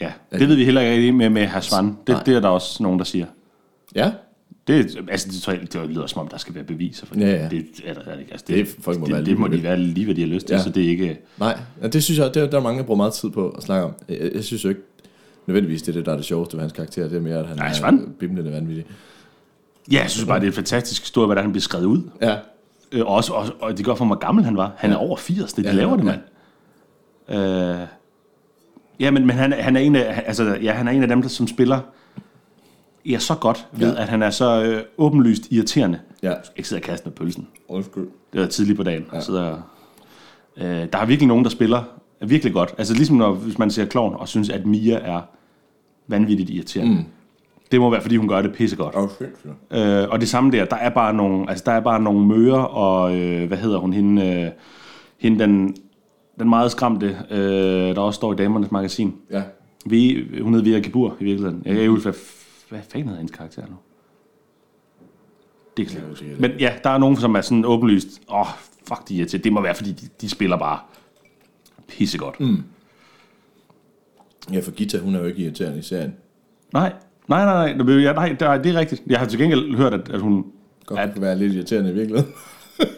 Ja, 0.00 0.12
det 0.32 0.48
ved 0.48 0.56
vi 0.56 0.64
heller 0.64 0.80
ikke 0.80 1.12
med, 1.12 1.30
med 1.30 1.46
herr 1.46 1.60
Svan. 1.60 1.96
Det, 2.06 2.22
det 2.26 2.36
er 2.36 2.40
der 2.40 2.48
også 2.48 2.82
nogen, 2.82 2.98
der 2.98 3.04
siger. 3.04 3.26
Ja, 3.94 4.10
Det, 4.66 4.96
altså, 5.10 5.28
det, 5.28 5.42
tror 5.42 5.52
jeg, 5.52 5.72
det 5.72 5.88
lyder 5.90 6.06
som 6.06 6.20
om, 6.20 6.28
der 6.28 6.36
skal 6.38 6.54
være 6.54 6.64
beviser 6.64 7.06
for 7.06 7.14
det. 7.14 7.20
Ja, 7.20 7.28
ja. 7.42 7.48
Det 7.48 7.66
er 7.84 7.94
der. 7.94 8.00
Altså, 8.30 8.44
Det 8.48 8.60
er- 8.60 8.64
folk 8.80 8.98
må 8.98 9.06
det, 9.06 9.12
være 9.12 9.20
det, 9.20 9.26
det 9.28 9.38
må 9.38 9.46
de 9.48 9.62
være 9.62 9.78
lige, 9.78 10.04
hvad 10.04 10.14
de 10.14 10.20
har 10.20 10.28
lyst 10.28 10.46
til, 10.46 10.54
Ja. 10.54 10.62
så 10.62 10.70
det 10.70 10.84
er 10.84 10.88
ikke... 10.88 11.18
nej, 11.38 11.58
ja, 11.82 11.88
det 11.88 12.04
synes 12.04 12.18
jeg, 12.18 12.34
det, 12.34 12.52
der 12.52 12.58
er 12.58 12.62
mange, 12.62 12.78
der 12.80 12.84
bruger 12.86 12.96
meget 12.96 13.12
tid 13.12 13.30
på 13.30 13.48
at 13.48 13.62
snakke 13.62 13.84
om. 13.86 13.92
Jeg, 14.08 14.30
jeg 14.34 14.44
synes 14.44 14.64
jo 14.64 14.68
ikke 14.68 14.80
nødvendigvis, 15.46 15.82
det 15.82 15.88
er 15.88 15.92
det, 15.92 16.06
der 16.06 16.12
er 16.12 16.16
det 16.16 16.24
sjoveste 16.24 16.56
ved 16.56 16.60
hans 16.62 16.72
karakter. 16.72 17.08
Det 17.08 17.16
er 17.16 17.20
mere, 17.20 17.38
at 17.38 17.46
han 17.46 17.56
Nej, 17.56 17.68
er 17.68 17.98
bimlende 18.18 18.52
vanvittig. 18.52 18.84
Ja, 19.92 20.00
jeg 20.02 20.10
synes 20.10 20.26
bare, 20.26 20.38
det 20.40 20.44
er 20.46 20.50
en 20.50 20.54
fantastisk 20.54 21.02
historie, 21.02 21.26
hvordan 21.26 21.44
han 21.44 21.52
bliver 21.52 21.62
skrevet 21.62 21.84
ud. 21.84 22.02
Ja, 22.22 22.36
Øh, 22.92 23.00
og, 23.00 23.06
også, 23.14 23.32
og, 23.32 23.46
og 23.60 23.78
det 23.78 23.84
gør 23.86 23.94
for, 23.94 24.04
hvor 24.04 24.14
gammel 24.14 24.44
han 24.44 24.56
var. 24.56 24.72
Han 24.76 24.92
er 24.92 24.96
over 24.96 25.16
80, 25.16 25.52
det 25.52 25.64
de 25.64 25.68
Ja, 25.70 25.74
laver 25.76 25.90
ja, 25.90 25.96
det, 25.96 26.04
mand. 26.04 26.20
Øh, 27.28 27.86
ja, 29.00 29.10
men, 29.10 29.26
men 29.26 29.36
han, 29.36 29.52
han, 29.52 29.76
er 29.76 29.80
en 29.80 29.96
af, 29.96 30.22
altså, 30.26 30.58
ja, 30.62 30.72
han 30.72 30.88
er 30.88 30.92
en 30.92 31.02
af 31.02 31.08
dem, 31.08 31.22
der 31.22 31.28
som 31.28 31.46
spiller 31.46 31.80
ja, 33.10 33.18
så 33.18 33.34
godt 33.34 33.66
ved, 33.72 33.94
Ja. 33.94 34.02
at 34.02 34.08
han 34.08 34.22
er 34.22 34.30
så 34.30 34.62
øh, 34.64 34.82
åbenlyst 34.98 35.42
irriterende. 35.50 35.98
ja. 36.22 36.28
Jeg 36.28 36.38
ikke 36.56 36.68
sidde 36.68 36.80
og 36.80 36.84
kaste 36.84 37.08
med 37.08 37.12
pølsen. 37.16 37.46
Undskyld. 37.68 38.08
Det 38.32 38.40
var 38.40 38.46
tidligt 38.46 38.76
på 38.76 38.82
dagen. 38.82 39.04
Ja. 39.12 39.20
Sidder, 39.20 39.56
øh, 40.56 40.64
der 40.64 40.98
er 40.98 41.06
virkelig 41.06 41.28
nogen, 41.28 41.44
der 41.44 41.50
spiller 41.50 41.82
er 42.20 42.26
virkelig 42.26 42.52
godt. 42.52 42.74
Altså 42.78 42.94
ligesom 42.94 43.16
når, 43.16 43.32
hvis 43.32 43.58
man 43.58 43.70
ser 43.70 43.84
Klovn 43.84 44.14
og 44.18 44.28
synes, 44.28 44.50
at 44.50 44.66
Mia 44.66 44.98
er 44.98 45.20
vanvittigt 46.08 46.50
irriterende. 46.50 46.92
Mm. 46.94 47.04
Det 47.72 47.80
må 47.80 47.90
være, 47.90 48.00
fordi 48.00 48.16
hun 48.16 48.28
gør 48.28 48.42
det 48.42 48.52
pissegodt. 48.52 48.96
Åh, 48.96 49.08
sindssygt. 49.18 49.52
Øh, 49.70 50.08
og 50.10 50.20
det 50.20 50.28
samme 50.28 50.50
der, 50.52 50.64
der 50.64 50.76
er 50.76 50.90
bare 50.90 51.14
nogle, 51.14 51.50
altså 51.50 51.62
der 51.66 51.72
er 51.72 51.80
bare 51.80 52.00
nogle 52.02 52.26
møger, 52.26 52.58
og 52.58 53.16
øh, 53.16 53.48
hvad 53.48 53.58
hedder 53.58 53.78
hun, 53.78 53.92
hende, 53.92 54.26
øh, 54.26 54.50
hende 55.18 55.38
den, 55.38 55.76
den 56.38 56.48
meget 56.48 56.70
skræmte, 56.70 57.18
øh, 57.30 57.38
der 57.94 58.00
også 58.00 58.16
står 58.16 58.32
i 58.32 58.36
Damernes 58.36 58.70
Magasin. 58.72 59.14
Ja. 59.30 59.42
Vi, 59.86 60.24
hun 60.42 60.54
hedder 60.54 60.70
Vera 60.70 60.80
Gibur 60.80 61.16
i 61.20 61.24
virkeligheden. 61.24 61.62
Jeg 61.64 61.72
kan 61.74 61.80
ikke 61.82 61.92
hvad, 62.68 62.78
fanden 62.92 63.08
hedder 63.08 63.18
hendes 63.20 63.36
karakter 63.36 63.62
nu? 63.66 63.74
Det 65.76 65.88
kan 65.88 66.00
jeg 66.00 66.22
ikke. 66.22 66.40
Men 66.40 66.50
ja, 66.60 66.72
der 66.84 66.90
er 66.90 66.98
nogen, 66.98 67.16
som 67.16 67.34
er 67.34 67.40
sådan 67.40 67.64
åbenlyst, 67.64 68.06
åh, 68.28 68.40
oh, 68.40 68.46
fuck 68.88 69.08
de 69.08 69.22
er 69.22 69.26
til. 69.26 69.44
Det 69.44 69.52
må 69.52 69.60
være, 69.60 69.74
fordi 69.74 69.92
de, 69.92 70.08
de 70.20 70.28
spiller 70.28 70.56
bare 70.56 70.78
pissegodt. 71.88 72.40
Mm. 72.40 72.62
Ja, 74.52 74.60
for 74.60 74.70
Gita, 74.70 74.98
hun 74.98 75.14
er 75.14 75.18
jo 75.20 75.24
ikke 75.26 75.42
irriterende 75.42 75.78
i 75.78 75.82
serien. 75.82 76.14
Nej, 76.72 76.92
nej, 77.28 77.44
nej, 77.44 77.72
nej, 77.74 77.84
nej, 77.84 78.12
nej, 78.12 78.28
det 78.28 78.42
er- 78.42 78.62
det 78.62 78.74
er 78.74 78.78
rigtigt. 78.80 79.02
Jeg 79.06 79.18
har 79.18 79.26
til 79.26 79.38
gengæld 79.38 79.76
hørt, 79.76 79.94
at, 79.94 80.08
at 80.08 80.20
hun... 80.20 80.44
Godt 80.86 81.00
ja. 81.00 81.06
kan 81.12 81.22
være 81.22 81.38
lidt 81.38 81.52
irriterende 81.52 81.90
i 81.90 81.94
virkeligheden. 81.94 82.32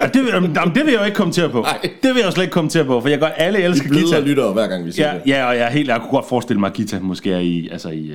Ja, 0.00 0.06
det, 0.06 0.28
jamen, 0.32 0.54
det 0.54 0.84
vil 0.84 0.92
jeg 0.92 1.00
jo 1.00 1.04
ikke 1.04 1.16
kommentere 1.16 1.50
på. 1.50 1.60
Nej. 1.60 1.80
Det 2.02 2.08
vil 2.14 2.16
jeg 2.16 2.26
jo 2.26 2.30
slet 2.30 2.44
ikke 2.44 2.52
kommentere 2.52 2.84
på, 2.84 3.00
for 3.00 3.08
jeg 3.08 3.18
gør 3.18 3.26
alle 3.26 3.58
Vi 3.58 3.64
elsker 3.64 3.88
Gita. 3.88 4.20
lyttere 4.20 4.52
hver 4.52 4.66
gang, 4.66 4.84
vi 4.84 4.92
siger 4.92 5.08
Ja, 5.12 5.14
det. 5.18 5.22
ja, 5.26 5.46
og 5.48 5.56
jeg, 5.56 5.68
helt, 5.68 5.88
jeg 5.88 6.00
kunne 6.00 6.10
godt 6.10 6.28
forestille 6.28 6.60
mig, 6.60 6.66
at 6.68 6.72
Gita 6.74 6.98
måske 7.00 7.32
er 7.32 7.38
i, 7.38 7.68
altså 7.68 7.88
i 7.90 8.12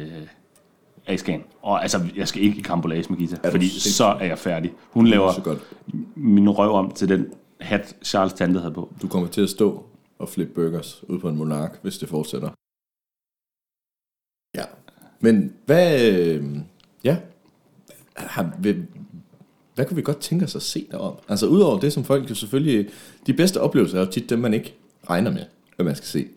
øh, 1.08 1.14
A-scan. 1.14 1.44
Og 1.62 1.82
altså, 1.82 2.00
jeg 2.16 2.28
skal 2.28 2.42
ikke 2.42 2.58
i 2.58 2.62
kampolage 2.62 3.06
med 3.10 3.18
Gita, 3.18 3.50
fordi 3.50 3.70
sindssyg? 3.70 3.92
så 3.92 4.06
er 4.06 4.26
jeg 4.26 4.40
færdig. 4.40 4.74
Hun 4.92 5.08
laver 5.08 5.34
Så 5.34 5.42
godt. 5.42 5.60
min 6.16 6.50
røv 6.50 6.72
om 6.72 6.92
til 6.92 7.10
den 7.10 7.28
hat, 7.62 7.96
Charles 8.04 8.34
Tante 8.34 8.60
havde 8.60 8.74
på. 8.74 8.94
Du 9.02 9.08
kommer 9.08 9.30
til 9.30 9.42
at 9.42 9.50
stå 9.50 9.86
og 10.20 10.30
flippe 10.30 10.54
burgers 10.54 11.04
ud 11.08 11.20
på 11.20 11.30
en 11.30 11.36
monark, 11.36 11.80
hvis 11.82 11.98
det 11.98 12.10
fortsætter. 12.10 12.50
Ja. 14.56 14.64
Men 15.20 15.54
hvad... 15.66 16.12
Øh, 16.12 16.46
ja. 17.04 17.18
Har, 18.16 18.44
hvad, 18.60 18.74
hvad 19.76 19.86
kunne 19.86 19.96
vi 19.96 20.02
godt 20.02 20.18
tænke 20.20 20.46
os 20.46 20.56
at 20.56 20.62
se 20.62 20.88
derom? 20.92 21.16
Altså 21.30 21.48
udover 21.48 21.80
det, 21.80 21.94
som 21.94 22.04
folk 22.04 22.30
jo 22.30 22.36
selvfølgelig... 22.36 22.90
De 23.28 23.34
bedste 23.34 23.62
oplevelser 23.62 23.98
er 24.02 24.06
jo 24.06 24.12
tit 24.12 24.30
dem, 24.30 24.40
man 24.40 24.54
ikke 24.54 24.76
regner 25.10 25.32
med, 25.32 25.46
hvad 25.76 25.86
man 25.86 25.96
skal 25.96 26.08
se. 26.08 26.28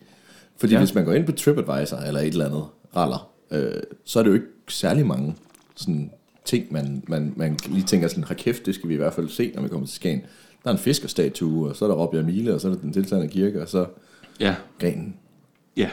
Fordi. 0.57 0.73
Ja. 0.73 0.79
hvis 0.79 0.93
man 0.93 1.05
går 1.05 1.13
ind 1.13 1.25
på 1.25 1.31
TripAdvisor 1.31 1.97
eller 1.97 2.19
et 2.19 2.27
eller 2.27 2.45
andet 2.45 2.65
raller, 2.95 3.31
øh, 3.51 3.83
så 4.05 4.19
er 4.19 4.23
det 4.23 4.29
jo 4.29 4.35
ikke 4.35 4.47
særlig 4.67 5.05
mange 5.07 5.35
sådan, 5.75 6.11
ting, 6.45 6.73
man, 6.73 7.03
man, 7.07 7.33
man 7.35 7.57
lige 7.67 7.83
tænker 7.83 8.07
sådan, 8.07 8.23
har 8.23 8.33
kæft, 8.35 8.65
det 8.65 8.75
skal 8.75 8.89
vi 8.89 8.93
i 8.93 8.97
hvert 8.97 9.13
fald 9.13 9.29
se, 9.29 9.51
når 9.55 9.61
vi 9.61 9.67
kommer 9.69 9.87
til 9.87 9.95
Skagen. 9.95 10.21
Der 10.63 10.69
er 10.69 10.73
en 10.73 10.79
fiskerstatue, 10.79 11.69
og 11.69 11.75
så 11.75 11.85
er 11.85 11.89
der 11.89 11.95
Robbie 11.95 12.23
Mile, 12.23 12.53
og 12.53 12.61
så 12.61 12.67
er 12.67 12.73
der 12.73 12.79
den 12.81 12.93
tilsandende 12.93 13.33
kirke, 13.33 13.61
og 13.61 13.69
så 13.69 13.85
Ja, 14.39 14.55
grenen. 14.79 15.15
ja. 15.77 15.89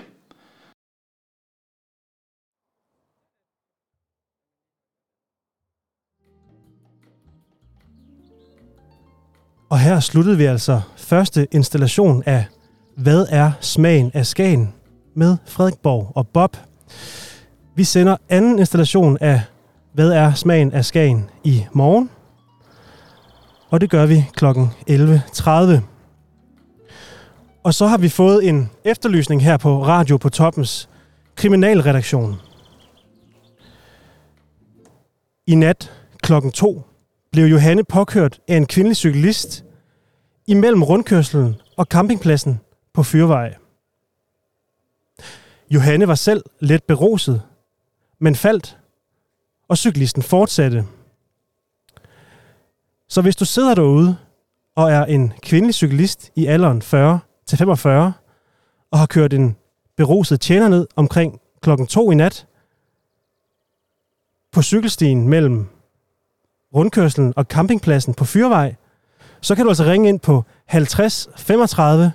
Og 9.70 9.80
her 9.80 10.00
sluttede 10.00 10.36
vi 10.36 10.44
altså 10.44 10.80
første 10.96 11.46
installation 11.52 12.22
af 12.26 12.44
Hvad 12.96 13.26
er 13.30 13.52
smagen 13.60 14.10
af 14.14 14.26
Skagen? 14.26 14.74
med 15.16 15.36
Frederik 15.46 15.78
Borg 15.82 16.12
og 16.14 16.28
Bob. 16.28 16.56
Vi 17.76 17.84
sender 17.84 18.16
anden 18.28 18.58
installation 18.58 19.18
af 19.20 19.42
Hvad 19.92 20.10
er 20.10 20.34
smagen 20.34 20.72
af 20.72 20.84
Skagen 20.84 21.30
i 21.44 21.66
morgen? 21.72 22.10
Og 23.70 23.80
det 23.80 23.90
gør 23.90 24.06
vi 24.06 24.24
kl. 24.36 24.44
11.30. 24.44 25.80
Og 27.62 27.74
så 27.74 27.86
har 27.86 27.98
vi 27.98 28.08
fået 28.08 28.48
en 28.48 28.70
efterlysning 28.84 29.44
her 29.44 29.56
på 29.56 29.84
Radio 29.84 30.16
på 30.16 30.28
Toppens 30.28 30.88
kriminalredaktion. 31.36 32.36
I 35.46 35.54
nat 35.54 35.92
klokken 36.22 36.52
2 36.52 36.82
blev 37.32 37.44
Johanne 37.44 37.84
påkørt 37.84 38.40
af 38.48 38.56
en 38.56 38.66
kvindelig 38.66 38.96
cyklist 38.96 39.64
imellem 40.46 40.82
rundkørslen 40.82 41.56
og 41.76 41.84
campingpladsen 41.84 42.60
på 42.94 43.02
Fyrvej. 43.02 43.54
Johanne 45.70 46.08
var 46.08 46.14
selv 46.14 46.42
let 46.60 46.84
beruset, 46.84 47.42
men 48.18 48.34
faldt, 48.34 48.78
og 49.68 49.78
cyklisten 49.78 50.22
fortsatte. 50.22 50.84
Så 53.08 53.22
hvis 53.22 53.36
du 53.36 53.44
sidder 53.44 53.74
derude 53.74 54.16
og 54.74 54.92
er 54.92 55.04
en 55.04 55.32
kvindelig 55.42 55.74
cyklist 55.74 56.30
i 56.34 56.46
alderen 56.46 56.82
40 56.82 57.20
til 57.46 57.58
45 57.58 58.12
og 58.90 58.98
har 58.98 59.06
kørt 59.06 59.32
en 59.32 59.56
beruset 59.96 60.40
tjener 60.40 60.68
ned 60.68 60.86
omkring 60.96 61.40
klokken 61.60 61.86
2 61.86 62.10
i 62.10 62.14
nat 62.14 62.46
på 64.52 64.62
cykelstien 64.62 65.28
mellem 65.28 65.68
rundkørslen 66.74 67.32
og 67.36 67.44
campingpladsen 67.44 68.14
på 68.14 68.24
Fyrvej, 68.24 68.74
så 69.40 69.54
kan 69.54 69.64
du 69.64 69.70
altså 69.70 69.84
ringe 69.84 70.08
ind 70.08 70.20
på 70.20 70.44
50 70.66 71.28
35 71.36 72.12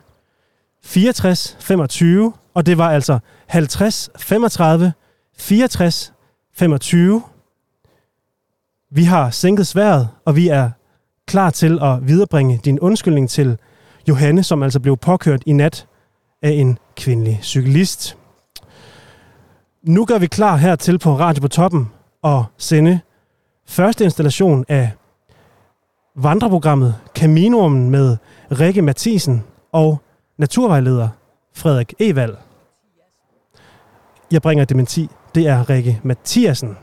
64 0.83 1.57
25, 1.59 2.33
og 2.53 2.65
det 2.65 2.77
var 2.77 2.91
altså 2.91 3.19
50 3.47 4.09
35 4.17 4.93
64 5.39 6.13
25. 6.53 7.23
Vi 8.91 9.03
har 9.03 9.29
sænket 9.29 9.67
sværet, 9.67 10.09
og 10.25 10.35
vi 10.35 10.47
er 10.47 10.69
klar 11.27 11.49
til 11.49 11.79
at 11.81 12.07
viderebringe 12.07 12.59
din 12.65 12.79
undskyldning 12.79 13.29
til 13.29 13.57
Johanne, 14.07 14.43
som 14.43 14.63
altså 14.63 14.79
blev 14.79 14.97
påkørt 14.97 15.43
i 15.45 15.53
nat 15.53 15.87
af 16.41 16.49
en 16.49 16.77
kvindelig 16.95 17.39
cyklist. 17.43 18.17
Nu 19.83 20.05
gør 20.05 20.17
vi 20.17 20.27
klar 20.27 20.55
hertil 20.55 20.99
på 20.99 21.19
Radio 21.19 21.41
på 21.41 21.47
Toppen 21.47 21.89
og 22.21 22.45
sende 22.57 22.99
første 23.67 24.03
installation 24.03 24.65
af 24.67 24.91
vandreprogrammet 26.15 26.95
Caminoen 27.15 27.89
med 27.89 28.17
Rikke 28.51 28.81
Mathisen 28.81 29.43
og 29.71 30.01
naturvejleder 30.37 31.09
Frederik 31.55 31.93
Evald. 31.99 32.35
Jeg 34.31 34.41
bringer 34.41 34.65
dementi. 34.65 35.09
Det 35.35 35.47
er 35.47 35.69
Rikke 35.69 35.99
Mathiasen. 36.03 36.77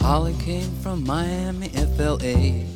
Holly 0.00 0.34
came 0.44 0.62
from 0.82 1.06
Miami, 1.06 1.68
FLA. 1.68 2.75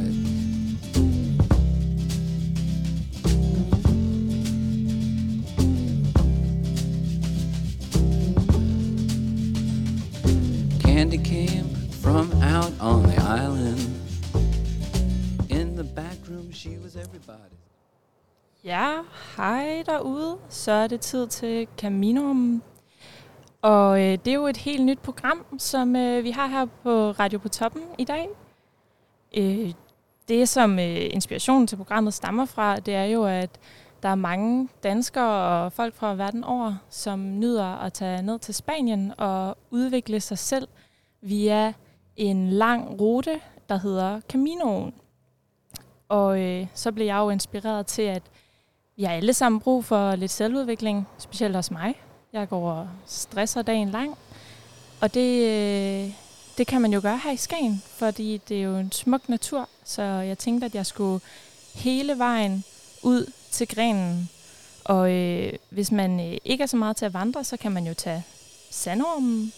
Så 20.71 20.75
er 20.75 20.87
det 20.87 21.01
tid 21.01 21.27
til 21.27 21.67
Caminoum. 21.77 22.63
Og 23.61 24.01
øh, 24.01 24.17
det 24.25 24.27
er 24.27 24.33
jo 24.33 24.47
et 24.47 24.57
helt 24.57 24.85
nyt 24.85 24.99
program, 24.99 25.45
som 25.59 25.95
øh, 25.95 26.23
vi 26.23 26.31
har 26.31 26.47
her 26.47 26.65
på 26.65 27.11
Radio 27.11 27.39
på 27.39 27.49
Toppen 27.49 27.81
i 27.97 28.03
dag. 28.03 28.29
Øh, 29.37 29.73
det, 30.27 30.49
som 30.49 30.79
øh, 30.79 31.13
inspirationen 31.13 31.67
til 31.67 31.75
programmet 31.75 32.13
stammer 32.13 32.45
fra, 32.45 32.79
det 32.79 32.95
er 32.95 33.03
jo, 33.03 33.25
at 33.25 33.49
der 34.03 34.09
er 34.09 34.15
mange 34.15 34.69
danskere 34.83 35.63
og 35.63 35.73
folk 35.73 35.95
fra 35.95 36.15
verden 36.15 36.43
over, 36.43 36.75
som 36.89 37.39
nyder 37.39 37.65
at 37.65 37.93
tage 37.93 38.21
ned 38.21 38.39
til 38.39 38.53
Spanien 38.53 39.13
og 39.17 39.57
udvikle 39.71 40.19
sig 40.19 40.37
selv 40.37 40.67
via 41.21 41.73
en 42.15 42.49
lang 42.49 43.01
rute, 43.01 43.41
der 43.69 43.77
hedder 43.77 44.21
Caminoen. 44.29 44.93
Og 46.09 46.41
øh, 46.41 46.67
så 46.73 46.91
blev 46.91 47.05
jeg 47.05 47.17
jo 47.17 47.29
inspireret 47.29 47.85
til, 47.85 48.01
at 48.01 48.23
vi 49.01 49.05
har 49.05 49.13
alle 49.13 49.33
sammen 49.33 49.61
brug 49.61 49.85
for 49.85 50.15
lidt 50.15 50.31
selvudvikling, 50.31 51.07
specielt 51.17 51.55
hos 51.55 51.71
mig. 51.71 51.95
Jeg 52.33 52.49
går 52.49 52.71
og 52.71 52.87
stresser 53.07 53.61
dagen 53.61 53.89
lang. 53.89 54.17
Og 54.99 55.13
det, 55.13 55.45
øh, 55.47 56.13
det 56.57 56.67
kan 56.67 56.81
man 56.81 56.93
jo 56.93 56.99
gøre 57.01 57.19
her 57.23 57.31
i 57.31 57.37
Skagen, 57.37 57.83
fordi 57.85 58.41
det 58.49 58.57
er 58.57 58.61
jo 58.61 58.77
en 58.77 58.91
smuk 58.91 59.29
natur, 59.29 59.69
så 59.83 60.01
jeg 60.01 60.37
tænkte, 60.37 60.65
at 60.65 60.75
jeg 60.75 60.85
skulle 60.85 61.21
hele 61.75 62.17
vejen 62.17 62.63
ud 63.03 63.31
til 63.51 63.67
grenen. 63.67 64.29
Og 64.83 65.11
øh, 65.11 65.53
hvis 65.69 65.91
man 65.91 66.19
øh, 66.19 66.37
ikke 66.45 66.61
er 66.61 66.67
så 66.67 66.77
meget 66.77 66.97
til 66.97 67.05
at 67.05 67.13
vandre, 67.13 67.43
så 67.43 67.57
kan 67.57 67.71
man 67.71 67.87
jo 67.87 67.93
tage 67.93 68.23
sandormen. 68.69 69.53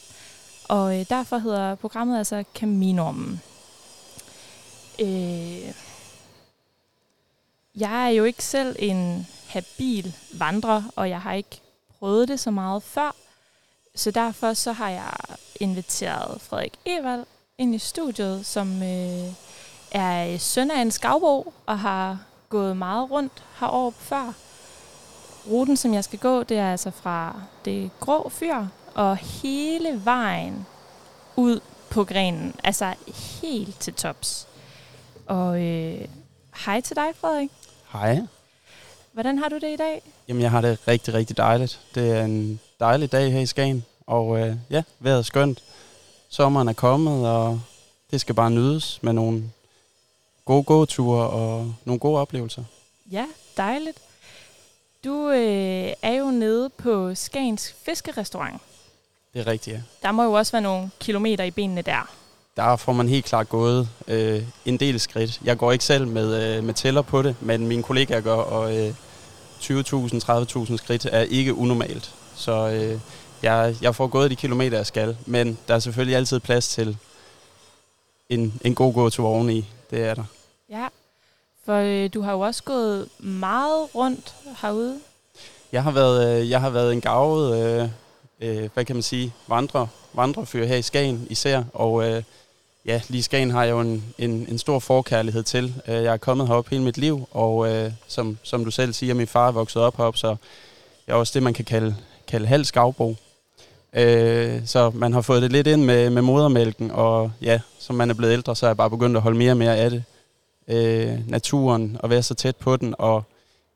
Og 0.69 0.99
øh, 0.99 1.05
derfor 1.09 1.37
hedder 1.37 1.75
programmet 1.75 2.17
altså 2.17 2.43
Kaminormen. 2.55 3.41
Øh, 4.99 5.73
jeg 7.75 8.05
er 8.05 8.09
jo 8.09 8.23
ikke 8.23 8.43
selv 8.43 8.75
en 8.79 9.27
habil 9.53 10.15
vandrer, 10.33 10.83
og 10.95 11.09
jeg 11.09 11.21
har 11.21 11.33
ikke 11.33 11.61
prøvet 11.99 12.27
det 12.27 12.39
så 12.39 12.51
meget 12.51 12.83
før. 12.83 13.15
Så 13.95 14.11
derfor 14.11 14.53
så 14.53 14.71
har 14.71 14.89
jeg 14.89 15.13
inviteret 15.59 16.41
Frederik 16.41 16.73
Evald 16.85 17.25
ind 17.57 17.75
i 17.75 17.79
studiet, 17.79 18.45
som 18.45 18.83
øh, 18.83 19.33
er 19.91 20.37
søn 20.37 20.71
af 20.71 20.81
en 20.81 20.91
skavbo 20.91 21.53
og 21.65 21.79
har 21.79 22.19
gået 22.49 22.77
meget 22.77 23.11
rundt 23.11 23.43
heroppe 23.59 23.99
før. 23.99 24.33
Ruten, 25.47 25.77
som 25.77 25.93
jeg 25.93 26.03
skal 26.03 26.19
gå, 26.19 26.43
det 26.43 26.57
er 26.57 26.71
altså 26.71 26.91
fra 26.91 27.41
det 27.65 27.91
grå 27.99 28.29
fyr 28.29 28.65
og 28.93 29.17
hele 29.17 30.01
vejen 30.05 30.65
ud 31.35 31.59
på 31.89 32.03
grenen. 32.03 32.55
Altså 32.63 32.93
helt 33.41 33.79
til 33.79 33.93
tops. 33.93 34.47
Og 35.25 35.61
øh, 35.61 36.07
hej 36.65 36.81
til 36.81 36.95
dig, 36.95 37.07
Frederik. 37.15 37.49
Hej. 37.91 38.21
Hvordan 39.13 39.37
har 39.37 39.49
du 39.49 39.55
det 39.55 39.73
i 39.73 39.75
dag? 39.75 40.01
Jamen, 40.27 40.41
jeg 40.41 40.51
har 40.51 40.61
det 40.61 40.87
rigtig, 40.87 41.13
rigtig 41.13 41.37
dejligt. 41.37 41.79
Det 41.95 42.11
er 42.11 42.23
en 42.23 42.59
dejlig 42.79 43.11
dag 43.11 43.31
her 43.31 43.39
i 43.39 43.45
Skagen, 43.45 43.85
og 44.07 44.39
øh, 44.39 44.55
ja, 44.69 44.83
vejret 44.99 45.17
er 45.17 45.21
skønt. 45.21 45.63
Sommeren 46.29 46.67
er 46.67 46.73
kommet, 46.73 47.27
og 47.27 47.61
det 48.11 48.21
skal 48.21 48.35
bare 48.35 48.51
nydes 48.51 49.03
med 49.03 49.13
nogle 49.13 49.43
gode 50.45 50.63
gåture 50.63 51.29
og 51.29 51.73
nogle 51.85 51.99
gode 51.99 52.19
oplevelser. 52.19 52.63
Ja, 53.11 53.25
dejligt. 53.57 53.97
Du 55.03 55.29
øh, 55.29 55.93
er 56.01 56.13
jo 56.13 56.31
nede 56.31 56.69
på 56.69 57.15
Skagens 57.15 57.75
Fiskerestaurant. 57.85 58.61
Det 59.33 59.41
er 59.41 59.47
rigtigt, 59.47 59.75
ja. 59.75 59.81
Der 60.01 60.11
må 60.11 60.23
jo 60.23 60.33
også 60.33 60.51
være 60.51 60.61
nogle 60.61 60.89
kilometer 60.99 61.43
i 61.43 61.51
benene 61.51 61.81
der. 61.81 62.13
Der 62.55 62.75
får 62.75 62.93
man 62.93 63.09
helt 63.09 63.25
klart 63.25 63.49
gået 63.49 63.89
øh, 64.07 64.43
en 64.65 64.77
del 64.77 64.99
skridt. 64.99 65.41
Jeg 65.43 65.57
går 65.57 65.71
ikke 65.71 65.85
selv 65.85 66.07
med, 66.07 66.57
øh, 66.57 66.63
med 66.63 66.73
tæller 66.73 67.01
på 67.01 67.21
det, 67.21 67.35
men 67.41 67.67
mine 67.67 67.83
kollegaer 67.83 68.21
gør, 68.21 68.35
og 68.35 68.77
øh, 68.77 68.93
20.000-30.000 69.61 70.77
skridt 70.77 71.05
er 71.11 71.21
ikke 71.21 71.53
unormalt. 71.53 72.15
Så 72.35 72.69
øh, 72.69 72.99
jeg, 73.43 73.75
jeg 73.81 73.95
får 73.95 74.07
gået 74.07 74.31
de 74.31 74.35
kilometer, 74.35 74.77
jeg 74.77 74.85
skal, 74.85 75.17
men 75.25 75.57
der 75.67 75.75
er 75.75 75.79
selvfølgelig 75.79 76.15
altid 76.15 76.39
plads 76.39 76.67
til 76.67 76.97
en, 78.29 78.61
en 78.63 78.75
god 78.75 78.93
gåtur 78.93 79.27
oveni. 79.27 79.65
Det 79.91 80.03
er 80.03 80.13
der. 80.13 80.23
Ja, 80.69 80.87
for 81.65 81.75
øh, 81.75 82.09
du 82.13 82.21
har 82.21 82.31
jo 82.31 82.39
også 82.39 82.63
gået 82.63 83.09
meget 83.19 83.95
rundt 83.95 84.35
herude. 84.61 84.99
Jeg 85.71 85.83
har 85.83 85.91
været, 85.91 86.41
øh, 86.41 86.49
jeg 86.49 86.61
har 86.61 86.69
været 86.69 86.93
en 86.93 87.01
gavet, 87.01 87.63
øh, 87.63 87.89
øh, 88.39 88.69
hvad 88.73 88.85
kan 88.85 88.95
man 88.95 89.03
sige, 89.03 89.33
vandre, 89.47 89.87
vandrefyr 90.13 90.65
her 90.65 90.75
i 90.75 90.81
Skagen 90.81 91.27
især, 91.29 91.63
og 91.73 92.09
øh, 92.09 92.23
ja, 92.85 93.01
lige 93.07 93.23
Skagen 93.23 93.51
har 93.51 93.63
jeg 93.63 93.71
jo 93.71 93.79
en, 93.79 94.03
en, 94.17 94.45
en 94.49 94.57
stor 94.57 94.79
forkærlighed 94.79 95.43
til. 95.43 95.73
Øh, 95.87 95.95
jeg 95.95 96.13
er 96.13 96.17
kommet 96.17 96.47
herop 96.47 96.67
hele 96.69 96.83
mit 96.83 96.97
liv, 96.97 97.27
og 97.31 97.71
øh, 97.71 97.91
som, 98.07 98.37
som 98.43 98.65
du 98.65 98.71
selv 98.71 98.93
siger, 98.93 99.13
min 99.13 99.27
far 99.27 99.47
er 99.47 99.51
vokset 99.51 99.81
op 99.81 99.97
herop, 99.97 100.17
så 100.17 100.35
jeg 101.07 101.13
er 101.13 101.17
også 101.17 101.31
det, 101.33 101.43
man 101.43 101.53
kan 101.53 101.65
kalde, 101.65 101.95
kalde 102.27 102.47
halv 102.47 102.65
skavbo. 102.65 103.15
Øh, 103.93 104.61
så 104.65 104.91
man 104.95 105.13
har 105.13 105.21
fået 105.21 105.41
det 105.41 105.51
lidt 105.51 105.67
ind 105.67 105.83
med, 105.83 106.09
med 106.09 106.21
modermælken, 106.21 106.91
og 106.91 107.31
ja, 107.41 107.59
som 107.79 107.95
man 107.95 108.09
er 108.09 108.13
blevet 108.13 108.33
ældre, 108.33 108.55
så 108.55 108.65
er 108.65 108.69
jeg 108.69 108.77
bare 108.77 108.89
begyndt 108.89 109.17
at 109.17 109.23
holde 109.23 109.37
mere 109.37 109.51
og 109.51 109.57
mere 109.57 109.77
af 109.77 109.89
det. 109.89 110.03
Øh, 110.67 111.29
naturen, 111.29 111.97
og 111.99 112.09
være 112.09 112.23
så 112.23 112.33
tæt 112.33 112.55
på 112.55 112.77
den, 112.77 112.95
og 112.97 113.23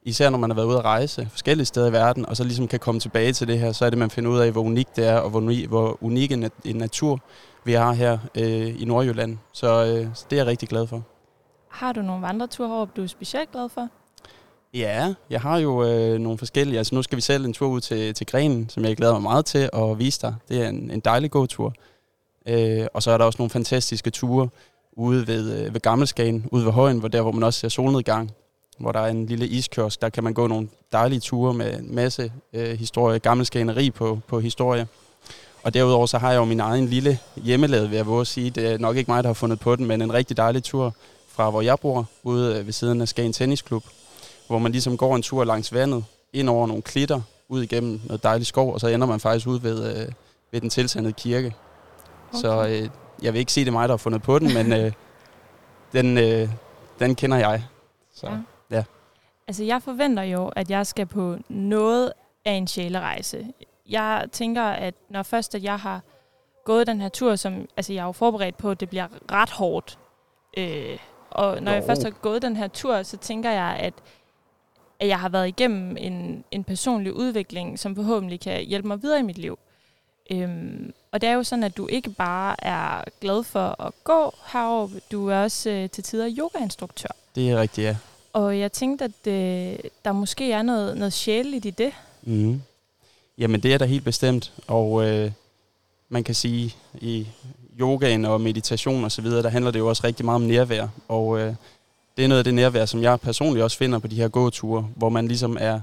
især 0.03 0.29
når 0.29 0.37
man 0.37 0.49
har 0.49 0.55
været 0.55 0.67
ude 0.67 0.77
at 0.77 0.85
rejse 0.85 1.27
forskellige 1.31 1.65
steder 1.65 1.87
i 1.87 1.91
verden, 1.91 2.25
og 2.25 2.37
så 2.37 2.43
ligesom 2.43 2.67
kan 2.67 2.79
komme 2.79 3.01
tilbage 3.01 3.33
til 3.33 3.47
det 3.47 3.59
her, 3.59 3.71
så 3.71 3.85
er 3.85 3.89
det, 3.89 3.99
man 3.99 4.09
finder 4.09 4.31
ud 4.31 4.39
af, 4.39 4.51
hvor 4.51 4.61
unikt 4.61 4.95
det 4.95 5.07
er, 5.07 5.17
og 5.17 5.29
hvor, 5.29 5.67
hvor 5.67 5.97
unik 6.01 6.31
en, 6.31 6.49
en 6.65 6.75
natur 6.75 7.21
vi 7.67 7.73
har 7.73 7.93
her 7.93 8.17
øh, 8.35 8.81
i 8.81 8.85
Nordjylland. 8.85 9.37
Så, 9.53 9.67
øh, 9.67 10.07
så 10.13 10.25
det 10.29 10.35
er 10.35 10.39
jeg 10.39 10.47
rigtig 10.47 10.69
glad 10.69 10.87
for. 10.87 11.03
Har 11.69 11.93
du 11.93 12.01
nogle 12.01 12.21
vandreture 12.21 12.67
heroppe, 12.67 12.93
du 12.95 13.03
er 13.03 13.07
specielt 13.07 13.51
glad 13.51 13.69
for? 13.69 13.87
Ja, 14.73 15.13
jeg 15.29 15.41
har 15.41 15.57
jo 15.57 15.83
øh, 15.83 16.19
nogle 16.19 16.37
forskellige. 16.37 16.77
Altså 16.77 16.95
nu 16.95 17.03
skal 17.03 17.15
vi 17.15 17.21
selv 17.21 17.45
en 17.45 17.53
tur 17.53 17.67
ud 17.67 17.81
til, 17.81 18.13
til 18.13 18.27
Grenen, 18.27 18.69
som 18.69 18.85
jeg 18.85 18.97
glæder 18.97 19.13
mig 19.13 19.21
meget 19.21 19.45
til 19.45 19.69
at 19.73 19.99
vise 19.99 20.21
dig. 20.21 20.35
Det 20.49 20.63
er 20.63 20.69
en, 20.69 20.91
en 20.91 20.99
dejlig 20.99 21.31
gåtur. 21.31 21.73
Øh, 22.47 22.85
og 22.93 23.03
så 23.03 23.11
er 23.11 23.17
der 23.17 23.25
også 23.25 23.37
nogle 23.39 23.49
fantastiske 23.49 24.09
ture 24.09 24.49
ude 24.91 25.27
ved, 25.27 25.65
øh, 25.65 25.73
ved 25.73 25.81
Gammelskagen, 25.81 26.45
ude 26.51 26.65
ved 26.65 26.71
Højen, 26.71 26.99
hvor 26.99 27.07
der 27.07 27.21
hvor 27.21 27.31
man 27.31 27.43
også 27.43 27.59
ser 27.59 27.69
solnedgang, 27.69 28.31
hvor 28.79 28.91
der 28.91 28.99
er 28.99 29.07
en 29.07 29.25
lille 29.25 29.47
iskiosk. 29.47 30.01
Der 30.01 30.09
kan 30.09 30.23
man 30.23 30.33
gå 30.33 30.47
nogle 30.47 30.69
dejlige 30.91 31.19
ture 31.19 31.53
med 31.53 31.79
en 31.79 31.95
masse 31.95 32.31
øh, 32.53 32.79
historie, 32.79 33.19
Gammelskageneri 33.19 33.91
på, 33.91 34.19
på 34.27 34.39
historie. 34.39 34.87
Og 35.67 35.73
derudover 35.73 36.05
så 36.05 36.17
har 36.17 36.31
jeg 36.31 36.37
jo 36.37 36.45
min 36.45 36.59
egen 36.59 36.87
lille 36.87 37.19
hjemmelavet, 37.35 37.89
vil 37.89 37.95
jeg 37.95 38.05
våge 38.05 38.21
at 38.21 38.27
sige. 38.27 38.49
Det 38.49 38.73
er 38.73 38.77
nok 38.77 38.97
ikke 38.97 39.11
mig, 39.11 39.23
der 39.23 39.29
har 39.29 39.33
fundet 39.33 39.59
på 39.59 39.75
den, 39.75 39.85
men 39.85 40.01
en 40.01 40.13
rigtig 40.13 40.37
dejlig 40.37 40.63
tur 40.63 40.93
fra 41.27 41.49
hvor 41.49 41.61
jeg 41.61 41.79
bor, 41.79 42.05
ude 42.23 42.57
øh, 42.57 42.65
ved 42.65 42.73
siden 42.73 43.01
af 43.01 43.07
Skagen 43.07 43.33
Tennisklub, 43.33 43.83
hvor 44.47 44.59
man 44.59 44.71
ligesom 44.71 44.97
går 44.97 45.15
en 45.15 45.21
tur 45.21 45.43
langs 45.43 45.73
vandet, 45.73 46.05
ind 46.33 46.49
over 46.49 46.67
nogle 46.67 46.81
klitter, 46.81 47.21
ud 47.49 47.63
igennem 47.63 48.01
noget 48.05 48.23
dejligt 48.23 48.47
skov, 48.47 48.73
og 48.73 48.79
så 48.79 48.87
ender 48.87 49.07
man 49.07 49.19
faktisk 49.19 49.47
ud 49.47 49.59
ved, 49.59 50.01
øh, 50.01 50.11
ved 50.51 50.61
den 50.61 50.69
tilsandede 50.69 51.13
kirke. 51.13 51.55
Okay. 52.29 52.41
Så 52.41 52.67
øh, 52.67 52.89
jeg 53.21 53.33
vil 53.33 53.39
ikke 53.39 53.51
sige, 53.51 53.65
det 53.65 53.71
er 53.71 53.73
mig, 53.73 53.89
der 53.89 53.93
har 53.93 53.97
fundet 53.97 54.21
på 54.21 54.39
den, 54.39 54.53
men 54.53 54.73
øh, 54.73 54.91
den, 55.93 56.17
øh, 56.17 56.49
den 56.99 57.15
kender 57.15 57.37
jeg. 57.37 57.63
Så, 58.15 58.27
Ja. 58.27 58.31
ja. 58.71 58.77
ja. 58.77 58.83
Altså, 59.47 59.63
jeg 59.63 59.81
forventer 59.83 60.23
jo, 60.23 60.47
at 60.47 60.69
jeg 60.69 60.87
skal 60.87 61.05
på 61.05 61.37
noget 61.49 62.13
af 62.45 62.51
en 62.51 62.67
sjælerejse. 62.67 63.47
Jeg 63.89 64.27
tænker, 64.31 64.63
at 64.63 64.93
når 65.09 65.23
først 65.23 65.55
at 65.55 65.63
jeg 65.63 65.79
har 65.79 66.01
gået 66.65 66.87
den 66.87 67.01
her 67.01 67.09
tur, 67.09 67.35
som 67.35 67.67
altså, 67.77 67.93
jeg 67.93 68.01
er 68.01 68.05
jo 68.05 68.11
forberedt 68.11 68.57
på, 68.57 68.71
at 68.71 68.79
det 68.79 68.89
bliver 68.89 69.07
ret 69.31 69.49
hårdt. 69.49 69.97
Øh, 70.57 70.97
og 71.31 71.61
når 71.61 71.71
jo. 71.71 71.75
jeg 71.75 71.83
først 71.83 72.03
har 72.03 72.09
gået 72.09 72.41
den 72.41 72.55
her 72.55 72.67
tur, 72.67 73.03
så 73.03 73.17
tænker 73.17 73.51
jeg, 73.51 73.77
at, 73.79 73.93
at 74.99 75.07
jeg 75.07 75.19
har 75.19 75.29
været 75.29 75.47
igennem 75.47 75.97
en, 75.97 76.43
en 76.51 76.63
personlig 76.63 77.13
udvikling, 77.13 77.79
som 77.79 77.95
forhåbentlig 77.95 78.39
kan 78.39 78.63
hjælpe 78.63 78.87
mig 78.87 79.01
videre 79.01 79.19
i 79.19 79.23
mit 79.23 79.37
liv. 79.37 79.59
Øhm, 80.31 80.93
og 81.11 81.21
det 81.21 81.29
er 81.29 81.33
jo 81.33 81.43
sådan, 81.43 81.63
at 81.63 81.77
du 81.77 81.87
ikke 81.87 82.09
bare 82.09 82.55
er 82.65 83.03
glad 83.21 83.43
for 83.43 83.81
at 83.81 83.93
gå 84.03 84.33
heroppe, 84.53 85.01
du 85.11 85.27
er 85.29 85.43
også 85.43 85.69
øh, 85.69 85.89
til 85.89 86.03
tider 86.03 86.35
yogainstruktør. 86.37 87.09
Det 87.35 87.49
er 87.49 87.61
rigtigt, 87.61 87.85
ja. 87.85 87.95
Og 88.33 88.59
jeg 88.59 88.71
tænkte, 88.71 89.05
at 89.05 89.27
øh, 89.27 89.79
der 90.05 90.11
måske 90.11 90.51
er 90.51 90.61
noget, 90.61 90.97
noget 90.97 91.13
sjæleligt 91.13 91.65
i 91.65 91.69
det. 91.69 91.93
Mm. 92.21 92.61
Jamen 93.37 93.59
det 93.59 93.73
er 93.73 93.77
der 93.77 93.85
helt 93.85 94.03
bestemt, 94.03 94.53
og 94.67 95.07
øh, 95.07 95.31
man 96.09 96.23
kan 96.23 96.35
sige, 96.35 96.75
i 97.01 97.27
yogaen 97.79 98.25
og 98.25 98.41
meditation 98.41 99.03
og 99.03 99.11
så 99.11 99.21
videre, 99.21 99.43
der 99.43 99.49
handler 99.49 99.71
det 99.71 99.79
jo 99.79 99.87
også 99.87 100.03
rigtig 100.03 100.25
meget 100.25 100.35
om 100.35 100.41
nærvær, 100.41 100.87
og 101.07 101.39
øh, 101.39 101.53
det 102.17 102.23
er 102.23 102.27
noget 102.27 102.39
af 102.39 102.43
det 102.43 102.53
nærvær, 102.53 102.85
som 102.85 103.01
jeg 103.01 103.19
personligt 103.19 103.63
også 103.63 103.77
finder 103.77 103.99
på 103.99 104.07
de 104.07 104.15
her 104.15 104.27
gåture, 104.27 104.87
hvor 104.95 105.09
man 105.09 105.27
ligesom 105.27 105.57
er 105.59 105.79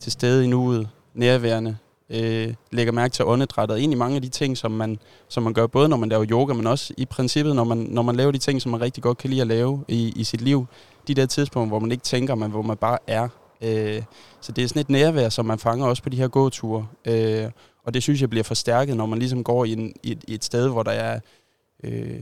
til 0.00 0.12
stede 0.12 0.44
i 0.44 0.46
nuet, 0.46 0.88
nærværende, 1.14 1.76
øh, 2.10 2.54
lægger 2.70 2.92
mærke 2.92 3.12
til 3.12 3.24
åndedrættet, 3.24 3.74
og 3.74 3.80
egentlig 3.80 3.98
mange 3.98 4.16
af 4.16 4.22
de 4.22 4.28
ting, 4.28 4.58
som 4.58 4.70
man, 4.70 4.98
som 5.28 5.42
man 5.42 5.52
gør, 5.52 5.66
både 5.66 5.88
når 5.88 5.96
man 5.96 6.08
laver 6.08 6.26
yoga, 6.30 6.52
men 6.54 6.66
også 6.66 6.94
i 6.96 7.04
princippet, 7.04 7.56
når 7.56 7.64
man, 7.64 7.78
når 7.78 8.02
man 8.02 8.16
laver 8.16 8.32
de 8.32 8.38
ting, 8.38 8.62
som 8.62 8.70
man 8.70 8.80
rigtig 8.80 9.02
godt 9.02 9.18
kan 9.18 9.30
lide 9.30 9.40
at 9.40 9.46
lave 9.46 9.84
i, 9.88 10.12
i 10.16 10.24
sit 10.24 10.40
liv, 10.40 10.66
de 11.08 11.14
der 11.14 11.26
tidspunkter, 11.26 11.68
hvor 11.68 11.78
man 11.78 11.92
ikke 11.92 12.04
tænker, 12.04 12.34
men 12.34 12.50
hvor 12.50 12.62
man 12.62 12.76
bare 12.76 12.98
er. 13.06 13.28
Øh, 13.60 14.02
så 14.40 14.52
det 14.52 14.64
er 14.64 14.68
sådan 14.68 14.80
et 14.80 14.90
nærvær, 14.90 15.28
som 15.28 15.46
man 15.46 15.58
fanger 15.58 15.86
også 15.86 16.02
på 16.02 16.08
de 16.08 16.16
her 16.16 16.28
gåture. 16.28 16.86
Øh, 17.04 17.50
og 17.84 17.94
det 17.94 18.02
synes 18.02 18.20
jeg 18.20 18.30
bliver 18.30 18.42
forstærket, 18.44 18.96
når 18.96 19.06
man 19.06 19.18
ligesom 19.18 19.44
går 19.44 19.64
i, 19.64 19.72
en, 19.72 19.94
i, 20.02 20.12
et, 20.12 20.24
i 20.28 20.34
et 20.34 20.44
sted, 20.44 20.68
hvor 20.68 20.82
der 20.82 20.90
er, 20.90 21.20
øh, 21.84 22.20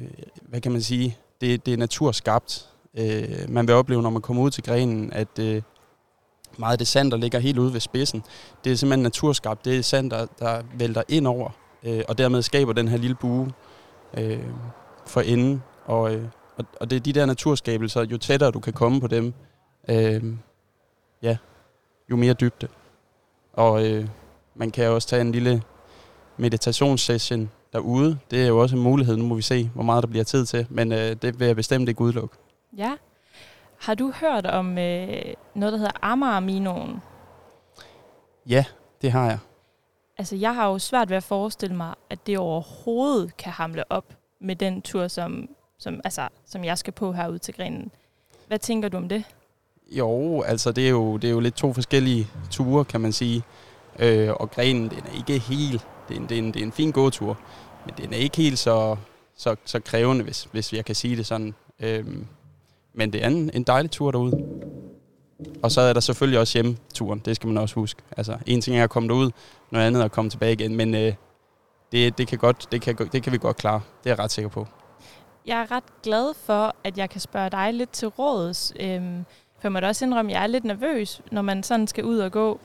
hvad 0.49 0.61
kan 0.61 0.73
man 0.73 0.83
sige, 0.83 1.17
det, 1.41 1.67
det 1.67 1.75
er 1.75 1.79
naturskabt. 1.79 2.69
Øh, 2.99 3.29
man 3.49 3.67
vil 3.67 3.75
opleve, 3.75 4.03
når 4.03 4.11
man 4.11 4.23
kommer 4.23 4.43
ud 4.43 4.51
til 4.51 4.63
grenen, 4.65 5.13
at 5.13 5.39
øh, 5.39 5.63
meget 6.59 6.73
af 6.73 6.79
det 6.79 6.87
sand, 6.87 7.11
der 7.11 7.17
ligger 7.17 7.39
helt 7.39 7.59
ude 7.59 7.73
ved 7.73 7.81
spidsen, 7.81 8.23
det 8.65 8.73
er 8.73 8.77
simpelthen 8.77 9.03
naturskabt. 9.03 9.65
Det 9.65 9.79
er 9.79 9.83
sand, 9.83 10.11
der, 10.11 10.27
der 10.39 10.63
vælter 10.79 11.03
ind 11.09 11.27
over, 11.27 11.51
øh, 11.83 12.03
og 12.09 12.19
dermed 12.19 12.43
skaber 12.43 12.73
den 12.73 12.89
her 12.89 12.97
lille 12.97 13.17
bue 13.17 13.53
øh, 14.15 14.39
for 15.07 15.21
enden. 15.21 15.63
Og, 15.85 16.15
øh, 16.15 16.25
og, 16.57 16.65
og 16.81 16.91
det 16.91 16.97
er 16.97 17.01
de 17.01 17.13
der 17.13 17.27
naturskabelser, 17.27 18.05
jo 18.05 18.19
tættere 18.19 18.51
du 18.51 18.61
kan 18.61 18.73
komme 18.73 19.01
på 19.01 19.07
dem, 19.07 19.35
øh, 19.91 20.23
ja, 21.23 21.37
jo 22.11 22.17
mere 22.17 22.35
dybde. 22.35 22.69
Og 23.53 23.87
øh, 23.87 24.09
man 24.55 24.71
kan 24.71 24.89
også 24.89 25.09
tage 25.09 25.21
en 25.21 25.33
lille 25.33 25.63
meditationssession 26.37 27.51
derude. 27.73 28.19
Det 28.31 28.43
er 28.43 28.47
jo 28.47 28.59
også 28.59 28.77
en 28.77 28.83
mulighed. 28.83 29.17
Nu 29.17 29.25
må 29.25 29.35
vi 29.35 29.43
se, 29.43 29.71
hvor 29.75 29.83
meget 29.83 30.03
der 30.03 30.09
bliver 30.09 30.25
tid 30.25 30.47
til. 30.47 30.67
Men 30.71 30.93
øh, 30.93 30.99
det 30.99 31.41
vil 31.41 31.47
jeg 31.47 31.57
bestemt 31.57 31.89
ikke 31.89 32.01
udelukke. 32.01 32.37
Ja. 32.77 32.93
Har 33.81 33.95
du 33.95 34.13
hørt 34.21 34.47
om 34.47 34.79
øh, 34.79 35.35
noget, 35.55 35.73
der 35.73 35.79
hedder 35.79 35.99
Amager-minoen? 36.03 37.03
Ja, 38.47 38.65
det 39.03 39.13
har 39.13 39.27
jeg. 39.27 39.39
Altså, 40.19 40.37
jeg 40.37 40.55
har 40.55 40.67
jo 40.67 40.79
svært 40.79 41.11
ved 41.11 41.17
at 41.17 41.23
forestille 41.25 41.77
mig, 41.77 41.95
at 42.11 42.27
det 42.27 42.39
overhovedet 42.39 43.37
kan 43.37 43.53
hamle 43.53 43.93
op 43.93 44.05
med 44.41 44.57
den 44.57 44.83
tur, 44.83 45.09
som, 45.09 45.49
som, 45.79 46.01
altså, 46.05 46.29
som 46.47 46.65
jeg 46.65 46.79
skal 46.79 46.93
på 46.93 47.13
herude 47.13 47.39
til 47.39 47.55
grenen. 47.55 47.91
Hvad 48.47 48.59
tænker 48.59 48.89
du 48.89 48.97
om 48.97 49.09
det? 49.09 49.25
Jo, 49.91 50.43
altså 50.43 50.73
det 50.73 50.87
er 50.87 50.91
jo, 50.91 51.17
det 51.17 51.29
er 51.29 51.33
jo 51.33 51.41
lidt 51.41 51.55
to 51.55 51.73
forskellige 51.73 52.29
ture, 52.51 52.85
kan 52.85 53.01
man 53.01 53.13
sige. 53.13 53.43
Øh, 53.99 54.31
og 54.33 54.51
grenen, 54.51 54.91
den 54.91 54.99
er 54.99 55.17
ikke 55.17 55.39
helt... 55.39 55.87
Det 56.09 56.17
er 56.17 56.21
en, 56.21 56.29
det 56.29 56.35
er 56.35 56.39
en, 56.39 56.55
det 56.55 56.61
er 56.61 56.67
en 56.67 56.73
fin 56.73 56.91
gåtur, 56.91 57.39
men 57.87 57.95
den 57.99 58.13
er 58.13 58.17
ikke 58.17 58.37
helt 58.37 58.59
så, 58.59 58.97
så, 59.37 59.57
så 59.65 59.81
krævende, 59.81 60.25
hvis, 60.25 60.49
hvis 60.53 60.73
jeg 60.73 60.85
kan 60.85 60.95
sige 60.95 61.17
det 61.17 61.27
sådan. 61.27 61.55
Øh, 61.81 62.05
men 62.95 63.13
det 63.13 63.25
er 63.25 63.27
en, 63.27 63.51
en 63.55 63.63
dejlig 63.63 63.91
tur 63.91 64.11
derude. 64.11 64.45
Og 65.63 65.73
så 65.73 65.81
er 65.81 65.93
der 65.93 66.01
selvfølgelig 66.01 66.41
også 66.41 66.63
hjemturen, 66.63 67.19
det 67.19 67.37
skal 67.37 67.47
man 67.47 67.59
også 67.59 67.75
huske. 67.75 68.03
Altså, 68.17 68.39
en 68.47 68.61
ting 68.61 68.77
er 68.77 68.85
at 68.85 68.91
komme 68.91 69.09
derud, 69.09 69.31
noget 69.71 69.87
andet 69.87 70.01
er 70.01 70.05
at 70.05 70.13
komme 70.13 70.31
tilbage 70.31 70.53
igen, 70.53 70.77
men 70.77 70.95
øh, 70.95 71.15
det, 71.93 72.19
det, 72.19 72.29
kan 72.29 72.39
godt, 72.39 72.69
det, 72.73 72.83
kan, 72.83 72.97
det 73.13 73.23
kan 73.23 73.33
vi 73.33 73.39
godt 73.39 73.57
klare, 73.57 73.81
det 74.05 74.11
er 74.11 74.15
jeg 74.15 74.19
ret 74.19 74.31
sikker 74.31 74.49
på. 74.49 74.67
Jeg 75.47 75.61
er 75.61 75.71
ret 75.71 76.03
glad 76.03 76.35
for, 76.35 76.75
at 76.85 76.99
jeg 76.99 77.11
kan 77.11 77.21
spørge 77.21 77.51
dig 77.51 77.75
lidt 77.75 77.91
til 77.91 78.09
råds. 78.09 78.73
Øhm, 78.81 79.25
jeg 79.67 79.73
må 79.73 79.81
da 79.81 79.87
også 79.87 80.05
indrømme, 80.05 80.31
at 80.31 80.35
jeg 80.35 80.43
er 80.43 80.47
lidt 80.47 80.65
nervøs, 80.65 81.21
når 81.33 81.43
man 81.43 81.63
sådan 81.63 81.87
skal 81.87 82.05
ud 82.05 82.19
og 82.19 82.33
gå 82.33 82.61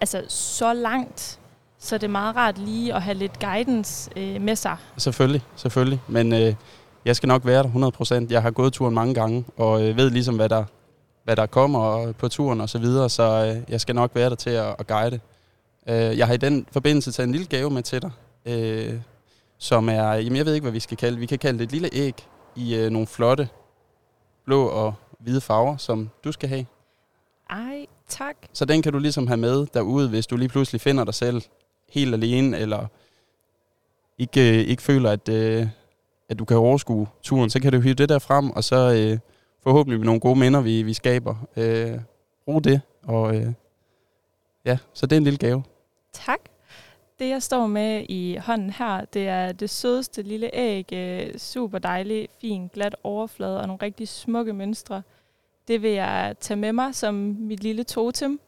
altså, 0.00 0.22
så 0.28 0.72
langt. 0.72 1.40
Så 1.78 1.98
det 1.98 2.04
er 2.04 2.08
meget 2.08 2.36
rart 2.36 2.58
lige 2.58 2.94
at 2.94 3.02
have 3.02 3.14
lidt 3.14 3.38
guidance 3.40 4.10
øh, 4.16 4.40
med 4.40 4.56
sig. 4.56 4.76
Selvfølgelig, 4.96 5.42
selvfølgelig. 5.56 6.00
Men 6.08 6.32
øh, 6.32 6.54
jeg 7.04 7.16
skal 7.16 7.26
nok 7.26 7.46
være 7.46 7.62
der 7.62 8.24
100%. 8.26 8.26
Jeg 8.30 8.42
har 8.42 8.50
gået 8.50 8.72
turen 8.72 8.94
mange 8.94 9.14
gange, 9.14 9.44
og 9.56 9.88
øh, 9.88 9.96
ved 9.96 10.10
ligesom, 10.10 10.36
hvad 10.36 10.48
der, 10.48 10.64
hvad 11.24 11.36
der 11.36 11.46
kommer 11.46 12.12
på 12.12 12.28
turen 12.28 12.60
og 12.60 12.68
så 12.68 12.78
videre, 12.78 13.10
så 13.10 13.22
øh, 13.22 13.70
jeg 13.72 13.80
skal 13.80 13.94
nok 13.94 14.10
være 14.14 14.30
der 14.30 14.36
til 14.36 14.50
at, 14.50 14.74
at 14.78 14.86
guide. 14.86 15.20
Øh, 15.88 16.18
jeg 16.18 16.26
har 16.26 16.34
i 16.34 16.36
den 16.36 16.66
forbindelse 16.72 17.12
taget 17.12 17.26
en 17.26 17.32
lille 17.32 17.46
gave 17.46 17.70
med 17.70 17.82
til 17.82 18.02
dig, 18.02 18.10
øh, 18.46 18.94
som 19.58 19.88
er, 19.88 20.12
jamen 20.12 20.36
jeg 20.36 20.46
ved 20.46 20.54
ikke, 20.54 20.64
hvad 20.64 20.72
vi 20.72 20.80
skal 20.80 20.96
kalde 20.96 21.18
Vi 21.18 21.26
kan 21.26 21.38
kalde 21.38 21.58
det 21.58 21.64
et 21.64 21.72
lille 21.72 21.88
æg 21.92 22.14
i 22.56 22.76
øh, 22.76 22.90
nogle 22.90 23.06
flotte 23.06 23.48
blå 24.44 24.66
og 24.66 24.94
hvide 25.24 25.40
farver, 25.40 25.76
som 25.76 26.10
du 26.24 26.32
skal 26.32 26.48
have. 26.48 26.66
Ej, 27.50 27.86
tak. 28.08 28.36
Så 28.52 28.64
den 28.64 28.82
kan 28.82 28.92
du 28.92 28.98
ligesom 28.98 29.26
have 29.26 29.36
med 29.36 29.66
derude, 29.74 30.08
hvis 30.08 30.26
du 30.26 30.36
lige 30.36 30.48
pludselig 30.48 30.80
finder 30.80 31.04
dig 31.04 31.14
selv 31.14 31.42
helt 31.88 32.14
alene, 32.14 32.58
eller 32.58 32.86
ikke, 34.18 34.50
øh, 34.50 34.68
ikke 34.68 34.82
føler, 34.82 35.10
at, 35.10 35.28
øh, 35.28 35.66
at 36.28 36.38
du 36.38 36.44
kan 36.44 36.56
overskue 36.56 37.06
turen, 37.22 37.50
så 37.50 37.60
kan 37.60 37.72
du 37.72 37.80
hive 37.80 37.94
det 37.94 38.08
der 38.08 38.18
frem, 38.18 38.50
og 38.50 38.64
så 38.64 38.76
øh, 38.76 39.18
forhåbentlig 39.62 39.98
med 39.98 40.06
nogle 40.06 40.20
gode 40.20 40.38
minder, 40.38 40.60
vi, 40.60 40.82
vi 40.82 40.94
skaber. 40.94 41.34
Øh, 41.56 41.98
brug 42.44 42.64
det, 42.64 42.80
og 43.02 43.36
øh, 43.36 43.52
ja, 44.64 44.78
så 44.94 45.06
det 45.06 45.16
er 45.16 45.20
en 45.20 45.24
lille 45.24 45.38
gave. 45.38 45.62
Tak. 46.12 46.40
Det, 47.18 47.28
jeg 47.28 47.42
står 47.42 47.66
med 47.66 48.04
i 48.08 48.36
hånden 48.36 48.70
her, 48.70 49.04
det 49.04 49.28
er 49.28 49.52
det 49.52 49.70
sødeste 49.70 50.22
lille 50.22 50.50
æg. 50.52 50.92
øh, 50.92 51.38
Super 51.38 51.78
dejlig, 51.78 52.28
fin, 52.40 52.68
glat 52.68 52.96
overflade 53.02 53.60
og 53.60 53.66
nogle 53.66 53.82
rigtig 53.82 54.08
smukke 54.08 54.52
mønstre. 54.52 55.02
Det 55.68 55.82
vil 55.82 55.90
jeg 55.90 56.34
tage 56.40 56.56
med 56.56 56.72
mig 56.72 56.94
som 56.94 57.14
mit 57.38 57.62
lille 57.62 57.84
totem. 57.84 58.40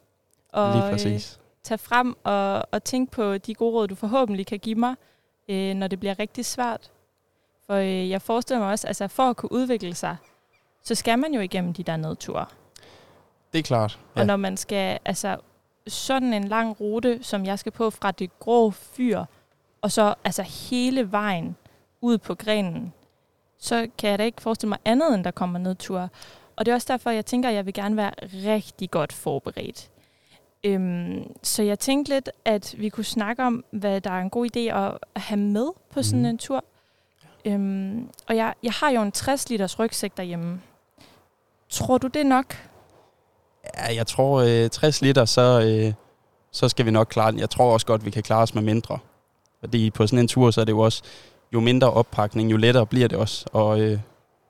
Og 0.52 0.92
Lige. 0.92 1.14
Øh, 1.14 1.20
tage 1.62 1.78
frem 1.78 2.16
og, 2.24 2.62
og 2.72 2.84
tænke 2.84 3.12
på 3.12 3.38
de 3.38 3.54
gode 3.54 3.72
råd, 3.72 3.88
du 3.88 3.94
forhåbentlig 3.94 4.46
kan 4.46 4.58
give 4.58 4.74
mig, 4.74 4.94
øh, 5.48 5.74
når 5.74 5.86
det 5.86 6.00
bliver 6.00 6.18
rigtig 6.18 6.44
svært. 6.44 6.90
For 7.66 7.74
øh, 7.74 8.10
jeg 8.10 8.22
forestiller 8.22 8.60
mig 8.60 8.70
også, 8.70 8.86
altså 8.86 9.08
for 9.08 9.22
at 9.22 9.36
kunne 9.36 9.52
udvikle 9.52 9.94
sig, 9.94 10.16
så 10.82 10.94
skal 10.94 11.18
man 11.18 11.34
jo 11.34 11.40
igennem 11.40 11.72
de 11.72 11.82
der 11.82 11.96
nedture. 11.96 12.46
Det 13.52 13.58
er 13.58 13.62
klart. 13.62 13.98
Ja. 14.16 14.20
Og 14.20 14.26
når 14.26 14.36
man 14.36 14.56
skal, 14.56 14.98
altså 15.04 15.36
sådan 15.86 16.32
en 16.32 16.44
lang 16.48 16.80
rute, 16.80 17.22
som 17.22 17.44
jeg 17.44 17.58
skal 17.58 17.72
på 17.72 17.90
fra 17.90 18.10
det 18.10 18.38
grå 18.38 18.70
fyr, 18.70 19.24
og 19.80 19.92
så 19.92 20.14
altså 20.24 20.42
hele 20.42 21.12
vejen 21.12 21.56
ud 22.00 22.18
på 22.18 22.34
grenen, 22.34 22.92
så 23.58 23.88
kan 23.98 24.10
jeg 24.10 24.18
da 24.18 24.24
ikke 24.24 24.42
forestille 24.42 24.68
mig 24.68 24.78
andet, 24.84 25.14
end 25.14 25.24
der 25.24 25.30
kommer 25.30 25.58
nedtur. 25.58 26.08
Og 26.56 26.66
det 26.66 26.72
er 26.72 26.74
også 26.74 26.92
derfor, 26.92 27.10
jeg 27.10 27.26
tænker, 27.26 27.48
at 27.48 27.54
jeg 27.54 27.66
vil 27.66 27.74
gerne 27.74 27.96
være 27.96 28.12
rigtig 28.54 28.90
godt 28.90 29.12
forberedt. 29.12 29.90
Øhm, 30.64 31.32
så 31.42 31.62
jeg 31.62 31.78
tænkte 31.78 32.12
lidt, 32.14 32.30
at 32.44 32.74
vi 32.78 32.88
kunne 32.88 33.04
snakke 33.04 33.42
om, 33.44 33.64
hvad 33.70 34.00
der 34.00 34.10
er 34.10 34.20
en 34.20 34.30
god 34.30 34.46
idé 34.56 34.60
at 34.60 34.98
have 35.16 35.40
med 35.40 35.68
på 35.90 36.02
sådan 36.02 36.18
Mhm. 36.18 36.28
en 36.28 36.38
tur. 36.38 36.64
Øhm, 37.44 38.08
og 38.28 38.36
jeg, 38.36 38.54
jeg 38.62 38.72
har 38.72 38.90
jo 38.90 39.02
en 39.02 39.12
60 39.12 39.48
liters 39.50 39.78
rygsæk 39.78 40.16
derhjemme. 40.16 40.60
Tror 41.68 41.98
du 41.98 42.06
det 42.06 42.26
nok? 42.26 42.54
Ja, 43.76 43.94
jeg 43.94 44.06
tror 44.06 44.40
øh, 44.64 44.70
60 44.70 45.02
liter, 45.02 45.24
så, 45.24 45.60
øh, 45.60 45.92
så 46.52 46.68
skal 46.68 46.86
vi 46.86 46.90
nok 46.90 47.06
klare 47.10 47.30
den. 47.30 47.40
Jeg 47.40 47.50
tror 47.50 47.72
også 47.72 47.86
godt, 47.86 48.04
vi 48.04 48.10
kan 48.10 48.22
klare 48.22 48.42
os 48.42 48.54
med 48.54 48.62
mindre. 48.62 48.98
Fordi 49.60 49.90
på 49.90 50.06
sådan 50.06 50.18
en 50.18 50.28
tur, 50.28 50.50
så 50.50 50.60
er 50.60 50.64
det 50.64 50.72
jo 50.72 50.78
også, 50.80 51.02
jo 51.52 51.60
mindre 51.60 51.90
oppakning, 51.90 52.50
jo 52.50 52.56
lettere 52.56 52.86
bliver 52.86 53.08
det 53.08 53.18
også 53.18 53.46
at, 53.54 53.80
øh, 53.80 53.98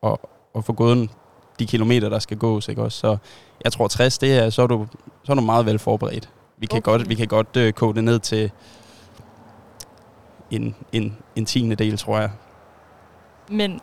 at, 0.02 0.16
at 0.56 0.64
få 0.64 0.72
gået 0.72 1.10
de 1.58 1.66
kilometer, 1.66 2.08
der 2.08 2.18
skal 2.18 2.36
gås. 2.36 2.68
Ikke 2.68 2.82
også? 2.82 2.98
Så 2.98 3.16
jeg 3.64 3.72
tror 3.72 3.88
60, 3.88 4.18
det 4.18 4.38
er, 4.38 4.50
så, 4.50 4.62
er 4.62 4.66
du, 4.66 4.86
så 5.24 5.32
er 5.32 5.36
du 5.36 5.42
meget 5.42 5.66
vel 5.66 5.78
forberedt. 5.78 6.28
Vi 6.58 6.66
kan 6.66 6.76
Okay. 6.78 6.92
godt, 6.92 7.08
vi 7.08 7.14
kan 7.14 7.26
godt 7.26 7.56
øh, 7.56 7.72
koge 7.72 7.94
det 7.94 8.04
ned 8.04 8.18
til 8.18 8.50
en, 10.50 10.74
en, 10.92 11.16
en 11.36 11.46
tiende 11.46 11.76
del, 11.76 11.98
tror 11.98 12.18
jeg. 12.18 12.30
Men 13.50 13.80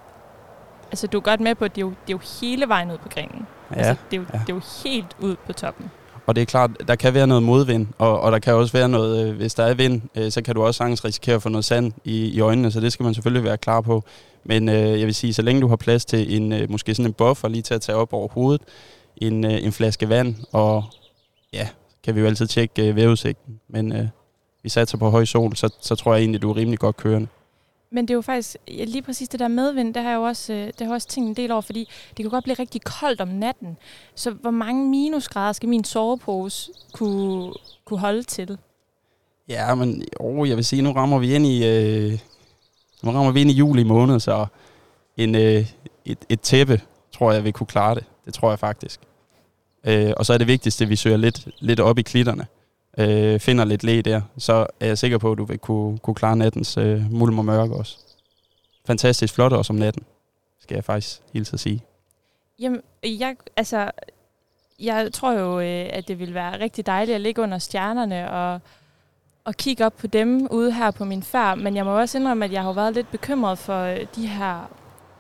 altså, 0.92 1.08
du 1.08 1.18
er 1.18 1.22
godt 1.22 1.40
med 1.40 1.56
på, 1.56 1.66
at 1.66 1.76
det 1.76 1.82
er 1.82 1.86
jo, 1.86 1.90
det 1.90 2.14
er 2.14 2.18
jo 2.18 2.20
hele 2.42 2.68
vejen 2.68 2.92
ud 2.92 2.98
på 2.98 3.10
grenen. 3.10 3.48
Ja, 3.72 3.76
altså, 3.76 3.96
det, 4.12 4.18
er 4.18 4.22
jo, 4.22 4.26
ja. 4.34 4.38
det 4.40 4.50
er 4.50 4.56
jo 4.56 4.62
helt 4.84 5.16
ud 5.20 5.36
på 5.46 5.54
toppen. 5.54 5.92
Og 6.26 6.36
det 6.36 6.42
er 6.42 6.46
klart, 6.46 6.72
der 6.88 6.96
kan 6.96 7.14
være 7.14 7.28
noget 7.28 7.44
modvind, 7.44 7.88
og, 7.98 8.20
og 8.22 8.32
der 8.32 8.40
kan 8.40 8.54
også 8.54 8.74
være 8.74 8.90
noget, 8.90 9.28
øh, 9.28 9.36
hvis 9.36 9.54
der 9.54 9.64
er 9.64 9.74
vind, 9.74 10.02
øh, 10.16 10.32
så 10.32 10.42
kan 10.42 10.56
du 10.56 10.64
også 10.64 10.78
sagtens 10.78 11.06
risikere 11.06 11.36
at 11.36 11.42
få 11.42 11.50
noget 11.50 11.66
sand 11.66 11.94
i, 12.04 12.28
i 12.28 12.40
øjnene, 12.40 12.72
så 12.72 12.80
det 12.80 12.94
skal 12.94 13.04
man 13.04 13.14
selvfølgelig 13.14 13.44
være 13.44 13.58
klar 13.58 13.82
på. 13.82 14.04
Men 14.46 14.70
øh, 14.70 15.00
jeg 15.00 15.06
vil 15.06 15.16
sige, 15.16 15.34
så 15.34 15.42
længe 15.42 15.62
du 15.62 15.68
har 15.68 15.76
plads 15.76 16.06
til 16.06 16.36
en, 16.36 16.54
øh, 16.54 16.72
måske 16.72 16.96
sådan 16.96 17.10
en 17.10 17.14
buffer 17.14 17.48
lige 17.48 17.62
til 17.62 17.74
at 17.74 17.82
tage 17.82 17.96
op 17.96 18.14
over 18.14 18.28
hovedet, 18.28 18.62
en, 19.18 19.46
øh, 19.46 19.64
en 19.64 19.72
flaske 19.72 20.10
vand, 20.10 20.36
og 20.52 20.84
ja, 21.54 21.68
kan 22.04 22.16
vi 22.16 22.20
jo 22.20 22.26
altid 22.26 22.48
tjekke 22.48 22.90
øh, 22.90 22.96
vejrudsigten. 22.96 23.60
Men 23.68 23.92
øh, 23.92 24.08
vi 24.64 24.70
satser 24.70 24.98
på 24.98 25.10
høj 25.10 25.26
sol, 25.26 25.56
så, 25.56 25.70
så 25.82 25.96
tror 25.96 26.14
jeg 26.14 26.22
egentlig, 26.22 26.42
du 26.42 26.50
er 26.50 26.56
rimelig 26.56 26.80
godt 26.80 26.98
kørende. 26.98 27.28
Men 27.92 28.08
det 28.08 28.14
er 28.14 28.16
jo 28.16 28.22
faktisk, 28.22 28.58
ja, 28.68 28.84
lige 28.84 29.02
præcis 29.02 29.30
det 29.30 29.40
der 29.40 29.48
medvind, 29.48 29.94
det 29.94 30.04
har 30.04 30.10
jeg 30.10 30.18
jo 30.18 30.24
også, 30.24 30.54
øh, 30.54 30.68
det 30.68 30.76
har 30.80 30.86
jeg 30.86 30.94
også 30.94 31.08
tænkt 31.08 31.30
en 31.30 31.36
del 31.36 31.52
over, 31.52 31.62
fordi 31.62 31.90
det 32.18 32.24
kan 32.24 32.30
godt 32.30 32.44
blive 32.44 32.56
rigtig 32.60 32.82
koldt 32.82 33.22
om 33.22 33.28
natten. 33.28 33.78
Så 34.16 34.32
hvor 34.32 34.52
mange 34.52 34.90
minusgrader 34.90 35.54
skal 35.54 35.70
min 35.70 35.84
sovepose 35.84 36.72
kunne, 36.94 37.54
kunne 37.86 38.00
holde 38.00 38.24
til? 38.24 38.58
Ja, 39.50 39.76
men 39.76 40.04
oh, 40.20 40.50
jeg 40.50 40.58
vil 40.58 40.66
sige, 40.66 40.82
nu 40.82 40.92
rammer 40.92 41.20
vi 41.20 41.36
ind 41.36 41.46
i, 41.46 41.68
øh, 41.68 42.20
nu 43.04 43.12
rammer 43.12 43.32
vi 43.32 43.42
ind 43.42 43.52
i 43.52 43.54
juli 43.54 43.84
måned, 43.84 44.20
så 44.20 44.46
en, 45.18 45.36
øh, 45.36 45.72
et, 46.06 46.18
et 46.30 46.42
tæppe, 46.42 46.82
tror 47.12 47.32
jeg, 47.32 47.44
vil 47.44 47.54
kunne 47.54 47.68
klare 47.68 47.96
det. 47.96 48.04
Det 48.26 48.34
tror 48.34 48.50
jeg 48.50 48.60
faktisk. 48.60 49.00
Øh, 49.84 50.14
og 50.18 50.26
så 50.26 50.34
er 50.34 50.38
det 50.38 50.48
vigtigste, 50.48 50.84
at 50.84 50.90
vi 50.90 50.96
søger 50.96 51.18
lidt, 51.18 51.48
lidt 51.60 51.80
op 51.80 52.00
i 52.00 52.02
klitterne. 52.02 52.48
Øh, 52.98 53.40
finder 53.40 53.66
lidt 53.66 53.84
læ 53.84 54.02
der, 54.02 54.22
så 54.38 54.68
er 54.80 54.88
jeg 54.88 54.98
sikker 54.98 55.18
på, 55.18 55.32
at 55.32 55.38
du 55.38 55.46
vil 55.46 55.58
kunne, 55.60 55.98
kunne 55.98 56.16
klare 56.16 56.36
nattens 56.36 56.78
øh, 56.78 57.12
mulm 57.12 57.40
og 57.40 57.46
mørke 57.46 57.76
også. 57.76 57.98
Fantastisk 58.86 59.34
flot 59.34 59.54
også 59.54 59.74
om 59.74 59.80
natten, 59.80 60.04
skal 60.62 60.76
jeg 60.76 60.84
faktisk 60.84 61.22
hilse 61.34 61.54
at 61.54 61.60
sige. 61.60 61.84
Jamen, 62.60 62.82
jeg, 63.04 63.36
altså, 63.58 63.92
jeg 64.80 65.14
tror 65.14 65.34
jo, 65.34 65.60
øh, 65.60 65.90
at 65.90 66.08
det 66.08 66.20
ville 66.20 66.34
være 66.34 66.60
rigtig 66.60 66.86
dejligt 66.86 67.16
at 67.16 67.22
ligge 67.22 67.42
under 67.42 67.58
stjernerne 67.58 68.32
og, 68.32 68.62
og 69.46 69.56
kigge 69.58 69.86
op 69.86 69.94
på 69.98 70.08
dem 70.08 70.48
ude 70.52 70.72
her 70.72 70.92
på 70.92 71.06
min 71.06 71.24
færd. 71.24 71.58
Men 71.58 71.76
jeg 71.76 71.86
må 71.86 72.00
også 72.00 72.18
indrømme, 72.18 72.46
at 72.46 72.52
jeg 72.52 72.64
har 72.64 72.74
været 72.74 72.94
lidt 72.94 73.12
bekymret 73.12 73.58
for 73.58 73.84
øh, 73.84 74.00
de 74.16 74.28
her 74.28 74.70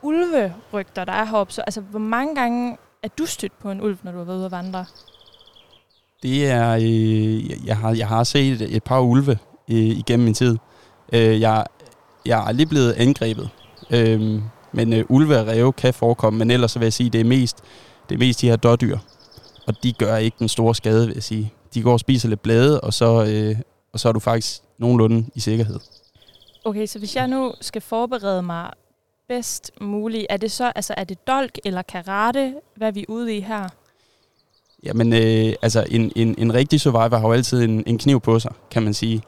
ulverygter, 0.01 1.05
der 1.05 1.13
er 1.13 1.25
heroppe. 1.25 1.53
Så 1.53 1.61
altså, 1.61 1.81
hvor 1.81 1.99
mange 1.99 2.35
gange 2.35 2.77
er 3.03 3.07
du 3.07 3.25
stødt 3.25 3.59
på 3.59 3.71
en 3.71 3.81
ulv, 3.81 3.97
når 4.03 4.11
du 4.11 4.17
har 4.17 4.25
været 4.25 4.37
ude 4.37 4.45
at 4.45 4.51
vandre? 4.51 4.85
Det 6.23 6.49
er, 6.49 6.71
øh, 6.71 7.67
jeg, 7.67 7.77
har, 7.77 7.93
jeg 7.93 8.07
har 8.07 8.23
set 8.23 8.61
et 8.61 8.83
par 8.83 8.99
ulve 8.99 9.37
øh, 9.69 9.77
igennem 9.77 10.25
min 10.25 10.33
tid. 10.33 10.57
Øh, 11.13 11.41
jeg, 11.41 11.65
jeg 12.25 12.39
er 12.39 12.43
aldrig 12.43 12.69
blevet 12.69 12.93
angrebet. 12.93 13.49
Øh, 13.91 14.41
men 14.71 14.93
øh, 14.93 15.05
ulve 15.09 15.39
og 15.39 15.47
ræve 15.47 15.73
kan 15.73 15.93
forekomme, 15.93 16.39
men 16.39 16.51
ellers 16.51 16.71
så 16.71 16.79
vil 16.79 16.85
jeg 16.85 16.93
sige, 16.93 17.09
det 17.09 17.21
er 17.21 17.25
mest, 17.25 17.57
det 18.09 18.15
er 18.15 18.19
mest 18.19 18.41
de 18.41 18.49
her 18.49 18.55
dårdyr. 18.55 18.97
Og 19.67 19.83
de 19.83 19.93
gør 19.93 20.15
ikke 20.15 20.35
den 20.39 20.49
store 20.49 20.75
skade, 20.75 21.07
vil 21.07 21.13
jeg 21.13 21.23
sige. 21.23 21.53
De 21.73 21.81
går 21.81 21.93
og 21.93 21.99
spiser 21.99 22.29
lidt 22.29 22.43
blade, 22.43 22.81
og 22.81 22.93
så, 22.93 23.25
øh, 23.25 23.55
og 23.93 23.99
så 23.99 24.09
er 24.09 24.11
du 24.11 24.19
faktisk 24.19 24.61
nogenlunde 24.77 25.25
i 25.35 25.39
sikkerhed. 25.39 25.79
Okay, 26.65 26.85
så 26.85 26.99
hvis 26.99 27.15
jeg 27.15 27.27
nu 27.27 27.53
skal 27.61 27.81
forberede 27.81 28.41
mig 28.41 28.71
bedst 29.27 29.71
muligt, 29.81 30.25
er 30.29 30.37
det 30.37 30.51
så, 30.51 30.71
altså 30.75 30.93
er 30.97 31.03
det 31.03 31.27
dolk 31.27 31.59
eller 31.65 31.81
karate, 31.81 32.55
hvad 32.75 32.91
vi 32.91 32.99
er 32.99 33.05
ude 33.07 33.37
i 33.37 33.39
her? 33.39 33.69
Jamen, 34.83 35.13
øh, 35.13 35.53
altså 35.61 35.85
en, 35.89 36.11
en, 36.15 36.35
en 36.37 36.53
rigtig 36.53 36.81
survivor 36.81 37.17
har 37.17 37.27
jo 37.27 37.33
altid 37.33 37.63
en, 37.63 37.83
en 37.87 37.97
kniv 37.97 38.19
på 38.21 38.39
sig, 38.39 38.51
kan 38.71 38.83
man 38.83 38.93
sige. 38.93 39.21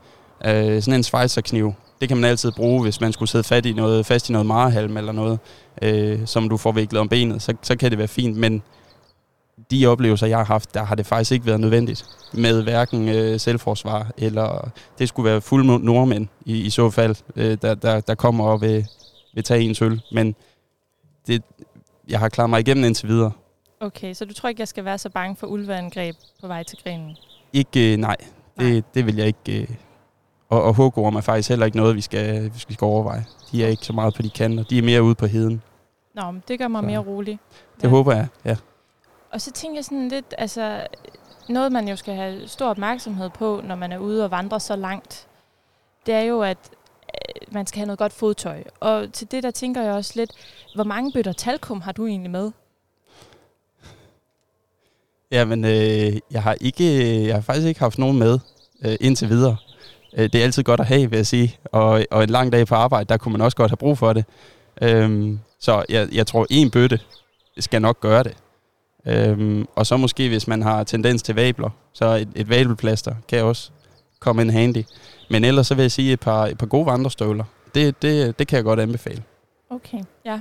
Øh, 0.46 0.82
sådan 0.82 0.94
en 0.94 1.04
Schweizer-kniv, 1.04 1.74
det 2.02 2.08
kan 2.08 2.18
man 2.18 2.30
altid 2.30 2.52
bruge, 2.52 2.82
hvis 2.82 3.02
man 3.02 3.14
skulle 3.14 3.30
sidde 3.30 3.44
fast 3.44 3.66
i 3.66 3.74
noget, 3.74 4.06
fast 4.06 4.30
i 4.30 4.32
noget 4.32 4.46
marehalm 4.46 4.98
eller 4.98 5.12
noget, 5.12 5.40
øh, 5.82 6.28
som 6.28 6.50
du 6.50 6.58
får 6.58 6.72
viklet 6.72 7.02
om 7.02 7.10
benet, 7.10 7.42
så, 7.42 7.54
så 7.62 7.78
kan 7.78 7.92
det 7.92 7.98
være 7.98 8.08
fint. 8.08 8.38
Men 8.38 8.64
de 9.72 9.88
oplevelser, 9.88 10.28
jeg 10.28 10.38
har 10.38 10.46
haft, 10.46 10.74
der 10.74 10.84
har 10.84 10.96
det 10.96 11.06
faktisk 11.06 11.32
ikke 11.32 11.46
været 11.46 11.60
nødvendigt 11.60 12.06
med 12.34 12.64
hverken 12.64 13.10
øh, 13.10 13.40
selvforsvar, 13.40 14.12
eller 14.18 14.70
det 15.00 15.10
skulle 15.10 15.32
være 15.32 15.42
fuld 15.42 15.66
nordmænd 15.84 16.28
i, 16.46 16.62
i 16.62 16.70
så 16.70 16.90
fald, 16.90 17.16
øh, 17.36 17.58
der, 17.62 17.76
der, 17.76 18.00
der 18.00 18.16
kommer 18.16 18.46
og 18.46 18.62
vil, 18.62 18.88
vil 19.34 19.44
tage 19.44 19.62
en 19.62 19.76
øl. 19.82 20.02
Men 20.12 20.36
det, 21.28 21.44
jeg 22.08 22.20
har 22.20 22.30
klaret 22.30 22.50
mig 22.50 22.60
igennem 22.60 22.86
indtil 22.86 23.08
videre. 23.10 23.32
Okay, 23.80 24.14
så 24.14 24.26
du 24.26 24.34
tror 24.34 24.50
ikke, 24.50 24.62
jeg 24.62 24.68
skal 24.68 24.86
være 24.86 24.98
så 24.98 25.10
bange 25.10 25.36
for 25.36 25.48
ulveangreb 25.48 26.16
på 26.42 26.48
vej 26.48 26.64
til 26.64 26.78
grenen? 26.84 27.18
Ikke, 27.54 27.94
øh, 27.94 27.98
nej, 27.98 28.16
det, 28.60 28.84
det 28.94 29.06
vil 29.06 29.16
jeg 29.16 29.28
ikke. 29.28 29.62
Øh, 29.62 29.68
og, 30.50 30.64
og 30.64 30.74
hugorm 30.74 31.16
er 31.16 31.22
faktisk 31.22 31.50
heller 31.50 31.66
ikke 31.66 31.78
noget, 31.78 31.96
vi 31.96 32.02
skal, 32.02 32.44
vi 32.68 32.74
skal 32.74 32.86
overveje. 32.86 33.26
De 33.52 33.64
er 33.64 33.68
ikke 33.68 33.86
så 33.86 33.94
meget 33.94 34.14
på 34.14 34.22
de 34.22 34.30
kanter. 34.30 34.64
De 34.64 34.78
er 34.78 34.84
mere 34.84 35.04
ude 35.04 35.16
på 35.16 35.26
heden. 35.26 35.62
Nå, 36.16 36.32
men 36.32 36.44
det 36.48 36.60
gør 36.60 36.68
mig 36.68 36.82
Så. 36.82 36.88
mere 36.88 37.00
rolig. 37.00 37.40
Det 37.78 37.84
ja. 37.84 37.90
håber 37.90 38.16
jeg, 38.16 38.28
ja. 38.46 38.56
Og 39.36 39.42
så 39.42 39.52
tænker 39.52 39.78
jeg 39.78 39.86
sådan 39.86 40.10
lidt, 40.10 40.34
altså 40.38 40.88
noget 41.50 41.72
man 41.72 41.88
jo 41.88 41.96
skal 41.96 42.16
have 42.16 42.48
stor 42.48 42.70
opmærksomhed 42.70 43.30
på, 43.30 43.62
når 43.64 43.76
man 43.76 43.92
er 43.92 43.98
ude 43.98 44.24
og 44.24 44.32
vandre 44.32 44.60
så 44.60 44.76
langt, 44.76 45.28
det 46.06 46.14
er 46.14 46.22
jo, 46.22 46.42
at 46.42 46.58
øh, 47.04 47.54
man 47.54 47.68
skal 47.68 47.80
have 47.80 47.86
noget 47.86 48.00
godt 48.00 48.14
fodtøj. 48.14 48.64
Og 48.80 49.14
til 49.14 49.32
det 49.32 49.44
der 49.44 49.52
tænker 49.52 49.82
jeg 49.82 49.94
også 49.94 50.12
lidt, 50.16 50.32
hvor 50.76 50.84
mange 50.84 51.12
bøtter 51.12 51.34
talkum 51.34 51.82
har 51.82 51.92
du 51.92 52.06
egentlig 52.08 52.32
med? 52.32 52.52
Jamen, 55.32 55.66
øh, 55.66 56.20
jeg 56.32 56.44
har 56.44 56.56
ikke, 56.62 57.20
øh, 57.20 57.28
jeg 57.28 57.36
har 57.36 57.42
faktisk 57.42 57.68
ikke 57.68 57.80
haft 57.80 57.98
nogen 57.98 58.20
med 58.20 58.40
øh, 58.86 58.96
indtil 59.02 59.30
videre. 59.30 59.58
Øh, 60.18 60.24
det 60.24 60.36
er 60.36 60.44
altid 60.44 60.64
godt 60.64 60.80
at 60.80 60.86
have, 60.86 61.10
vil 61.10 61.18
jeg 61.18 61.28
sige. 61.28 61.58
Og, 61.72 62.06
og 62.12 62.24
en 62.24 62.30
lang 62.30 62.52
dag 62.52 62.68
på 62.68 62.76
arbejde, 62.76 63.10
der 63.10 63.18
kunne 63.18 63.32
man 63.32 63.42
også 63.42 63.58
godt 63.58 63.72
have 63.72 63.78
brug 63.78 63.98
for 63.98 64.14
det. 64.14 64.26
Øhm, 64.82 65.40
så 65.60 65.86
jeg, 65.90 66.10
jeg 66.12 66.28
tror, 66.28 66.48
en 66.50 66.72
bøtte 66.72 67.00
skal 67.60 67.82
nok 67.82 68.00
gøre 68.00 68.24
det. 68.24 68.38
Øhm, 69.06 69.68
og 69.76 69.86
så 69.86 69.98
måske, 69.98 70.28
hvis 70.28 70.48
man 70.48 70.62
har 70.62 70.84
tendens 70.84 71.24
til 71.24 71.36
vabler, 71.36 71.70
så 71.94 72.06
et, 72.06 72.30
et 72.36 72.50
vabelplaster 72.50 73.16
kan 73.28 73.44
også 73.44 73.72
komme 74.20 74.42
ind 74.42 74.52
handy. 74.52 74.84
Men 75.30 75.46
ellers 75.46 75.68
så 75.68 75.76
vil 75.76 75.82
jeg 75.84 75.92
sige 75.92 76.14
et 76.14 76.20
par, 76.20 76.46
et 76.46 76.58
par 76.58 76.66
gode 76.66 76.86
vandrestøvler. 76.86 77.44
Det, 77.76 78.02
det, 78.02 78.40
det 78.40 78.48
kan 78.48 78.56
jeg 78.56 78.64
godt 78.64 78.80
anbefale. 78.80 79.24
Okay, 79.70 80.04
ja. 80.26 80.40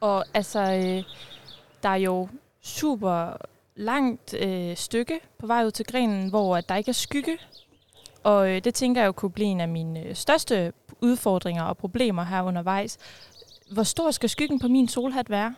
Og 0.00 0.24
altså, 0.34 0.60
øh, 0.60 1.02
der 1.82 1.88
er 1.88 1.96
jo 1.96 2.28
super 2.62 3.36
langt 3.76 4.34
øh, 4.34 4.76
stykke 4.76 5.20
på 5.38 5.46
vej 5.46 5.64
ud 5.64 5.70
til 5.70 5.86
grenen, 5.86 6.28
hvor 6.28 6.56
at 6.56 6.68
der 6.68 6.76
ikke 6.76 6.88
er 6.88 6.92
skygge. 6.92 7.38
Og 8.22 8.50
øh, 8.50 8.64
det 8.64 8.74
tænker 8.74 9.00
jeg 9.00 9.06
jo 9.06 9.12
kunne 9.12 9.30
blive 9.30 9.48
en 9.48 9.60
af 9.60 9.68
mine 9.68 10.00
øh, 10.06 10.14
største 10.14 10.72
udfordringer 11.00 11.62
og 11.62 11.76
problemer 11.76 12.24
her 12.24 12.42
undervejs. 12.42 12.98
Hvor 13.72 13.82
stor 13.82 14.10
skal 14.10 14.28
skyggen 14.28 14.58
på 14.58 14.68
min 14.68 14.88
solhat 14.88 15.30
være? 15.30 15.54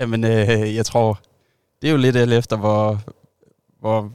Jamen, 0.00 0.24
øh, 0.24 0.74
jeg 0.74 0.86
tror, 0.86 1.20
det 1.82 1.88
er 1.88 1.92
jo 1.92 1.98
lidt 1.98 2.16
alt 2.16 2.32
efter, 2.32 2.56
hvor, 2.56 3.00
hvor, 3.80 4.10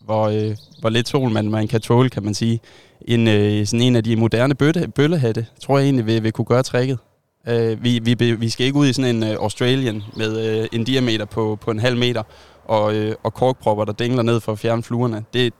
hvor, 0.00 0.28
øh, 0.28 0.56
hvor 0.80 0.88
lidt 0.88 1.08
sol 1.08 1.30
man, 1.30 1.50
man 1.50 1.68
kan 1.68 1.80
tåle, 1.80 2.10
kan 2.10 2.24
man 2.24 2.34
sige. 2.34 2.60
En, 3.00 3.28
øh, 3.28 3.66
sådan 3.66 3.86
en 3.86 3.96
af 3.96 4.04
de 4.04 4.16
moderne 4.16 4.54
bøtte, 4.54 4.88
bøllehatte, 4.94 5.46
tror 5.60 5.78
jeg 5.78 5.84
egentlig 5.84 6.06
vil, 6.06 6.22
vil 6.22 6.32
kunne 6.32 6.44
gøre 6.44 6.62
tricket. 6.62 6.98
Øh, 7.48 7.84
vi, 7.84 7.98
vi, 7.98 8.32
vi 8.32 8.48
skal 8.48 8.66
ikke 8.66 8.78
ud 8.78 8.86
i 8.86 8.92
sådan 8.92 9.16
en 9.16 9.22
øh, 9.22 9.30
Australian 9.30 10.02
med 10.16 10.60
øh, 10.60 10.68
en 10.72 10.84
diameter 10.84 11.24
på, 11.24 11.58
på 11.60 11.70
en 11.70 11.78
halv 11.78 11.98
meter 11.98 12.22
og, 12.64 12.94
øh, 12.94 13.14
og 13.22 13.34
korkpropper, 13.34 13.84
der 13.84 13.92
dingler 13.92 14.22
ned 14.22 14.40
for 14.40 14.52
at 14.52 14.58
fjerne 14.58 14.82
fluerne. 14.82 15.24
Det, 15.32 15.52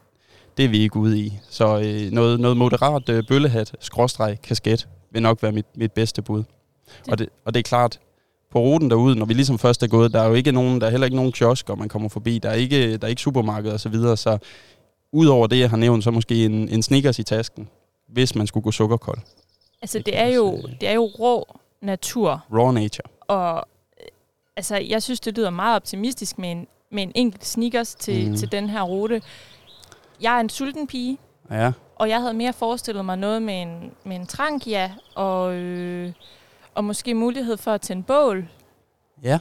det 0.56 0.64
er 0.64 0.68
vi 0.68 0.78
ikke 0.78 0.96
ude 0.96 1.18
i. 1.18 1.38
Så 1.50 1.78
øh, 1.78 2.12
noget, 2.12 2.40
noget 2.40 2.56
moderat 2.56 3.08
øh, 3.08 3.24
bøllehat, 3.28 3.74
skråstreg, 3.80 4.38
kasket, 4.42 4.88
vil 5.12 5.22
nok 5.22 5.42
være 5.42 5.52
mit, 5.52 5.66
mit 5.76 5.92
bedste 5.92 6.22
bud. 6.22 6.42
Og 7.10 7.18
det, 7.18 7.28
og 7.44 7.54
det 7.54 7.60
er 7.60 7.64
klart, 7.64 8.00
på 8.50 8.58
ruten 8.58 8.90
derude, 8.90 9.16
når 9.16 9.26
vi 9.26 9.34
ligesom 9.34 9.58
først 9.58 9.82
er 9.82 9.86
gået, 9.86 10.12
der 10.12 10.20
er 10.20 10.28
jo 10.28 10.34
ikke 10.34 10.52
nogen, 10.52 10.80
der 10.80 10.86
er 10.86 10.90
heller 10.90 11.04
ikke 11.04 11.16
nogen 11.16 11.32
kiosker, 11.32 11.74
man 11.74 11.88
kommer 11.88 12.08
forbi. 12.08 12.38
Der 12.38 12.48
er 12.48 12.54
ikke, 12.54 12.96
der 12.96 13.04
er 13.04 13.08
ikke 13.08 13.22
supermarked 13.22 13.72
og 13.72 13.80
så 13.80 13.88
videre, 13.88 14.16
så 14.16 14.38
udover 15.12 15.46
det, 15.46 15.58
jeg 15.58 15.70
har 15.70 15.76
nævnt, 15.76 16.04
så 16.04 16.10
måske 16.10 16.44
en, 16.44 16.68
en 16.68 16.82
Snickers 16.82 17.18
i 17.18 17.22
tasken, 17.22 17.68
hvis 18.08 18.34
man 18.34 18.46
skulle 18.46 18.64
gå 18.64 18.70
sukkerkold. 18.70 19.18
Altså, 19.82 19.98
det 19.98 20.18
er 20.18 20.26
jo, 20.26 20.62
det 20.80 20.88
er 20.88 20.92
jo 20.92 21.04
rå 21.04 21.56
natur. 21.82 22.44
Raw 22.52 22.70
nature. 22.70 23.08
Og 23.20 23.64
øh, 24.00 24.06
altså, 24.56 24.76
jeg 24.76 25.02
synes, 25.02 25.20
det 25.20 25.36
lyder 25.36 25.50
meget 25.50 25.76
optimistisk 25.76 26.38
med 26.38 26.50
en, 26.50 26.66
med 26.90 27.02
en 27.02 27.12
enkelt 27.14 27.46
sneakers 27.46 27.94
til, 27.94 28.30
mm. 28.30 28.36
til 28.36 28.52
den 28.52 28.70
her 28.70 28.82
rute. 28.82 29.22
Jeg 30.20 30.36
er 30.36 30.40
en 30.40 30.48
sulten 30.48 30.86
pige, 30.86 31.18
Ja, 31.50 31.72
og 31.96 32.08
jeg 32.08 32.20
havde 32.20 32.34
mere 32.34 32.52
forestillet 32.52 33.04
mig 33.04 33.18
noget 33.18 33.42
med 33.42 33.62
en, 33.62 33.92
med 34.04 34.16
en 34.16 34.26
trankia 34.26 34.92
og, 35.14 35.54
øh, 35.54 36.12
og 36.80 36.84
måske 36.84 37.14
mulighed 37.14 37.56
for 37.56 37.70
at 37.70 37.80
tænde 37.80 38.02
bål. 38.02 38.48
ja. 39.22 39.38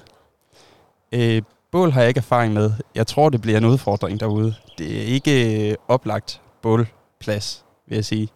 Øh, 1.12 1.42
bål 1.72 1.92
har 1.92 2.02
jeg 2.02 2.08
ikke 2.08 2.18
erfaring 2.18 2.54
med. 2.54 2.72
Jeg 2.96 3.08
tror, 3.08 3.30
det 3.30 3.42
bliver 3.42 3.58
en 3.58 3.66
udfordring 3.66 4.20
derude. 4.20 4.56
Det 4.78 4.98
er 4.98 5.02
ikke 5.02 5.70
øh, 5.70 5.76
oplagt 5.88 6.42
bålplads, 6.62 7.66
vil 7.88 7.96
jeg 7.96 8.06
sige. 8.06 8.30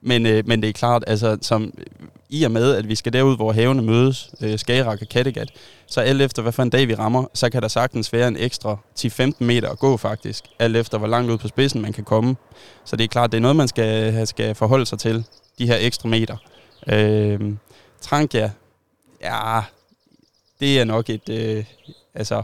Men, 0.00 0.26
øh, 0.26 0.42
men 0.46 0.62
det 0.62 0.68
er 0.68 0.72
klart, 0.72 1.04
altså, 1.06 1.38
som, 1.42 1.72
øh, 1.78 2.08
i 2.28 2.42
og 2.44 2.50
med, 2.50 2.74
at 2.74 2.88
vi 2.88 2.94
skal 2.94 3.12
derud, 3.12 3.36
hvor 3.36 3.52
havene 3.52 3.82
mødes, 3.82 4.30
øh, 4.42 4.58
Skagerrak 4.58 5.02
og 5.02 5.08
Kattegat, 5.08 5.50
så 5.86 6.00
alt 6.00 6.22
efter, 6.22 6.42
hvad 6.42 6.52
for 6.52 6.62
en 6.62 6.70
dag 6.70 6.88
vi 6.88 6.94
rammer, 6.94 7.24
så 7.34 7.50
kan 7.50 7.62
der 7.62 7.68
sagtens 7.68 8.12
være 8.12 8.28
en 8.28 8.36
ekstra 8.36 8.76
10-15 8.98 9.44
meter 9.44 9.70
at 9.70 9.78
gå 9.78 9.96
faktisk, 9.96 10.44
alt 10.58 10.76
efter, 10.76 10.98
hvor 10.98 11.08
langt 11.08 11.30
ud 11.30 11.38
på 11.38 11.48
spidsen 11.48 11.82
man 11.82 11.92
kan 11.92 12.04
komme. 12.04 12.36
Så 12.84 12.96
det 12.96 13.04
er 13.04 13.08
klart, 13.08 13.32
det 13.32 13.38
er 13.38 13.42
noget, 13.42 13.56
man 13.56 13.68
skal, 13.68 14.26
skal 14.26 14.54
forholde 14.54 14.86
sig 14.86 14.98
til, 14.98 15.24
de 15.58 15.66
her 15.66 15.76
ekstra 15.80 16.08
meter. 16.08 16.36
Øh, 16.88 17.40
Trankia, 18.00 18.50
ja, 19.20 19.60
det 20.60 20.80
er 20.80 20.84
nok 20.84 21.10
et, 21.10 21.28
øh, 21.28 21.64
altså, 22.14 22.42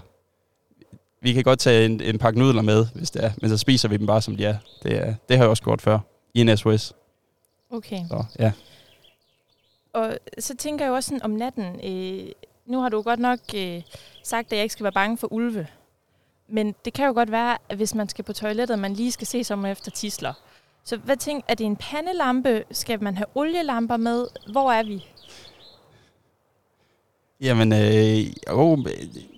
vi 1.21 1.33
kan 1.33 1.43
godt 1.43 1.59
tage 1.59 1.85
en, 1.85 2.01
en 2.01 2.19
pakke 2.19 2.39
nudler 2.39 2.63
med, 2.63 2.87
hvis 2.95 3.11
det 3.11 3.25
er, 3.25 3.31
men 3.41 3.51
så 3.51 3.57
spiser 3.57 3.89
vi 3.89 3.97
dem 3.97 4.07
bare, 4.07 4.23
som 4.23 4.37
de 4.37 4.45
er. 4.45 4.57
Det, 4.83 4.97
er, 4.97 5.15
det 5.29 5.37
har 5.37 5.45
jeg 5.45 5.51
også 5.51 5.63
gjort 5.63 5.83
før, 5.83 5.99
i 6.35 6.41
en 6.41 6.57
SOS. 6.57 6.93
Okay. 7.71 8.01
Så, 8.09 8.25
ja. 8.39 8.53
Og 9.93 10.19
så 10.39 10.57
tænker 10.57 10.85
jeg 10.85 10.93
også 10.93 11.09
sådan 11.09 11.23
om 11.23 11.31
natten. 11.31 11.81
Øh, 11.85 12.33
nu 12.67 12.81
har 12.81 12.89
du 12.89 13.03
godt 13.03 13.21
nok 13.21 13.39
øh, 13.57 13.83
sagt, 14.23 14.47
at 14.47 14.57
jeg 14.57 14.63
ikke 14.63 14.73
skal 14.73 14.85
være 14.85 14.93
bange 14.93 15.19
for 15.19 15.33
ulve. 15.33 15.67
Men 16.49 16.75
det 16.85 16.93
kan 16.93 17.07
jo 17.07 17.13
godt 17.13 17.31
være, 17.31 17.59
at 17.69 17.77
hvis 17.77 17.95
man 17.95 18.09
skal 18.09 18.25
på 18.25 18.33
toilettet, 18.33 18.79
man 18.79 18.95
lige 18.95 19.13
skal 19.13 19.27
se 19.27 19.45
sig 19.45 19.57
om 19.57 19.65
efter 19.65 19.91
tisler. 19.91 20.33
Så 20.85 20.97
hvad 20.97 21.17
tænker, 21.17 21.45
er 21.49 21.55
det 21.55 21.67
en 21.67 21.77
pandelampe? 21.77 22.65
Skal 22.71 23.03
man 23.03 23.17
have 23.17 23.27
olielamper 23.35 23.97
med? 23.97 24.27
Hvor 24.53 24.73
er 24.73 24.83
vi? 24.83 25.05
Jamen, 27.45 27.73
øh, 27.73 28.27
jo, 28.51 28.85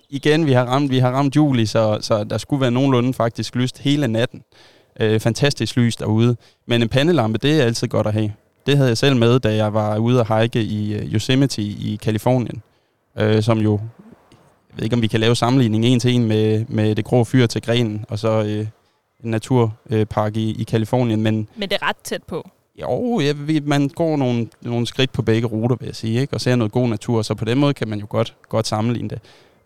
igen, 0.09 0.45
vi 0.45 0.51
har 0.51 0.65
ramt, 0.65 0.91
vi 0.91 0.99
har 0.99 1.11
ramt 1.11 1.35
juli, 1.35 1.65
så, 1.65 1.97
så 2.01 2.23
der 2.23 2.37
skulle 2.37 2.61
være 2.61 2.71
nogenlunde 2.71 3.13
faktisk 3.13 3.55
lyst 3.55 3.77
hele 3.77 4.07
natten. 4.07 4.43
Øh, 4.99 5.19
fantastisk 5.19 5.75
lys 5.75 5.95
derude. 5.95 6.35
Men 6.65 6.81
en 6.81 6.89
pandelampe, 6.89 7.37
det 7.37 7.61
er 7.61 7.65
altid 7.65 7.87
godt 7.87 8.07
at 8.07 8.13
have. 8.13 8.33
Det 8.67 8.77
havde 8.77 8.89
jeg 8.89 8.97
selv 8.97 9.15
med, 9.15 9.39
da 9.39 9.55
jeg 9.55 9.73
var 9.73 9.97
ude 9.97 10.19
at 10.19 10.41
hike 10.41 10.61
i 10.61 10.93
øh, 10.93 11.13
Yosemite 11.13 11.61
i 11.61 11.99
Kalifornien, 12.01 12.61
øh, 13.17 13.43
som 13.43 13.57
jo, 13.57 13.79
jeg 14.69 14.77
ved 14.77 14.83
ikke 14.83 14.95
om 14.95 15.01
vi 15.01 15.07
kan 15.07 15.19
lave 15.19 15.35
sammenligning 15.35 15.85
en 15.85 15.99
til 15.99 16.11
en 16.15 16.27
med, 16.27 16.65
med 16.67 16.95
det 16.95 17.05
grå 17.05 17.23
fyr 17.23 17.45
til 17.45 17.61
grenen, 17.61 18.05
og 18.09 18.19
så 18.19 18.43
øh, 18.43 18.67
en 19.23 19.31
naturpark 19.31 20.37
i, 20.37 20.61
i 20.61 20.63
Kalifornien, 20.63 21.21
men 21.21 21.49
Men 21.55 21.69
det 21.69 21.77
er 21.81 21.89
ret 21.89 21.97
tæt 22.03 22.23
på 22.23 22.49
jo, 22.81 23.21
vi, 23.35 23.59
man 23.59 23.89
går 23.89 24.17
nogle, 24.17 24.49
nogle 24.61 24.87
skridt 24.87 25.11
på 25.11 25.21
begge 25.21 25.47
ruter, 25.47 25.75
vil 25.75 25.85
jeg 25.85 25.95
sige, 25.95 26.21
ikke? 26.21 26.33
og 26.33 26.41
ser 26.41 26.55
noget 26.55 26.71
god 26.71 26.87
natur, 26.89 27.21
så 27.21 27.35
på 27.35 27.45
den 27.45 27.57
måde 27.57 27.73
kan 27.73 27.87
man 27.87 27.99
jo 27.99 28.05
godt, 28.09 28.35
godt 28.49 28.67
sammenligne 28.67 29.09
det. 29.09 29.19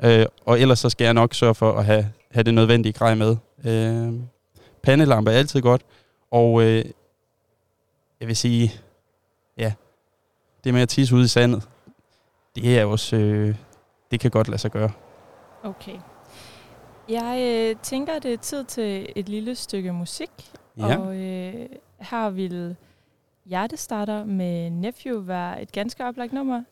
Øh, 0.03 0.25
og 0.45 0.59
ellers 0.61 0.79
så 0.79 0.89
skal 0.89 1.05
jeg 1.05 1.13
nok 1.13 1.33
sørge 1.33 1.55
for 1.55 1.71
at 1.71 1.85
have, 1.85 2.07
have 2.31 2.43
det 2.43 2.53
nødvendige 2.53 2.93
grej 2.93 3.15
med. 3.15 3.37
Øh, 3.65 4.13
pandelampe 4.83 5.31
er 5.31 5.37
altid 5.37 5.61
godt, 5.61 5.81
og 6.31 6.63
øh, 6.63 6.85
jeg 8.19 8.27
vil 8.27 8.35
sige, 8.35 8.71
ja, 9.57 9.73
det 10.63 10.73
med 10.73 10.81
at 10.81 10.89
tisse 10.89 11.15
ude 11.15 11.23
i 11.23 11.27
sandet, 11.27 11.69
det 12.55 12.79
er 12.79 12.85
også, 12.85 13.15
øh, 13.15 13.55
det 14.11 14.19
kan 14.19 14.31
godt 14.31 14.47
lade 14.47 14.57
sig 14.61 14.71
gøre. 14.71 14.91
Okay. 15.63 15.97
Jeg 17.09 17.37
øh, 17.41 17.75
tænker, 17.83 18.19
det 18.19 18.33
er 18.33 18.37
tid 18.37 18.63
til 18.63 19.09
et 19.15 19.29
lille 19.29 19.55
stykke 19.55 19.93
musik. 19.93 20.29
Ja. 20.77 20.97
Og 20.97 21.15
øh, 21.15 21.69
her 21.99 22.29
vil 22.29 22.75
Hjertestarter 23.45 24.25
med 24.25 24.69
Nephew 24.69 25.21
være 25.21 25.61
et 25.61 25.71
ganske 25.71 26.05
oplagt 26.05 26.33
nummer. 26.33 26.63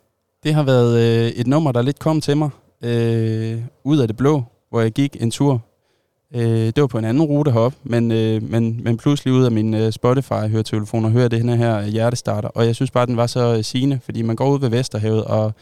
Det 0.44 0.54
har 0.54 0.64
været 0.64 1.00
øh, 1.00 1.32
et 1.32 1.48
nummer, 1.48 1.72
der 1.72 1.82
lidt 1.82 2.00
kom 2.00 2.22
til 2.22 2.38
mig 2.38 2.50
øh, 2.84 3.64
ud 3.84 4.00
af 4.00 4.08
det 4.08 4.18
blå, 4.18 4.44
hvor 4.70 4.82
jeg 4.82 4.92
gik 4.92 5.22
en 5.22 5.32
tur. 5.32 5.62
Øh, 6.36 6.42
det 6.42 6.82
var 6.82 6.88
på 6.88 6.98
en 6.98 7.06
anden 7.06 7.24
rute 7.24 7.52
herop, 7.52 7.74
men, 7.84 8.12
øh, 8.12 8.44
men, 8.44 8.84
men 8.84 8.98
pludselig 8.98 9.34
ud 9.34 9.46
af 9.46 9.52
min 9.52 9.74
øh, 9.74 9.92
Spotify-høretelefon 9.92 11.06
og 11.06 11.12
hører 11.12 11.28
det 11.28 11.58
her 11.58 11.86
hjertestarter. 11.86 12.50
Og 12.50 12.66
jeg 12.66 12.76
synes 12.76 12.92
bare, 12.92 13.06
den 13.06 13.18
var 13.18 13.28
så 13.28 13.56
øh, 13.58 13.64
sigende, 13.64 14.00
fordi 14.04 14.22
man 14.22 14.36
går 14.36 14.50
ud 14.50 14.60
ved 14.60 14.70
Vesterhavet, 14.70 15.26
og 15.26 15.54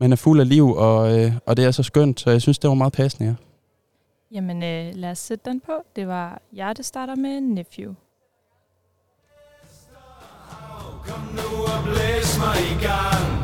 man 0.00 0.12
er 0.12 0.16
fuld 0.16 0.40
af 0.40 0.48
liv, 0.48 0.72
og, 0.72 1.18
øh, 1.18 1.32
og 1.46 1.56
det 1.56 1.64
er 1.64 1.70
så 1.70 1.82
skønt, 1.82 2.20
så 2.20 2.30
jeg 2.30 2.42
synes, 2.42 2.58
det 2.58 2.68
var 2.68 2.74
meget 2.74 2.92
passende, 2.92 3.28
ja. 3.28 3.34
Jamen, 4.32 4.62
øh, 4.62 4.92
lad 4.94 5.10
os 5.10 5.18
sætte 5.18 5.50
den 5.50 5.60
på. 5.60 5.72
Det 5.96 6.06
var 6.06 6.42
Hjertestarter 6.52 7.14
med 7.14 7.40
Nephew. 7.40 7.94
Kom 11.06 11.20
nu 11.36 11.64
og 11.64 11.84
blæs 11.84 12.38
mig 12.38 12.56
i 12.72 12.84
gang. 12.84 13.39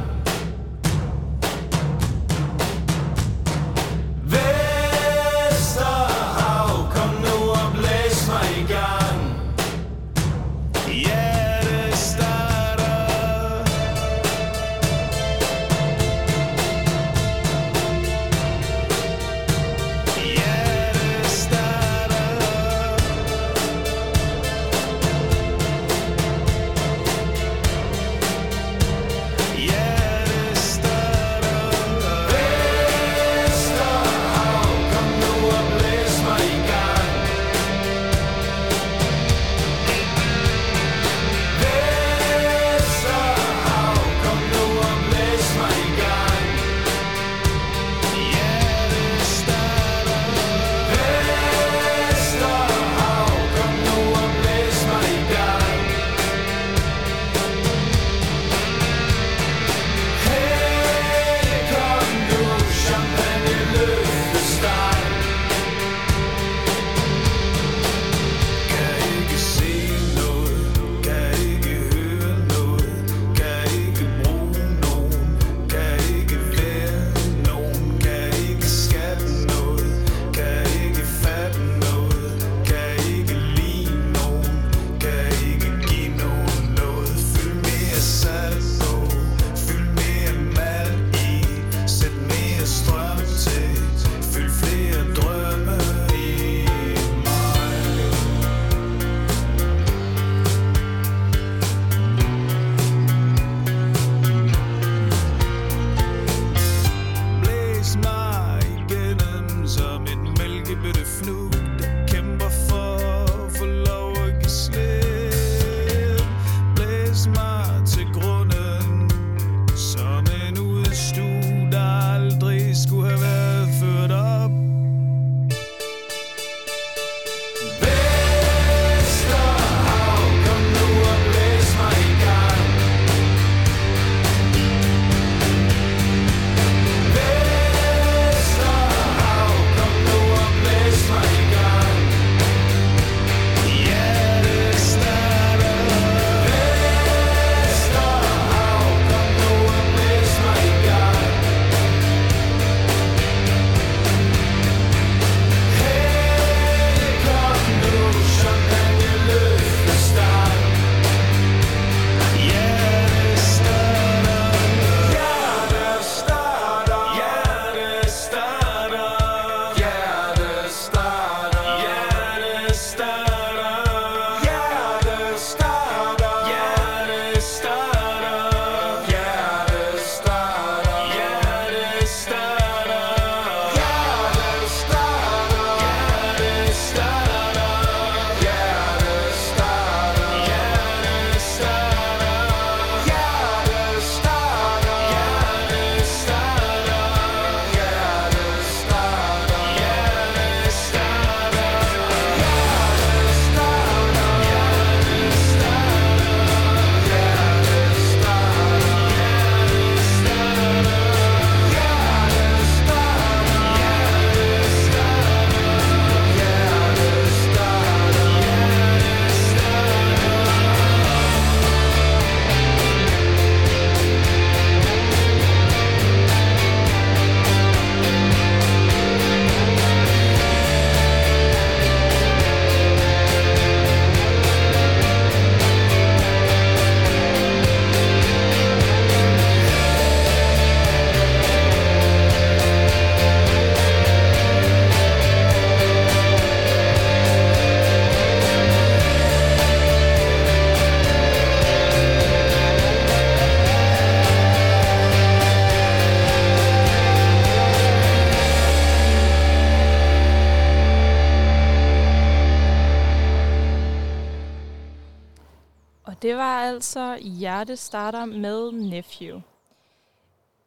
Altså 266.76 267.18
Hjerte 267.22 267.76
starter 267.76 268.24
med 268.24 268.72
Nephew. 268.72 269.40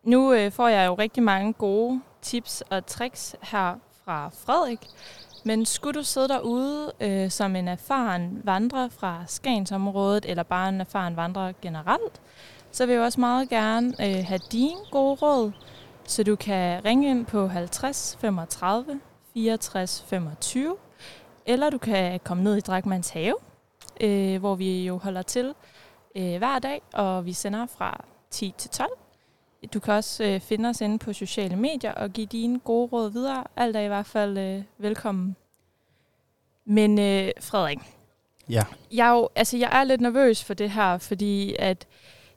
Nu 0.03 0.33
øh, 0.33 0.51
får 0.51 0.67
jeg 0.67 0.87
jo 0.87 0.93
rigtig 0.93 1.23
mange 1.23 1.53
gode 1.53 2.01
tips 2.21 2.63
og 2.69 2.85
tricks 2.85 3.35
her 3.41 3.75
fra 4.05 4.29
Frederik. 4.29 4.79
Men 5.45 5.65
skulle 5.65 5.99
du 5.99 6.03
sidde 6.03 6.27
derude 6.27 6.91
øh, 6.99 7.31
som 7.31 7.55
en 7.55 7.67
erfaren 7.67 8.41
vandrer 8.43 8.89
fra 8.89 9.23
Skagensområdet, 9.27 10.25
eller 10.25 10.43
bare 10.43 10.69
en 10.69 10.81
erfaren 10.81 11.15
vandrer 11.15 11.53
generelt, 11.61 12.21
så 12.71 12.85
vil 12.85 12.93
jeg 12.93 13.03
også 13.03 13.19
meget 13.19 13.49
gerne 13.49 13.87
øh, 13.87 14.25
have 14.25 14.39
dine 14.51 14.79
gode 14.91 15.15
råd, 15.15 15.51
så 16.03 16.23
du 16.23 16.35
kan 16.35 16.85
ringe 16.85 17.09
ind 17.09 17.25
på 17.25 17.47
50 17.47 18.17
35 18.21 18.99
64 19.33 20.05
25, 20.07 20.77
eller 21.45 21.69
du 21.69 21.77
kan 21.77 22.19
komme 22.23 22.43
ned 22.43 22.57
i 22.57 22.61
Drakmans 22.61 23.09
have, 23.09 23.35
øh, 24.01 24.39
hvor 24.39 24.55
vi 24.55 24.85
jo 24.85 24.97
holder 24.97 25.21
til 25.21 25.53
øh, 26.15 26.37
hver 26.37 26.59
dag, 26.59 26.81
og 26.93 27.25
vi 27.25 27.33
sender 27.33 27.65
fra 27.65 28.05
10 28.29 28.53
til 28.57 28.69
12. 28.69 28.89
Du 29.73 29.79
kan 29.79 29.93
også 29.93 30.23
øh, 30.23 30.39
finde 30.39 30.69
os 30.69 30.81
inde 30.81 30.99
på 30.99 31.13
sociale 31.13 31.55
medier 31.55 31.91
og 31.93 32.09
give 32.09 32.27
dine 32.27 32.59
gode 32.59 32.87
råd 32.91 33.11
videre. 33.11 33.43
Alt 33.55 33.75
er 33.75 33.79
i 33.81 33.87
hvert 33.87 34.05
fald 34.05 34.37
øh, 34.37 34.63
velkommen. 34.77 35.35
Men 36.65 36.99
øh, 36.99 37.31
Frederik, 37.41 37.79
Ja. 38.49 38.63
jeg 38.91 39.07
er, 39.07 39.11
jo, 39.11 39.29
altså, 39.35 39.57
jeg 39.57 39.69
er 39.79 39.83
lidt 39.83 40.01
nervøs 40.01 40.43
for 40.43 40.53
det 40.53 40.71
her, 40.71 40.97
fordi 40.97 41.55
at 41.59 41.87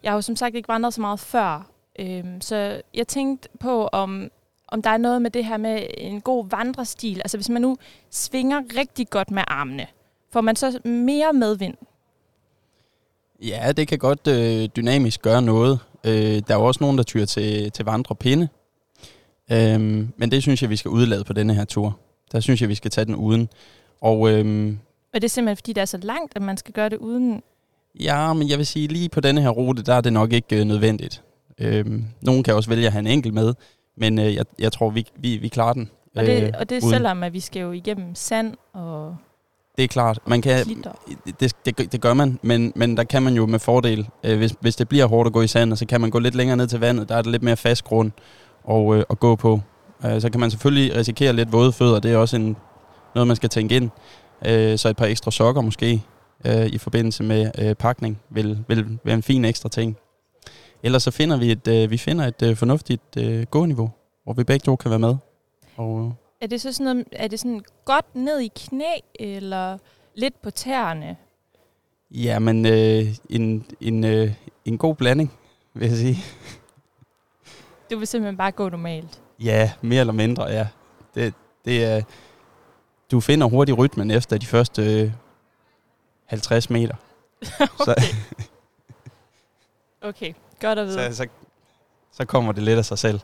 jeg 0.03 0.11
har 0.13 0.17
jo 0.17 0.23
som 0.23 0.37
sagt 0.37 0.55
ikke 0.55 0.69
vandret 0.69 0.95
så 0.95 1.01
meget 1.01 1.21
før. 1.21 1.67
Øhm, 1.99 2.41
så 2.41 2.83
jeg 2.95 3.09
tænkte 3.09 3.49
på, 3.61 3.87
om, 3.87 4.31
om 4.69 4.83
der 4.83 4.91
er 4.91 4.97
noget 4.97 5.23
med 5.23 5.31
det 5.31 5.45
her 5.45 5.57
med 5.57 5.87
en 5.99 6.21
god 6.21 6.49
vandrestil. 6.49 7.19
Altså 7.19 7.37
hvis 7.37 7.49
man 7.49 7.63
nu 7.63 7.77
svinger 8.11 8.63
rigtig 8.79 9.11
godt 9.11 9.31
med 9.31 9.43
armene, 9.47 9.87
får 10.31 10.41
man 10.41 10.57
så 10.57 10.81
mere 10.85 11.33
medvind? 11.33 11.75
Ja, 13.47 13.73
det 13.73 13.89
kan 13.89 13.99
godt 13.99 14.27
øh, 14.27 14.69
dynamisk 14.77 15.23
gøre 15.23 15.43
noget. 15.43 15.79
Øh, 16.05 16.13
der 16.49 16.55
er 16.55 16.55
jo 16.55 16.65
også 16.65 16.79
nogen, 16.81 16.99
der 16.99 17.05
tyrer 17.05 17.27
til, 17.27 17.73
til 17.73 17.85
vandrepinde. 17.85 18.49
Øhm, 19.53 20.09
men 20.17 20.31
det 20.31 20.43
synes 20.43 20.63
jeg, 20.63 20.71
vi 20.71 20.77
skal 20.77 20.89
udlade 20.89 21.25
på 21.25 21.33
denne 21.33 21.55
her 21.55 21.65
tur. 21.65 21.99
Der 22.33 22.41
synes 22.41 22.61
jeg, 22.61 22.69
vi 22.69 22.75
skal 22.75 22.91
tage 22.91 23.05
den 23.05 23.15
uden. 23.15 23.49
Og 24.01 24.31
øhm, 24.31 24.79
Og 25.15 25.21
det 25.21 25.25
er 25.25 25.29
simpelthen, 25.29 25.57
fordi 25.57 25.73
det 25.73 25.81
er 25.81 25.85
så 25.85 25.99
langt, 26.03 26.33
at 26.37 26.43
man 26.43 26.57
skal 26.57 26.73
gøre 26.75 26.89
det 26.89 26.97
uden... 26.97 27.43
ja, 28.01 28.33
men 28.33 28.49
jeg 28.49 28.59
vil 28.59 28.67
sige, 28.67 28.89
lige 28.89 29.09
på 29.09 29.21
denne 29.21 29.41
her 29.41 29.49
rute, 29.49 29.83
der 29.83 29.95
er 29.95 30.01
det 30.01 30.13
nok 30.13 30.33
ikke 30.33 30.61
øh, 30.61 30.65
nødvendigt. 30.65 31.23
Øhm, 31.59 32.05
nogen 32.23 32.43
kan 32.43 32.55
også 32.55 32.71
vælge 32.71 32.87
at 32.87 32.93
have 32.93 33.01
en 33.01 33.07
enkelt 33.07 33.35
med, 33.35 33.55
men 33.97 34.19
øh, 34.19 34.35
jeg, 34.35 34.45
jeg 34.59 34.73
tror, 34.73 34.91
vi, 34.91 35.07
vi, 35.17 35.37
vi 35.37 35.49
klarer 35.49 35.73
den. 35.73 35.91
Og 36.17 36.27
det, 36.27 36.43
øh, 36.43 36.51
og 36.59 36.71
det 36.71 36.77
er 36.77 36.83
uden. 36.83 36.95
selvom, 36.95 37.23
at 37.23 37.33
vi 37.33 37.41
skal 37.41 37.61
jo 37.61 37.73
igennem 37.73 38.15
sand 38.15 38.55
og 38.73 39.17
Det 39.77 39.85
er 39.85 39.89
klart. 39.89 40.19
Man 40.27 40.43
kan, 40.43 40.65
klitter. 40.65 40.93
det, 41.41 41.57
det, 41.65 41.93
det 41.93 42.01
gør 42.01 42.15
man, 42.15 42.39
men, 42.43 42.73
men 42.77 42.97
der 42.97 43.05
kan 43.05 43.23
man 43.23 43.35
jo 43.35 43.47
med 43.47 43.59
fordel, 43.59 44.09
øh, 44.25 44.39
hvis, 44.39 44.55
hvis 44.61 44.77
det 44.77 44.89
bliver 44.89 45.07
hårdt 45.07 45.27
at 45.27 45.33
gå 45.33 45.43
i 45.43 45.47
sandet, 45.47 45.79
så 45.79 45.87
kan 45.87 46.01
man 46.01 46.11
gå 46.11 46.19
lidt 46.19 46.35
længere 46.35 46.57
ned 46.57 46.67
til 46.67 46.81
vandet. 46.81 47.09
Der 47.09 47.17
er 47.17 47.23
det 47.23 47.33
lidt 47.33 47.43
mere 47.43 47.57
fast 47.57 47.85
grund 47.85 48.11
at, 48.71 48.95
øh, 48.95 49.05
at 49.11 49.21
gå 49.21 49.37
på. 49.37 49.61
Øh, 50.05 50.21
så 50.21 50.31
kan 50.31 50.41
man 50.41 50.51
selvfølgelig 50.51 50.97
risikere 50.97 51.33
lidt 51.33 51.53
våde 51.53 51.73
fødder. 51.73 52.01
Det 52.01 52.13
er 52.13 52.17
også 52.17 52.37
en, 52.37 52.57
noget, 53.15 53.27
man 53.27 53.37
skal 53.37 53.49
tænke 53.49 53.77
ind. 53.77 53.91
Øh, 54.47 54.79
så 54.79 54.89
et 54.89 54.97
par 54.97 55.07
ekstra 55.07 55.31
sokker 55.31 55.63
måske 55.63 56.03
øh, 56.47 56.67
i 56.67 56.79
forbindelse 56.79 57.23
med 57.23 57.51
øh, 57.59 57.75
pakning 57.75 58.21
vil, 58.31 58.65
vil 58.69 58.99
være 59.05 59.15
en 59.15 59.23
fin 59.23 59.45
ekstra 59.45 59.69
ting. 59.69 59.97
Ellers 60.83 61.03
så 61.03 61.11
finder 61.11 61.37
vi 61.37 61.53
et, 61.53 61.69
øh, 61.69 61.91
vi 61.91 61.97
finder 61.97 62.27
et 62.27 62.43
øh, 62.43 62.57
fornuftigt 62.57 63.17
øh, 63.19 63.47
gåniveau, 63.51 63.91
hvor 64.25 64.33
vi 64.33 64.45
begge 64.45 64.65
to 64.65 64.77
kan 64.77 64.91
være 64.91 64.99
med. 64.99 65.17
Og, 65.77 66.01
øh, 66.01 66.22
Er 66.43 66.47
det 66.47 66.61
så 66.61 66.73
sådan 66.73 66.85
noget, 66.85 67.09
er 67.13 67.29
det 67.29 67.41
sådan 67.41 67.65
godt 67.85 68.15
ned 68.15 68.41
i 68.41 68.51
knæ, 68.57 68.93
eller 69.15 69.79
lidt 70.15 70.43
på 70.43 70.51
tæerne? 70.51 71.17
Ja, 72.11 72.39
men 72.39 72.67
øh, 72.67 73.07
en, 73.31 73.67
en, 73.81 74.05
øh, 74.05 74.35
en 74.65 74.79
god 74.79 74.95
blanding, 74.95 75.33
vil 75.75 75.89
jeg 75.89 75.97
sige. 75.97 76.17
Du 77.91 77.99
vil 77.99 78.07
simpelthen 78.07 78.37
bare 78.37 78.53
gå 78.53 78.69
normalt. 78.69 79.23
Ja, 79.41 79.73
mere 79.81 80.01
eller 80.01 80.13
mindre, 80.13 80.45
ja. 80.45 80.69
Det, 81.15 81.35
det 81.65 81.85
er, 81.85 82.03
du 83.11 83.21
finder 83.21 83.47
hurtigt 83.47 83.79
rytmen 83.79 84.11
efter 84.11 84.39
de 84.39 84.47
første 84.47 85.03
øh, 85.03 85.13
50 86.25 86.71
meter. 86.71 86.95
okay. 87.81 87.95
okay, 90.03 90.33
godt 90.61 90.79
at 90.79 90.87
vide. 90.87 91.13
Så, 91.13 91.17
så, 91.17 91.27
så 92.13 92.25
kommer 92.25 92.53
det 92.53 92.63
lidt 92.63 92.79
af 92.79 92.85
sig 92.85 92.99
selv. 92.99 93.21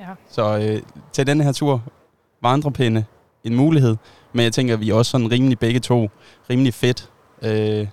Ja. 0.00 0.14
Så 0.28 0.58
øh, 0.58 0.82
til 1.12 1.26
denne 1.26 1.44
her 1.44 1.52
tur, 1.52 1.82
vandrepinde, 2.42 3.04
en 3.44 3.56
mulighed. 3.56 3.96
Men 4.32 4.44
jeg 4.44 4.52
tænker, 4.52 4.74
at 4.74 4.80
vi 4.80 4.90
er 4.90 4.94
også 4.94 5.10
sådan 5.10 5.30
rimelig 5.30 5.58
begge 5.58 5.80
to, 5.80 6.10
rimelig 6.50 6.74
fedt. 6.74 7.10
Øh, 7.42 7.88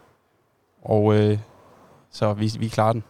og 0.82 1.15
øh, 1.15 1.40
så 2.11 2.34
vi, 2.34 2.52
vi 2.60 2.68
klarer 2.68 2.94
den. 2.94 3.03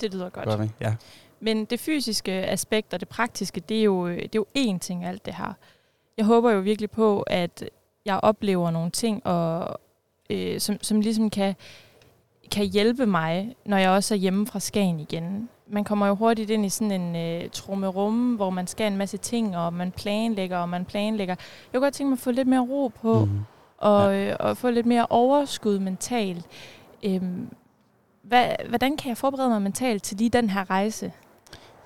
Det 0.00 0.14
lyder 0.14 0.30
godt. 0.30 0.44
Gør 0.44 0.56
vi? 0.56 0.70
Ja. 0.80 0.94
Men 1.40 1.64
det 1.64 1.80
fysiske 1.80 2.32
aspekt 2.32 2.94
og 2.94 3.00
det 3.00 3.08
praktiske, 3.08 3.60
det 3.60 3.78
er 3.78 3.82
jo, 3.82 4.08
det 4.08 4.24
er 4.24 4.28
jo 4.34 4.46
én 4.58 4.78
ting 4.78 5.04
alt 5.04 5.26
det 5.26 5.34
her. 5.34 5.52
Jeg 6.16 6.26
håber 6.26 6.50
jo 6.50 6.60
virkelig 6.60 6.90
på, 6.90 7.22
at 7.22 7.64
jeg 8.04 8.20
oplever 8.22 8.70
nogle 8.70 8.90
ting, 8.90 9.26
og, 9.26 9.80
øh, 10.30 10.60
som, 10.60 10.78
som 10.82 11.00
ligesom 11.00 11.30
kan, 11.30 11.54
kan 12.54 12.66
hjælpe 12.66 13.06
mig, 13.06 13.56
når 13.66 13.76
jeg 13.76 13.90
også 13.90 14.14
er 14.14 14.18
hjemme 14.18 14.46
fra 14.46 14.60
Skagen 14.60 15.00
igen. 15.00 15.48
Man 15.70 15.84
kommer 15.84 16.06
jo 16.06 16.14
hurtigt 16.14 16.50
ind 16.50 16.66
i 16.66 16.68
sådan 16.68 17.00
en 17.00 17.16
øh, 17.16 17.50
trummerum, 17.50 18.34
hvor 18.34 18.50
man 18.50 18.66
skal 18.66 18.86
en 18.86 18.96
masse 18.96 19.16
ting, 19.16 19.56
og 19.56 19.72
man 19.72 19.90
planlægger, 19.90 20.58
og 20.58 20.68
man 20.68 20.84
planlægger. 20.84 21.34
Jeg 21.34 21.78
kunne 21.78 21.86
godt 21.86 21.94
tænke 21.94 22.08
mig 22.08 22.16
at 22.16 22.20
få 22.20 22.30
lidt 22.30 22.48
mere 22.48 22.60
ro 22.60 22.92
på, 23.02 23.24
mm. 23.24 23.40
og, 23.78 24.14
øh, 24.16 24.36
og 24.40 24.56
få 24.56 24.70
lidt 24.70 24.86
mere 24.86 25.06
overskud 25.10 25.78
mentalt. 25.78 26.44
Øhm, 27.02 27.48
hvad, 28.22 28.46
hvordan 28.68 28.96
kan 28.96 29.08
jeg 29.08 29.16
forberede 29.16 29.48
mig 29.48 29.62
mentalt 29.62 30.02
til 30.02 30.16
lige 30.16 30.30
den 30.30 30.50
her 30.50 30.70
rejse? 30.70 31.12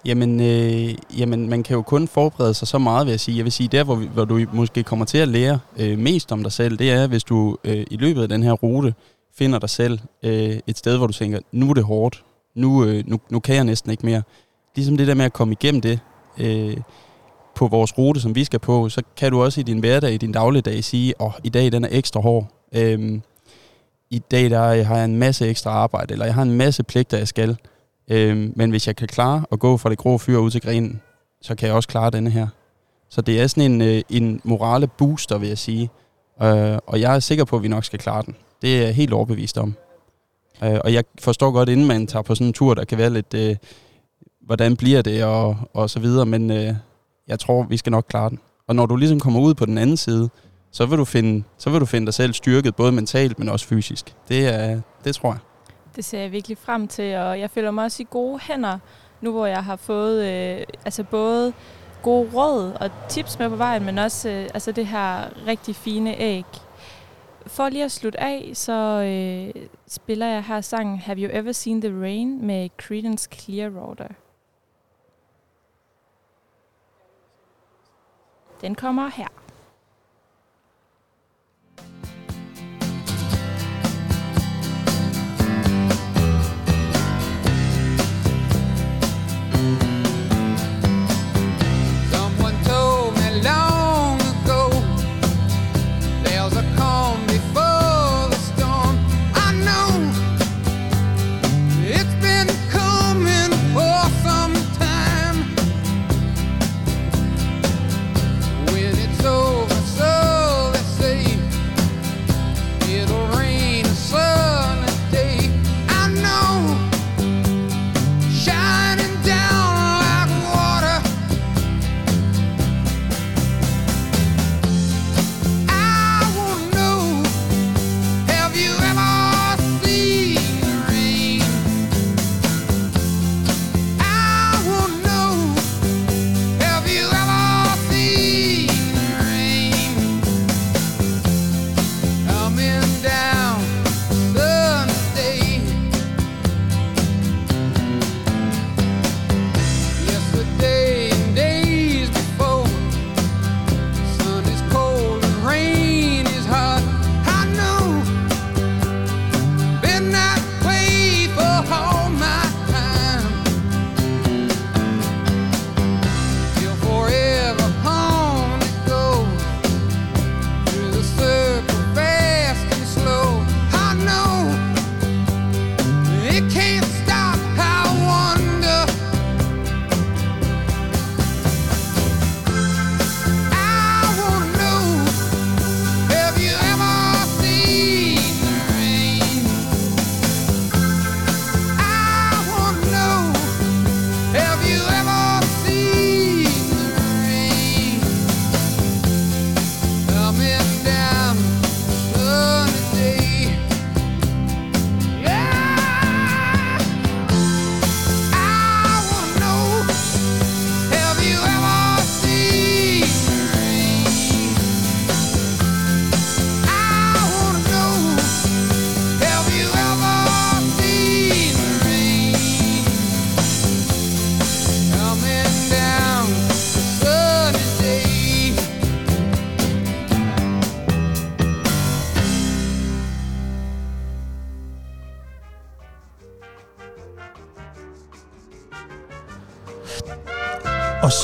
Jamen, 0.05 0.41
øh, 0.41 0.95
jamen, 1.19 1.49
man 1.49 1.63
kan 1.63 1.77
jo 1.77 1.83
kun 1.83 2.09
forberede 2.09 2.55
sig 2.55 2.69
så 2.69 2.79
meget, 2.79 3.07
vil 3.07 3.13
jeg 3.13 3.21
sige. 3.21 3.37
Jeg 3.37 3.45
vil 3.45 3.53
sige, 3.53 3.69
der 3.69 3.85
hvor, 3.85 3.95
vi, 3.95 4.07
hvor 4.07 4.25
du 4.25 4.41
måske 4.53 4.83
kommer 4.83 5.05
til 5.05 5.19
at 5.19 5.29
lære 5.29 5.59
øh, 5.77 5.99
mest 5.99 6.33
om 6.33 6.43
dig 6.43 6.53
selv, 6.53 6.79
det 6.79 6.91
er, 6.91 7.07
hvis 7.07 7.25
du 7.25 7.57
øh, 7.65 7.87
i 7.91 7.97
løbet 7.97 8.23
af 8.23 8.29
den 8.29 8.43
her 8.43 8.53
rute 8.53 8.95
finder 9.39 9.59
dig 9.59 9.71
selv 9.71 9.99
øh, 10.23 10.59
et 10.67 10.79
sted, 10.79 10.97
hvor 10.97 11.07
du 11.07 11.13
tænker, 11.13 11.39
nu 11.53 11.71
er 11.71 11.75
det 11.75 11.85
hårdt, 11.85 12.25
nu, 12.55 12.85
øh, 12.85 13.05
nu, 13.07 13.21
nu 13.31 13.41
kan 13.41 13.55
jeg 13.55 13.65
næsten 13.65 13.91
ikke 13.91 14.07
mere. 14.07 14.23
Ligesom 14.77 14.97
det 14.97 15.07
der 15.07 15.15
med 15.15 15.25
at 15.25 15.33
komme 15.33 15.53
igennem 15.53 15.81
det 15.81 16.01
øh, 16.39 16.77
på 17.55 17.67
vores 17.67 17.99
rute, 17.99 18.21
som 18.21 18.35
vi 18.35 18.45
skal 18.45 18.59
på, 18.59 18.89
så 18.89 19.03
kan 19.17 19.33
du 19.33 19.43
også 19.43 19.61
i 19.61 19.63
din 19.63 19.79
hverdag, 19.79 20.13
i 20.13 20.17
din 20.17 20.33
dagligdag 20.33 20.85
sige, 20.85 21.15
åh, 21.21 21.27
oh, 21.27 21.33
i 21.45 21.49
dag 21.49 21.73
den 21.73 21.85
er 21.85 21.89
ekstra 21.91 22.21
hård. 22.21 22.47
Øh, 22.75 23.21
I 24.11 24.19
dag 24.19 24.51
der 24.51 24.83
har 24.85 24.97
jeg 24.97 25.05
en 25.05 25.17
masse 25.17 25.49
ekstra 25.49 25.71
arbejde, 25.71 26.13
eller 26.13 26.25
jeg 26.25 26.35
har 26.35 26.43
en 26.43 26.57
masse 26.57 26.83
pligter, 26.83 27.19
jeg 27.19 27.29
skal. 27.29 27.57
Øh, 28.11 28.51
men 28.57 28.71
hvis 28.71 28.87
jeg 28.87 28.97
kan 28.97 29.09
klare 29.09 29.45
at 29.53 29.59
gå 29.59 29.77
fra 29.77 29.91
det 29.91 29.99
grå 29.99 30.19
fyr 30.19 30.39
ud 30.39 30.51
til 30.51 30.61
grenen, 30.61 31.01
så 31.43 31.55
kan 31.55 31.69
jeg 31.69 31.77
også 31.77 31.89
klare 31.89 32.11
denne 32.11 32.31
her. 32.31 32.47
Så 33.11 33.21
det 33.21 33.41
er 33.41 33.47
sådan 33.47 33.73
en, 33.73 33.83
øh, 33.83 34.03
en 34.11 34.41
morale 34.45 34.87
booster, 34.87 35.39
vil 35.39 35.49
jeg 35.49 35.59
sige. 35.59 35.91
Øh, 36.43 36.79
og 36.87 37.01
jeg 37.01 37.15
er 37.15 37.21
sikker 37.21 37.45
på, 37.45 37.57
at 37.57 37.63
vi 37.63 37.69
nok 37.69 37.85
skal 37.85 37.99
klare 37.99 38.23
den. 38.23 38.37
Det 38.63 38.79
er 38.79 38.85
jeg 38.85 38.95
helt 38.95 39.13
overbevist 39.13 39.59
om. 39.59 39.75
Øh, 40.65 40.79
og 40.85 40.93
jeg 40.93 41.05
forstår 41.21 41.51
godt, 41.51 41.69
inden 41.69 41.87
man 41.87 42.07
tager 42.07 42.23
på 42.23 42.35
sådan 42.35 42.47
en 42.47 42.53
tur, 42.53 42.75
der 42.75 42.85
kan 42.85 42.99
være 42.99 43.11
lidt, 43.11 43.35
øh, 43.35 43.57
hvordan 44.41 44.77
bliver 44.77 45.03
det, 45.03 45.25
og, 45.25 45.57
og 45.75 45.91
så 45.91 46.01
videre. 46.01 46.27
Men 46.27 46.51
øh, 46.51 46.75
jeg 47.29 47.39
tror, 47.39 47.63
vi 47.63 47.77
skal 47.77 47.91
nok 47.91 48.05
klare 48.09 48.31
den. 48.31 48.39
Og 48.67 48.77
når 48.77 48.87
du 48.87 48.97
ligesom 48.97 49.21
kommer 49.21 49.41
ud 49.41 49.55
på 49.55 49.67
den 49.67 49.79
anden 49.79 49.97
side, 49.97 50.31
så 50.71 50.87
vil 50.87 50.99
du 50.99 51.05
finde, 51.05 51.45
så 51.59 51.71
vil 51.71 51.81
du 51.81 51.87
finde 51.87 52.07
dig 52.07 52.15
selv 52.15 52.33
styrket, 52.33 52.77
både 52.77 52.93
mentalt, 52.93 53.39
men 53.39 53.49
også 53.49 53.67
fysisk. 53.67 54.15
Det, 54.29 54.49
er, 54.49 54.81
det 55.05 55.15
tror 55.15 55.33
jeg. 55.33 55.39
Det 55.97 56.05
ser 56.05 56.21
jeg 56.21 56.33
virkelig 56.33 56.59
frem 56.59 56.89
til, 56.89 57.17
og 57.17 57.41
jeg 57.41 57.51
føler 57.51 57.71
mig 57.71 57.85
også 57.85 58.03
i 58.03 58.07
gode 58.11 58.41
hænder, 58.43 58.79
nu 59.21 59.31
hvor 59.31 59.47
jeg 59.47 59.65
har 59.65 59.77
fået 59.77 60.25
øh, 60.25 60.67
altså 60.85 61.03
både 61.03 61.53
gode 62.03 62.31
råd 62.35 62.73
og 62.81 62.91
tips 63.09 63.39
med 63.39 63.49
på 63.49 63.57
vejen, 63.57 63.85
men 63.85 63.99
også 63.99 64.29
øh, 64.29 64.49
altså 64.55 64.73
det 64.73 64.87
her 64.87 65.25
rigtig 65.47 65.77
fine 65.77 66.21
æg. 66.21 66.45
For 67.49 67.69
lige 67.69 67.85
at 67.85 67.93
slutte 67.93 68.21
af, 68.21 68.51
så 68.55 68.73
øh, 68.73 69.67
spiller 69.87 70.27
jeg 70.27 70.45
her 70.45 70.61
sangen 70.61 70.99
Have 70.99 71.19
You 71.19 71.31
Ever 71.33 71.53
Seen 71.53 71.81
the 71.81 72.01
Rain 72.01 72.47
med 72.47 72.69
Creedence 72.79 73.29
Clearwater. 73.33 74.09
Den 78.61 78.75
kommer 78.75 79.09
her. 79.09 79.48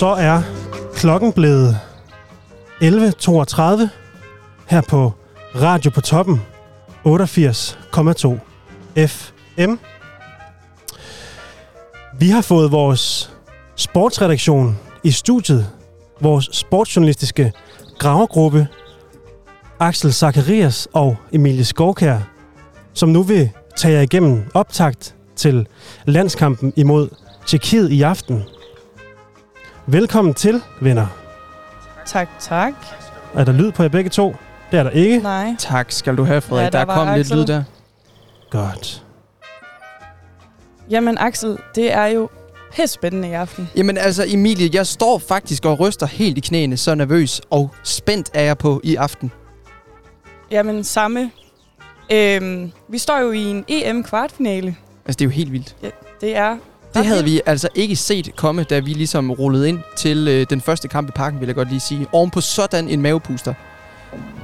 Så 0.04 0.10
er 0.10 0.42
klokken 0.94 1.32
blevet 1.32 1.78
11.32 2.82 3.88
her 4.66 4.80
på 4.88 5.12
Radio 5.54 5.90
på 5.90 6.00
Toppen 6.00 6.42
88,2 7.06 8.38
FM. 9.06 9.74
Vi 12.18 12.28
har 12.28 12.40
fået 12.40 12.72
vores 12.72 13.32
sportsredaktion 13.76 14.78
i 15.04 15.10
studiet, 15.10 15.70
vores 16.20 16.48
sportsjournalistiske 16.52 17.52
gravergruppe, 17.98 18.68
Axel 19.80 20.12
Zacharias 20.12 20.88
og 20.92 21.16
Emilie 21.32 21.64
Skovkær, 21.64 22.18
som 22.94 23.08
nu 23.08 23.22
vil 23.22 23.50
tage 23.76 23.94
jer 23.94 24.00
igennem 24.00 24.44
optakt 24.54 25.14
til 25.36 25.66
landskampen 26.04 26.72
imod 26.76 27.08
Tjekkiet 27.46 27.90
i 27.90 28.02
aften. 28.02 28.44
Velkommen 29.86 30.34
til, 30.34 30.62
venner. 30.80 31.06
Tak, 32.06 32.28
tak. 32.40 32.72
Er 33.34 33.44
der 33.44 33.52
lyd 33.52 33.72
på 33.72 33.82
jer 33.82 33.88
begge 33.88 34.10
to? 34.10 34.36
Det 34.70 34.78
er 34.78 34.82
der 34.82 34.90
ikke. 34.90 35.18
Nej. 35.18 35.54
Tak 35.58 35.92
skal 35.92 36.16
du 36.16 36.24
have, 36.24 36.40
Frederik. 36.40 36.64
Ja, 36.74 36.78
der 36.78 36.84
der, 36.84 36.94
kom 36.94 37.08
lidt 37.08 37.20
Axel. 37.26 37.36
lyd 37.38 37.46
der. 37.46 37.62
Godt. 38.50 39.04
Jamen 40.90 41.18
Axel, 41.18 41.58
det 41.74 41.92
er 41.92 42.06
jo 42.06 42.28
spændende 42.86 43.28
i 43.28 43.32
aften. 43.32 43.68
Jamen 43.76 43.98
altså, 43.98 44.24
Emilie, 44.28 44.70
jeg 44.72 44.86
står 44.86 45.18
faktisk 45.18 45.64
og 45.64 45.80
ryster 45.80 46.06
helt 46.06 46.38
i 46.38 46.40
knæene, 46.40 46.76
så 46.76 46.94
nervøs 46.94 47.40
og 47.50 47.70
spændt 47.82 48.30
er 48.34 48.42
jeg 48.42 48.58
på 48.58 48.80
i 48.84 48.96
aften. 48.96 49.32
Jamen 50.50 50.84
samme. 50.84 51.30
Øhm, 52.12 52.72
vi 52.88 52.98
står 52.98 53.18
jo 53.18 53.30
i 53.30 53.42
en 53.44 53.64
EM-kvartfinale. 53.68 54.76
Altså, 55.06 55.18
det 55.18 55.20
er 55.20 55.24
jo 55.24 55.30
helt 55.30 55.52
vildt. 55.52 55.76
Ja, 55.82 55.88
det 56.20 56.36
er 56.36 56.56
Det 56.94 57.06
havde 57.06 57.24
vi 57.24 57.40
altså 57.46 57.68
ikke 57.74 57.96
set 57.96 58.36
komme, 58.36 58.62
da 58.64 58.78
vi 58.78 58.92
ligesom 58.92 59.30
rullede 59.30 59.68
ind 59.68 59.78
til 59.96 60.28
øh, 60.28 60.46
den 60.50 60.60
første 60.60 60.88
kamp 60.88 61.08
i 61.08 61.12
parken, 61.12 61.40
vil 61.40 61.46
jeg 61.46 61.54
godt 61.54 61.68
lige 61.68 61.80
sige. 61.80 62.06
Oven 62.12 62.30
på 62.30 62.40
sådan 62.40 62.88
en 62.88 63.02
mavepuster. 63.02 63.54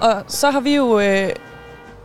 Og 0.01 0.23
så 0.29 0.51
har 0.51 0.61
vi 0.61 0.75
jo 0.75 1.01
øh, 1.01 1.31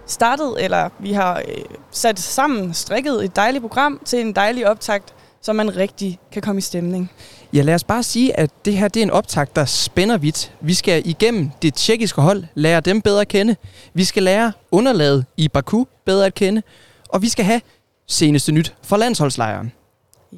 startet, 0.08 0.54
eller 0.64 0.90
vi 1.00 1.12
har 1.14 1.38
øh, 1.48 1.64
sat 1.92 2.20
sammen, 2.20 2.74
strikket 2.74 3.26
et 3.26 3.36
dejligt 3.36 3.62
program 3.62 4.02
til 4.06 4.20
en 4.20 4.34
dejlig 4.34 4.70
optakt, 4.70 5.14
så 5.42 5.54
man 5.54 5.78
rigtig 5.78 6.20
kan 6.32 6.42
komme 6.42 6.60
i 6.60 6.62
stemning. 6.62 7.12
Ja, 7.54 7.62
lad 7.62 7.76
os 7.76 7.84
bare 7.84 8.04
sige, 8.04 8.40
at 8.40 8.50
det 8.66 8.78
her 8.78 8.88
det 8.88 9.00
er 9.00 9.04
en 9.04 9.12
optag, 9.12 9.48
der 9.56 9.66
spænder 9.66 10.18
vidt. 10.18 10.52
Vi 10.62 10.74
skal 10.74 11.02
igennem 11.06 11.50
det 11.62 11.74
tjekkiske 11.74 12.22
hold, 12.22 12.44
lære 12.56 12.82
dem 12.82 13.02
bedre 13.02 13.22
at 13.22 13.28
kende. 13.28 13.56
Vi 13.94 14.04
skal 14.04 14.24
lære 14.24 14.52
underlaget 14.72 15.26
i 15.38 15.48
Baku 15.48 15.86
bedre 16.06 16.26
at 16.26 16.34
kende. 16.34 16.62
Og 17.10 17.22
vi 17.22 17.30
skal 17.30 17.46
have 17.46 17.62
seneste 18.08 18.52
nyt 18.52 18.76
for 18.84 18.98
landsholdslejren. 18.98 19.72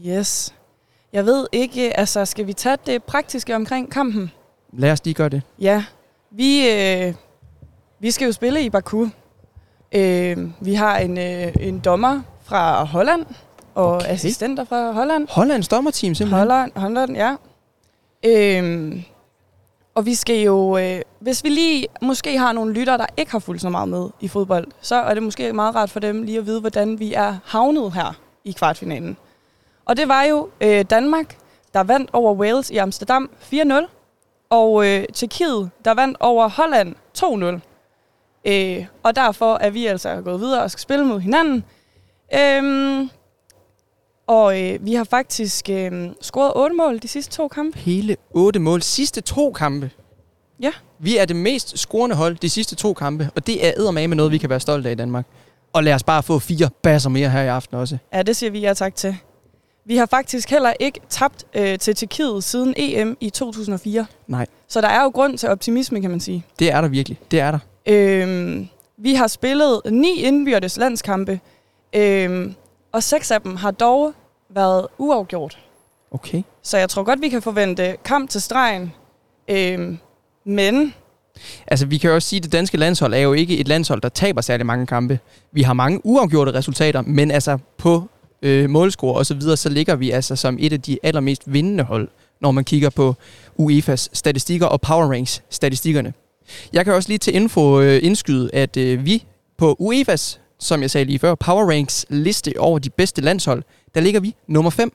Yes. 0.06 0.54
Jeg 1.14 1.26
ved 1.26 1.48
ikke, 1.52 2.00
altså 2.00 2.26
skal 2.26 2.48
vi 2.48 2.54
tage 2.54 2.78
det 2.86 3.04
praktiske 3.04 3.56
omkring 3.56 3.92
kampen? 3.92 4.32
Lad 4.74 4.92
os 4.92 5.06
lige 5.06 5.14
gøre 5.14 5.30
det. 5.30 5.42
Ja, 5.60 5.84
vi, 6.32 6.70
øh, 6.70 7.14
vi 8.00 8.12
skal 8.12 8.26
jo 8.26 8.32
spille 8.32 8.64
i 8.64 8.70
Baku. 8.70 9.08
Øh, 9.92 10.38
vi 10.62 10.74
har 10.74 10.98
en, 10.98 11.18
øh, 11.18 11.54
en 11.60 11.80
dommer 11.80 12.22
fra 12.44 12.84
Holland 12.84 13.26
og 13.76 13.96
okay. 13.96 14.08
assistenter 14.08 14.64
fra 14.64 14.92
Holland. 14.92 15.28
Hollands 15.30 15.68
dommerteam 15.68 16.16
simpelthen? 16.16 16.40
Holland, 16.40 16.72
Holland 16.76 17.16
ja. 17.16 17.36
Øh, 18.26 19.04
og 19.96 20.06
vi 20.06 20.16
skal 20.16 20.42
jo, 20.42 20.78
øh, 20.78 21.02
hvis 21.20 21.44
vi 21.44 21.50
lige 21.50 21.88
måske 22.02 22.38
har 22.38 22.52
nogle 22.52 22.74
lyttere, 22.74 22.98
der 22.98 23.06
ikke 23.18 23.32
har 23.32 23.40
fulgt 23.40 23.62
så 23.62 23.70
meget 23.70 23.90
med 23.90 24.10
i 24.20 24.28
fodbold, 24.28 24.68
så 24.82 24.96
er 24.96 25.14
det 25.14 25.24
måske 25.24 25.54
meget 25.54 25.76
rart 25.76 25.90
for 25.90 26.00
dem 26.00 26.24
lige 26.24 26.38
at 26.38 26.46
vide, 26.46 26.60
hvordan 26.60 27.00
vi 27.00 27.14
er 27.14 27.38
havnet 27.46 27.94
her 27.94 28.16
i 28.44 28.52
kvartfinalen. 28.52 29.18
Og 29.88 29.98
det 29.98 30.08
var 30.08 30.24
jo 30.24 30.50
øh, 30.62 30.86
Danmark, 30.90 31.38
der 31.74 31.84
vandt 31.84 32.10
over 32.14 32.34
Wales 32.34 32.70
i 32.70 32.78
Amsterdam 32.78 33.30
4-0, 33.54 33.88
og 34.50 34.88
øh, 34.88 35.06
Tjekkiet, 35.14 35.70
der 35.86 35.94
vandt 35.94 36.18
over 36.20 36.50
Holland 36.50 36.96
2-0. 37.18 38.52
Øh, 38.52 38.86
og 39.04 39.16
derfor 39.16 39.56
er 39.56 39.70
vi 39.70 39.86
altså 39.86 40.22
gået 40.22 40.40
videre 40.40 40.64
og 40.64 40.72
skal 40.72 40.82
spille 40.82 41.06
mod 41.06 41.20
hinanden. 41.20 41.64
Øhm, 42.36 43.10
og 44.28 44.62
øh, 44.62 44.86
vi 44.86 44.94
har 44.94 45.04
faktisk 45.04 45.70
øh, 45.70 46.10
scoret 46.22 46.52
8 46.56 46.76
mål 46.76 47.00
de 47.00 47.08
sidste 47.08 47.34
to 47.34 47.48
kampe. 47.48 47.78
Hele 47.78 48.18
otte 48.32 48.60
mål. 48.60 48.82
Sidste 48.82 49.22
to 49.22 49.52
kampe. 49.52 49.92
Ja. 50.60 50.72
Vi 51.00 51.18
er 51.18 51.26
det 51.26 51.36
mest 51.36 51.80
scorende 51.80 52.16
hold 52.16 52.36
de 52.36 52.50
sidste 52.50 52.76
to 52.76 52.94
kampe, 52.94 53.30
og 53.36 53.48
det 53.48 53.68
er 53.68 53.72
eddermame 53.78 54.16
noget, 54.16 54.32
vi 54.32 54.38
kan 54.38 54.50
være 54.50 54.60
stolte 54.60 54.90
af 54.90 54.94
i 54.94 54.96
Danmark. 54.96 55.26
Og 55.74 55.84
lad 55.84 55.94
os 55.94 56.04
bare 56.04 56.24
få 56.24 56.40
fire 56.40 56.70
basser 56.84 57.10
mere 57.10 57.30
her 57.30 57.42
i 57.42 57.48
aften 57.48 57.78
også. 57.78 57.98
Ja, 58.14 58.22
det 58.22 58.36
siger 58.36 58.52
vi 58.52 58.60
ja 58.60 58.74
tak 58.74 58.96
til. 58.96 59.18
Vi 59.88 59.98
har 59.98 60.06
faktisk 60.06 60.50
heller 60.50 60.74
ikke 60.80 61.00
tabt 61.10 61.46
øh, 61.54 61.80
til 61.80 61.96
Tjekkiet 61.96 62.44
siden 62.44 62.74
EM 62.78 63.18
i 63.20 63.30
2004. 63.30 64.06
Nej, 64.28 64.46
Så 64.68 64.82
der 64.82 64.88
er 64.88 65.04
jo 65.04 65.10
grund 65.10 65.38
til 65.38 65.50
optimisme, 65.50 66.02
kan 66.02 66.10
man 66.10 66.20
sige. 66.20 66.46
det 66.60 66.72
er 66.72 66.82
der 66.82 66.88
virkelig. 66.88 67.20
Det 67.32 67.40
er 67.40 67.52
der. 67.52 67.60
Øhm, 67.86 68.68
vi 68.98 69.14
har 69.14 69.28
spillet 69.28 69.82
ni 69.90 70.22
indbyrdes 70.22 70.78
landskampe, 70.78 71.40
øhm, 71.94 72.56
og 72.92 73.04
seks 73.04 73.32
af 73.32 73.42
dem 73.42 73.56
har 73.56 73.72
dog 73.72 74.14
været 74.50 74.88
uafgjort. 74.98 75.58
Okay. 76.12 76.44
Så 76.64 76.78
jeg 76.78 76.90
tror 76.90 77.04
godt, 77.04 77.22
vi 77.22 77.30
kan 77.30 77.42
forvente 77.42 77.96
kamp 78.04 78.30
til 78.30 78.42
stregen. 78.42 78.94
Øhm, 79.48 79.98
men 80.46 80.94
Altså, 81.68 81.86
vi 81.86 81.98
kan 81.98 82.10
jo 82.10 82.16
også 82.16 82.28
sige, 82.30 82.38
at 82.38 82.44
det 82.44 82.52
danske 82.52 82.78
landshold 82.78 83.14
er 83.14 83.18
jo 83.18 83.34
ikke 83.34 83.58
et 83.58 83.68
landshold, 83.68 84.02
der 84.02 84.10
taber 84.10 84.42
særlig 84.42 84.66
mange 84.66 84.88
kampe. 84.88 85.20
Vi 85.52 85.62
har 85.62 85.74
mange 85.74 86.02
uafgjorte 86.04 86.54
resultater, 86.54 87.02
men 87.02 87.32
altså 87.32 87.58
på 87.78 88.10
øh, 88.42 88.70
målscore 88.70 89.18
og 89.18 89.26
så 89.26 89.34
videre, 89.34 89.58
så 89.58 89.70
ligger 89.70 89.96
vi 89.96 90.12
altså 90.12 90.36
som 90.36 90.58
et 90.60 90.74
af 90.74 90.82
de 90.82 90.98
allermest 91.04 91.44
vindende 91.46 91.84
hold, 91.84 92.10
når 92.42 92.52
man 92.52 92.64
kigger 92.64 92.90
på 92.90 93.16
UEFA's 93.60 94.08
statistikker 94.14 94.66
og 94.66 94.82
Power 94.82 95.14
Ranks 95.14 95.44
statistikkerne. 95.50 96.14
Jeg 96.74 96.86
kan 96.86 96.94
også 96.94 97.10
lige 97.10 97.18
til 97.18 97.36
info 97.36 97.82
øh, 97.82 98.00
indskyde, 98.04 98.50
at 98.54 98.78
øh, 98.78 99.06
vi 99.06 99.26
på 99.58 99.78
UEFA's, 99.82 100.40
som 100.60 100.82
jeg 100.82 100.92
sagde 100.92 101.06
lige 101.06 101.20
før, 101.20 101.36
Power 101.36 101.72
Ranks 101.72 102.06
liste 102.10 102.54
over 102.60 102.80
de 102.80 102.90
bedste 102.90 103.22
landshold, 103.22 103.64
der 103.96 104.02
ligger 104.02 104.20
vi 104.20 104.36
nummer 104.48 104.72
5, 104.72 104.94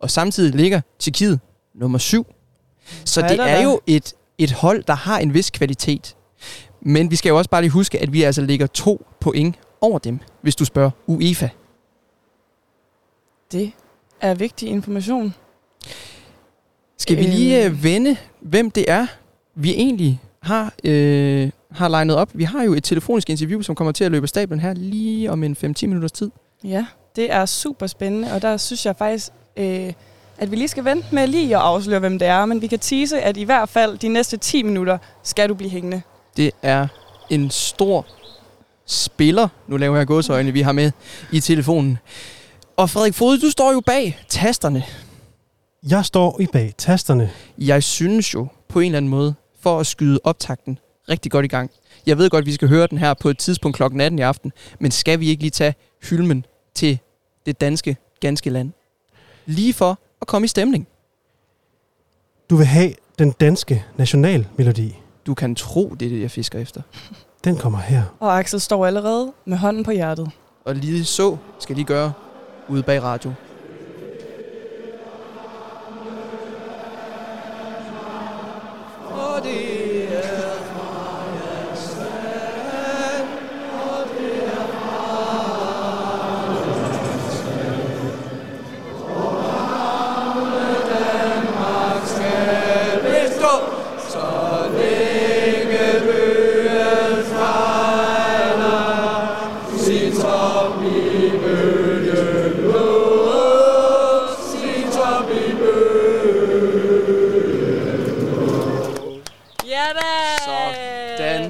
og 0.00 0.10
samtidig 0.10 0.54
ligger 0.54 0.80
Tjekkiet 0.98 1.40
nummer 1.74 1.98
7. 1.98 2.26
Så 3.04 3.22
det 3.22 3.40
er 3.40 3.62
jo 3.62 3.80
et, 3.86 4.14
et 4.38 4.52
hold, 4.52 4.82
der 4.82 4.94
har 4.94 5.18
en 5.18 5.34
vis 5.34 5.50
kvalitet. 5.50 6.16
Men 6.80 7.10
vi 7.10 7.16
skal 7.16 7.30
jo 7.30 7.38
også 7.38 7.50
bare 7.50 7.62
lige 7.62 7.70
huske, 7.70 8.02
at 8.02 8.12
vi 8.12 8.22
altså 8.22 8.42
ligger 8.42 8.66
to 8.66 9.06
point 9.20 9.56
over 9.80 9.98
dem, 9.98 10.18
hvis 10.42 10.56
du 10.56 10.64
spørger 10.64 10.90
UEFA. 11.06 11.48
Det 13.52 13.72
er 14.20 14.34
vigtig 14.34 14.68
information. 14.68 15.34
Skal 16.98 17.16
vi 17.16 17.22
lige 17.22 17.64
øh, 17.64 17.84
vende, 17.84 18.16
hvem 18.40 18.70
det 18.70 18.84
er, 18.88 19.06
vi 19.54 19.70
egentlig 19.70 20.20
har, 20.42 20.74
øh, 20.84 21.50
har 21.72 21.88
legnet 21.88 22.16
op? 22.16 22.30
Vi 22.34 22.44
har 22.44 22.62
jo 22.62 22.74
et 22.74 22.84
telefonisk 22.84 23.30
interview, 23.30 23.62
som 23.62 23.74
kommer 23.74 23.92
til 23.92 24.04
at 24.04 24.10
løbe 24.10 24.24
af 24.24 24.28
stablen 24.28 24.60
her 24.60 24.74
lige 24.74 25.30
om 25.30 25.42
en 25.42 25.56
5-10 25.64 25.86
minutters 25.86 26.12
tid. 26.12 26.30
Ja, 26.64 26.86
det 27.16 27.32
er 27.32 27.46
super 27.46 27.86
spændende, 27.86 28.32
og 28.32 28.42
der 28.42 28.56
synes 28.56 28.86
jeg 28.86 28.96
faktisk, 28.96 29.28
øh, 29.56 29.92
at 30.38 30.50
vi 30.50 30.56
lige 30.56 30.68
skal 30.68 30.84
vente 30.84 31.06
med 31.12 31.26
lige 31.26 31.56
at 31.56 31.62
afsløre, 31.62 32.00
hvem 32.00 32.18
det 32.18 32.28
er. 32.28 32.46
Men 32.46 32.62
vi 32.62 32.66
kan 32.66 32.78
tease, 32.78 33.20
at 33.20 33.36
i 33.36 33.42
hvert 33.42 33.68
fald 33.68 33.98
de 33.98 34.08
næste 34.08 34.36
10 34.36 34.62
minutter 34.62 34.98
skal 35.22 35.48
du 35.48 35.54
blive 35.54 35.70
hængende. 35.70 36.02
Det 36.36 36.50
er 36.62 36.88
en 37.30 37.50
stor 37.50 38.06
spiller, 38.86 39.48
nu 39.66 39.76
laver 39.76 39.96
jeg 39.96 40.06
gåsøjne, 40.06 40.52
vi 40.52 40.60
har 40.60 40.72
med 40.72 40.92
i 41.32 41.40
telefonen. 41.40 41.98
Og 42.76 42.90
Frederik 42.90 43.14
Fode, 43.14 43.40
du 43.40 43.50
står 43.50 43.72
jo 43.72 43.80
bag 43.80 44.18
tasterne. 44.28 44.84
Jeg 45.90 46.04
står 46.04 46.40
i 46.40 46.46
bag 46.46 46.74
tasterne. 46.78 47.30
Jeg 47.58 47.82
synes 47.82 48.34
jo 48.34 48.46
på 48.68 48.80
en 48.80 48.86
eller 48.86 48.96
anden 48.96 49.08
måde, 49.08 49.34
for 49.60 49.80
at 49.80 49.86
skyde 49.86 50.20
optakten 50.24 50.78
rigtig 51.08 51.32
godt 51.32 51.44
i 51.44 51.48
gang. 51.48 51.70
Jeg 52.06 52.18
ved 52.18 52.30
godt, 52.30 52.42
at 52.42 52.46
vi 52.46 52.52
skal 52.52 52.68
høre 52.68 52.86
den 52.86 52.98
her 52.98 53.14
på 53.14 53.28
et 53.28 53.38
tidspunkt 53.38 53.76
klokken 53.76 54.00
18 54.00 54.18
i 54.18 54.22
aften, 54.22 54.52
men 54.78 54.90
skal 54.90 55.20
vi 55.20 55.28
ikke 55.28 55.42
lige 55.42 55.50
tage 55.50 55.74
hylmen 56.10 56.44
til 56.74 56.98
det 57.46 57.60
danske, 57.60 57.96
ganske 58.20 58.50
land? 58.50 58.72
Lige 59.46 59.72
for 59.72 59.98
at 60.20 60.26
komme 60.26 60.44
i 60.44 60.48
stemning. 60.48 60.88
Du 62.50 62.56
vil 62.56 62.66
have 62.66 62.92
den 63.18 63.30
danske 63.30 63.84
nationalmelodi. 63.96 64.96
Du 65.26 65.34
kan 65.34 65.54
tro, 65.54 65.94
det 66.00 66.06
er 66.06 66.10
det, 66.10 66.20
jeg 66.20 66.30
fisker 66.30 66.58
efter. 66.58 66.82
Den 67.44 67.56
kommer 67.56 67.78
her. 67.78 68.02
Og 68.20 68.38
Axel 68.38 68.60
står 68.60 68.86
allerede 68.86 69.32
med 69.44 69.56
hånden 69.56 69.84
på 69.84 69.90
hjertet. 69.90 70.30
Og 70.64 70.74
lige 70.74 71.04
så 71.04 71.36
skal 71.58 71.76
de 71.76 71.84
gøre 71.84 72.12
ude 72.68 72.82
bag 72.82 73.02
radio. 73.02 73.32
Og 79.12 79.42
det 79.42 79.75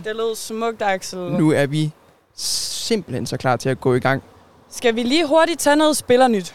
det 0.06 0.16
lød 0.16 0.34
smukt, 0.36 0.82
Axel. 0.82 1.18
Nu 1.18 1.52
er 1.52 1.66
vi 1.66 1.90
simpelthen 2.36 3.26
så 3.26 3.36
klar 3.36 3.56
til 3.56 3.68
at 3.68 3.80
gå 3.80 3.94
i 3.94 3.98
gang. 3.98 4.22
Skal 4.70 4.96
vi 4.96 5.02
lige 5.02 5.26
hurtigt 5.26 5.60
tage 5.60 5.76
noget 5.76 5.96
spillernyt? 5.96 6.54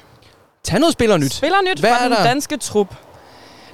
Tag 0.64 0.80
noget 0.80 0.94
spillernyt. 0.94 1.34
Spillernyt 1.34 1.80
Hvad 1.80 1.90
fra 1.90 2.06
er 2.06 2.10
den 2.10 2.18
danske 2.24 2.58
trup. 2.58 2.96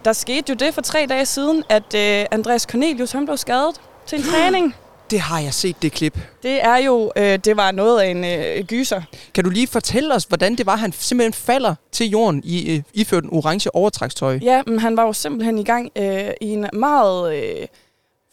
Der 0.06 0.14
skete 0.14 0.50
jo 0.50 0.56
det 0.56 0.74
for 0.74 0.82
tre 0.82 1.06
dage 1.10 1.26
siden, 1.26 1.64
at 1.70 1.96
øh, 1.96 2.26
Andreas 2.32 2.62
Cornelius 2.62 3.12
han 3.12 3.26
blev 3.26 3.38
skadet 3.38 3.76
til 4.06 4.18
en 4.20 4.26
træning. 4.32 4.76
Det 5.12 5.20
har 5.20 5.40
jeg 5.40 5.54
set, 5.54 5.82
det 5.82 5.92
klip. 5.92 6.20
Det 6.44 6.66
er 6.66 6.78
jo, 6.78 7.12
øh, 7.16 7.40
det 7.40 7.58
var 7.58 7.72
noget 7.72 8.02
af 8.02 8.08
en 8.08 8.26
øh, 8.26 8.66
gyser. 8.66 9.02
Kan 9.34 9.44
du 9.44 9.50
lige 9.50 9.68
fortælle 9.68 10.14
os, 10.14 10.24
hvordan 10.24 10.56
det 10.56 10.66
var, 10.66 10.76
han 10.76 10.92
simpelthen 10.92 11.34
falder 11.34 11.76
til 11.92 12.10
jorden 12.10 12.42
i 12.44 12.76
øh, 12.76 12.84
iført 12.94 13.24
en 13.24 13.30
orange 13.34 13.76
overtrækstøj? 13.76 14.40
Ja, 14.42 14.62
men 14.68 14.80
han 14.80 14.98
var 14.98 15.04
jo 15.04 15.14
simpelthen 15.14 15.58
i 15.58 15.64
gang 15.64 15.92
øh, 15.96 16.30
i 16.42 16.48
en 16.48 16.70
meget 16.74 17.36
øh, 17.36 17.68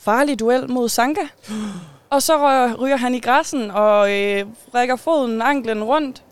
farlig 0.05 0.41
duel 0.41 0.71
mod 0.71 0.89
Sanka. 0.89 1.21
Og 2.11 2.23
så 2.23 2.67
ryger 2.81 2.97
han 2.97 3.15
i 3.15 3.21
græssen 3.21 3.71
og 3.71 4.13
øh, 4.13 4.45
rækker 4.75 4.97
foden, 4.97 5.43
anklen 5.43 5.85
rundt 5.85 6.23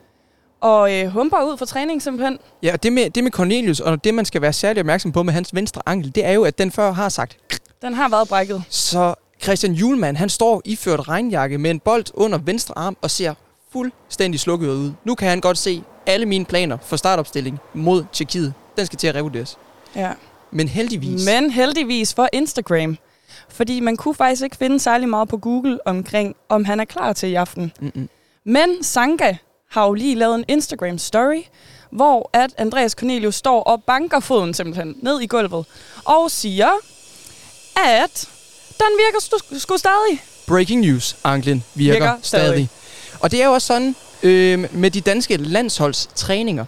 og 0.61 0.95
øh, 0.95 1.07
humper 1.07 1.43
ud 1.45 1.57
for 1.57 1.65
træning 1.65 2.03
simpelthen. 2.03 2.39
Ja, 2.63 2.73
og 2.73 2.83
det 2.83 2.93
med, 2.93 3.11
det 3.11 3.25
med 3.25 3.33
Cornelius, 3.33 3.81
og 3.81 4.05
det 4.05 4.15
man 4.15 4.25
skal 4.25 4.43
være 4.43 4.53
særlig 4.53 4.81
opmærksom 4.81 5.13
på 5.13 5.23
med 5.23 5.33
hans 5.33 5.55
venstre 5.55 5.83
ankel, 5.87 6.15
det 6.15 6.25
er 6.27 6.33
jo, 6.33 6.45
at 6.45 6.59
den 6.59 6.73
før 6.73 6.93
har 6.93 7.09
sagt. 7.09 7.37
Den 7.83 7.95
har 7.95 8.09
været 8.09 8.29
brækket. 8.29 8.63
Så 8.69 9.15
Christian 9.43 9.73
Julemand, 9.73 10.17
han 10.17 10.29
står 10.29 10.63
iført 10.65 11.09
regnjakke 11.09 11.59
med 11.59 11.71
en 11.71 11.81
bold 11.81 12.05
under 12.15 12.39
venstre 12.39 12.79
arm 12.79 12.97
og 13.03 13.11
ser 13.11 13.35
fuldstændig 13.73 14.41
slukket 14.41 14.69
ud. 14.69 14.93
Nu 15.05 15.15
kan 15.15 15.29
han 15.29 15.41
godt 15.41 15.59
se 15.59 15.83
alle 16.07 16.27
mine 16.27 16.45
planer 16.45 16.79
for 16.83 16.97
startopstilling 16.97 17.59
mod 17.75 18.05
Tjekkiet. 18.13 18.55
Den 18.77 18.87
skal 18.87 18.99
til 18.99 19.07
at 19.07 19.15
revurderes. 19.15 19.59
Ja. 19.97 20.11
Men 20.51 20.69
heldigvis. 20.69 21.27
Men 21.27 21.51
heldigvis 21.51 22.15
for 22.15 22.29
Instagram. 22.33 22.97
Fordi 23.53 23.81
man 23.81 23.97
kunne 23.97 24.15
faktisk 24.15 24.43
ikke 24.43 24.57
finde 24.57 24.81
særlig 24.81 25.09
meget 25.09 25.29
på 25.29 25.37
Google 25.37 25.79
omkring, 25.87 26.37
om 26.49 26.65
han 26.65 26.81
er 26.81 26.85
klar 26.85 27.13
til 27.13 27.29
i 27.29 27.35
aften. 27.35 27.73
Mm-mm. 27.81 28.09
Men 28.45 28.85
Sanka 28.85 29.37
har 29.71 29.87
jo 29.87 29.93
lige 29.93 30.15
lavet 30.15 30.35
en 30.35 30.45
Instagram 30.49 30.99
story, 30.99 31.43
hvor 31.91 32.31
at 32.33 32.51
Andreas 32.59 32.93
Cornelius 32.93 33.35
står 33.35 33.63
og 33.63 33.83
banker 33.85 34.21
foden 34.21 34.55
simpelthen 34.55 34.95
ned 35.03 35.21
i 35.21 35.27
gulvet 35.27 35.67
og 36.05 36.31
siger, 36.31 36.69
at 37.77 38.29
den 38.79 38.87
virker 38.99 39.19
sgu- 39.23 39.59
sgu 39.59 39.77
stadig. 39.77 40.23
Breaking 40.47 40.81
news, 40.81 41.17
anklen 41.25 41.65
virker, 41.75 41.93
Virker 42.01 42.17
stadig. 42.23 42.47
stadig. 42.47 42.69
Og 43.21 43.31
det 43.31 43.43
er 43.43 43.47
jo 43.47 43.53
også 43.53 43.67
sådan 43.67 43.97
øh, 44.23 44.75
med 44.75 44.91
de 44.91 45.01
danske 45.01 45.37
landsholdstræninger, 45.37 46.65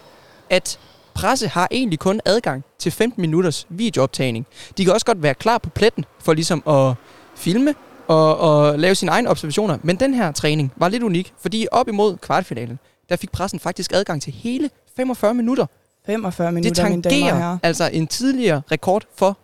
at 0.51 0.79
presse 1.15 1.49
har 1.49 1.69
egentlig 1.71 1.99
kun 1.99 2.21
adgang 2.25 2.65
til 2.79 2.93
15 2.93 3.21
minutters 3.21 3.67
videooptagning. 3.69 4.47
De 4.79 4.85
kan 4.85 4.95
også 4.95 5.07
godt 5.07 5.23
være 5.23 5.35
klar 5.35 5.59
på 5.59 5.71
pletten 5.71 6.05
for 6.21 6.33
ligesom 6.35 6.63
at 6.69 6.95
filme 7.37 7.75
og, 8.09 8.39
og 8.39 8.79
lave 8.79 8.95
sine 8.95 9.11
egne 9.11 9.29
observationer. 9.29 9.79
Men 9.83 9.97
den 9.97 10.15
her 10.15 10.33
træning 10.33 10.73
var 10.77 10.89
lidt 10.89 11.03
unik, 11.03 11.33
fordi 11.43 11.67
op 11.73 11.89
imod 11.89 12.17
kvartfinalen, 12.17 12.79
der 13.09 13.17
fik 13.17 13.33
pressen 13.33 13.61
faktisk 13.61 13.93
adgang 13.95 14.23
til 14.23 14.33
hele 14.33 14.71
45 14.97 15.35
minutter. 15.35 15.67
45 16.07 16.47
Det 16.47 16.55
minutter, 16.55 16.83
og 16.83 17.03
tangerer 17.03 17.59
altså 17.63 17.91
en 17.93 18.07
tidligere 18.07 18.63
rekord 18.71 19.05
for, 19.17 19.39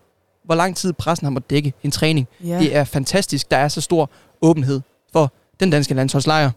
hvor 0.45 0.55
lang 0.55 0.77
tid 0.77 0.93
pressen 0.93 1.25
har 1.25 1.31
måttet 1.31 1.51
dække 1.51 1.73
en 1.83 1.91
træning. 1.91 2.29
Ja. 2.45 2.59
Det 2.59 2.77
er 2.77 2.85
fantastisk, 2.85 3.51
der 3.51 3.57
er 3.57 3.69
så 3.69 3.81
stor 3.81 4.11
åbenhed 4.43 4.81
for 5.13 5.33
den 5.61 5.71
danske 5.71 5.95
landsholdslejr. 5.95 6.51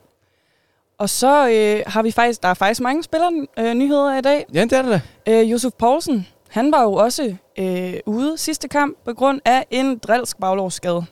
Og 0.98 1.10
så 1.10 1.50
øh, 1.50 1.84
har 1.88 2.02
vi 2.02 2.12
faktisk, 2.12 2.44
der 2.44 2.50
er 2.50 2.54
faktisk 2.54 2.82
mange 2.82 3.04
spillernyheder 3.04 3.70
øh, 3.72 3.74
nyheder 3.74 4.18
i 4.18 4.22
dag. 4.22 4.46
Ja, 4.54 4.64
det 4.64 4.74
er 4.74 4.82
det 4.82 5.02
da. 5.26 5.32
Øh, 5.32 5.52
Josef 5.52 5.74
Poulsen, 5.74 6.28
han 6.50 6.72
var 6.72 6.82
jo 6.82 6.94
også 6.94 7.36
øh, 7.60 7.94
ude 8.06 8.38
sidste 8.38 8.68
kamp 8.68 8.98
på 9.06 9.14
grund 9.14 9.42
af 9.46 9.66
en 9.72 9.98
drilsk 9.98 10.40
baglovsskade. 10.40 11.06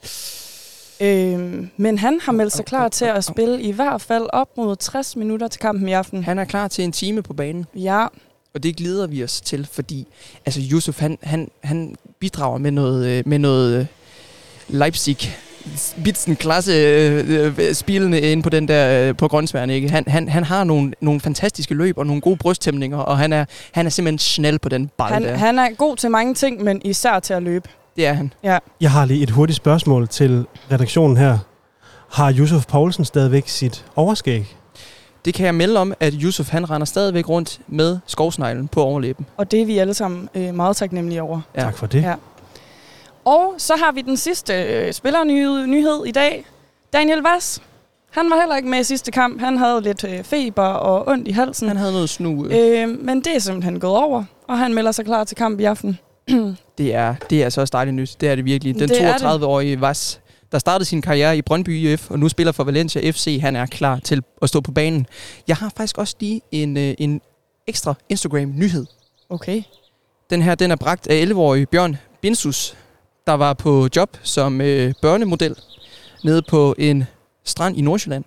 Øh, 1.02 1.68
men 1.78 1.98
han 1.98 2.20
har 2.22 2.32
meldt 2.32 2.53
sig 2.53 2.66
klar 2.66 2.88
til 2.90 3.06
at 3.06 3.24
spille 3.24 3.62
i 3.62 3.72
hvert 3.72 4.02
fald 4.02 4.28
op 4.34 4.58
mod 4.58 4.76
60 4.76 5.16
minutter 5.16 5.48
til 5.48 5.62
kampen 5.62 5.90
i 5.90 5.94
aften. 5.94 6.24
Han 6.24 6.40
er 6.40 6.45
klar 6.45 6.68
til 6.68 6.84
en 6.84 6.91
time 6.91 7.22
på 7.22 7.34
banen. 7.34 7.66
Ja. 7.76 8.08
Og 8.53 8.64
det 8.64 8.76
glæder 8.76 9.08
vi 9.08 9.24
os 9.24 9.41
til, 9.41 9.68
fordi 9.72 10.08
altså 10.45 10.62
Yusuf, 10.72 10.99
han, 10.99 11.18
han, 11.22 11.52
han 11.64 11.95
bidrager 12.20 12.58
med 12.58 12.72
noget, 12.72 13.08
øh, 13.08 13.24
med 13.26 13.40
noget 13.40 13.80
øh, 13.80 13.86
Leipzig 14.68 15.18
Bitsen 16.03 16.35
klasse 16.35 16.71
øh, 16.71 17.53
øh, 17.57 17.73
spilende 17.73 18.21
inde 18.21 18.43
på 18.43 18.49
den 18.49 18.67
der 18.67 19.09
øh, 19.09 19.15
på 19.15 19.27
grøntsværen, 19.27 19.69
ikke? 19.69 19.89
Han, 19.89 20.03
han, 20.07 20.29
han 20.29 20.43
har 20.43 20.63
nogle, 20.63 20.93
nogle 21.01 21.19
fantastiske 21.21 21.73
løb 21.73 21.97
og 21.97 22.05
nogle 22.05 22.21
gode 22.21 22.38
brysttæmninger, 22.38 22.97
og 22.97 23.17
han 23.17 23.33
er, 23.33 23.45
han 23.71 23.85
er 23.85 23.89
simpelthen 23.89 24.19
snel 24.19 24.59
på 24.59 24.69
den 24.69 24.89
ball 24.97 25.13
Han, 25.13 25.23
der. 25.23 25.35
han 25.35 25.59
er 25.59 25.69
god 25.77 25.95
til 25.97 26.11
mange 26.11 26.33
ting, 26.33 26.63
men 26.63 26.81
især 26.85 27.19
til 27.19 27.33
at 27.33 27.43
løbe. 27.43 27.69
Det 27.95 28.07
er 28.07 28.13
han. 28.13 28.33
Ja. 28.43 28.57
Jeg 28.81 28.91
har 28.91 29.05
lige 29.05 29.23
et 29.23 29.29
hurtigt 29.29 29.57
spørgsmål 29.57 30.07
til 30.07 30.45
redaktionen 30.71 31.17
her. 31.17 31.38
Har 32.11 32.31
Josef 32.31 32.65
Poulsen 32.65 33.05
stadigvæk 33.05 33.47
sit 33.47 33.85
overskæg? 33.95 34.55
Det 35.25 35.33
kan 35.33 35.45
jeg 35.45 35.55
melde 35.55 35.79
om, 35.79 35.93
at 35.99 36.13
Yusuf 36.21 36.49
han 36.49 36.69
render 36.69 36.85
stadigvæk 36.85 37.29
rundt 37.29 37.59
med 37.67 37.97
skovsneglen 38.07 38.67
på 38.67 38.83
overlæben. 38.83 39.25
Og 39.38 39.51
det 39.51 39.61
er 39.61 39.65
vi 39.65 39.77
alle 39.77 39.93
sammen 39.93 40.29
øh, 40.35 40.55
meget 40.55 40.75
taknemmelige 40.75 41.21
over. 41.21 41.41
Ja. 41.55 41.61
Tak 41.61 41.77
for 41.77 41.88
det. 41.88 42.03
Ja. 42.03 42.13
Og 43.26 43.53
så 43.57 43.76
har 43.76 43.91
vi 43.91 44.02
den 44.02 44.18
sidste 44.18 44.53
øh, 44.64 44.93
spillernyhed 44.93 46.06
i 46.06 46.11
dag. 46.11 46.45
Daniel 46.93 47.19
Vass. 47.22 47.61
Han 48.11 48.30
var 48.30 48.39
heller 48.39 48.56
ikke 48.56 48.69
med 48.69 48.80
i 48.80 48.84
sidste 48.84 49.11
kamp. 49.11 49.39
Han 49.39 49.57
havde 49.57 49.81
lidt 49.81 50.03
øh, 50.03 50.23
feber 50.23 50.64
og 50.64 51.07
ondt 51.07 51.27
i 51.27 51.31
halsen. 51.31 51.68
Han 51.68 51.77
havde 51.77 51.91
noget 51.91 52.10
snu. 52.10 52.45
Øh. 52.45 52.81
Øh, 52.81 52.89
men 52.89 53.22
det 53.22 53.35
er 53.35 53.39
simpelthen 53.39 53.80
gået 53.80 53.98
over, 53.98 54.23
og 54.48 54.57
han 54.60 54.73
melder 54.73 54.91
sig 54.91 55.06
klar 55.06 55.23
til 55.23 55.38
kamp 55.38 55.60
i 55.60 55.64
aften. 55.64 55.99
Det 56.77 56.93
er, 56.93 57.15
det 57.30 57.43
er 57.43 57.49
så 57.49 57.61
også 57.61 57.72
dejligt 57.72 57.95
nyt. 57.95 58.15
Det 58.22 58.30
er 58.30 58.35
det 58.35 58.45
virkelig. 58.45 58.80
Den 58.80 58.89
Det 58.89 59.02
er 59.02 59.18
det. 59.18 59.26
32-årige 59.26 59.81
Vas, 59.81 60.19
der 60.52 60.60
startede 60.60 60.85
sin 60.85 61.02
karriere 61.02 61.38
i 61.38 61.41
Brøndby 61.41 61.69
IF, 61.69 62.11
og 62.11 62.19
nu 62.19 62.30
spiller 62.30 62.52
for 62.52 62.64
Valencia 62.64 63.11
FC, 63.11 63.39
han 63.41 63.56
er 63.56 63.65
klar 63.65 63.99
til 63.99 64.23
at 64.41 64.49
stå 64.49 64.61
på 64.61 64.72
banen. 64.72 65.07
Jeg 65.48 65.56
har 65.56 65.72
faktisk 65.77 65.98
også 65.98 66.15
lige 66.19 66.41
en, 66.52 66.77
øh, 66.77 66.93
en 66.98 67.22
ekstra 67.68 67.93
Instagram-nyhed. 68.10 68.85
Okay. 69.30 69.64
Den 70.30 70.41
her, 70.41 70.56
den 70.56 70.72
er 70.72 70.76
bragt 70.76 71.07
af 71.07 71.26
11-årige 71.26 71.65
Bjørn 71.65 71.98
Binsus, 72.22 72.76
der 73.27 73.34
var 73.34 73.53
på 73.53 73.88
job 73.95 74.18
som 74.23 74.61
øh, 74.61 74.93
børnemodel 75.02 75.56
nede 76.23 76.41
på 76.41 76.76
en 76.77 77.03
strand 77.43 77.77
i 77.77 77.81
Nordsjælland, 77.81 78.23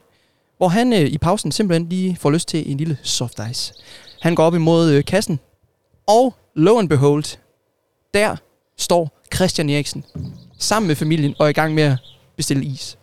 hvor 0.56 0.68
han 0.68 0.92
øh, 0.92 1.00
i 1.00 1.18
pausen 1.18 1.52
simpelthen 1.52 1.88
lige 1.88 2.16
får 2.16 2.30
lyst 2.30 2.48
til 2.48 2.70
en 2.70 2.76
lille 2.76 2.98
soft 3.02 3.40
ice. 3.50 3.74
Han 4.20 4.34
går 4.34 4.44
op 4.44 4.54
imod 4.54 4.90
øh, 4.90 5.04
kassen, 5.04 5.40
og 6.06 6.34
lo 6.54 6.78
and 6.78 6.88
behold, 6.88 7.24
der 8.14 8.36
står 8.78 9.20
Christian 9.34 9.70
Eriksen 9.70 10.04
sammen 10.58 10.86
med 10.86 10.96
familien 10.96 11.34
og 11.38 11.46
er 11.46 11.50
i 11.50 11.52
gang 11.52 11.74
med 11.74 11.82
at 11.82 11.98
bestille 12.36 12.64
is. 12.64 12.98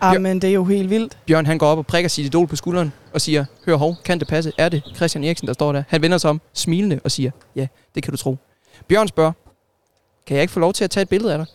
Ah, 0.00 0.20
men 0.20 0.42
det 0.42 0.50
er 0.50 0.54
jo 0.54 0.64
helt 0.64 0.90
vildt. 0.90 1.18
Bjørn 1.26 1.46
han 1.46 1.58
går 1.58 1.66
op 1.66 1.78
og 1.78 1.86
prikker 1.86 2.08
sit 2.08 2.26
idol 2.26 2.46
på 2.46 2.56
skulderen 2.56 2.92
og 3.12 3.20
siger, 3.20 3.44
hør 3.66 3.76
hov, 3.76 3.96
kan 4.04 4.20
det 4.20 4.28
passe? 4.28 4.52
Er 4.58 4.68
det 4.68 4.82
Christian 4.96 5.24
Eriksen, 5.24 5.46
der 5.46 5.52
står 5.54 5.72
der? 5.72 5.82
Han 5.88 6.02
vender 6.02 6.18
sig 6.18 6.30
om, 6.30 6.40
smilende 6.52 7.00
og 7.04 7.10
siger, 7.10 7.30
ja, 7.56 7.66
det 7.94 8.02
kan 8.02 8.10
du 8.10 8.16
tro. 8.16 8.36
Bjørn 8.88 9.08
spørger, 9.08 9.32
kan 10.28 10.36
jeg 10.36 10.42
ikke 10.42 10.52
få 10.52 10.60
lov 10.60 10.72
til 10.72 10.84
at 10.84 10.90
tage 10.90 11.02
et 11.02 11.08
billede 11.08 11.32
af 11.32 11.38
dig? 11.38 11.46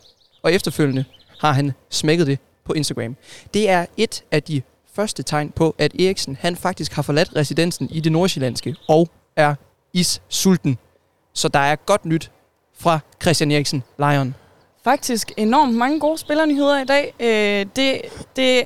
Og 0.43 0.53
efterfølgende 0.53 1.05
har 1.39 1.51
han 1.51 1.71
smækket 1.89 2.27
det 2.27 2.39
på 2.65 2.73
Instagram. 2.73 3.15
Det 3.53 3.69
er 3.69 3.85
et 3.97 4.23
af 4.31 4.43
de 4.43 4.61
første 4.93 5.23
tegn 5.23 5.51
på, 5.51 5.75
at 5.77 6.01
Eriksen 6.01 6.37
han 6.41 6.55
faktisk 6.55 6.93
har 6.93 7.01
forladt 7.01 7.35
residensen 7.35 7.89
i 7.89 7.99
det 7.99 8.11
nordsjællandske 8.11 8.75
og 8.87 9.09
er 9.35 9.55
issulten. 9.93 10.77
Så 11.33 11.47
der 11.47 11.59
er 11.59 11.75
godt 11.75 12.05
nyt 12.05 12.31
fra 12.77 12.99
Christian 13.21 13.51
Eriksen, 13.51 13.83
Lion. 13.99 14.35
Faktisk 14.83 15.31
enormt 15.37 15.75
mange 15.75 15.99
gode 15.99 16.17
spillernyheder 16.17 16.81
i 16.81 16.85
dag. 16.85 17.13
Øh, 17.19 17.65
det, 17.75 18.01
det, 18.35 18.63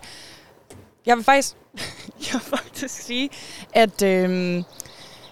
jeg 1.06 1.16
vil 1.18 1.24
faktisk, 1.24 1.56
jeg 2.26 2.34
vil 2.34 2.42
faktisk 2.42 3.02
sige, 3.02 3.30
at, 3.74 4.02
øh, 4.02 4.64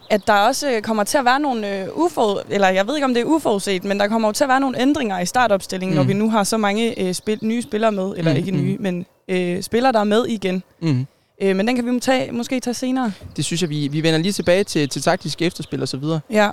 at 0.09 0.27
der 0.27 0.33
også 0.33 0.79
kommer 0.83 1.03
til 1.03 1.17
at 1.17 1.25
være 1.25 1.39
nogle 1.39 1.81
øh, 1.81 1.87
uforud, 1.93 2.41
eller 2.49 2.67
jeg 2.69 2.87
ved 2.87 2.95
ikke 2.95 3.05
om 3.05 3.13
det 3.13 3.21
er 3.21 3.25
uforudset, 3.25 3.83
men 3.83 3.99
der 3.99 4.07
kommer 4.07 4.27
jo 4.27 4.31
til 4.31 4.43
at 4.43 4.47
være 4.47 4.59
nogle 4.59 4.81
ændringer 4.81 5.19
i 5.19 5.25
startopstillingen, 5.25 5.93
mm. 5.93 5.97
når 5.97 6.03
vi 6.03 6.13
nu 6.13 6.29
har 6.29 6.43
så 6.43 6.57
mange 6.57 7.01
øh, 7.01 7.13
spil, 7.13 7.39
nye 7.41 7.61
spillere 7.61 7.91
med, 7.91 8.13
eller 8.17 8.31
Mm, 8.31 8.37
ikke 8.37 8.51
mm. 8.51 8.57
nye, 8.57 8.77
men 8.79 9.05
øh, 9.27 9.61
spillere, 9.63 9.91
der 9.91 9.99
er 9.99 10.03
med 10.03 10.25
igen. 10.25 10.63
Mm. 10.81 11.07
Øh, 11.41 11.55
men 11.55 11.67
den 11.67 11.75
kan 11.75 11.95
vi 11.95 11.99
tage, 11.99 12.31
måske 12.31 12.59
tage 12.59 12.73
senere. 12.73 13.11
Det 13.35 13.45
synes 13.45 13.61
jeg, 13.61 13.69
vi, 13.69 13.87
vi 13.87 14.03
vender 14.03 14.19
lige 14.19 14.31
tilbage 14.31 14.63
til, 14.63 14.89
til 14.89 15.01
taktiske 15.01 15.45
efterspil 15.45 15.81
og 15.81 15.87
så 15.87 15.97
videre. 15.97 16.19
Ja. 16.29 16.49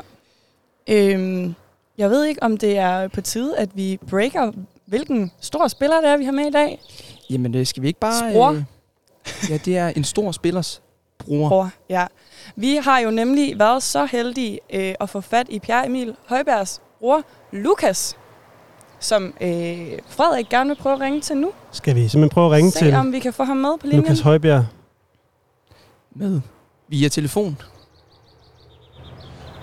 Øhm, 0.88 1.54
jeg 1.98 2.10
ved 2.10 2.24
ikke, 2.24 2.42
om 2.42 2.56
det 2.56 2.78
er 2.78 3.08
på 3.08 3.20
tide, 3.20 3.56
at 3.58 3.68
vi 3.74 3.98
breaker, 4.10 4.52
hvilken 4.86 5.32
stor 5.40 5.68
spiller 5.68 6.00
det 6.00 6.08
er, 6.10 6.16
vi 6.16 6.24
har 6.24 6.32
med 6.32 6.46
i 6.46 6.50
dag. 6.50 6.80
Jamen, 7.30 7.54
øh, 7.54 7.66
skal 7.66 7.82
vi 7.82 7.88
ikke 7.88 8.00
bare... 8.00 8.32
Bror. 8.32 8.50
Øh, 8.50 8.62
ja, 9.50 9.56
det 9.56 9.76
er 9.76 9.88
en 9.88 10.04
stor 10.04 10.32
spillers 10.32 10.82
bror. 11.18 11.48
Bror, 11.48 11.70
ja. 11.88 12.06
Vi 12.56 12.76
har 12.76 12.98
jo 12.98 13.10
nemlig 13.10 13.58
været 13.58 13.82
så 13.82 14.04
heldige 14.04 14.58
øh, 14.74 14.94
at 15.00 15.10
få 15.10 15.20
fat 15.20 15.46
i 15.50 15.58
Pierre 15.58 15.86
Emil 15.86 16.16
Højbergs 16.26 16.80
bror, 17.00 17.22
Lukas, 17.52 18.16
som 18.98 19.34
øh, 19.40 19.50
Frederik 20.08 20.48
gerne 20.48 20.68
vil 20.68 20.76
prøve 20.76 20.94
at 20.94 21.00
ringe 21.00 21.20
til 21.20 21.36
nu. 21.36 21.52
Skal 21.72 21.94
vi 21.96 22.00
simpelthen 22.00 22.28
prøve 22.30 22.46
at 22.46 22.52
ringe 22.52 22.70
Se, 22.70 22.78
til 22.78 22.94
om 22.94 23.12
vi 23.12 23.18
kan 23.18 23.32
få 23.32 23.44
ham 23.44 23.56
med 23.56 23.78
på 23.80 23.86
linjen. 23.86 24.02
Lukas 24.02 24.20
Højbjerg? 24.20 24.64
Med 26.14 26.40
via 26.88 27.08
telefon. 27.08 27.56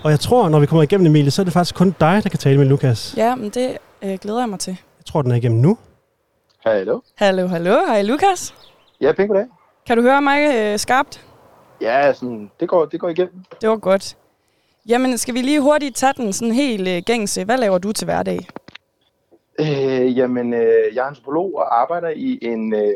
Og 0.04 0.10
jeg 0.10 0.20
tror, 0.20 0.48
når 0.48 0.60
vi 0.60 0.66
kommer 0.66 0.82
igennem 0.82 1.06
Emilie, 1.06 1.30
så 1.30 1.42
er 1.42 1.44
det 1.44 1.52
faktisk 1.52 1.74
kun 1.74 1.94
dig, 2.00 2.20
der 2.22 2.28
kan 2.28 2.38
tale 2.38 2.58
med 2.58 2.66
Lukas. 2.66 3.14
Ja, 3.16 3.34
men 3.34 3.50
det 3.50 3.78
øh, 4.02 4.18
glæder 4.20 4.38
jeg 4.38 4.48
mig 4.48 4.58
til. 4.58 4.76
Jeg 4.98 5.04
tror, 5.04 5.22
den 5.22 5.30
er 5.30 5.36
igennem 5.36 5.60
nu. 5.60 5.78
Hallo. 6.66 7.00
Hallo, 7.14 7.46
hallo. 7.46 7.70
Hej, 7.86 8.02
Lukas. 8.02 8.54
Ja, 9.00 9.12
pænt 9.12 9.28
goddag. 9.28 9.46
Kan 9.86 9.96
du 9.96 10.02
høre 10.02 10.22
mig 10.22 10.54
øh, 10.54 10.78
skarpt? 10.78 11.26
Ja, 11.80 12.12
sådan, 12.12 12.50
det, 12.60 12.68
går, 12.68 12.84
det 12.84 13.00
går 13.00 13.08
igennem. 13.08 13.34
Det 13.60 13.68
var 13.68 13.76
godt. 13.76 14.16
Jamen, 14.88 15.18
skal 15.18 15.34
vi 15.34 15.40
lige 15.40 15.60
hurtigt 15.60 15.96
tage 15.96 16.12
den 16.16 16.32
sådan 16.32 16.54
helt 16.54 16.88
øh, 16.88 17.02
gængse. 17.06 17.44
Hvad 17.44 17.58
laver 17.58 17.78
du 17.78 17.92
til 17.92 18.04
hverdag? 18.04 18.38
Øh, 19.60 20.18
jamen, 20.18 20.54
øh, 20.54 20.94
jeg 20.94 21.02
er 21.02 21.08
antropolog 21.08 21.54
og 21.54 21.80
arbejder 21.80 22.08
i 22.08 22.38
en, 22.42 22.74
øh, 22.74 22.94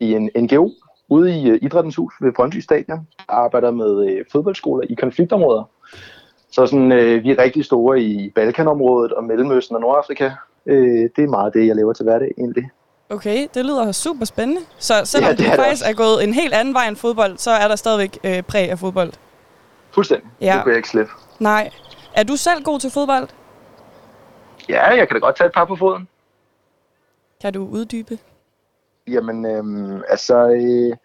i 0.00 0.12
en 0.12 0.30
NGO 0.36 0.70
ude 1.08 1.40
i 1.40 1.48
øh, 1.48 1.58
Idrættens 1.62 1.96
Hus 1.96 2.14
ved 2.20 2.32
Brøndby 2.32 2.56
Stadion. 2.56 3.06
Jeg 3.18 3.24
arbejder 3.28 3.70
med 3.70 4.08
øh, 4.10 4.24
fodboldskoler 4.32 4.86
i 4.90 4.94
konfliktområder. 4.94 5.70
Så 6.50 6.66
sådan, 6.66 6.92
øh, 6.92 7.24
vi 7.24 7.30
er 7.30 7.42
rigtig 7.42 7.64
store 7.64 8.00
i 8.00 8.30
Balkanområdet 8.34 9.12
og 9.12 9.24
Mellemøsten 9.24 9.76
og 9.76 9.80
Nordafrika. 9.80 10.30
Øh, 10.66 11.10
det 11.16 11.24
er 11.24 11.28
meget 11.28 11.54
det, 11.54 11.66
jeg 11.66 11.76
laver 11.76 11.92
til 11.92 12.04
hverdag 12.04 12.30
egentlig. 12.38 12.70
Okay, 13.10 13.46
det 13.54 13.64
lyder 13.64 13.92
super 13.92 14.24
spændende. 14.24 14.60
Så 14.78 14.94
selvom 15.04 15.28
Ja, 15.28 15.30
det 15.36 15.38
du 15.38 15.44
det 15.44 15.54
faktisk 15.54 15.82
er 15.86 15.92
gået 15.92 16.24
en 16.24 16.34
helt 16.34 16.54
anden 16.54 16.74
vej 16.74 16.88
end 16.88 16.96
fodbold, 16.96 17.38
så 17.38 17.50
er 17.50 17.68
der 17.68 17.76
stadigvæk 17.76 18.18
øh, 18.24 18.42
præg 18.42 18.70
af 18.70 18.78
fodbold. 18.78 19.12
Fuldstændig. 19.94 20.28
Ja. 20.40 20.52
Det 20.54 20.62
kunne 20.62 20.70
jeg 20.70 20.76
ikke 20.76 20.88
slippe. 20.88 21.12
Nej. 21.38 21.70
Er 22.14 22.22
du 22.22 22.36
selv 22.36 22.62
god 22.64 22.80
til 22.80 22.90
fodbold? 22.90 23.28
Ja, 24.68 24.86
jeg 24.86 25.08
kan 25.08 25.14
da 25.14 25.18
godt 25.18 25.36
tage 25.36 25.46
et 25.46 25.52
par 25.54 25.64
på 25.64 25.76
foden. 25.76 26.08
Kan 27.40 27.52
du 27.52 27.66
uddybe? 27.66 28.18
Jamen, 29.08 29.46
øhm, 29.46 30.02
altså, 30.08 30.48
øh, 30.48 30.96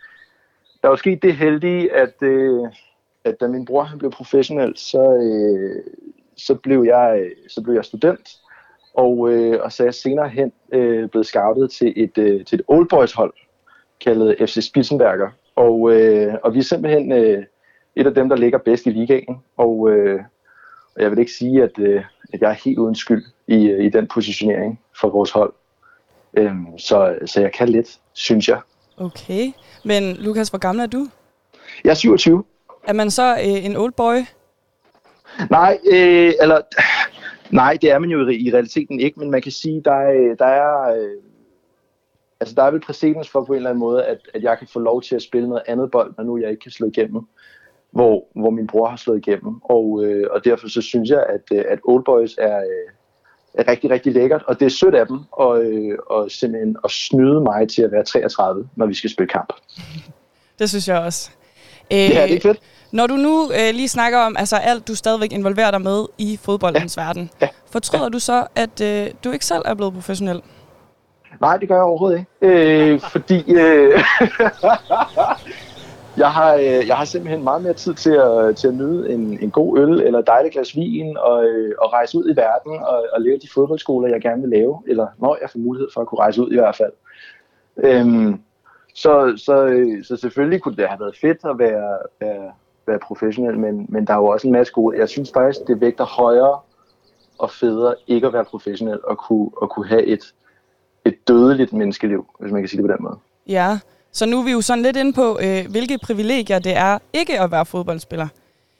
der 0.81 0.87
er 0.87 0.89
jo 0.89 0.95
sket 0.95 1.23
det 1.23 1.35
heldige, 1.35 1.93
at, 1.93 2.13
øh, 2.21 2.61
at 3.23 3.35
da 3.41 3.47
min 3.47 3.65
bror 3.65 3.83
han 3.83 3.99
blev 3.99 4.11
professionel, 4.11 4.77
så, 4.77 5.13
øh, 5.13 5.83
så, 6.37 6.55
blev 6.55 6.83
jeg, 6.83 7.19
øh, 7.19 7.31
så 7.49 7.61
blev 7.61 7.75
jeg 7.75 7.85
student. 7.85 8.37
Og, 8.93 9.31
øh, 9.31 9.59
og 9.63 9.71
så 9.71 9.83
er 9.83 9.87
jeg 9.87 9.93
senere 9.93 10.29
hen 10.29 10.51
øh, 10.73 11.09
blevet 11.09 11.27
scoutet 11.27 11.71
til 11.71 11.93
et, 11.95 12.17
øh, 12.17 12.45
til 12.45 12.59
et 12.59 12.65
old 12.67 12.89
boys 12.89 13.13
hold, 13.13 13.33
kaldet 14.01 14.35
FC 14.39 14.67
Spitzenberger. 14.67 15.29
Og, 15.55 15.91
øh, 15.93 16.33
og 16.43 16.53
vi 16.53 16.59
er 16.59 16.63
simpelthen 16.63 17.11
øh, 17.11 17.43
et 17.95 18.07
af 18.07 18.13
dem, 18.13 18.29
der 18.29 18.35
ligger 18.35 18.57
bedst 18.57 18.85
i 18.85 18.89
ligaen. 18.89 19.37
Og, 19.57 19.89
øh, 19.91 20.19
og 20.95 21.01
jeg 21.01 21.11
vil 21.11 21.19
ikke 21.19 21.31
sige, 21.31 21.63
at, 21.63 21.79
øh, 21.79 22.03
at 22.33 22.41
jeg 22.41 22.49
er 22.49 22.55
helt 22.65 22.79
uden 22.79 22.95
skyld 22.95 23.23
i, 23.47 23.67
øh, 23.67 23.85
i 23.85 23.89
den 23.89 24.07
positionering 24.07 24.79
for 24.99 25.09
vores 25.09 25.31
hold. 25.31 25.53
Øhm, 26.37 26.77
så, 26.77 27.15
så 27.25 27.41
jeg 27.41 27.51
kan 27.51 27.69
lidt, 27.69 27.99
synes 28.13 28.47
jeg. 28.47 28.59
Okay. 28.97 29.51
Men 29.83 30.15
Lukas, 30.15 30.49
hvor 30.49 30.59
gammel 30.59 30.83
er 30.83 30.87
du? 30.87 31.07
Jeg 31.83 31.89
er 31.89 31.95
27. 31.95 32.43
Er 32.83 32.93
man 32.93 33.11
så 33.11 33.33
øh, 33.33 33.65
en 33.65 33.77
old 33.77 33.91
boy? 33.91 34.15
Nej, 35.49 35.79
øh, 35.91 36.33
eller, 36.41 36.61
nej, 37.53 37.77
det 37.81 37.91
er 37.91 37.99
man 37.99 38.09
jo 38.09 38.27
i, 38.27 38.35
i 38.35 38.53
realiteten 38.53 38.99
ikke, 38.99 39.19
men 39.19 39.31
man 39.31 39.41
kan 39.41 39.51
sige, 39.51 39.81
der 39.85 39.93
er, 39.93 40.35
der 40.35 40.45
er, 40.45 40.95
øh, 40.97 41.17
altså 42.39 42.55
der 42.55 42.63
er 42.63 42.71
vel 42.71 42.79
præcedens 42.81 43.29
for 43.29 43.43
på 43.43 43.53
en 43.53 43.57
eller 43.57 43.69
anden 43.69 43.79
måde, 43.79 44.05
at, 44.05 44.17
at 44.33 44.43
jeg 44.43 44.57
kan 44.57 44.67
få 44.67 44.79
lov 44.79 45.01
til 45.01 45.15
at 45.15 45.21
spille 45.21 45.49
noget 45.49 45.63
andet 45.67 45.91
bold, 45.91 46.13
når 46.17 46.23
nu 46.23 46.37
jeg 46.37 46.49
ikke 46.49 46.61
kan 46.61 46.71
slå 46.71 46.87
igennem, 46.87 47.21
hvor, 47.91 48.27
hvor 48.35 48.49
min 48.49 48.67
bror 48.67 48.87
har 48.87 48.97
slået 48.97 49.27
igennem. 49.27 49.61
Og, 49.61 50.05
øh, 50.05 50.27
og 50.31 50.45
derfor 50.45 50.67
så 50.67 50.81
synes 50.81 51.09
jeg, 51.09 51.25
at, 51.29 51.57
øh, 51.57 51.65
at 51.69 51.79
Old 51.83 52.03
Boys 52.03 52.35
er, 52.37 52.57
øh, 52.57 52.93
er 53.53 53.71
rigtig, 53.71 53.89
rigtig 53.89 54.13
lækkert, 54.13 54.43
og 54.47 54.59
det 54.59 54.65
er 54.65 54.69
sødt 54.69 54.95
af 54.95 55.07
dem 55.07 55.19
og, 55.31 55.63
øh, 55.63 55.97
og 56.07 56.31
simpelthen 56.31 56.77
at 56.83 56.91
snyde 56.91 57.41
mig 57.41 57.69
til 57.69 57.81
at 57.81 57.91
være 57.91 58.03
33, 58.03 58.69
når 58.75 58.85
vi 58.85 58.93
skal 58.93 59.09
spille 59.09 59.29
kamp. 59.29 59.53
Det 60.59 60.69
synes 60.69 60.87
jeg 60.87 60.99
også. 60.99 61.31
Øh, 61.93 61.97
Ja, 61.97 62.27
det 62.27 62.35
er 62.35 62.41
fedt. 62.41 62.59
Når 62.93 63.07
du 63.07 63.15
nu 63.15 63.51
øh, 63.51 63.73
lige 63.73 63.89
snakker 63.89 64.19
om 64.19 64.35
altså 64.39 64.55
alt, 64.55 64.87
du 64.87 64.95
stadigvæk 64.95 65.31
involverer 65.31 65.71
dig 65.71 65.81
med 65.81 66.05
i 66.17 66.39
fodboldens 66.41 66.97
ja. 66.97 67.03
verden, 67.03 67.29
ja. 67.41 67.47
fortryder 67.71 68.03
ja. 68.03 68.09
du 68.09 68.19
så, 68.19 68.47
at 68.55 68.81
øh, 68.81 69.11
du 69.23 69.31
ikke 69.31 69.45
selv 69.45 69.61
er 69.65 69.73
blevet 69.73 69.93
professionel? 69.93 70.41
Nej, 71.41 71.57
det 71.57 71.67
gør 71.67 71.75
jeg 71.75 71.83
overhovedet 71.83 72.25
ikke. 72.41 72.41
Øh, 72.41 72.99
fordi 72.99 73.51
øh, 73.51 73.91
jeg, 76.23 76.31
har, 76.31 76.53
øh, 76.53 76.87
jeg 76.87 76.97
har 76.97 77.05
simpelthen 77.05 77.43
meget 77.43 77.63
mere 77.63 77.73
tid 77.73 77.93
til 77.93 78.13
at, 78.13 78.55
til 78.55 78.67
at 78.67 78.73
nyde 78.73 79.13
en, 79.13 79.39
en 79.41 79.51
god 79.51 79.79
øl 79.79 80.01
eller 80.01 80.19
et 80.19 80.27
dejligt 80.27 80.53
glas 80.53 80.75
vin 80.75 81.17
og, 81.17 81.45
øh, 81.45 81.75
og 81.81 81.93
rejse 81.93 82.17
ud 82.17 82.33
i 82.33 82.35
verden 82.35 82.79
og, 82.79 83.05
og 83.13 83.21
lave 83.21 83.37
de 83.37 83.47
fodboldskoler, 83.53 84.07
jeg 84.07 84.21
gerne 84.21 84.41
vil 84.41 84.49
lave. 84.49 84.83
Eller 84.87 85.07
når 85.17 85.37
jeg 85.41 85.49
får 85.49 85.59
mulighed 85.59 85.87
for 85.93 86.01
at 86.01 86.07
kunne 86.07 86.19
rejse 86.19 86.41
ud 86.41 86.51
i 86.51 86.55
hvert 86.55 86.75
fald. 86.75 86.93
Øhm, 87.77 88.39
så, 88.95 89.33
så, 89.37 89.65
øh, 89.65 90.03
så 90.03 90.17
selvfølgelig 90.17 90.61
kunne 90.61 90.75
det 90.75 90.87
have 90.87 90.99
været 90.99 91.17
fedt 91.21 91.37
at 91.43 91.59
være, 91.59 91.97
være, 92.19 92.51
være 92.87 92.99
professionel, 92.99 93.59
men, 93.59 93.85
men 93.89 94.07
der 94.07 94.13
er 94.13 94.17
jo 94.17 94.25
også 94.25 94.47
en 94.47 94.53
masse 94.53 94.73
gode. 94.73 94.99
Jeg 94.99 95.09
synes 95.09 95.31
faktisk, 95.33 95.67
det 95.67 95.81
vægter 95.81 96.05
højere 96.05 96.59
og 97.37 97.51
federe 97.51 97.95
ikke 98.07 98.27
at 98.27 98.33
være 98.33 98.45
professionel 98.45 98.99
og 99.03 99.17
kunne, 99.17 99.49
og 99.57 99.69
kunne 99.69 99.87
have 99.87 100.05
et, 100.05 100.33
et 101.05 101.27
dødeligt 101.27 101.73
menneskeliv, 101.73 102.25
hvis 102.39 102.51
man 102.51 102.61
kan 102.61 102.69
sige 102.69 102.81
det 102.81 102.89
på 102.89 102.93
den 102.93 103.03
måde. 103.03 103.17
Ja, 103.47 103.79
så 104.11 104.25
nu 104.25 104.39
er 104.39 104.43
vi 104.43 104.51
jo 104.51 104.61
sådan 104.61 104.83
lidt 104.83 104.97
inde 104.97 105.13
på, 105.13 105.39
øh, 105.41 105.71
hvilke 105.71 105.97
privilegier 106.03 106.59
det 106.59 106.77
er 106.77 106.99
ikke 107.13 107.39
at 107.39 107.51
være 107.51 107.65
fodboldspiller. 107.65 108.27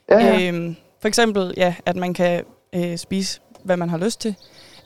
Ja, 0.08 0.18
ja. 0.18 0.48
Øhm, 0.48 0.76
for 1.00 1.08
eksempel, 1.08 1.54
ja, 1.56 1.74
at 1.86 1.96
man 1.96 2.14
kan 2.14 2.44
øh, 2.74 2.96
spise, 2.96 3.40
hvad 3.62 3.76
man 3.76 3.90
har 3.90 3.98
lyst 3.98 4.20
til. 4.20 4.36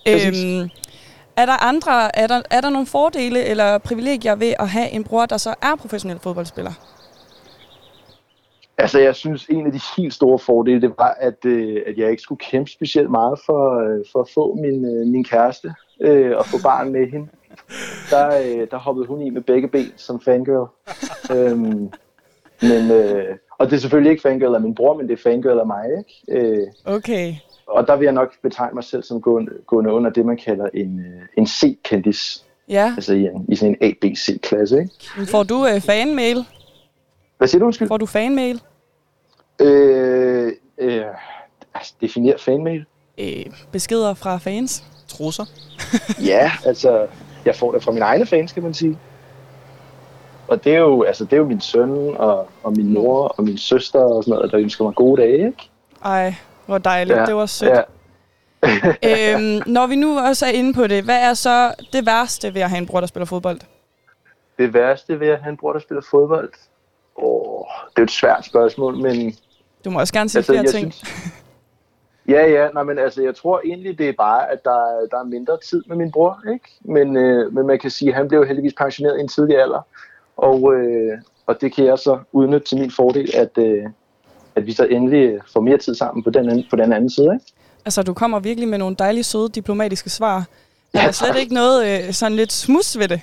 Præcis. 0.06 0.44
Øhm, 0.44 0.68
er 1.36 1.46
der 1.46 1.64
andre, 1.64 2.16
er 2.16 2.26
der, 2.26 2.42
er 2.50 2.60
der 2.60 2.70
nogle 2.70 2.86
fordele 2.86 3.44
eller 3.44 3.78
privilegier 3.78 4.34
ved 4.34 4.54
at 4.58 4.68
have 4.68 4.90
en 4.90 5.04
bror, 5.04 5.26
der 5.26 5.36
så 5.36 5.54
er 5.62 5.76
professionel 5.76 6.18
fodboldspiller? 6.18 6.72
Altså, 8.78 8.98
jeg 9.00 9.14
synes, 9.14 9.46
en 9.46 9.66
af 9.66 9.72
de 9.72 9.80
helt 9.96 10.14
store 10.14 10.38
fordele, 10.38 10.80
det 10.80 10.92
var, 10.98 11.16
at, 11.20 11.44
øh, 11.44 11.82
at 11.86 11.98
jeg 11.98 12.10
ikke 12.10 12.22
skulle 12.22 12.38
kæmpe 12.38 12.70
specielt 12.70 13.10
meget 13.10 13.38
for, 13.46 13.80
øh, 13.80 14.05
for 14.12 14.20
at 14.20 14.28
få 14.34 14.55
min, 14.55 14.84
øh, 14.84 15.06
min 15.06 15.24
kæreste 15.24 15.74
øh, 16.00 16.36
og 16.36 16.46
få 16.46 16.56
barn 16.62 16.92
med 16.92 17.10
hende. 17.10 17.28
Der, 18.10 18.26
øh, 18.28 18.66
der 18.70 18.76
hoppede 18.76 19.06
hun 19.06 19.22
i 19.22 19.30
med 19.30 19.42
begge 19.42 19.68
ben 19.68 19.92
som 19.96 20.20
fangirl. 20.20 20.68
øhm, 21.36 21.90
men, 22.62 22.90
øh, 22.90 23.36
og 23.59 23.66
det 23.66 23.76
er 23.76 23.80
selvfølgelig 23.80 24.10
ikke 24.10 24.22
fangirl 24.22 24.55
af 24.55 24.60
min 24.60 24.74
bror, 24.74 24.96
men 24.96 25.09
det 25.09 25.12
er 25.12 25.22
fangirl 25.22 25.59
af 25.59 25.66
mig. 25.66 25.84
Ikke? 25.98 26.46
Øh, 26.46 26.66
Okay. 26.84 27.34
og 27.66 27.86
der 27.86 27.96
vil 27.96 28.05
jeg 28.05 28.14
nok 28.14 28.32
betegne 28.42 28.74
mig 28.74 28.84
selv 28.84 29.02
som 29.02 29.20
gående, 29.20 29.52
gående 29.66 29.92
under 29.92 30.10
det, 30.10 30.26
man 30.26 30.36
kalder 30.36 30.68
en, 30.74 31.00
øh, 31.00 31.22
en 31.38 31.46
C-kendis. 31.46 32.44
Ja. 32.68 32.92
Altså 32.96 33.14
i, 33.14 33.22
en, 33.22 33.44
i 33.48 33.56
sådan 33.56 33.76
en 33.80 33.88
ABC-klasse. 33.92 34.78
Ikke? 34.80 35.30
Får 35.30 35.42
du 35.42 35.66
øh, 35.66 35.80
fanmail? 35.80 36.44
Hvad 37.38 37.48
siger 37.48 37.59
du, 37.59 37.64
undskyld? 37.66 37.88
Får 37.88 37.96
du 37.96 38.06
fanmail? 38.06 38.60
Øh, 39.60 40.52
øh, 40.78 41.05
altså, 41.74 41.94
definere 42.01 42.39
fanmail. 42.39 42.85
Øh, 43.18 43.47
beskeder 43.72 44.14
fra 44.14 44.36
fans? 44.39 44.85
Trusser? 45.09 45.44
Ja, 46.24 46.52
altså, 46.64 47.06
jeg 47.44 47.56
får 47.56 47.72
det 47.72 47.82
fra 47.82 47.93
mine 47.93 48.05
egne 48.05 48.26
fans, 48.26 48.52
kan 48.52 48.62
man 48.62 48.74
sige. 48.74 48.98
Og 50.48 50.64
det 50.64 50.74
er 50.74 50.78
jo, 50.78 51.02
altså, 51.02 51.24
det 51.24 51.32
er 51.32 51.36
jo 51.36 51.47
min 51.47 51.60
søn 51.60 52.16
og, 52.16 52.48
og 52.62 52.72
min 52.72 52.93
mor 52.94 53.22
og 53.28 53.44
min 53.44 53.59
søster 53.59 53.98
og 54.01 54.24
sådan 54.24 54.35
noget, 54.39 54.52
der 54.52 54.59
ønsker 54.59 54.85
mig 54.85 54.94
gode 54.94 55.22
dage, 55.22 55.47
ikke? 55.47 55.70
Ej, 56.05 56.35
hvor 56.66 56.78
dejligt. 56.78 57.18
Ja, 57.18 57.26
Det 57.26 57.35
var 57.35 57.47
sødt. 57.47 57.70
ja. 57.70 57.82
øhm, 59.35 59.62
når 59.66 59.86
vi 59.86 59.97
nu 59.97 60.18
også 60.18 60.47
er 60.47 60.51
inde 60.51 60.74
på 60.74 60.86
det, 60.86 61.05
hvad 61.05 61.20
er 61.22 61.35
så 61.35 61.74
det 61.93 62.06
værste 62.06 62.55
ved 62.55 62.60
at 62.62 62.70
have 62.70 62.78
en 62.78 62.86
bror, 62.86 63.01
der 63.01 63.06
spiller 63.06 63.26
fodbold? 63.26 63.60
Det 64.59 64.74
værste 64.74 65.20
ved 65.20 65.28
at 65.28 65.39
have 65.43 65.51
en 65.51 65.56
bror, 65.56 65.72
der 65.72 65.80
spiller 65.80 66.02
fodbold? 66.10 66.52
Åh, 67.16 67.64
det 67.90 67.98
er 67.98 68.02
et 68.02 68.10
svært 68.10 68.44
spørgsmål, 68.47 68.97
men... 68.97 69.35
Du 69.89 69.93
må 69.93 70.01
også 70.01 70.12
gerne 70.12 70.28
sige 70.28 70.39
Altså, 70.39 70.52
flere 70.52 70.65
ting. 70.66 70.94
Ja, 72.28 72.47
ja, 72.51 72.69
nej, 72.74 72.82
men 72.82 72.98
altså, 72.98 73.23
jeg 73.23 73.35
tror 73.36 73.60
egentlig, 73.65 73.98
det 73.98 74.09
er 74.09 74.12
bare, 74.19 74.51
at 74.52 74.65
der, 74.65 74.70
er- 74.70 75.06
der 75.10 75.19
er 75.20 75.24
mindre 75.24 75.59
tid 75.70 75.82
med 75.86 75.97
min 75.97 76.12
bror, 76.12 76.39
ikke? 76.52 76.65
Men, 76.81 77.16
øh, 77.16 77.55
men 77.55 77.66
man 77.66 77.78
kan 77.78 77.90
sige, 77.90 78.09
at 78.09 78.15
han 78.15 78.28
blev 78.28 78.47
heldigvis 78.47 78.73
pensioneret 78.78 79.19
i 79.19 79.20
en 79.20 79.28
tidlig 79.28 79.59
alder, 79.62 79.86
og, 80.36 80.74
øh, 80.74 81.19
og 81.47 81.60
det 81.60 81.74
kan 81.74 81.85
jeg 81.85 81.98
så 81.98 82.19
udnytte 82.32 82.66
til 82.66 82.78
min 82.78 82.90
fordel, 82.90 83.31
at, 83.35 83.59
øh, 83.59 83.82
at 84.56 84.66
vi 84.66 84.73
så 84.73 84.85
endelig 84.85 85.39
får 85.52 85.60
mere 85.60 85.78
tid 85.78 85.94
sammen 85.94 86.23
på 86.24 86.31
den, 86.31 86.48
anden, 86.51 86.66
på 86.70 86.77
den 86.77 86.93
anden 86.93 87.10
side, 87.10 87.31
ikke? 87.35 87.47
Altså, 87.85 88.02
du 88.02 88.15
kommer 88.15 88.40
virkelig 88.40 88.69
med 88.69 88.78
nogle 88.78 88.97
dejlige, 88.98 89.24
søde, 89.24 89.48
diplomatiske 89.48 90.10
svar. 90.10 90.44
Er 90.94 91.01
der 91.02 91.10
slet 91.12 91.36
ikke 91.36 91.55
noget 91.55 92.06
øh, 92.06 92.12
sådan 92.12 92.36
lidt 92.36 92.52
smus 92.52 92.98
ved 92.98 93.09
det? 93.09 93.20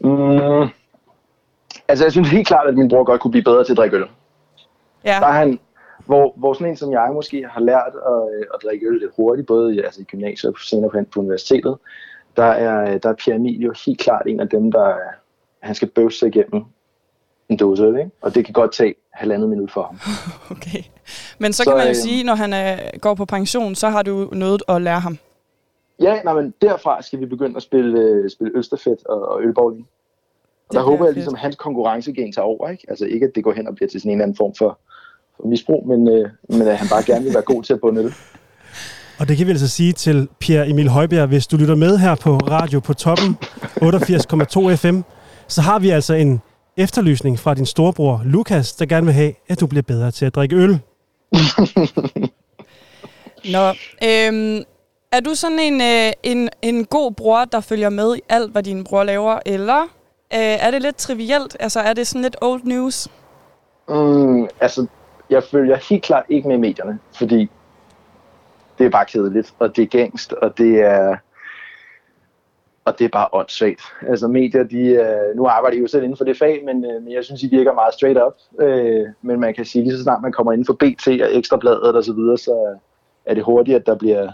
Mm, 0.00 0.68
altså, 1.88 2.04
jeg 2.04 2.12
synes 2.12 2.28
helt 2.30 2.46
klart, 2.46 2.66
at 2.68 2.74
min 2.74 2.88
bror 2.88 3.04
godt 3.04 3.20
kunne 3.20 3.30
blive 3.30 3.44
bedre 3.44 3.64
til 3.64 3.72
at 3.72 3.76
drikke 3.76 3.96
øl. 3.96 4.04
Ja. 5.04 5.18
Der 5.20 5.26
er 5.26 5.32
han, 5.32 5.58
hvor, 6.06 6.32
hvor 6.36 6.52
sådan 6.54 6.66
en 6.68 6.76
som 6.76 6.92
jeg 6.92 7.10
måske 7.14 7.46
har 7.50 7.60
lært 7.60 7.92
at, 8.06 8.38
øh, 8.38 8.46
at 8.54 8.62
drikke 8.62 8.86
øl 8.86 8.98
lidt 9.00 9.12
hurtigt, 9.16 9.46
både 9.46 9.74
i, 9.74 9.78
altså 9.80 10.00
i 10.00 10.04
gymnasiet 10.04 10.52
og 10.52 10.58
senere 10.60 10.90
på, 10.90 10.98
på 11.14 11.20
universitetet, 11.20 11.76
der 12.36 12.44
er, 12.44 12.98
der 12.98 13.08
er 13.08 13.14
Pierre 13.14 13.36
Emil 13.36 13.60
jo 13.60 13.74
helt 13.86 14.00
klart 14.00 14.22
en 14.26 14.40
af 14.40 14.48
dem, 14.48 14.72
der 14.72 14.84
er- 14.88 15.14
han 15.60 15.74
skal 15.74 15.88
bøvse 15.88 16.18
sig 16.18 16.28
igennem 16.28 16.64
en 17.48 17.56
dåse 17.56 17.82
øl, 17.84 17.98
ikke? 17.98 18.10
Og 18.20 18.34
det 18.34 18.44
kan 18.44 18.52
godt 18.52 18.72
tage 18.72 18.94
halvandet 19.12 19.48
minut 19.48 19.70
for 19.72 19.82
ham. 19.82 19.98
Okay. 20.56 20.82
Men 21.38 21.52
så, 21.52 21.62
Så, 21.64 21.70
kan 21.70 21.76
man 21.76 21.84
jo 21.86 21.88
øh, 21.90 21.94
sige, 21.94 22.24
når 22.24 22.34
han 22.34 22.52
er, 22.52 22.98
går 22.98 23.14
på 23.14 23.24
pension, 23.24 23.74
så 23.74 23.88
har 23.88 24.02
du 24.02 24.28
noget 24.32 24.62
at 24.68 24.82
lære 24.82 25.00
ham. 25.00 25.18
Ja, 26.00 26.22
nej, 26.22 26.34
men 26.34 26.54
derfra 26.62 27.02
skal 27.02 27.20
vi 27.20 27.26
begynde 27.26 27.56
at 27.56 27.62
spille, 27.62 28.00
øh, 28.00 28.30
spille 28.30 28.52
ølstafet 28.56 28.96
og, 29.06 29.28
og 29.28 29.42
ølbowling. 29.42 29.88
Og 30.72 30.76
der 30.76 30.82
bliver 30.82 30.90
håber 30.90 31.04
jeg 31.04 31.14
ligesom, 31.14 31.34
at 31.34 31.40
hans 31.40 31.56
konkurrencegen 31.56 32.32
tager 32.32 32.44
over, 32.44 32.68
ikke? 32.68 32.84
Altså 32.88 33.04
ikke, 33.04 33.26
at 33.26 33.32
det 33.34 33.44
går 33.44 33.52
hen 33.52 33.66
og 33.68 33.74
bliver 33.74 33.88
til 33.88 34.00
sådan 34.00 34.10
en 34.10 34.18
eller 34.18 34.24
anden 34.24 34.36
form 34.36 34.54
for, 34.58 34.78
for 35.36 35.48
misbrug, 35.48 35.88
men, 35.88 36.08
øh, 36.08 36.30
men 36.48 36.68
at 36.68 36.76
han 36.76 36.88
bare 36.88 37.02
gerne 37.06 37.24
vil 37.24 37.34
være 37.34 37.42
god 37.42 37.62
til 37.62 37.72
at 37.72 37.80
bunde 37.80 38.02
øl. 38.02 38.14
Og 39.20 39.28
det 39.28 39.36
kan 39.36 39.46
vi 39.46 39.50
altså 39.50 39.68
sige 39.68 39.92
til 39.92 40.28
Pierre 40.40 40.68
Emil 40.68 40.88
Højbjerg, 40.88 41.28
hvis 41.28 41.46
du 41.46 41.56
lytter 41.56 41.74
med 41.74 41.98
her 41.98 42.14
på 42.14 42.36
Radio 42.36 42.80
på 42.80 42.94
Toppen 42.94 43.36
88,2 43.82 44.74
FM, 44.74 45.00
så 45.48 45.60
har 45.60 45.78
vi 45.78 45.90
altså 45.90 46.14
en 46.14 46.40
efterlysning 46.76 47.38
fra 47.38 47.54
din 47.54 47.66
storebror 47.66 48.22
Lukas, 48.24 48.72
der 48.72 48.86
gerne 48.86 49.06
vil 49.06 49.14
have, 49.14 49.32
at 49.48 49.60
du 49.60 49.66
bliver 49.66 49.82
bedre 49.82 50.10
til 50.10 50.26
at 50.26 50.34
drikke 50.34 50.56
øl. 50.56 50.70
Nå, 53.54 53.68
øhm, 54.04 54.62
er 55.12 55.20
du 55.24 55.34
sådan 55.34 55.58
en, 55.58 55.80
øh, 55.80 56.12
en, 56.22 56.48
en 56.62 56.84
god 56.84 57.12
bror, 57.12 57.44
der 57.44 57.60
følger 57.60 57.90
med 57.90 58.16
i 58.16 58.20
alt, 58.28 58.52
hvad 58.52 58.62
din 58.62 58.84
bror 58.84 59.04
laver, 59.04 59.38
eller 59.46 59.88
øh, 60.34 60.66
er 60.66 60.70
det 60.70 60.82
lidt 60.82 60.96
trivielt? 60.96 61.56
Altså, 61.60 61.80
er 61.80 61.92
det 61.92 62.06
sådan 62.06 62.22
lidt 62.22 62.36
old 62.40 62.62
news? 62.64 63.08
Mm, 63.88 64.48
altså, 64.60 64.86
jeg 65.30 65.42
følger 65.42 65.76
helt 65.76 66.02
klart 66.02 66.24
ikke 66.28 66.48
med 66.48 66.56
i 66.56 66.60
medierne, 66.60 66.98
fordi 67.18 67.50
det 68.78 68.86
er 68.86 68.90
bare 68.90 69.04
kedeligt, 69.04 69.54
og 69.58 69.76
det 69.76 69.82
er 69.82 69.86
gængst, 69.86 70.32
og 70.32 70.58
det 70.58 70.80
er, 70.80 71.16
og 72.84 72.98
det 72.98 73.04
er 73.04 73.08
bare 73.08 73.28
åndssvagt. 73.32 73.82
Altså 74.08 74.28
medier, 74.28 74.62
de, 74.62 74.80
øh, 74.80 75.36
nu 75.36 75.46
arbejder 75.46 75.76
de 75.76 75.80
jo 75.80 75.86
selv 75.86 76.02
inden 76.02 76.16
for 76.16 76.24
det 76.24 76.38
fag, 76.38 76.62
men, 76.64 76.84
øh, 76.84 77.02
men 77.02 77.12
jeg 77.12 77.24
synes, 77.24 77.40
de 77.40 77.50
virker 77.50 77.72
meget 77.72 77.94
straight 77.94 78.18
up. 78.26 78.62
Øh, 78.66 79.06
men 79.22 79.40
man 79.40 79.54
kan 79.54 79.64
sige, 79.64 79.84
lige 79.84 79.96
så 79.96 80.02
snart 80.02 80.22
man 80.22 80.32
kommer 80.32 80.52
inden 80.52 80.66
for 80.66 80.72
BT 80.72 81.08
og 81.08 81.36
Ekstrabladet 81.36 81.96
og 81.96 82.04
så 82.04 82.12
videre, 82.12 82.38
så 82.38 82.78
er 83.26 83.34
det 83.34 83.44
hurtigt, 83.44 83.76
at 83.76 83.86
der 83.86 83.94
bliver, 83.94 84.32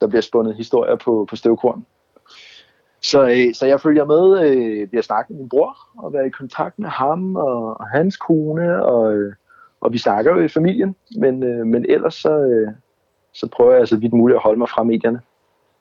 der 0.00 0.06
bliver 0.06 0.22
spundet 0.22 0.56
historier 0.56 0.96
på, 0.96 1.26
på 1.30 1.36
støvkorn. 1.36 1.86
Så, 3.02 3.22
øh, 3.22 3.54
så 3.54 3.66
jeg 3.66 3.80
følger 3.80 4.04
med, 4.04 4.46
øh, 4.46 4.92
vi 4.92 4.96
har 4.96 5.02
snakket 5.02 5.30
med 5.30 5.38
min 5.38 5.48
bror, 5.48 5.76
og 5.98 6.12
været 6.12 6.26
i 6.26 6.30
kontakt 6.30 6.78
med 6.78 6.88
ham 6.88 7.36
og, 7.36 7.80
og 7.80 7.88
hans 7.88 8.16
kone, 8.16 8.84
og, 8.84 9.14
øh, 9.14 9.34
og 9.80 9.92
vi 9.92 9.98
snakker 9.98 10.32
jo 10.32 10.40
i 10.40 10.48
familien, 10.48 10.96
men, 11.16 11.42
øh, 11.42 11.66
men 11.66 11.86
ellers 11.88 12.14
så, 12.14 12.38
øh, 12.38 12.72
så 13.32 13.48
prøver 13.48 13.76
jeg 13.76 13.88
så 13.88 13.96
vidt 13.96 14.12
muligt 14.12 14.36
at 14.36 14.42
holde 14.42 14.58
mig 14.58 14.68
fra 14.68 14.82
medierne. 14.82 15.20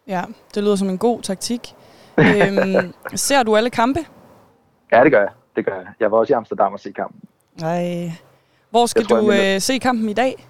Ja, 0.07 0.21
det 0.55 0.63
lyder 0.63 0.75
som 0.75 0.89
en 0.89 0.97
god 0.97 1.21
taktik. 1.21 1.75
øhm, 2.17 2.93
ser 3.15 3.43
du 3.43 3.55
alle 3.55 3.69
kampe? 3.69 3.99
Ja, 4.91 5.03
det 5.03 5.11
gør 5.11 5.19
jeg. 5.19 5.31
Det 5.55 5.65
gør 5.65 5.75
jeg. 5.75 5.87
Jeg 5.99 6.11
var 6.11 6.17
også 6.17 6.33
i 6.33 6.35
Amsterdam 6.35 6.73
og 6.73 6.79
se 6.79 6.91
kampen. 6.91 7.21
Nej. 7.61 8.11
Hvor 8.69 8.85
skal 8.85 9.05
tror, 9.05 9.17
du 9.17 9.31
øh, 9.31 9.61
se 9.61 9.77
kampen 9.77 10.09
i 10.09 10.13
dag? 10.13 10.47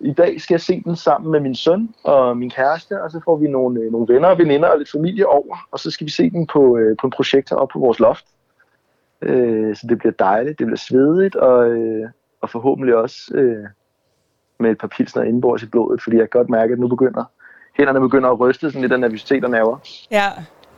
I 0.00 0.12
dag 0.12 0.40
skal 0.40 0.54
jeg 0.54 0.60
se 0.60 0.82
den 0.84 0.96
sammen 0.96 1.30
med 1.30 1.40
min 1.40 1.54
søn 1.54 1.94
og 2.04 2.36
min 2.36 2.50
kæreste, 2.50 3.02
og 3.02 3.10
så 3.10 3.20
får 3.24 3.36
vi 3.36 3.48
nogle, 3.48 3.80
øh, 3.80 3.92
nogle 3.92 4.14
venner 4.14 4.28
og 4.28 4.38
veninder 4.38 4.68
og 4.68 4.78
lidt 4.78 4.90
familie 4.90 5.26
over, 5.26 5.56
og 5.70 5.78
så 5.78 5.90
skal 5.90 6.06
vi 6.06 6.10
se 6.10 6.30
den 6.30 6.46
på, 6.46 6.76
øh, 6.76 6.96
på 7.00 7.06
en 7.06 7.10
projektor 7.10 7.56
op 7.56 7.68
på 7.68 7.78
vores 7.78 7.98
loft. 7.98 8.24
Øh, 9.22 9.76
så 9.76 9.86
det 9.88 9.98
bliver 9.98 10.12
dejligt, 10.12 10.58
det 10.58 10.66
bliver 10.66 10.78
svedigt, 10.78 11.36
og, 11.36 11.70
øh, 11.70 12.08
og 12.40 12.50
forhåbentlig 12.50 12.94
også 12.94 13.34
øh, 13.34 13.66
med 14.60 14.70
et 14.70 14.78
par 14.78 14.88
pilsner 14.88 15.22
indenbords 15.22 15.62
i 15.62 15.66
blodet, 15.66 16.02
fordi 16.02 16.16
jeg 16.16 16.30
kan 16.30 16.38
godt 16.38 16.50
mærke, 16.50 16.72
at 16.72 16.78
nu 16.78 16.88
begynder 16.88 17.24
hænderne 17.80 18.00
begynder 18.00 18.30
at 18.30 18.40
ryste 18.40 18.66
sådan 18.70 18.80
lidt 18.80 18.92
af 18.92 19.00
nervøsitet 19.00 19.44
og 19.44 19.50
nerver. 19.50 19.78
Ja, 20.10 20.26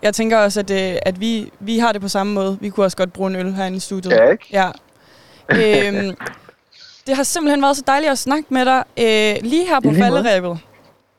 jeg 0.02 0.14
tænker 0.14 0.38
også, 0.38 0.60
at, 0.60 0.70
øh, 0.70 0.98
at 1.02 1.20
vi, 1.20 1.52
vi 1.60 1.78
har 1.78 1.92
det 1.92 2.00
på 2.00 2.08
samme 2.08 2.34
måde. 2.34 2.58
Vi 2.60 2.68
kunne 2.68 2.86
også 2.86 2.96
godt 2.96 3.12
bruge 3.12 3.30
en 3.30 3.36
øl 3.36 3.52
herinde 3.52 3.76
i 3.76 3.80
studiet. 3.80 4.12
Ja, 4.12 4.30
ikke? 4.30 4.46
Ja. 4.52 4.68
Øhm, 5.50 6.16
det 7.06 7.16
har 7.16 7.22
simpelthen 7.22 7.62
været 7.62 7.76
så 7.76 7.84
dejligt 7.86 8.12
at 8.12 8.18
snakke 8.18 8.46
med 8.48 8.64
dig. 8.64 8.84
Øh, 8.98 9.42
lige 9.50 9.68
her 9.68 9.80
på 9.80 9.90
lige 9.90 10.02
falderæbet. 10.02 10.58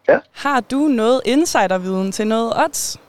Ja. 0.09 0.19
Har 0.31 0.59
du 0.59 0.77
noget 0.77 1.21
insiderviden 1.25 2.11
til 2.11 2.27
noget 2.27 2.53
odds? 2.65 2.99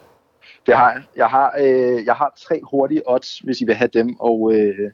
Det 0.67 0.77
har 0.77 0.93
jeg. 0.93 1.03
Jeg 1.17 1.27
har, 1.27 1.55
øh, 1.59 2.05
jeg 2.05 2.15
har 2.15 2.33
tre 2.49 2.61
hurtige 2.71 3.03
odds, 3.07 3.39
hvis 3.39 3.61
I 3.61 3.65
vil 3.65 3.75
have 3.75 3.91
dem, 3.95 4.17
og, 4.21 4.55
øh, 4.55 4.91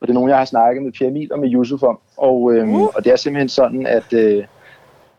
og 0.00 0.08
det 0.08 0.10
er 0.10 0.14
nogle, 0.14 0.30
jeg 0.30 0.38
har 0.38 0.44
snakket 0.44 0.82
med 0.82 0.92
Pierre 0.92 1.10
Emil 1.10 1.32
og 1.32 1.38
med 1.38 1.52
Yusuf 1.54 1.82
om. 1.82 1.98
Og, 2.16 2.54
øh, 2.54 2.68
uh. 2.68 2.82
og 2.82 3.04
det 3.04 3.12
er 3.12 3.16
simpelthen 3.16 3.48
sådan, 3.48 3.86
at, 3.86 4.12
øh, 4.12 4.44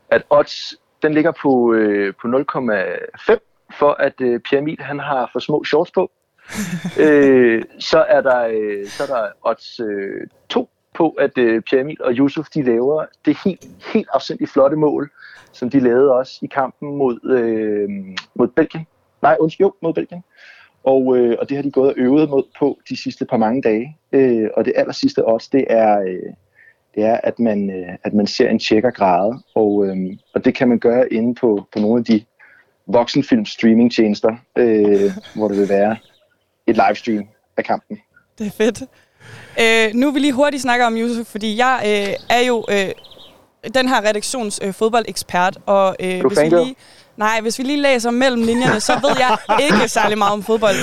at 0.10 0.23
odds, 0.30 0.76
den 1.02 1.14
ligger 1.14 1.31
på, 1.41 1.73
øh, 1.73 2.14
på 2.22 2.27
0,5, 2.27 3.38
for 3.80 3.95
at 3.99 4.22
øh, 4.22 4.40
Pierre 4.40 4.61
Emil, 4.61 4.80
han 4.80 4.99
har 4.99 5.30
for 5.31 5.40
små 5.40 5.64
shorts 5.64 5.91
på. 5.91 6.11
øh, 7.06 7.64
så, 7.80 8.06
er 8.10 8.22
der, 8.22 8.48
øh, 8.48 8.88
så 8.88 9.03
er 9.03 9.07
der 9.07 9.27
odds 9.44 9.80
øh, 9.80 10.27
2 10.49 10.69
på, 10.94 11.10
at 11.10 11.38
øh, 11.38 11.61
Pierre 11.61 11.82
Emil 11.82 12.03
og 12.03 12.14
Yusuf, 12.14 12.49
de 12.49 12.64
laver 12.64 13.06
det 13.26 13.38
helt, 13.45 13.68
helt 13.94 14.07
afsindigt 14.14 14.52
flotte 14.52 14.78
mål, 14.78 15.11
som 15.52 15.70
de 15.70 15.80
lavede 15.80 16.14
også 16.14 16.40
i 16.41 16.48
kampen 16.48 16.98
mod, 16.98 17.32
øh, 17.32 17.90
mod 18.36 18.48
Belgien. 18.48 18.88
Nej, 19.22 19.38
undskyld, 19.40 19.65
jo, 19.65 19.74
mod 19.82 19.94
Belgien. 19.94 20.24
Og, 20.84 21.18
øh, 21.18 21.38
og 21.40 21.49
det 21.49 21.57
har 21.57 21.61
de 21.61 21.72
gået 21.72 21.90
og 21.90 21.94
øvet 21.98 22.30
mod 22.30 22.44
på 22.60 22.80
de 22.90 22.98
sidste 22.98 23.26
par 23.26 23.38
mange 23.38 23.61
dage. 23.61 23.98
Øh, 24.11 24.49
og 24.57 24.65
det 24.65 24.74
aller 24.76 24.94
sidste 24.94 25.28
odds, 25.28 25.49
det 25.49 25.65
er, 25.70 25.99
øh, 25.99 26.34
det 26.95 27.03
er 27.03 27.20
at, 27.24 27.40
man, 27.40 27.70
øh, 27.70 27.98
at 28.03 28.14
man 28.14 28.28
ser 28.28 28.49
en 28.49 28.60
tjekker 28.60 28.91
græde. 28.91 29.40
Og, 29.56 29.88
øh, 29.88 29.98
og 30.34 30.45
det 30.45 30.56
kan 30.56 30.68
man 30.70 30.80
gøre 30.80 31.14
inde 31.14 31.36
på, 31.36 31.65
på 31.74 31.80
nogle 31.80 31.99
af 31.99 32.06
de 32.06 32.26
voksenfilm 32.88 33.45
streamingtjenester, 33.45 34.36
øh, 34.57 35.11
hvor 35.36 35.48
det 35.48 35.57
vil 35.57 35.70
være 35.70 35.98
et 36.68 36.76
livestream 36.76 37.28
af 37.57 37.64
kampen. 37.64 37.99
Det 38.38 38.48
er 38.48 38.52
fedt. 38.52 38.84
Øh, 39.62 39.94
nu 39.94 40.08
vil 40.08 40.16
vi 40.16 40.20
lige 40.20 40.34
hurtigt 40.34 40.62
snakke 40.62 40.86
om 40.86 40.98
Yusuf, 40.98 41.28
fordi 41.28 41.58
jeg 41.58 41.82
øh, 41.86 42.38
er 42.38 42.41
jo 42.41 42.66
øh, 42.70 42.90
den 43.74 43.88
her 43.88 44.02
redaktions 44.02 44.60
øh, 44.64 44.74
fodboldekspert. 44.74 45.58
Og, 45.66 45.95
øh, 46.00 46.22
du 46.22 46.28
hvis 46.28 46.40
vi 46.40 46.50
lige, 46.50 46.76
nej, 47.18 47.41
hvis 47.41 47.60
vi 47.60 47.64
lige 47.64 47.82
læser 47.82 48.12
mellem 48.12 48.44
linjerne, 48.44 48.80
så 48.80 48.94
ved 48.94 49.16
jeg 49.20 49.38
ikke 49.60 49.88
særlig 49.88 50.18
meget 50.18 50.34
om 50.34 50.44
fodbold. 50.44 50.76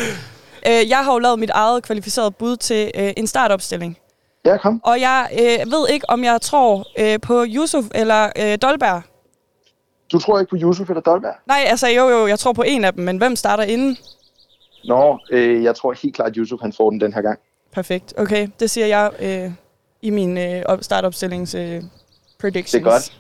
Øh, 0.67 0.89
jeg 0.89 0.99
har 0.99 1.13
jo 1.13 1.19
lavet 1.19 1.39
mit 1.39 1.51
eget 1.51 1.83
kvalificerede 1.83 2.31
bud 2.31 2.57
til 2.57 2.91
øh, 2.95 3.13
en 3.17 3.27
startopstilling. 3.27 3.99
Ja, 4.45 4.57
kom. 4.57 4.81
Og 4.85 5.01
jeg 5.01 5.29
øh, 5.33 5.73
ved 5.73 5.89
ikke, 5.89 6.11
om 6.11 6.25
jeg 6.25 6.41
tror 6.41 6.87
øh, 6.99 7.21
på 7.21 7.45
Yusuf 7.49 7.85
eller 7.95 8.31
øh, 8.39 8.59
Dolberg. 8.63 9.03
Du 10.13 10.19
tror 10.19 10.41
ikke 10.41 10.51
på 10.51 10.57
Yusuf 10.61 10.89
eller 10.91 11.01
Dolberg? 11.01 11.35
Nej, 11.47 11.65
altså 11.67 11.89
jo, 11.89 12.09
jo, 12.09 12.27
jeg 12.27 12.39
tror 12.39 12.53
på 12.53 12.63
en 12.63 12.85
af 12.85 12.93
dem, 12.93 13.05
men 13.05 13.17
hvem 13.17 13.37
starter 13.37 13.65
inden? 13.65 13.97
Nå, 14.85 15.19
øh, 15.31 15.65
jeg 15.65 15.77
tror 15.77 15.93
helt 16.03 16.15
klart, 16.15 16.29
at 16.31 16.37
Yusuf 16.37 16.61
han 16.61 16.73
får 16.73 16.91
den 16.91 17.01
den 17.01 17.13
her 17.13 17.23
gang. 17.23 17.39
Perfekt. 17.75 18.15
Okay, 18.19 18.49
det 18.61 18.71
siger 18.71 18.87
jeg 18.87 19.11
øh, 19.21 19.51
i 20.03 20.11
min 20.11 20.39
øh, 20.39 20.63
op- 20.67 20.83
startopstillings 20.83 21.55
øh, 21.55 21.83
predictions. 22.41 22.71
Det 22.73 22.81
er 22.81 22.93
godt. 22.93 23.13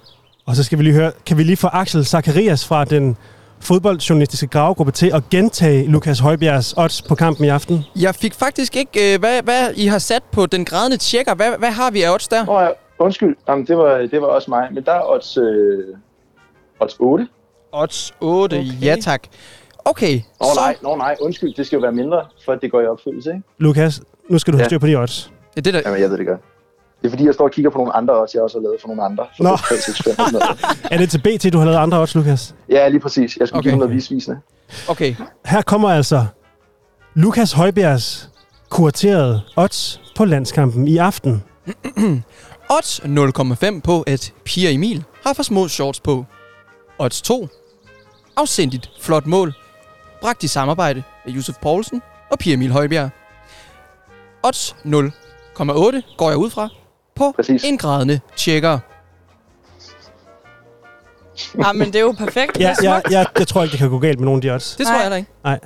Og 0.46 0.56
så 0.56 0.62
skal 0.64 0.78
vi 0.78 0.82
lige 0.82 0.94
høre, 0.94 1.12
kan 1.26 1.38
vi 1.38 1.42
lige 1.42 1.56
få 1.56 1.66
Axel 1.72 2.04
Zacharias 2.06 2.66
fra 2.66 2.84
den 2.84 3.16
fodboldjournalistiske 3.60 4.46
gravegruppe 4.46 4.92
til 4.92 5.10
at 5.14 5.22
gentage 5.30 5.86
Lukas 5.86 6.18
Højbjergs 6.18 6.74
odds 6.76 7.02
på 7.02 7.14
kampen 7.14 7.44
i 7.44 7.48
aften? 7.48 7.84
Jeg 7.96 8.14
fik 8.14 8.34
faktisk 8.34 8.76
ikke, 8.76 9.14
øh, 9.14 9.20
hvad, 9.20 9.42
hvad 9.42 9.72
I 9.76 9.86
har 9.86 9.98
sat 9.98 10.22
på 10.32 10.46
den 10.46 10.64
grædende 10.64 10.96
tjekker. 10.96 11.34
Hvad, 11.34 11.58
hvad 11.58 11.70
har 11.70 11.90
vi 11.90 12.02
af 12.02 12.14
odds 12.14 12.28
der? 12.28 12.44
Nå, 12.44 12.60
ja, 12.60 12.68
undskyld, 12.98 13.36
Jamen, 13.48 13.66
det, 13.66 13.76
var, 13.78 13.98
det 13.98 14.20
var 14.20 14.26
også 14.26 14.50
mig. 14.50 14.68
Men 14.72 14.84
der 14.84 14.92
er 14.92 15.02
odds, 15.10 15.36
øh, 15.36 15.84
odds 16.80 16.96
8. 16.98 17.28
Odds 17.72 18.12
8, 18.20 18.54
okay. 18.54 18.66
ja 18.82 18.96
tak. 19.00 19.22
Okay, 19.84 20.14
Nå 20.40 20.46
så... 20.54 20.60
nej, 20.60 20.76
nå, 20.82 20.96
nej, 20.96 21.16
undskyld, 21.20 21.54
det 21.54 21.66
skal 21.66 21.76
jo 21.76 21.80
være 21.80 21.92
mindre, 21.92 22.26
for 22.44 22.52
at 22.52 22.58
det 22.62 22.70
går 22.70 22.80
i 22.80 22.86
opfyldelse, 22.86 23.30
ikke? 23.30 23.42
Lukas, 23.58 24.00
nu 24.30 24.38
skal 24.38 24.52
du 24.52 24.56
have 24.58 24.62
Ja. 24.64 24.68
styr 24.68 24.78
på 24.78 24.86
de 24.86 24.96
odds. 24.96 25.32
Ja, 25.56 25.60
det 25.60 25.74
der... 25.74 25.80
Jamen, 25.86 26.00
jeg 26.00 26.10
ved 26.10 26.18
det 26.18 26.26
godt. 26.26 26.40
Det 27.02 27.06
er 27.06 27.10
fordi, 27.10 27.26
jeg 27.26 27.34
står 27.34 27.44
og 27.44 27.50
kigger 27.50 27.70
på 27.70 27.78
nogle 27.78 27.92
andre 27.96 28.20
odds, 28.22 28.34
jeg 28.34 28.42
også 28.42 28.58
har 28.58 28.62
lavet 28.62 28.76
for 28.80 28.88
nogle 28.88 29.02
andre. 29.04 29.26
For 29.36 29.44
Nå. 29.44 29.50
Nå. 29.50 29.56
365 29.56 30.06
og 30.06 30.14
sådan 30.14 30.32
noget. 30.32 30.78
Er 30.90 30.98
det 30.98 31.10
til 31.10 31.18
BT, 31.18 31.52
du 31.52 31.58
har 31.58 31.64
lavet 31.64 31.78
andre 31.78 32.00
odds, 32.00 32.14
Lukas? 32.14 32.54
Ja, 32.68 32.88
lige 32.88 33.00
præcis. 33.00 33.36
Jeg 33.36 33.48
skulle 33.48 33.58
Okay. 33.58 33.62
give 33.64 33.70
dem 33.72 33.78
noget 33.78 33.94
visvisende. 33.94 34.40
Okay. 34.88 35.14
Her 35.46 35.62
kommer 35.62 35.88
altså 35.90 36.26
Lukas 37.14 37.52
Højbjergs 37.52 38.30
kuraterede 38.68 39.42
odds 39.56 40.00
på 40.16 40.24
landskampen 40.24 40.88
i 40.88 40.96
aften. 40.96 41.42
Odds 42.76 43.00
0,5 43.00 43.80
på, 43.80 44.02
at 44.02 44.32
Pierre 44.44 44.72
Emil 44.72 45.04
har 45.26 45.32
for 45.32 45.42
små 45.42 45.68
shorts 45.68 46.00
på. 46.00 46.24
Odds 46.98 47.22
2. 47.22 47.48
Afsindigt 48.36 48.90
flot 49.00 49.26
mål. 49.26 49.52
Bragt 50.20 50.42
i 50.42 50.48
samarbejde 50.48 51.02
med 51.26 51.34
Josef 51.34 51.56
Poulsen 51.62 52.02
og 52.30 52.38
Pierre 52.38 52.54
Emil 52.54 52.70
Højbjerg. 52.72 53.10
Odds 54.42 54.76
0,8 54.84 56.16
går 56.16 56.28
jeg 56.28 56.36
ud 56.38 56.50
fra 56.50 56.68
på 57.14 57.32
Præcis. 57.36 57.64
en 57.64 57.78
grædende 57.78 58.20
tjekker. 58.36 58.78
Ja, 61.64 61.72
men 61.72 61.86
det 61.86 61.96
er 61.96 62.00
jo 62.00 62.12
perfekt. 62.18 62.60
Ja, 62.60 62.74
Det 62.80 62.86
er 62.88 63.26
jeg, 63.38 63.48
tror 63.48 63.62
ikke, 63.62 63.70
det 63.72 63.78
kan 63.78 63.90
gå 63.90 63.98
galt 63.98 64.18
med 64.18 64.24
nogle 64.24 64.38
af 64.38 64.42
de 64.42 64.50
odds. 64.54 64.76
Det 64.76 64.86
tror 64.86 64.94
Nej. 64.94 65.02
jeg 65.02 65.10
da 65.10 65.16
ikke. 65.16 65.30
Nej. 65.44 65.58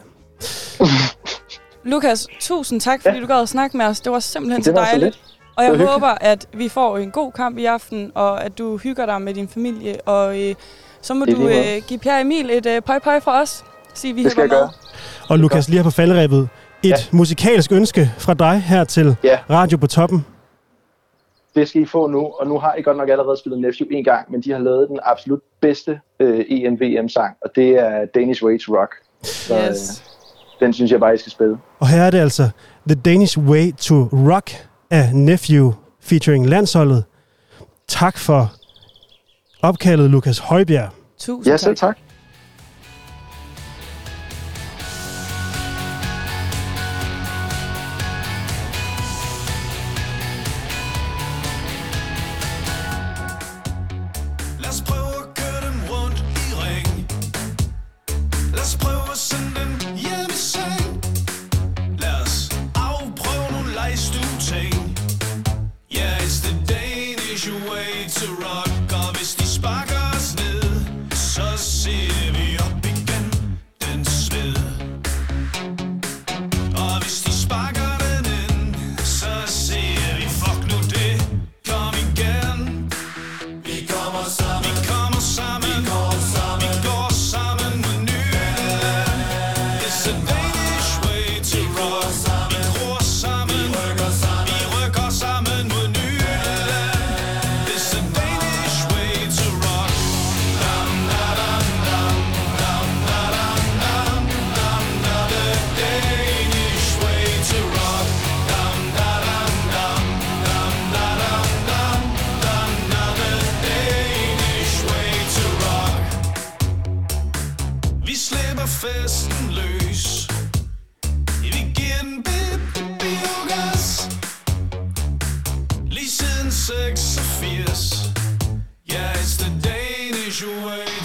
Lukas, 1.84 2.26
tusind 2.40 2.80
tak, 2.80 3.02
fordi 3.02 3.14
ja. 3.16 3.20
du 3.22 3.26
gad 3.26 3.40
at 3.42 3.48
snakke 3.48 3.76
med 3.76 3.86
os. 3.86 4.00
Det 4.00 4.12
var 4.12 4.18
simpelthen 4.20 4.58
Det 4.58 4.64
så 4.64 4.72
var 4.72 4.84
så 4.84 4.90
dejligt. 4.90 5.04
lidt. 5.04 5.18
og 5.56 5.64
jeg 5.64 5.76
håber, 5.90 6.08
at 6.20 6.46
vi 6.54 6.68
får 6.68 6.98
en 6.98 7.10
god 7.10 7.32
kamp 7.32 7.58
i 7.58 7.64
aften, 7.64 8.12
og 8.14 8.44
at 8.44 8.58
du 8.58 8.76
hygger 8.76 9.06
dig 9.06 9.22
med 9.22 9.34
din 9.34 9.48
familie. 9.48 10.00
Og 10.06 10.40
øh, 10.42 10.54
så 11.02 11.14
må 11.14 11.24
du 11.24 11.48
øh, 11.48 11.82
give 11.86 11.98
Pierre 12.00 12.20
Emil 12.20 12.50
et 12.50 12.66
øh, 12.66 12.82
pøj 12.82 12.98
pøj 12.98 13.20
fra 13.20 13.40
os. 13.42 13.64
Sig, 13.94 14.16
vi 14.16 14.22
Det 14.24 14.30
skal 14.32 14.40
jeg 14.40 14.48
med. 14.48 14.56
gøre. 14.58 14.70
Og 15.28 15.38
Lukas, 15.38 15.68
lige 15.68 15.78
her 15.78 15.84
på 15.84 15.90
falderæbet. 15.90 16.48
Et 16.84 16.90
Ja. 16.90 16.96
musikalsk 17.12 17.72
ønske 17.72 18.10
fra 18.18 18.34
dig 18.34 18.60
her 18.60 18.84
til 18.84 19.16
Ja. 19.24 19.38
Radio 19.50 19.78
på 19.78 19.86
Toppen. 19.86 20.26
Det 21.54 21.68
skal 21.68 21.82
I 21.82 21.86
få 21.86 22.06
nu, 22.06 22.18
og 22.40 22.46
nu 22.46 22.58
har 22.58 22.74
I 22.74 22.82
godt 22.82 22.96
nok 22.96 23.08
allerede 23.08 23.36
spillet 23.38 23.60
Nephew 23.60 23.88
en 23.90 24.04
gang, 24.04 24.32
men 24.32 24.40
de 24.42 24.50
har 24.52 24.58
lavet 24.58 24.88
den 24.88 24.98
absolut 25.02 25.40
bedste 25.60 26.00
øh, 26.20 26.44
ENVM-sang, 26.48 27.36
og 27.44 27.50
det 27.56 27.68
er 27.78 28.04
Danish 28.14 28.44
Way 28.44 28.60
to 28.60 28.80
Rock. 28.80 28.94
Så 29.22 29.58
øh, 29.58 29.70
Yes. 29.70 30.04
den 30.60 30.72
synes 30.72 30.90
jeg 30.92 31.00
bare, 31.00 31.14
I 31.14 31.18
skal 31.18 31.32
spille. 31.32 31.58
Og 31.80 31.88
her 31.88 32.02
er 32.02 32.10
det 32.10 32.18
altså 32.18 32.48
The 32.88 32.94
Danish 33.00 33.38
Way 33.38 33.72
to 33.72 33.94
Rock 34.12 34.50
af 34.90 35.14
Nephew 35.14 35.72
featuring 36.00 36.48
landsholdet. 36.48 37.04
Tak 37.88 38.18
for 38.18 38.52
opkaldet, 39.62 40.10
Lukas 40.10 40.38
Højbjerg. 40.38 40.88
Tusind 41.18 41.52
Ja, 41.52 41.56
selv 41.56 41.76
tak. 41.76 41.98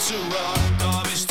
To 0.09 0.15
rock. 0.15 0.81
Og 0.81 1.28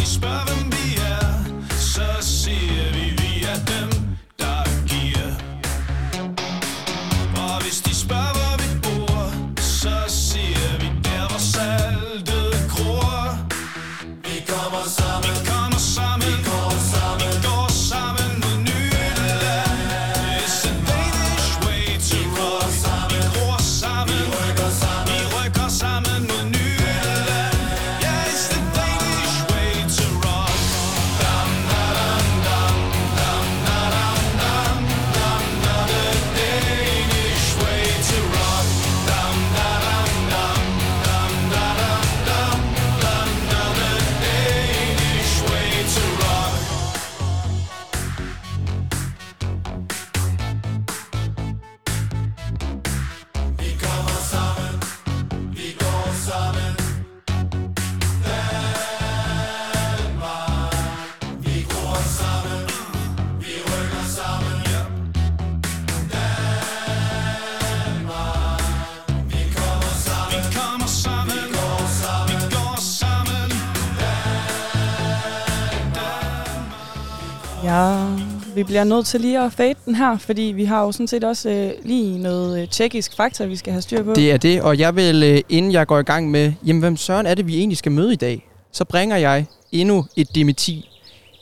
bliver 78.69 78.85
nødt 78.85 79.07
til 79.07 79.20
lige 79.20 79.40
at 79.40 79.53
fade 79.53 79.74
den 79.85 79.95
her, 79.95 80.19
fordi 80.19 80.43
vi 80.43 80.65
har 80.65 80.82
jo 80.82 80.93
sådan 80.93 81.09
set 81.09 81.24
også 81.24 81.51
øh, 81.51 81.70
lige 81.85 82.19
noget 82.19 82.62
øh, 82.62 82.69
tjekkisk 82.69 83.16
fakta, 83.16 83.45
vi 83.45 83.57
skal 83.57 83.73
have 83.73 83.82
styr 83.82 84.03
på. 84.03 84.15
Det 84.15 84.32
er 84.32 84.36
det, 84.36 84.62
og 84.62 84.78
jeg 84.78 84.97
vil, 84.97 85.23
øh, 85.23 85.40
inden 85.49 85.73
jeg 85.73 85.86
går 85.86 85.99
i 85.99 86.03
gang 86.03 86.31
med, 86.31 86.53
jamen 86.66 86.81
hvem 86.81 86.97
søren 86.97 87.27
er 87.27 87.35
det, 87.35 87.47
vi 87.47 87.57
egentlig 87.59 87.78
skal 87.78 87.93
møde 87.93 88.12
i 88.12 88.16
dag, 88.16 88.49
så 88.73 88.85
bringer 88.85 89.16
jeg 89.16 89.47
endnu 89.73 90.05
et 90.16 90.35
dementi. 90.35 90.89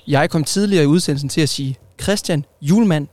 Jeg 0.07 0.31
kom 0.31 0.45
tidligere 0.45 0.85
i 0.85 0.87
udsendelsen 0.87 1.29
til 1.29 1.41
at 1.41 1.49
sige 1.49 1.77
Christian 2.03 2.45
Julemand, 2.63 3.09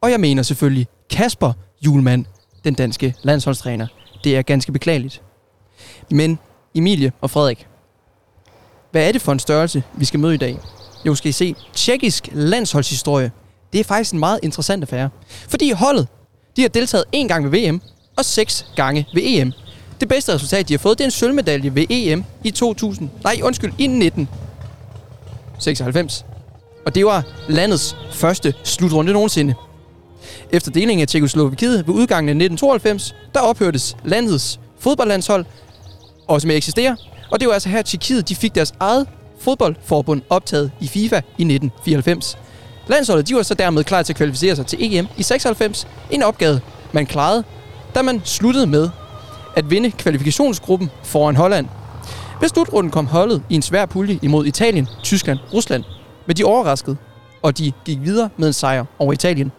og 0.00 0.10
jeg 0.10 0.20
mener 0.20 0.42
selvfølgelig 0.42 0.86
Kasper 1.10 1.52
Julemand, 1.86 2.24
den 2.64 2.74
danske 2.74 3.14
landsholdstræner. 3.22 3.86
Det 4.24 4.36
er 4.36 4.42
ganske 4.42 4.72
beklageligt. 4.72 5.22
Men 6.10 6.38
Emilie 6.74 7.12
og 7.20 7.30
Frederik, 7.30 7.66
hvad 8.90 9.08
er 9.08 9.12
det 9.12 9.22
for 9.22 9.32
en 9.32 9.38
størrelse, 9.38 9.82
vi 9.94 10.04
skal 10.04 10.20
møde 10.20 10.34
i 10.34 10.38
dag? 10.38 10.58
Jo, 11.06 11.14
skal 11.14 11.28
I 11.28 11.32
se, 11.32 11.54
tjekkisk 11.72 12.28
landsholdshistorie, 12.32 13.30
det 13.76 13.80
er 13.80 13.84
faktisk 13.88 14.12
en 14.12 14.18
meget 14.18 14.40
interessant 14.42 14.84
affære. 14.84 15.08
Fordi 15.48 15.70
holdet, 15.70 16.08
de 16.56 16.62
har 16.62 16.68
deltaget 16.68 17.04
en 17.12 17.28
gang 17.28 17.52
ved 17.52 17.70
VM 17.70 17.80
og 18.16 18.24
seks 18.24 18.66
gange 18.76 19.06
ved 19.14 19.22
EM. 19.24 19.52
Det 20.00 20.08
bedste 20.08 20.34
resultat, 20.34 20.68
de 20.68 20.74
har 20.74 20.78
fået, 20.78 20.98
det 20.98 21.04
er 21.04 21.06
en 21.06 21.10
sølvmedalje 21.10 21.74
ved 21.74 21.86
EM 21.90 22.24
i 22.44 22.50
2000. 22.50 23.10
Nej, 23.24 23.40
undskyld, 23.42 23.72
i 23.78 23.84
1996. 23.84 26.24
Og 26.86 26.94
det 26.94 27.06
var 27.06 27.24
landets 27.48 27.96
første 28.12 28.54
slutrunde 28.64 29.12
nogensinde. 29.12 29.54
Efter 30.50 30.70
delingen 30.70 31.02
af 31.02 31.08
Tjekoslovakiet 31.08 31.86
ved 31.86 31.94
udgangen 31.94 32.28
af 32.28 32.44
1992, 32.44 33.14
der 33.34 33.40
ophørtes 33.40 33.96
landets 34.04 34.60
fodboldlandshold, 34.78 35.44
også 36.26 36.46
med 36.46 36.54
at 36.54 36.58
eksistere. 36.58 36.96
Og 37.30 37.40
det 37.40 37.48
var 37.48 37.54
altså 37.54 37.68
her, 37.68 37.82
Tjekkiet 37.82 38.28
de 38.28 38.34
fik 38.34 38.54
deres 38.54 38.74
eget 38.80 39.06
fodboldforbund 39.40 40.22
optaget 40.30 40.70
i 40.80 40.88
FIFA 40.88 41.16
i 41.16 41.20
1994. 41.20 42.38
Landsholdet 42.88 43.28
de 43.28 43.34
var 43.34 43.42
så 43.42 43.54
dermed 43.54 43.84
klar 43.84 44.02
til 44.02 44.12
at 44.12 44.16
kvalificere 44.16 44.56
sig 44.56 44.66
til 44.66 44.78
EM 44.96 45.06
i 45.16 45.22
96. 45.22 45.86
En 46.10 46.22
opgave, 46.22 46.60
man 46.92 47.06
klarede, 47.06 47.44
da 47.94 48.02
man 48.02 48.20
sluttede 48.24 48.66
med 48.66 48.88
at 49.56 49.70
vinde 49.70 49.90
kvalifikationsgruppen 49.90 50.90
foran 51.04 51.36
Holland. 51.36 51.66
Ved 52.40 52.48
slutrunden 52.48 52.90
kom 52.90 53.06
holdet 53.06 53.42
i 53.48 53.54
en 53.54 53.62
svær 53.62 53.86
pulje 53.86 54.18
imod 54.22 54.46
Italien, 54.46 54.88
Tyskland, 55.02 55.38
Rusland. 55.54 55.84
Men 56.26 56.36
de 56.36 56.44
overraskede, 56.44 56.96
og 57.42 57.58
de 57.58 57.72
gik 57.84 57.98
videre 58.02 58.28
med 58.36 58.46
en 58.46 58.52
sejr 58.52 58.84
over 58.98 59.12
Italien. 59.12 59.52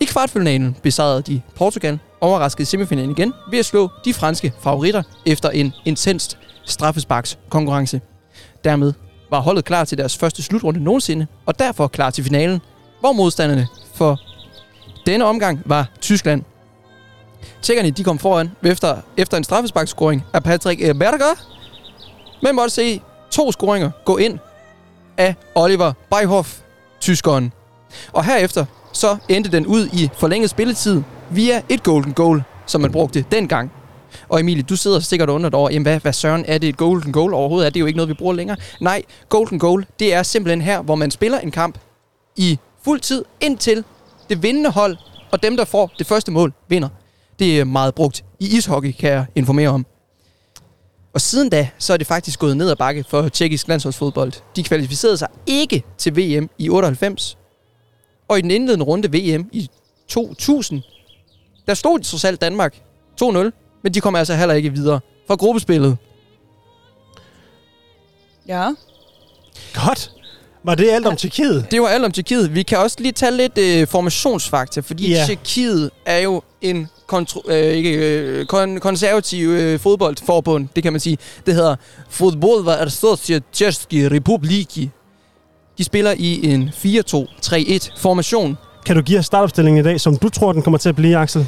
I 0.00 0.04
kvartfinalen 0.04 0.76
besejrede 0.82 1.22
de 1.22 1.42
Portugal, 1.56 1.98
overraskede 2.20 2.66
semifinalen 2.66 3.10
igen 3.10 3.32
ved 3.50 3.58
at 3.58 3.64
slå 3.64 3.90
de 4.04 4.14
franske 4.14 4.52
favoritter 4.62 5.02
efter 5.26 5.50
en 5.50 5.72
intenst 5.84 6.38
straffesparks 6.64 7.38
konkurrence. 7.48 8.00
Dermed 8.64 8.92
var 9.34 9.40
holdet 9.40 9.64
klar 9.64 9.84
til 9.84 9.98
deres 9.98 10.16
første 10.16 10.42
slutrunde 10.42 10.84
nogensinde, 10.84 11.26
og 11.46 11.58
derfor 11.58 11.88
klar 11.88 12.10
til 12.10 12.24
finalen, 12.24 12.60
hvor 13.00 13.12
modstanderne 13.12 13.68
for 13.94 14.20
denne 15.06 15.24
omgang 15.24 15.62
var 15.64 15.86
Tyskland. 16.00 16.42
Tjekkerne 17.62 17.90
de 17.90 18.04
kom 18.04 18.18
foran 18.18 18.50
efter, 18.62 18.96
efter 19.16 19.36
en 19.36 19.44
straffesparkscoring 19.44 20.24
af 20.32 20.42
Patrick 20.42 20.80
øh, 20.82 20.94
Berger, 20.94 21.34
men 22.42 22.56
måtte 22.56 22.70
se 22.74 23.00
to 23.30 23.52
scoringer 23.52 23.90
gå 24.04 24.16
ind 24.16 24.38
af 25.16 25.34
Oliver 25.54 25.92
Beihoff, 26.10 26.58
tyskeren. 27.00 27.52
Og 28.12 28.24
herefter 28.24 28.64
så 28.92 29.16
endte 29.28 29.52
den 29.52 29.66
ud 29.66 29.88
i 29.92 30.10
forlænget 30.14 30.50
spilletid 30.50 31.02
via 31.30 31.62
et 31.68 31.82
golden 31.82 32.12
goal, 32.12 32.42
som 32.66 32.80
man 32.80 32.92
brugte 32.92 33.24
dengang. 33.32 33.72
Og 34.28 34.40
Emilie, 34.40 34.62
du 34.62 34.76
sidder 34.76 35.00
sikkert 35.00 35.30
undret 35.30 35.54
over, 35.54 35.70
jamen 35.70 35.82
hvad, 35.82 36.00
hvad 36.00 36.12
søren 36.12 36.44
er 36.48 36.58
det 36.58 36.68
et 36.68 36.76
golden 36.76 37.12
goal 37.12 37.34
overhovedet? 37.34 37.66
Er 37.66 37.70
det 37.70 37.80
jo 37.80 37.86
ikke 37.86 37.96
noget, 37.96 38.08
vi 38.08 38.14
bruger 38.14 38.34
længere? 38.34 38.56
Nej, 38.80 39.02
golden 39.28 39.58
goal, 39.58 39.86
det 39.98 40.14
er 40.14 40.22
simpelthen 40.22 40.60
her, 40.60 40.82
hvor 40.82 40.94
man 40.94 41.10
spiller 41.10 41.38
en 41.38 41.50
kamp 41.50 41.78
i 42.36 42.58
fuld 42.84 43.00
tid 43.00 43.24
indtil 43.40 43.84
det 44.28 44.42
vindende 44.42 44.70
hold, 44.70 44.96
og 45.32 45.42
dem, 45.42 45.56
der 45.56 45.64
får 45.64 45.90
det 45.98 46.06
første 46.06 46.32
mål, 46.32 46.52
vinder. 46.68 46.88
Det 47.38 47.60
er 47.60 47.64
meget 47.64 47.94
brugt 47.94 48.24
i 48.40 48.56
ishockey, 48.56 48.92
kan 48.92 49.10
jeg 49.10 49.26
informere 49.34 49.68
om. 49.68 49.86
Og 51.14 51.20
siden 51.20 51.50
da, 51.50 51.68
så 51.78 51.92
er 51.92 51.96
det 51.96 52.06
faktisk 52.06 52.38
gået 52.38 52.56
ned 52.56 52.70
ad 52.70 52.76
bakke 52.76 53.04
for 53.08 53.28
tjekkisk 53.28 53.68
landsholdsfodbold. 53.68 54.32
De 54.56 54.62
kvalificerede 54.62 55.16
sig 55.16 55.28
ikke 55.46 55.82
til 55.98 56.16
VM 56.16 56.50
i 56.58 56.68
98. 56.68 57.38
Og 58.28 58.38
i 58.38 58.42
den 58.42 58.50
indledende 58.50 58.84
runde 58.84 59.08
VM 59.08 59.48
i 59.52 59.70
2000, 60.08 60.82
der 61.66 61.74
stod 61.74 61.98
de 61.98 62.04
trods 62.04 62.24
alt 62.24 62.40
Danmark 62.40 62.82
2-0, 63.22 63.50
men 63.84 63.94
de 63.94 64.00
kommer 64.00 64.18
altså 64.18 64.34
heller 64.34 64.54
ikke 64.54 64.70
videre 64.72 65.00
fra 65.26 65.34
gruppespillet. 65.34 65.96
Ja. 68.48 68.68
Godt. 69.86 70.10
Var 70.64 70.74
det 70.74 70.90
alt 70.90 71.06
om 71.06 71.16
Tjekkiet? 71.16 71.66
Det 71.70 71.80
var 71.82 71.88
alt 71.88 72.04
om 72.04 72.12
Tjekkiet. 72.12 72.54
Vi 72.54 72.62
kan 72.62 72.78
også 72.78 72.96
lige 73.00 73.12
tage 73.12 73.32
lidt 73.36 73.58
øh, 73.58 73.86
formationsfakta, 73.86 74.80
fordi 74.80 75.10
yeah. 75.12 75.26
Tjekkiet 75.26 75.90
er 76.06 76.18
jo 76.18 76.42
en 76.60 76.88
kontro- 77.12 77.50
øh, 77.52 77.74
ikke, 77.74 77.90
øh, 78.18 78.46
kon- 78.52 78.78
konservativ 78.78 79.48
øh, 79.48 79.80
fodboldforbund, 79.80 80.68
det 80.76 80.82
kan 80.82 80.92
man 80.92 81.00
sige. 81.00 81.18
Det 81.46 81.54
hedder 81.54 81.76
Fodboldva 82.10 82.72
Associativski 82.72 84.08
Republiki. 84.08 84.90
De 85.78 85.84
spiller 85.84 86.14
i 86.18 86.52
en 86.52 86.68
4-2-3-1 86.68 88.00
formation. 88.00 88.56
Kan 88.86 88.96
du 88.96 89.02
give 89.02 89.18
os 89.18 89.26
startopstillingen 89.26 89.80
i 89.80 89.88
dag, 89.88 90.00
som 90.00 90.16
du 90.16 90.28
tror, 90.28 90.52
den 90.52 90.62
kommer 90.62 90.78
til 90.78 90.88
at 90.88 90.96
blive, 90.96 91.16
Axel? 91.16 91.46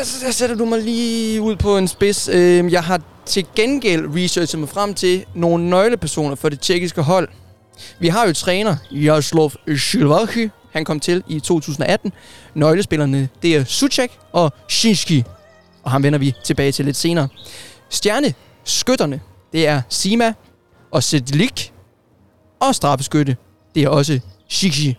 Der, 0.00 0.06
der 0.26 0.30
sætter 0.30 0.56
du 0.56 0.64
mig 0.64 0.82
lige 0.82 1.40
ud 1.40 1.56
på 1.56 1.78
en 1.78 1.88
spids. 1.88 2.28
Øh, 2.28 2.72
jeg 2.72 2.84
har 2.84 3.00
til 3.26 3.46
gengæld 3.56 4.06
researchet 4.16 4.60
mig 4.60 4.68
frem 4.68 4.94
til 4.94 5.24
nogle 5.34 5.70
nøglepersoner 5.70 6.34
for 6.34 6.48
det 6.48 6.60
tjekkiske 6.60 7.02
hold. 7.02 7.28
Vi 7.98 8.08
har 8.08 8.26
jo 8.26 8.32
træner, 8.32 8.76
Jaroslav 8.90 9.52
Shilvaki. 9.76 10.48
Han 10.72 10.84
kom 10.84 11.00
til 11.00 11.22
i 11.28 11.40
2018. 11.40 12.12
Nøglespillerne, 12.54 13.28
det 13.42 13.56
er 13.56 13.64
Suchek 13.64 14.18
og 14.32 14.52
Shinski. 14.68 15.24
Og 15.82 15.90
ham 15.90 16.02
vender 16.02 16.18
vi 16.18 16.34
tilbage 16.44 16.72
til 16.72 16.84
lidt 16.84 16.96
senere. 16.96 17.28
Stjerne, 17.88 18.34
skytterne, 18.64 19.20
det 19.52 19.66
er 19.66 19.82
Sima 19.88 20.32
og 20.90 21.02
Sedlik. 21.02 21.72
Og 22.60 22.74
straffeskytte, 22.74 23.36
det 23.74 23.82
er 23.82 23.88
også 23.88 24.20
Shikshi. 24.48 24.98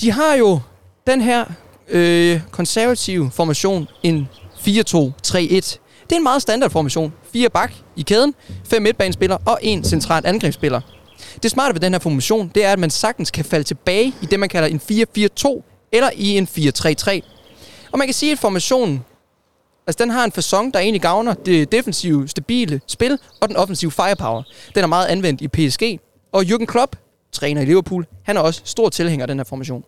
De 0.00 0.12
har 0.12 0.34
jo 0.34 0.60
den 1.06 1.20
her 1.20 1.44
øh, 1.88 2.40
konservativ 2.50 3.30
formation, 3.30 3.88
en 4.02 4.28
4-2-3-1. 4.56 5.78
Det 6.06 6.12
er 6.12 6.16
en 6.16 6.22
meget 6.22 6.42
standard 6.42 6.70
formation. 6.70 7.12
Fire 7.32 7.48
bak 7.50 7.72
i 7.96 8.02
kæden, 8.02 8.34
fem 8.64 8.82
midtbanespillere 8.82 9.38
og 9.46 9.58
en 9.62 9.84
central 9.84 10.26
angrebsspiller. 10.26 10.80
Det 11.42 11.50
smarte 11.50 11.74
ved 11.74 11.80
den 11.80 11.92
her 11.92 11.98
formation, 11.98 12.50
det 12.54 12.64
er, 12.64 12.72
at 12.72 12.78
man 12.78 12.90
sagtens 12.90 13.30
kan 13.30 13.44
falde 13.44 13.64
tilbage 13.64 14.14
i 14.22 14.26
det, 14.26 14.40
man 14.40 14.48
kalder 14.48 14.68
en 14.68 14.80
4-4-2 15.46 15.88
eller 15.92 16.10
i 16.14 16.38
en 16.38 16.48
4-3-3. 16.58 17.20
Og 17.92 17.98
man 17.98 18.06
kan 18.06 18.14
sige, 18.14 18.32
at 18.32 18.38
formationen, 18.38 19.04
altså 19.86 20.04
den 20.04 20.10
har 20.10 20.24
en 20.24 20.32
fasong, 20.32 20.74
der 20.74 20.80
egentlig 20.80 21.02
gavner 21.02 21.34
det 21.34 21.72
defensive, 21.72 22.28
stabile 22.28 22.80
spil 22.86 23.18
og 23.40 23.48
den 23.48 23.56
offensive 23.56 23.90
firepower. 23.90 24.42
Den 24.74 24.82
er 24.82 24.88
meget 24.88 25.06
anvendt 25.06 25.40
i 25.40 25.48
PSG. 25.48 26.00
Og 26.32 26.42
Jürgen 26.42 26.64
Klopp, 26.64 26.96
træner 27.32 27.62
i 27.62 27.64
Liverpool, 27.64 28.06
han 28.24 28.36
er 28.36 28.40
også 28.40 28.62
stor 28.64 28.88
tilhænger 28.88 29.24
af 29.24 29.28
den 29.28 29.38
her 29.38 29.44
formation. 29.44 29.84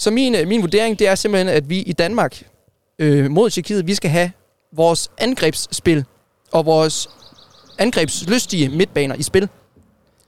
Så 0.00 0.10
min, 0.10 0.34
øh, 0.34 0.48
min 0.48 0.60
vurdering, 0.60 0.98
det 0.98 1.08
er 1.08 1.14
simpelthen, 1.14 1.48
at 1.48 1.70
vi 1.70 1.78
i 1.78 1.92
Danmark 1.92 2.42
øh, 2.98 3.30
mod 3.30 3.50
Tjekkiet, 3.50 3.86
vi 3.86 3.94
skal 3.94 4.10
have 4.10 4.30
vores 4.72 5.10
angrebsspil 5.18 6.04
og 6.52 6.66
vores 6.66 7.08
angrebslystige 7.78 8.68
midtbaner 8.68 9.14
i 9.14 9.22
spil. 9.22 9.48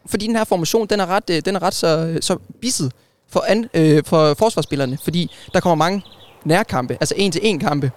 Fordi 0.06 0.26
den 0.26 0.36
her 0.36 0.44
formation, 0.44 0.86
den 0.86 1.00
er 1.00 1.06
ret, 1.06 1.30
øh, 1.30 1.42
den 1.44 1.56
er 1.56 1.62
ret 1.62 1.74
så, 1.74 2.18
så 2.20 2.38
bisset 2.60 2.92
for, 3.28 3.44
an, 3.48 3.68
øh, 3.74 4.02
for 4.06 4.34
forsvarsspillerne, 4.34 4.98
fordi 5.04 5.30
der 5.54 5.60
kommer 5.60 5.84
mange 5.84 6.02
nærkampe, 6.44 6.96
altså 7.00 7.14
en-til-en 7.18 7.58
kampe. 7.60 7.90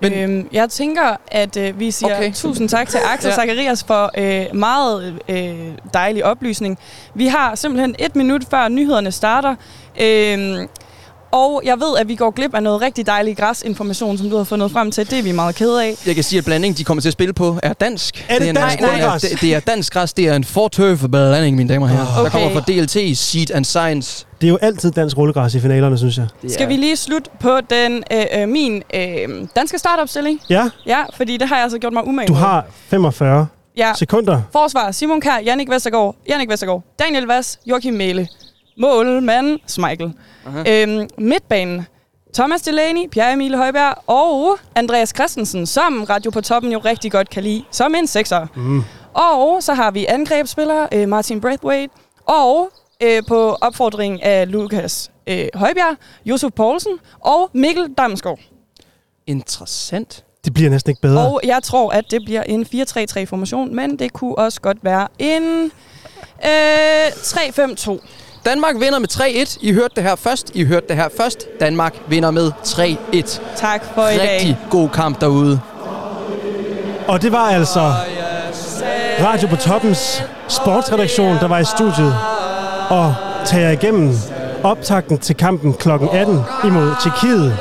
Men 0.00 0.12
øhm, 0.12 0.48
jeg 0.52 0.70
tænker, 0.70 1.16
at 1.26 1.56
øh, 1.56 1.80
vi 1.80 1.90
siger 1.90 2.16
Okay. 2.16 2.32
tusind 2.34 2.68
tak 2.68 2.88
til 2.88 2.98
Axel 3.04 3.28
Ja. 3.28 3.34
Zacharias 3.34 3.84
for 3.84 4.10
øh, 4.18 4.46
meget 4.56 5.18
øh, 5.28 5.72
dejlig 5.94 6.24
oplysning. 6.24 6.78
Vi 7.14 7.26
har 7.26 7.54
simpelthen 7.54 7.94
et 7.98 8.16
minut 8.16 8.42
før 8.50 8.68
nyhederne 8.68 9.12
starter. 9.12 9.54
Øhm, 10.00 10.68
og 11.30 11.62
jeg 11.64 11.80
ved, 11.80 11.98
at 11.98 12.08
vi 12.08 12.14
går 12.14 12.30
glip 12.30 12.54
af 12.54 12.62
noget 12.62 12.80
rigtig 12.80 13.06
dejlig 13.06 13.36
græsinformation, 13.36 14.18
som 14.18 14.30
du 14.30 14.36
har 14.36 14.44
fundet 14.44 14.70
frem 14.70 14.90
til. 14.90 15.10
Det 15.10 15.18
er 15.18 15.22
vi 15.22 15.32
meget 15.32 15.54
kede 15.54 15.84
af. 15.84 15.94
Jeg 16.06 16.14
kan 16.14 16.24
sige, 16.24 16.38
at 16.38 16.44
blandingen, 16.44 16.78
de 16.78 16.84
kommer 16.84 17.00
til 17.00 17.08
at 17.08 17.12
spille 17.12 17.32
på, 17.32 17.58
er 17.62 17.72
dansk. 17.72 18.26
Er 18.28 18.38
det 18.38 18.48
en, 18.48 18.54
dansk 18.54 18.78
det, 18.78 18.84
er, 18.84 18.88
rullegræs? 18.92 19.22
det, 19.22 19.40
det 19.40 19.54
er 19.54 19.60
dansk 19.60 19.92
græs. 19.92 20.12
Det 20.12 20.28
er 20.28 20.34
en 20.36 20.44
fortøfe 20.44 21.08
blanding, 21.08 21.56
mine 21.56 21.68
damer 21.74 21.86
og 21.86 21.90
herrer. 21.92 22.06
Ah. 22.18 22.24
Der 22.24 22.30
kommer 22.30 22.46
Okay. 22.50 22.56
fra 22.86 23.04
DLT, 23.04 23.18
Seed 23.18 23.50
and 23.54 23.64
Science. 23.64 24.26
Det 24.40 24.46
er 24.46 24.50
jo 24.50 24.58
altid 24.62 24.90
dansk 24.90 25.16
rullegræs 25.18 25.54
i 25.54 25.60
finalerne, 25.60 25.98
synes 25.98 26.16
jeg. 26.18 26.26
Det 26.42 26.52
Skal 26.52 26.68
vi 26.68 26.76
lige 26.76 26.96
slutte 26.96 27.30
på 27.40 27.58
den 27.70 28.02
øh, 28.12 28.42
øh, 28.42 28.48
min 28.48 28.82
øh, 28.94 29.28
danske 29.56 29.78
startopstilling? 29.78 30.40
Ja, 30.50 30.68
Ja, 30.86 30.98
fordi 31.16 31.36
det 31.36 31.48
har 31.48 31.56
jeg 31.56 31.62
altså 31.62 31.78
gjort 31.78 31.92
mig 31.92 32.06
umage 32.06 32.28
du 32.28 32.32
har 32.34 32.64
45 32.88 33.46
Ja. 33.76 33.92
sekunder. 33.96 34.40
Forsvar, 34.52 34.90
Simon 34.90 35.20
Kær, 35.20 35.38
Jannik 35.44 35.70
Vestergaard, 35.70 36.16
Jannik 36.28 36.50
Vestergaard, 36.50 36.82
Daniel 36.98 37.24
Vass, 37.24 37.58
Joachim 37.66 37.94
Mæle. 37.94 38.28
Mål, 38.78 39.22
mand, 39.22 39.58
Smeichel. 39.66 40.12
Øhm, 40.68 41.08
midtbanen, 41.18 41.86
Thomas 42.34 42.62
Delaney, 42.62 43.08
Pierre 43.10 43.32
Emile 43.32 43.56
Højberg 43.56 43.94
og 44.06 44.58
Andreas 44.74 45.12
Christensen, 45.14 45.66
som 45.66 46.04
Radio 46.10 46.30
på 46.30 46.40
Toppen 46.40 46.72
jo 46.72 46.78
rigtig 46.78 47.12
godt 47.12 47.30
kan 47.30 47.42
lide, 47.42 47.64
som 47.70 47.94
en 47.94 48.06
sekser. 48.06 48.46
Mm. 48.56 48.82
Og 49.14 49.62
så 49.62 49.74
har 49.74 49.90
vi 49.90 50.06
angrebsspiller 50.06 50.86
øh, 50.92 51.08
Martin 51.08 51.40
Braithwaite, 51.40 51.94
og 52.26 52.70
øh, 53.02 53.22
på 53.28 53.56
opfordring 53.60 54.22
af 54.22 54.52
Lukas 54.52 55.10
øh, 55.26 55.46
Højbjerg, 55.54 55.96
Josef 56.24 56.52
Poulsen 56.56 56.92
og 57.20 57.50
Mikkel 57.52 57.88
Damsgaard. 57.98 58.38
Interessant. 59.26 60.24
Det 60.44 60.54
bliver 60.54 60.70
næsten 60.70 60.90
ikke 60.90 61.02
bedre. 61.02 61.26
Og 61.26 61.40
jeg 61.44 61.62
tror, 61.62 61.90
at 61.90 62.04
det 62.10 62.22
bliver 62.24 62.42
en 62.42 62.66
4-3-3-formation, 62.74 63.74
men 63.74 63.98
det 63.98 64.12
kunne 64.12 64.38
også 64.38 64.60
godt 64.60 64.78
være 64.82 65.08
en 65.18 65.64
øh, 66.44 67.06
3-5-2. 67.08 67.98
Danmark 68.46 68.74
vinder 68.80 68.98
med 68.98 69.08
3-1. 69.12 69.58
I 69.60 69.72
hørte 69.72 69.94
det 69.96 70.02
her 70.02 70.16
først. 70.16 70.50
I 70.54 70.64
hørte 70.64 70.86
det 70.88 70.96
her 70.96 71.08
først. 71.16 71.46
Danmark 71.60 71.94
vinder 72.08 72.30
med 72.30 72.52
3-1. 72.64 73.40
Tak 73.56 73.84
for 73.94 74.08
i 74.08 74.16
dag. 74.16 74.34
Rigtig 74.34 74.58
god 74.70 74.88
kamp 74.88 75.20
derude. 75.20 75.60
Og 77.08 77.22
det 77.22 77.32
var 77.32 77.50
altså 77.50 77.92
Radio 79.24 79.48
på 79.48 79.56
Toppens 79.56 80.24
sportsredaktion, 80.48 81.36
der 81.36 81.48
var 81.48 81.58
i 81.58 81.64
studiet 81.64 82.14
og 82.90 83.14
tager 83.46 83.70
igennem 83.70 84.14
optakten 84.62 85.18
til 85.18 85.36
kampen 85.36 85.74
kl. 85.74 85.90
18 85.90 86.40
imod 86.64 86.92
Tjekkiet. 87.02 87.56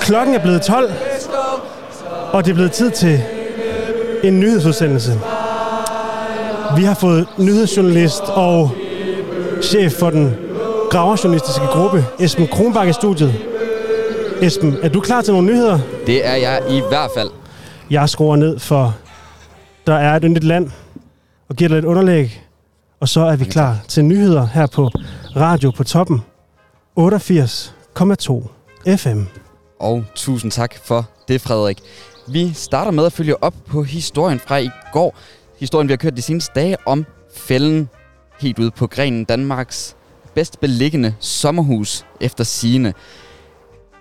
Klokken 0.00 0.34
er 0.34 0.38
blevet 0.38 0.62
12, 0.62 0.92
og 2.32 2.44
det 2.44 2.50
er 2.50 2.54
blevet 2.54 2.72
tid 2.72 2.90
til 2.90 3.22
en 4.24 4.40
nyhedsudsendelse. 4.40 5.20
Vi 6.76 6.84
har 6.84 6.94
fået 6.94 7.26
nyhedsjournalist 7.38 8.22
og 8.22 8.70
chef 9.62 9.92
for 9.92 10.10
den 10.10 10.36
graverjournalistiske 10.90 11.66
gruppe, 11.66 12.04
Esben 12.18 12.48
Kronbak 12.48 12.88
i 12.88 12.92
studiet. 12.92 13.34
Esben, 14.42 14.76
er 14.82 14.88
du 14.88 15.00
klar 15.00 15.22
til 15.22 15.32
nogle 15.32 15.46
nyheder? 15.46 15.78
Det 16.06 16.26
er 16.26 16.34
jeg 16.34 16.62
i 16.70 16.82
hvert 16.88 17.10
fald. 17.16 17.30
Jeg 17.90 18.08
skruer 18.08 18.36
ned 18.36 18.58
for, 18.58 18.96
der 19.86 19.94
er 19.94 20.16
et 20.16 20.22
yndigt 20.24 20.44
land, 20.44 20.70
og 21.48 21.56
giver 21.56 21.68
dig 21.68 21.76
lidt 21.76 21.84
underlæg. 21.84 22.42
Og 23.00 23.08
så 23.08 23.20
er 23.20 23.36
vi 23.36 23.44
klar 23.44 23.76
til 23.88 24.04
nyheder 24.04 24.46
her 24.46 24.66
på 24.66 24.90
Radio 25.36 25.70
på 25.70 25.84
Toppen. 25.84 26.22
88,2 27.00 28.48
FM. 28.96 29.22
Og 29.80 30.04
tusind 30.14 30.50
tak 30.52 30.74
for 30.84 31.06
det, 31.28 31.40
Frederik. 31.40 31.78
Vi 32.28 32.52
starter 32.54 32.90
med 32.90 33.06
at 33.06 33.12
følge 33.12 33.42
op 33.42 33.54
på 33.66 33.82
historien 33.82 34.40
fra 34.40 34.56
i 34.56 34.70
går. 34.92 35.16
Historien, 35.60 35.88
vi 35.88 35.92
har 35.92 35.96
kørt 35.96 36.16
de 36.16 36.22
seneste 36.22 36.52
dage 36.54 36.76
om 36.86 37.06
fælden 37.34 37.88
helt 38.40 38.58
ude 38.58 38.70
på 38.70 38.86
grenen 38.86 39.24
Danmarks 39.24 39.96
bedst 40.34 40.60
beliggende 40.60 41.14
sommerhus 41.20 42.06
efter 42.20 42.44
sine. 42.44 42.94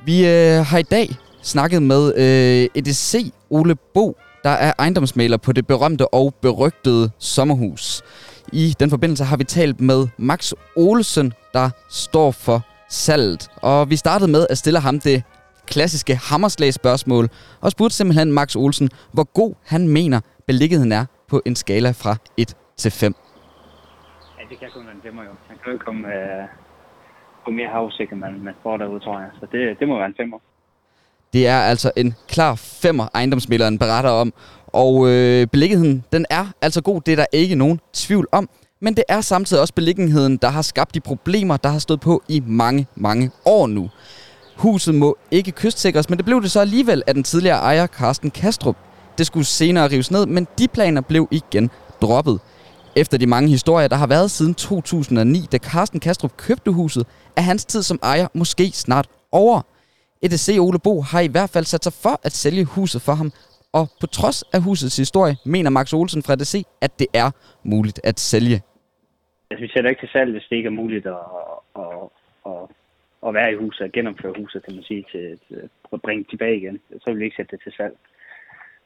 Vi 0.06 0.28
øh, 0.28 0.66
har 0.66 0.78
i 0.78 0.84
dag 0.84 1.16
snakket 1.42 1.84
med 1.84 2.16
øh, 2.16 2.70
EDC 2.76 3.32
Ole 3.50 3.76
Bo, 3.94 4.18
der 4.44 4.50
er 4.50 4.74
ejendomsmaler 4.80 5.38
på 5.38 5.52
det 5.52 5.68
berømte 5.68 6.14
og 6.14 6.34
berygtede 6.42 7.10
sommerhus. 7.20 8.02
I 8.54 8.76
den 8.80 8.90
forbindelse 8.90 9.24
har 9.24 9.38
vi 9.38 9.44
talt 9.44 9.82
med 9.82 10.08
Max 10.18 10.54
Olsen, 10.76 11.34
der 11.54 11.70
står 11.90 12.32
for 12.32 12.66
salget. 12.90 13.48
Og 13.56 13.90
vi 13.90 13.96
startede 13.96 14.32
med 14.32 14.48
at 14.50 14.58
stille 14.58 14.80
ham 14.80 15.00
det 15.00 15.24
klassiske 15.66 16.16
hammerslag-spørgsmål, 16.16 17.30
og 17.62 17.72
spurgte 17.72 17.96
simpelthen 17.96 18.32
Max 18.32 18.56
Olsen, 18.56 18.90
hvor 19.12 19.24
god 19.24 19.54
han 19.66 19.88
mener 19.88 20.20
beliggenheden 20.48 20.92
er 20.92 21.06
på 21.30 21.42
en 21.46 21.56
skala 21.56 21.92
fra 21.92 22.16
1 22.38 22.54
til 22.78 22.92
5. 22.92 23.16
Det 24.50 24.60
kan 24.60 24.70
kun 24.74 24.86
være 24.86 24.96
en 24.96 25.02
femmer 25.04 25.24
jo. 25.24 25.30
Han 25.48 25.58
kan 25.58 25.66
jo 25.68 25.72
ikke 25.74 25.86
komme 25.86 26.08
øh, 26.08 26.48
på 27.46 27.52
mere 27.52 27.70
havsik, 27.70 28.12
end 28.12 28.20
man, 28.20 28.44
man 28.44 28.54
får 28.64 28.78
derude, 28.78 29.00
tror 29.00 29.20
jeg. 29.20 29.30
Så 29.40 29.48
det, 29.52 29.80
det 29.80 29.88
må 29.88 29.98
være 29.98 30.06
en 30.06 30.16
femmer. 30.18 30.38
Det 31.34 31.48
er 31.48 31.60
altså 31.60 31.92
en 31.96 32.16
klar 32.28 32.56
femmer, 32.56 33.08
ejendomsmælderen 33.14 33.80
beretter 33.80 34.10
om. 34.10 34.34
Og 34.68 35.10
øh, 35.10 35.48
beliggenheden, 35.48 36.06
den 36.12 36.26
er 36.30 36.46
altså 36.62 36.82
god. 36.82 37.02
Det 37.02 37.12
er 37.12 37.16
der 37.16 37.26
ikke 37.32 37.56
nogen 37.56 37.80
tvivl 37.94 38.28
om. 38.32 38.50
Men 38.80 38.96
det 38.96 39.04
er 39.10 39.22
samtidig 39.22 39.62
også 39.62 39.74
beliggenheden, 39.74 40.38
der 40.38 40.48
har 40.48 40.62
skabt 40.62 40.96
de 40.96 41.00
problemer, 41.00 41.58
der 41.58 41.70
har 41.70 41.80
stået 41.80 42.00
på 42.00 42.24
i 42.28 42.44
mange, 42.46 42.88
mange 42.96 43.32
år 43.46 43.68
nu. 43.68 43.90
Huset 44.58 44.96
må 44.96 45.18
ikke 45.32 45.52
kystsikres, 45.52 46.10
men 46.10 46.18
det 46.18 46.26
blev 46.26 46.42
det 46.42 46.52
så 46.52 46.60
alligevel 46.60 47.04
af 47.08 47.14
den 47.14 47.24
tidligere 47.24 47.58
ejer 47.58 47.88
Carsten 47.88 48.32
Kastrup. 48.32 48.78
Det 49.18 49.28
skulle 49.28 49.46
senere 49.46 49.92
rives 49.92 50.12
ned, 50.12 50.26
men 50.26 50.48
de 50.60 50.68
planer 50.68 51.02
blev 51.02 51.28
igen 51.32 51.70
droppet. 52.02 52.40
Efter 53.02 53.18
de 53.18 53.28
mange 53.28 53.50
historier, 53.50 53.88
der 53.88 53.96
har 53.96 54.08
været 54.08 54.32
siden 54.32 54.54
2009, 54.54 55.40
da 55.52 55.58
Carsten 55.58 56.00
Kastrup 56.00 56.38
købte 56.38 56.72
huset, 56.72 57.04
er 57.38 57.42
hans 57.42 57.66
tid 57.66 57.82
som 57.84 58.00
ejer 58.04 58.28
måske 58.34 58.66
snart 58.84 59.08
over. 59.32 59.62
EDC 60.24 60.58
Ole 60.60 60.80
Bo 60.86 61.02
har 61.02 61.22
i 61.22 61.32
hvert 61.36 61.50
fald 61.50 61.66
sat 61.66 61.84
sig 61.84 61.94
for 62.04 62.16
at 62.28 62.32
sælge 62.32 62.66
huset 62.66 63.02
for 63.02 63.16
ham, 63.22 63.32
og 63.74 63.86
på 64.02 64.08
trods 64.08 64.44
af 64.56 64.62
husets 64.62 64.98
historie, 64.98 65.36
mener 65.46 65.70
Max 65.70 65.94
Olsen 65.94 66.24
fra 66.24 66.34
EDC, 66.34 66.56
at 66.82 67.00
det 67.00 67.08
er 67.14 67.30
muligt 67.64 68.00
at 68.04 68.20
sælge. 68.20 68.62
Altså, 69.50 69.62
vi 69.66 69.70
sætter 69.74 69.90
ikke 69.90 70.02
til 70.02 70.10
salg, 70.10 70.32
hvis 70.32 70.48
det 70.50 70.56
ikke 70.56 70.68
er 70.68 70.80
muligt 70.82 71.06
at, 71.06 71.26
at, 71.76 72.04
at, 72.52 72.62
at 73.28 73.34
være 73.34 73.52
i 73.52 73.56
huset, 73.56 73.82
og 73.82 73.92
genopføre 73.92 74.34
huset, 74.42 74.64
kan 74.66 74.76
man 74.76 74.84
sige, 74.84 75.06
til, 75.12 75.40
til 75.48 75.70
at 75.94 76.02
bringe 76.02 76.24
det 76.24 76.30
tilbage 76.30 76.58
igen. 76.58 76.80
Så 77.02 77.06
vil 77.10 77.20
vi 77.20 77.26
ikke 77.26 77.36
sætte 77.36 77.56
det 77.56 77.64
til 77.64 77.74
salg. 77.78 77.96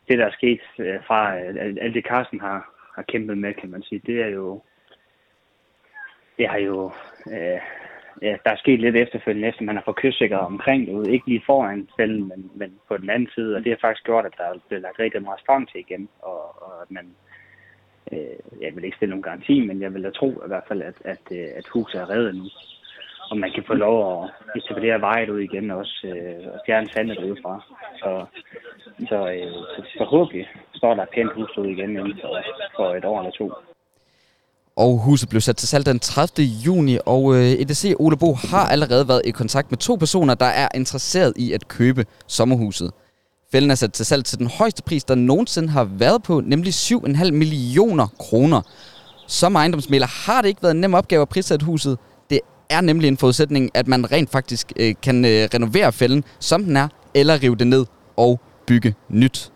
Det, 0.08 0.20
der 0.20 0.26
er 0.26 0.32
sket 0.40 0.62
øh, 0.80 1.00
fra 1.08 1.38
øh, 1.40 1.76
alt 1.82 1.96
det, 1.96 2.06
Carsten 2.06 2.40
har, 2.40 2.70
har 2.96 3.04
kæmpet 3.04 3.38
med, 3.38 3.54
kan 3.54 3.70
man 3.70 3.84
sige, 3.84 4.02
det 4.06 4.22
er 4.22 4.28
jo, 4.28 4.62
det 6.38 6.48
har 6.50 6.58
jo, 6.58 6.92
øh, 7.28 7.60
ja, 8.22 8.36
der 8.44 8.52
er 8.52 8.56
sket 8.56 8.80
lidt 8.80 8.96
efterfølgende, 8.96 9.48
efter 9.48 9.64
man 9.64 9.76
har 9.76 9.84
fået 9.86 9.96
kystsikret 9.96 10.40
omkring 10.40 10.88
det, 10.88 11.08
ikke 11.08 11.28
lige 11.28 11.44
foran 11.46 11.90
fælden, 11.98 12.28
men, 12.28 12.52
men 12.56 12.80
på 12.88 12.98
den 12.98 13.10
anden 13.10 13.30
side, 13.36 13.56
og 13.56 13.64
det 13.64 13.72
har 13.72 13.78
faktisk 13.82 14.06
gjort, 14.06 14.26
at 14.26 14.34
der 14.38 14.44
er 14.44 14.54
blevet 14.68 14.82
lagt 14.82 15.00
rigtig 15.00 15.22
meget 15.22 15.40
strøm 15.40 15.66
til 15.66 15.80
igen, 15.80 16.10
og, 16.20 16.64
og 16.64 16.82
at 16.82 16.92
man, 16.92 17.16
øh, 18.12 18.62
jeg 18.62 18.76
vil 18.76 18.84
ikke 18.84 18.98
stille 18.98 19.10
nogen 19.10 19.24
garanti, 19.24 19.68
men 19.68 19.82
jeg 19.82 19.94
vil 19.94 20.04
da 20.04 20.10
tro 20.10 20.30
i 20.46 20.48
hvert 20.48 20.68
fald, 20.68 20.82
at, 20.82 20.96
at, 21.06 21.26
øh, 21.32 21.48
at 21.56 21.68
huset 21.68 22.02
er 22.02 22.10
reddet 22.10 22.36
nu. 22.36 22.44
Og 23.32 23.38
man 23.38 23.52
kan 23.56 23.64
få 23.68 23.74
lov 23.74 23.98
at 24.14 24.30
etablere 24.60 25.02
vejet 25.02 25.30
ud 25.30 25.40
igen 25.40 25.72
også, 25.72 26.08
øh, 26.14 26.53
og 26.53 26.60
fjerne 26.66 26.88
sandet 26.94 27.18
udefra. 27.18 27.53
Så, 28.02 28.26
så, 29.10 29.18
øh, 29.36 29.52
så 29.76 29.80
forhåbentlig 29.98 30.45
står 30.76 30.94
der 30.94 31.03
et 31.03 31.10
pænt 31.16 31.34
hus 31.36 31.58
ud 31.58 31.68
igen 31.76 31.90
inden 31.90 32.20
for, 32.22 32.32
for 32.76 32.95
et 32.95 33.06
år 33.06 33.20
eller 33.20 33.32
to. 33.32 33.52
Og 34.76 34.91
huset 35.06 35.30
blev 35.30 35.41
sat 35.41 35.58
til 35.58 35.68
salg 35.68 35.86
den 35.86 35.99
30. 35.99 36.45
juni, 36.66 36.98
og 37.06 37.24
øh, 37.36 37.62
EDC 37.62 37.95
Ole 37.99 38.18
Bo 38.18 38.34
har 38.34 38.66
allerede 38.74 39.08
været 39.08 39.22
i 39.26 39.32
kontakt 39.32 39.72
med 39.72 39.78
to 39.78 39.95
personer, 39.95 40.36
der 40.36 40.52
er 40.64 40.68
interesseret 40.76 41.34
i 41.36 41.53
at 41.53 41.68
købe 41.68 42.06
sommerhuset. 42.28 42.91
Fælden 43.52 43.72
er 43.72 43.76
sat 43.76 43.94
til 43.94 44.06
salg 44.06 44.26
til 44.26 44.40
den 44.40 44.49
højeste 44.60 44.84
pris, 44.84 45.03
der 45.03 45.16
nogensinde 45.16 45.70
har 45.70 45.84
været 45.84 46.24
på, 46.24 46.41
nemlig 46.45 46.74
7,5 46.74 47.32
millioner 47.32 48.08
kroner. 48.20 48.62
Som 49.28 49.56
ejendomsmæler 49.56 50.08
har 50.26 50.41
det 50.41 50.49
ikke 50.49 50.64
været 50.64 50.74
en 50.74 50.82
nem 50.82 50.94
opgave 50.94 51.22
at 51.22 51.30
prissætte 51.30 51.66
huset. 51.66 51.98
Er 52.77 52.81
nemlig 52.81 53.07
en 53.07 53.18
forudsætning, 53.18 53.64
at 53.80 53.88
man 53.88 54.11
rent 54.11 54.30
faktisk 54.31 54.72
øh, 54.81 54.93
kan 55.06 55.18
øh, 55.26 55.41
renovere 55.56 55.91
fælden, 55.91 56.23
som 56.39 56.64
den 56.64 56.76
er, 56.77 56.88
eller 57.15 57.43
rive 57.43 57.56
det 57.56 57.68
ned 57.68 57.85
og 58.18 58.39
bygge 58.68 58.93
nyt. 59.10 59.52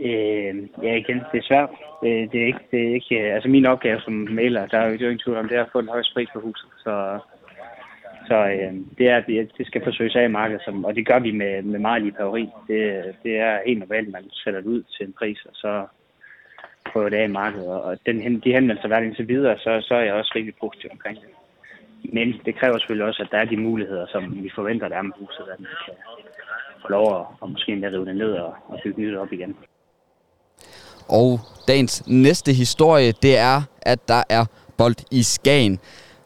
Øh, 0.00 0.54
ja, 0.86 0.92
igen, 1.02 1.18
det 1.32 1.38
er 1.38 1.48
svært. 1.50 1.70
Det, 2.02 2.32
det 2.32 2.42
er 2.42 2.46
ikke, 2.46 2.64
det 2.70 2.80
er 2.88 2.94
ikke, 2.94 3.14
øh, 3.20 3.34
altså 3.34 3.48
min 3.48 3.66
opgave 3.66 4.00
som 4.00 4.12
maler, 4.12 4.66
der 4.66 4.78
er 4.78 4.86
jo 4.86 4.92
det 4.92 5.00
er 5.00 5.04
jo 5.04 5.10
ingen 5.10 5.24
tvivl 5.24 5.38
om, 5.38 5.48
det 5.48 5.56
er 5.56 5.64
at 5.64 5.72
få 5.72 5.80
den 5.80 5.88
højeste 5.88 6.14
pris 6.14 6.28
på 6.34 6.40
huset. 6.40 6.68
Så, 6.84 7.18
så 8.28 8.34
øh, 8.34 8.72
det, 8.98 9.08
er, 9.08 9.20
det, 9.20 9.50
det 9.58 9.66
skal 9.66 9.84
forsøges 9.84 10.16
af 10.16 10.24
i 10.24 10.36
markedet, 10.40 10.62
som, 10.64 10.84
og 10.84 10.94
det 10.94 11.06
gør 11.06 11.18
vi 11.18 11.30
med, 11.30 11.62
med 11.62 11.78
meget 11.78 12.02
lige 12.02 12.12
paveri. 12.12 12.48
Det, 12.68 13.04
det 13.22 13.38
er 13.38 13.58
helt 13.66 13.78
normalt, 13.78 14.12
man 14.12 14.24
sætter 14.32 14.60
det 14.60 14.68
ud 14.68 14.82
til 14.82 15.06
en 15.06 15.14
pris, 15.18 15.38
og 15.44 15.54
så 15.54 15.86
prøver 16.92 17.08
det 17.08 17.16
af 17.16 17.28
i 17.28 17.32
markedet. 17.42 17.68
Og 17.68 17.98
den, 18.06 18.40
de 18.44 18.52
henvendelser, 18.52 18.88
der 18.88 18.96
er 18.96 19.00
indtil 19.00 19.28
videre, 19.28 19.58
så, 19.58 19.80
så 19.80 19.94
er 19.94 20.00
jeg 20.00 20.14
også 20.14 20.32
rigtig 20.36 20.54
positiv 20.60 20.90
omkring 20.92 21.18
det. 21.20 21.28
Men 22.12 22.26
det 22.46 22.58
kræver 22.58 22.78
selvfølgelig 22.78 23.06
også, 23.06 23.22
at 23.22 23.28
der 23.30 23.38
er 23.38 23.44
de 23.44 23.56
muligheder, 23.56 24.06
som 24.12 24.22
vi 24.44 24.50
forventer, 24.54 24.88
der 24.88 24.96
er 24.96 25.02
med 25.02 25.16
huset, 25.20 25.44
at 25.52 25.60
man 25.60 25.68
kan 25.84 25.94
få 26.82 26.88
lov 26.88 27.06
at, 27.20 27.26
og 27.40 27.50
måske 27.50 27.72
endda 27.72 27.88
rive 27.88 28.06
det 28.06 28.16
ned 28.16 28.32
og, 28.32 28.54
og 28.68 28.80
bygge 28.84 29.02
nyt 29.02 29.16
op 29.16 29.32
igen. 29.32 29.56
Og 31.08 31.40
dagens 31.68 32.06
næste 32.06 32.52
historie, 32.52 33.12
det 33.12 33.38
er, 33.38 33.62
at 33.82 34.08
der 34.08 34.22
er 34.28 34.44
bold 34.76 34.96
i 35.10 35.22
Skagen. 35.22 35.78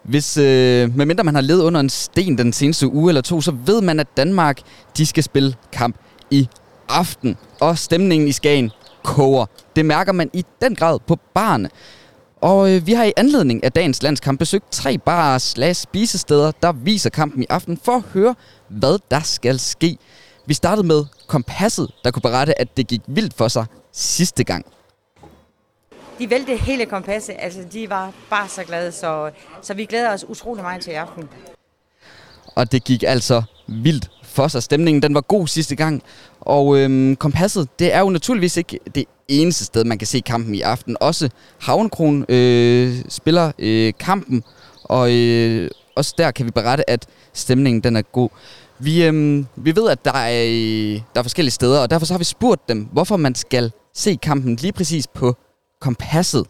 Hvis, 0.03 0.37
øh, 0.37 0.97
medmindre 0.97 1.25
man 1.25 1.35
har 1.35 1.43
levet 1.43 1.63
under 1.63 1.81
en 1.81 1.89
sten 1.89 2.39
den 2.39 2.53
seneste 2.53 2.87
uge 2.89 3.11
eller 3.11 3.23
to, 3.23 3.41
så 3.41 3.57
ved 3.67 3.83
man, 3.83 4.01
at 4.01 4.07
Danmark 4.17 4.61
de 4.97 5.07
skal 5.07 5.23
spille 5.23 5.55
kamp 5.73 5.97
i 6.31 6.49
aften. 6.89 7.37
Og 7.61 7.79
stemningen 7.79 8.29
i 8.29 8.33
Skagen 8.33 8.71
koger. 9.05 9.47
Det 9.77 9.87
mærker 9.87 10.13
man 10.13 10.31
i 10.33 10.45
den 10.61 10.75
grad 10.75 10.99
på 11.07 11.17
barne. 11.35 11.69
Og 12.41 12.75
øh, 12.75 12.87
vi 12.87 12.93
har 12.93 13.05
i 13.05 13.13
anledning 13.17 13.65
af 13.65 13.73
dagens 13.73 14.03
landskamp 14.03 14.39
besøgt 14.39 14.73
tre 14.73 14.99
barer 14.99 15.39
slash 15.39 15.83
spisesteder, 15.83 16.53
der 16.63 16.73
viser 16.73 17.11
kampen 17.11 17.43
i 17.43 17.47
aften 17.51 17.81
for 17.85 17.93
at 17.93 18.03
høre, 18.03 18.35
hvad 18.69 18.99
der 19.11 19.21
skal 19.21 19.59
ske. 19.59 19.99
Vi 20.47 20.55
startede 20.55 20.87
med 20.87 21.05
Kompasset, 21.27 21.91
der 22.05 22.11
kunne 22.11 22.23
berette, 22.23 22.61
at 22.61 22.77
det 22.77 22.87
gik 22.87 23.01
vildt 23.07 23.35
for 23.35 23.49
sig 23.49 23.67
sidste 23.93 24.45
gang. 24.45 24.67
De 26.19 26.31
væltede 26.31 26.57
hele 26.57 26.87
kompasset, 26.87 27.37
altså 27.39 27.61
de 27.73 27.91
var 27.91 28.13
bare 28.31 28.49
så 28.49 28.65
glade, 28.65 28.93
så, 28.93 29.31
så 29.63 29.75
vi 29.75 29.85
glæder 29.85 30.13
os 30.13 30.25
utrolig 30.29 30.63
meget 30.65 30.83
til 30.83 30.93
i 30.93 30.97
aften. 30.97 31.29
Og 32.55 32.73
det 32.73 32.85
gik 32.85 33.03
altså 33.03 33.43
vildt 33.67 34.11
for 34.23 34.49
sig. 34.49 34.63
Stemningen 34.63 35.03
den 35.03 35.15
var 35.15 35.21
god 35.21 35.47
sidste 35.47 35.77
gang. 35.77 36.03
Og 36.41 36.79
øhm, 36.79 37.17
Kompasset, 37.17 37.69
det 37.79 37.95
er 37.95 38.01
jo 38.01 38.11
naturligvis 38.11 38.57
ikke 38.57 38.79
det 38.95 39.05
eneste 39.29 39.65
sted, 39.65 39.85
man 39.85 39.99
kan 39.99 40.07
se 40.07 40.21
kampen 40.21 40.55
i 40.55 40.61
aften. 40.61 40.97
Også 41.01 41.29
Havnkron 41.59 42.25
øh, 42.29 42.97
spiller 43.09 43.53
øh, 43.59 43.93
kampen, 44.01 44.43
og 44.85 45.13
øh, 45.13 45.71
også 45.97 46.15
der 46.19 46.31
kan 46.31 46.47
vi 46.47 46.51
berette, 46.51 46.91
at 46.91 47.07
stemningen 47.33 47.83
den 47.83 47.97
er 47.97 48.03
god. 48.03 48.29
Vi, 48.79 49.05
øh, 49.05 49.45
vi 49.57 49.77
ved, 49.77 49.91
at 49.91 50.05
der 50.05 50.13
er, 50.13 50.45
øh, 50.47 51.01
der 51.15 51.19
er 51.19 51.23
forskellige 51.23 51.53
steder, 51.53 51.81
og 51.81 51.91
derfor 51.91 52.07
så 52.07 52.15
har 52.15 52.19
vi 52.19 52.25
spurgt 52.25 52.69
dem, 52.69 52.89
hvorfor 52.93 53.17
man 53.17 53.35
skal 53.35 53.73
se 53.95 54.19
kampen 54.23 54.57
lige 54.57 54.73
præcis 54.73 55.07
på 55.07 55.37
Kompasset. 55.81 56.47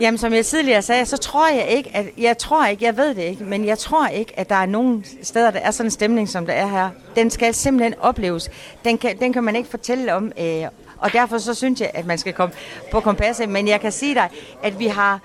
Jamen, 0.00 0.18
som 0.18 0.32
jeg 0.32 0.46
tidligere 0.46 0.82
sagde, 0.82 1.06
så 1.06 1.16
tror 1.16 1.48
jeg 1.48 1.68
ikke, 1.68 1.90
at, 1.94 2.06
jeg 2.18 2.38
tror 2.38 2.66
ikke, 2.66 2.84
jeg 2.84 2.96
ved 2.96 3.14
det 3.14 3.22
ikke, 3.22 3.44
men 3.44 3.66
jeg 3.66 3.78
tror 3.78 4.06
ikke, 4.06 4.38
at 4.38 4.48
der 4.48 4.54
er 4.54 4.66
nogen 4.66 5.04
steder, 5.22 5.50
der 5.50 5.58
er 5.58 5.70
sådan 5.70 5.86
en 5.86 5.90
stemning, 5.90 6.28
som 6.28 6.46
der 6.46 6.52
er 6.52 6.66
her. 6.66 6.90
Den 7.16 7.30
skal 7.30 7.54
simpelthen 7.54 7.94
opleves. 8.00 8.50
Den 8.84 8.98
kan, 8.98 9.18
den 9.18 9.32
kan 9.32 9.44
man 9.44 9.56
ikke 9.56 9.68
fortælle 9.68 10.14
om, 10.14 10.32
øh, 10.40 10.64
og 10.98 11.12
derfor 11.12 11.38
så 11.38 11.54
synes 11.54 11.80
jeg, 11.80 11.90
at 11.94 12.06
man 12.06 12.18
skal 12.18 12.32
komme 12.32 12.54
på 12.90 13.00
kompasset. 13.00 13.48
Men 13.48 13.68
jeg 13.68 13.80
kan 13.80 13.92
sige 13.92 14.14
dig, 14.14 14.28
at 14.62 14.78
vi 14.78 14.86
har, 14.86 15.20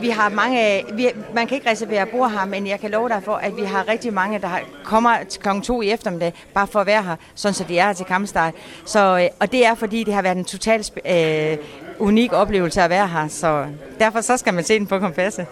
vi 0.00 0.08
har 0.08 0.28
mange, 0.28 0.78
øh, 0.78 0.96
vi, 0.96 1.08
man 1.34 1.46
kan 1.46 1.54
ikke 1.54 1.70
reservere 1.70 2.06
bord 2.06 2.30
her, 2.30 2.44
men 2.44 2.66
jeg 2.66 2.80
kan 2.80 2.90
love 2.90 3.08
dig 3.08 3.22
for, 3.24 3.34
at 3.34 3.56
vi 3.56 3.62
har 3.62 3.88
rigtig 3.88 4.12
mange, 4.12 4.38
der 4.38 4.58
kommer 4.84 5.16
til 5.28 5.42
kl. 5.42 5.48
2 5.62 5.82
i 5.82 5.90
eftermiddag, 5.90 6.32
bare 6.54 6.66
for 6.66 6.80
at 6.80 6.86
være 6.86 7.02
her, 7.02 7.16
sådan 7.34 7.54
så 7.54 7.64
de 7.68 7.78
er 7.78 7.86
her 7.86 7.92
til 7.92 8.06
kampstart. 8.06 8.54
Så, 8.86 9.18
øh, 9.18 9.28
og 9.40 9.52
det 9.52 9.66
er, 9.66 9.74
fordi 9.74 10.04
det 10.04 10.14
har 10.14 10.22
været 10.22 10.36
en 10.36 10.44
total 10.44 10.84
øh, 11.06 11.58
unik 12.02 12.32
oplevelse 12.32 12.82
at 12.82 12.90
være 12.90 13.08
her, 13.08 13.28
så 13.28 13.66
derfor 13.98 14.20
så 14.20 14.36
skal 14.36 14.54
man 14.54 14.64
se 14.64 14.78
den 14.78 14.86
på 14.86 14.98
kompasset. 14.98 15.46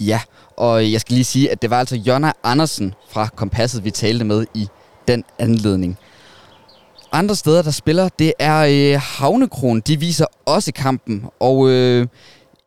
Ja, 0.00 0.20
og 0.56 0.92
jeg 0.92 1.00
skal 1.00 1.14
lige 1.14 1.24
sige, 1.24 1.50
at 1.50 1.62
det 1.62 1.70
var 1.70 1.78
altså 1.78 1.96
Jonna 1.96 2.32
Andersen 2.44 2.94
fra 3.10 3.28
Kompasset, 3.36 3.84
vi 3.84 3.90
talte 3.90 4.24
med 4.24 4.46
i 4.54 4.68
den 5.08 5.24
anledning. 5.38 5.98
Andre 7.12 7.34
steder, 7.34 7.62
der 7.62 7.70
spiller, 7.70 8.08
det 8.08 8.32
er 8.38 8.94
øh, 8.94 9.00
Havnekron. 9.04 9.80
De 9.80 10.00
viser 10.00 10.26
også 10.46 10.72
kampen, 10.72 11.24
og 11.40 11.68
øh, 11.68 12.06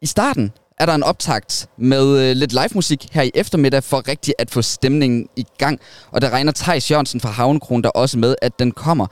i 0.01 0.05
starten 0.05 0.51
er 0.79 0.85
der 0.85 0.95
en 0.95 1.03
optakt 1.03 1.67
med 1.77 2.19
øh, 2.19 2.35
lidt 2.35 2.51
live 2.51 2.69
musik 2.75 3.07
her 3.11 3.21
i 3.21 3.31
eftermiddag 3.35 3.83
for 3.83 4.07
rigtig 4.07 4.33
at 4.39 4.51
få 4.51 4.61
stemningen 4.61 5.27
i 5.35 5.45
gang. 5.57 5.79
Og 6.11 6.21
der 6.21 6.29
regner 6.29 6.51
Thijs 6.55 6.91
Jørgensen 6.91 7.19
fra 7.19 7.29
Havnekron 7.29 7.81
der 7.81 7.89
også 7.89 8.17
med, 8.17 8.35
at 8.41 8.59
den 8.59 8.71
kommer. 8.71 9.07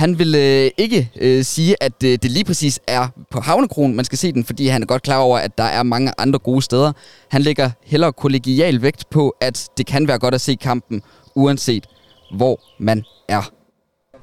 Han 0.00 0.18
vil 0.18 0.34
øh, 0.34 0.70
ikke 0.76 1.10
øh, 1.20 1.44
sige, 1.44 1.82
at 1.82 1.92
øh, 2.04 2.18
det 2.22 2.30
lige 2.30 2.44
præcis 2.44 2.80
er 2.86 3.08
på 3.30 3.40
Havnekron, 3.40 3.94
man 3.94 4.04
skal 4.04 4.18
se 4.18 4.32
den, 4.32 4.44
fordi 4.44 4.66
han 4.66 4.82
er 4.82 4.86
godt 4.86 5.02
klar 5.02 5.18
over, 5.18 5.38
at 5.38 5.58
der 5.58 5.64
er 5.64 5.82
mange 5.82 6.12
andre 6.18 6.38
gode 6.38 6.62
steder. 6.62 6.92
Han 7.28 7.42
lægger 7.42 7.70
hellere 7.84 8.12
kollegial 8.12 8.82
vægt 8.82 9.10
på, 9.10 9.36
at 9.40 9.68
det 9.78 9.86
kan 9.86 10.08
være 10.08 10.18
godt 10.18 10.34
at 10.34 10.40
se 10.40 10.54
kampen, 10.54 11.02
uanset 11.34 11.86
hvor 12.36 12.60
man 12.78 13.04
er. 13.28 13.50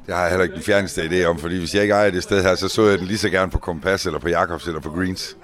Det 0.05 0.15
har 0.15 0.21
jeg 0.21 0.29
heller 0.29 0.43
ikke 0.43 0.55
den 0.55 0.63
fjerneste 0.63 1.01
idé 1.01 1.25
om, 1.25 1.39
fordi 1.39 1.57
hvis 1.59 1.75
jeg 1.75 1.81
ikke 1.81 1.93
ejer 1.93 2.11
det 2.11 2.23
sted 2.23 2.43
her, 2.43 2.55
så 2.55 2.67
så 2.67 2.89
jeg 2.89 2.99
den 2.99 3.07
lige 3.07 3.17
så 3.17 3.29
gerne 3.29 3.51
på 3.51 3.57
Kompas, 3.57 4.05
eller 4.05 4.19
på 4.19 4.29
Jakobs, 4.29 4.67
eller 4.67 4.81
på 4.81 4.89
Greens. 4.89 5.37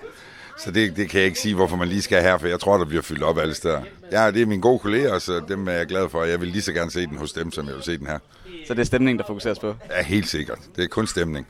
Så 0.57 0.71
det, 0.71 0.95
det 0.95 1.09
kan 1.09 1.19
jeg 1.19 1.27
ikke 1.27 1.39
sige, 1.39 1.55
hvorfor 1.55 1.75
man 1.75 1.87
lige 1.87 2.01
skal 2.01 2.21
her, 2.21 2.37
for 2.37 2.47
jeg 2.47 2.59
tror, 2.59 2.77
der 2.77 2.85
bliver 2.85 3.01
fyldt 3.01 3.23
op 3.23 3.37
alle 3.37 3.53
steder. 3.53 3.81
Ja, 4.11 4.31
det 4.31 4.41
er 4.41 4.45
mine 4.45 4.61
gode 4.61 4.79
kolleger, 4.79 5.19
så 5.19 5.41
dem 5.47 5.67
er 5.67 5.71
jeg 5.71 5.85
glad 5.85 6.09
for. 6.09 6.23
Jeg 6.23 6.41
vil 6.41 6.47
lige 6.47 6.61
så 6.61 6.73
gerne 6.73 6.91
se 6.91 7.07
den 7.07 7.17
hos 7.17 7.31
dem, 7.31 7.51
som 7.51 7.67
jeg 7.67 7.75
vil 7.75 7.83
se 7.83 7.97
den 7.97 8.07
her. 8.07 8.19
Så 8.67 8.73
det 8.73 8.79
er 8.81 8.85
stemningen, 8.85 9.19
der 9.19 9.25
fokuseres 9.27 9.59
på? 9.59 9.75
Ja, 9.97 10.03
helt 10.03 10.29
sikkert. 10.29 10.59
Det 10.75 10.83
er 10.83 10.87
kun 10.87 11.07
stemning. 11.07 11.47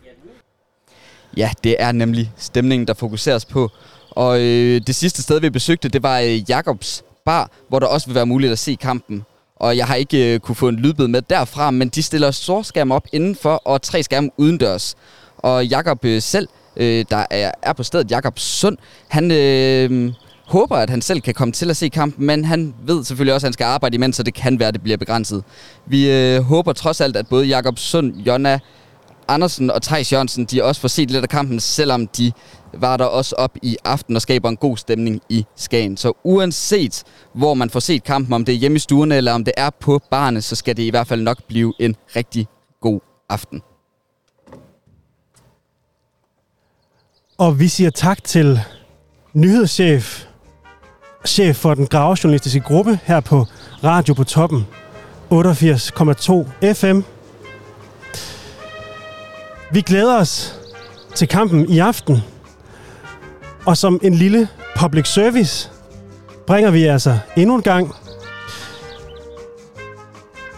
Ja, 1.37 1.51
det 1.63 1.75
er 1.79 1.91
nemlig 1.91 2.31
stemningen, 2.37 2.87
der 2.87 2.93
fokuseres 2.93 3.45
på. 3.45 3.69
Og 4.09 4.41
øh, 4.41 4.81
det 4.87 4.95
sidste 4.95 5.21
sted, 5.21 5.39
vi 5.39 5.49
besøgte, 5.49 5.89
det 5.89 6.03
var 6.03 6.19
øh, 6.19 6.49
Jakobs 6.49 7.03
Bar, 7.25 7.51
hvor 7.69 7.79
der 7.79 7.87
også 7.87 8.07
vil 8.07 8.15
være 8.15 8.25
muligt 8.25 8.51
at 8.51 8.59
se 8.59 8.75
kampen. 8.75 9.23
Og 9.55 9.77
jeg 9.77 9.87
har 9.87 9.95
ikke 9.95 10.33
øh, 10.33 10.39
kunne 10.39 10.55
få 10.55 10.67
en 10.67 10.75
lydbid 10.75 11.07
med 11.07 11.21
derfra, 11.21 11.71
men 11.71 11.89
de 11.89 12.03
stiller 12.03 12.31
storskærm 12.31 12.91
op 12.91 13.07
indenfor 13.13 13.55
og 13.65 13.81
tre 13.81 14.03
skærme 14.03 14.29
udendørs. 14.37 14.95
Og 15.37 15.65
Jakob 15.65 16.05
øh, 16.05 16.21
selv, 16.21 16.47
øh, 16.77 17.05
der 17.09 17.25
er, 17.29 17.51
er 17.61 17.73
på 17.73 17.83
stedet, 17.83 18.11
Jakob 18.11 18.39
Sund, 18.39 18.77
han, 19.07 19.31
øh, 19.31 20.13
håber, 20.47 20.75
at 20.75 20.89
han 20.89 21.01
selv 21.01 21.21
kan 21.21 21.33
komme 21.33 21.51
til 21.51 21.69
at 21.69 21.77
se 21.77 21.89
kampen, 21.89 22.25
men 22.25 22.45
han 22.45 22.73
ved 22.85 23.03
selvfølgelig 23.03 23.33
også, 23.33 23.45
at 23.45 23.49
han 23.49 23.53
skal 23.53 23.65
arbejde 23.65 23.95
imens, 23.95 24.15
så 24.15 24.23
det 24.23 24.33
kan 24.33 24.59
være, 24.59 24.67
at 24.67 24.73
det 24.73 24.83
bliver 24.83 24.97
begrænset. 24.97 25.43
Vi 25.85 26.11
øh, 26.11 26.41
håber 26.41 26.73
trods 26.73 27.01
alt, 27.01 27.17
at 27.17 27.27
både 27.27 27.45
Jakob 27.45 27.79
Sund, 27.79 28.15
Jonna 28.15 28.59
Andersen 29.27 29.71
og 29.71 29.81
Thijs 29.81 30.13
Jørgensen, 30.13 30.45
de 30.45 30.63
også 30.63 30.81
får 30.81 30.87
set 30.87 31.11
lidt 31.11 31.23
af 31.23 31.29
kampen, 31.29 31.59
selvom 31.59 32.07
de 32.07 32.31
var 32.73 32.97
der 32.97 33.05
også 33.05 33.35
op 33.35 33.57
i 33.61 33.77
aften 33.85 34.15
og 34.15 34.21
skaber 34.21 34.49
en 34.49 34.57
god 34.57 34.77
stemning 34.77 35.21
i 35.29 35.45
Skagen. 35.55 35.97
Så 35.97 36.13
uanset 36.23 37.03
hvor 37.33 37.53
man 37.53 37.69
får 37.69 37.79
set 37.79 38.03
kampen, 38.03 38.33
om 38.33 38.45
det 38.45 38.53
er 38.53 38.57
hjemme 38.57 38.75
i 38.75 38.79
stuerne 38.79 39.15
eller 39.15 39.33
om 39.33 39.43
det 39.43 39.53
er 39.57 39.69
på 39.69 40.01
barne, 40.11 40.41
så 40.41 40.55
skal 40.55 40.77
det 40.77 40.83
i 40.83 40.89
hvert 40.89 41.07
fald 41.07 41.21
nok 41.21 41.43
blive 41.47 41.73
en 41.79 41.95
rigtig 42.15 42.47
god 42.81 42.99
aften. 43.29 43.61
Og 47.37 47.59
vi 47.59 47.67
siger 47.67 47.89
tak 47.89 48.23
til 48.23 48.59
nyhedschef, 49.33 50.25
chef 51.25 51.55
for 51.55 51.73
den 51.73 51.87
gravejournalistiske 51.87 52.59
gruppe 52.59 52.99
her 53.03 53.19
på 53.19 53.45
Radio 53.83 54.13
på 54.13 54.23
Toppen, 54.23 54.67
88,2 55.33 56.73
FM. 56.73 57.01
Vi 59.71 59.81
glæder 59.81 60.17
os 60.17 60.59
til 61.15 61.27
kampen 61.27 61.69
i 61.69 61.79
aften, 61.79 62.23
og 63.65 63.77
som 63.77 63.99
en 64.03 64.13
lille 64.13 64.47
public 64.75 65.07
service 65.07 65.69
bringer 66.47 66.71
vi 66.71 66.83
altså 66.83 67.17
endnu 67.37 67.55
en 67.55 67.61
gang 67.61 67.95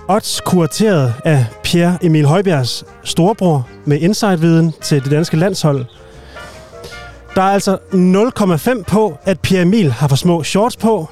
odds 0.08 0.42
kurateret 0.42 1.14
af 1.26 1.46
Pierre 1.64 1.98
Emil 2.02 2.26
Højbjergs 2.26 2.84
storebror 3.04 3.68
med 3.86 4.00
insight-viden 4.00 4.74
til 4.82 5.04
det 5.04 5.12
danske 5.12 5.38
landshold. 5.38 5.86
Der 7.36 7.41
er 7.41 7.52
altså 7.52 7.78
0,5 7.94 8.84
på, 8.84 9.18
at 9.24 9.40
Pierre 9.40 9.62
Emil 9.62 9.91
har 9.91 10.07
for 10.07 10.16
små 10.16 10.44
shorts 10.44 10.78
på. 10.78 11.10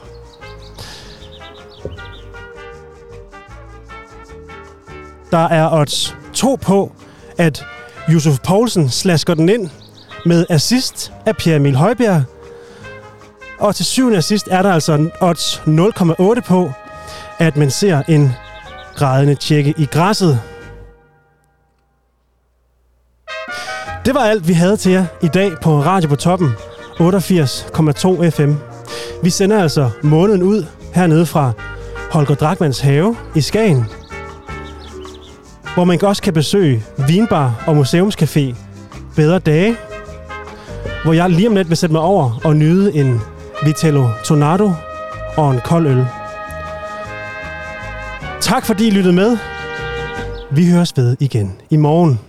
Der 5.32 5.48
er 5.48 5.74
odds 5.74 6.16
2 6.34 6.58
på, 6.62 6.92
at 7.38 7.66
Yusuf 8.10 8.40
Poulsen 8.40 8.90
slasker 8.90 9.34
den 9.34 9.50
ind 9.50 9.70
med 10.26 10.46
assist 10.50 11.14
af 11.26 11.38
Pierre 11.38 11.58
Emil 11.58 11.76
Højbjerg. 11.76 12.24
Og 13.60 13.76
til 13.76 13.86
syvende 13.86 14.18
og 14.18 14.24
sidst 14.24 14.48
er 14.52 14.62
der 14.62 14.74
altså 14.74 15.10
odds 15.22 15.62
0,8 15.66 16.48
på, 16.48 16.72
at 17.40 17.58
man 17.58 17.72
ser 17.72 18.04
en 18.08 18.34
grædende 18.96 19.36
tjekke 19.36 19.74
i 19.78 19.86
græsset. 19.86 20.40
Det 24.06 24.16
var 24.16 24.20
alt, 24.20 24.48
vi 24.48 24.54
havde 24.54 24.78
til 24.78 24.92
jer 24.92 25.06
i 25.22 25.28
dag 25.28 25.52
på 25.62 25.82
Radio 25.82 26.10
på 26.10 26.16
Toppen 26.16 26.50
88,2 27.00 28.30
FM. 28.30 28.54
Vi 29.24 29.30
sender 29.30 29.62
altså 29.62 29.90
måneden 30.02 30.44
ud 30.44 30.66
hernede 30.94 31.26
fra 31.26 31.52
Holger 32.12 32.36
Drakmans 32.36 32.80
have 32.80 33.16
i 33.36 33.42
Skagen, 33.42 33.86
hvor 35.76 35.84
man 35.84 36.04
også 36.04 36.22
kan 36.22 36.34
besøge 36.34 36.84
Vinbar 37.08 37.64
og 37.68 37.76
Museumscafé 37.82 38.56
Bedre 39.16 39.40
Dage, 39.40 39.76
hvor 41.04 41.14
jeg 41.14 41.30
lige 41.30 41.48
om 41.48 41.56
lidt 41.56 41.70
vil 41.70 41.78
sætte 41.78 41.94
mig 41.94 42.02
over 42.02 42.40
og 42.44 42.56
nyde 42.56 42.96
en 42.96 43.22
Vitello 43.66 44.08
Tornado 44.26 44.72
og 45.38 45.52
en 45.52 45.60
kold 45.66 45.88
øl. 45.88 46.06
Tak 48.42 48.66
fordi 48.66 48.88
I 48.88 48.92
lyttede 48.92 49.16
med. 49.16 49.38
Vi 50.52 50.70
høres 50.72 50.94
ved 50.98 51.18
igen 51.20 51.54
i 51.70 51.78
morgen. 51.78 52.20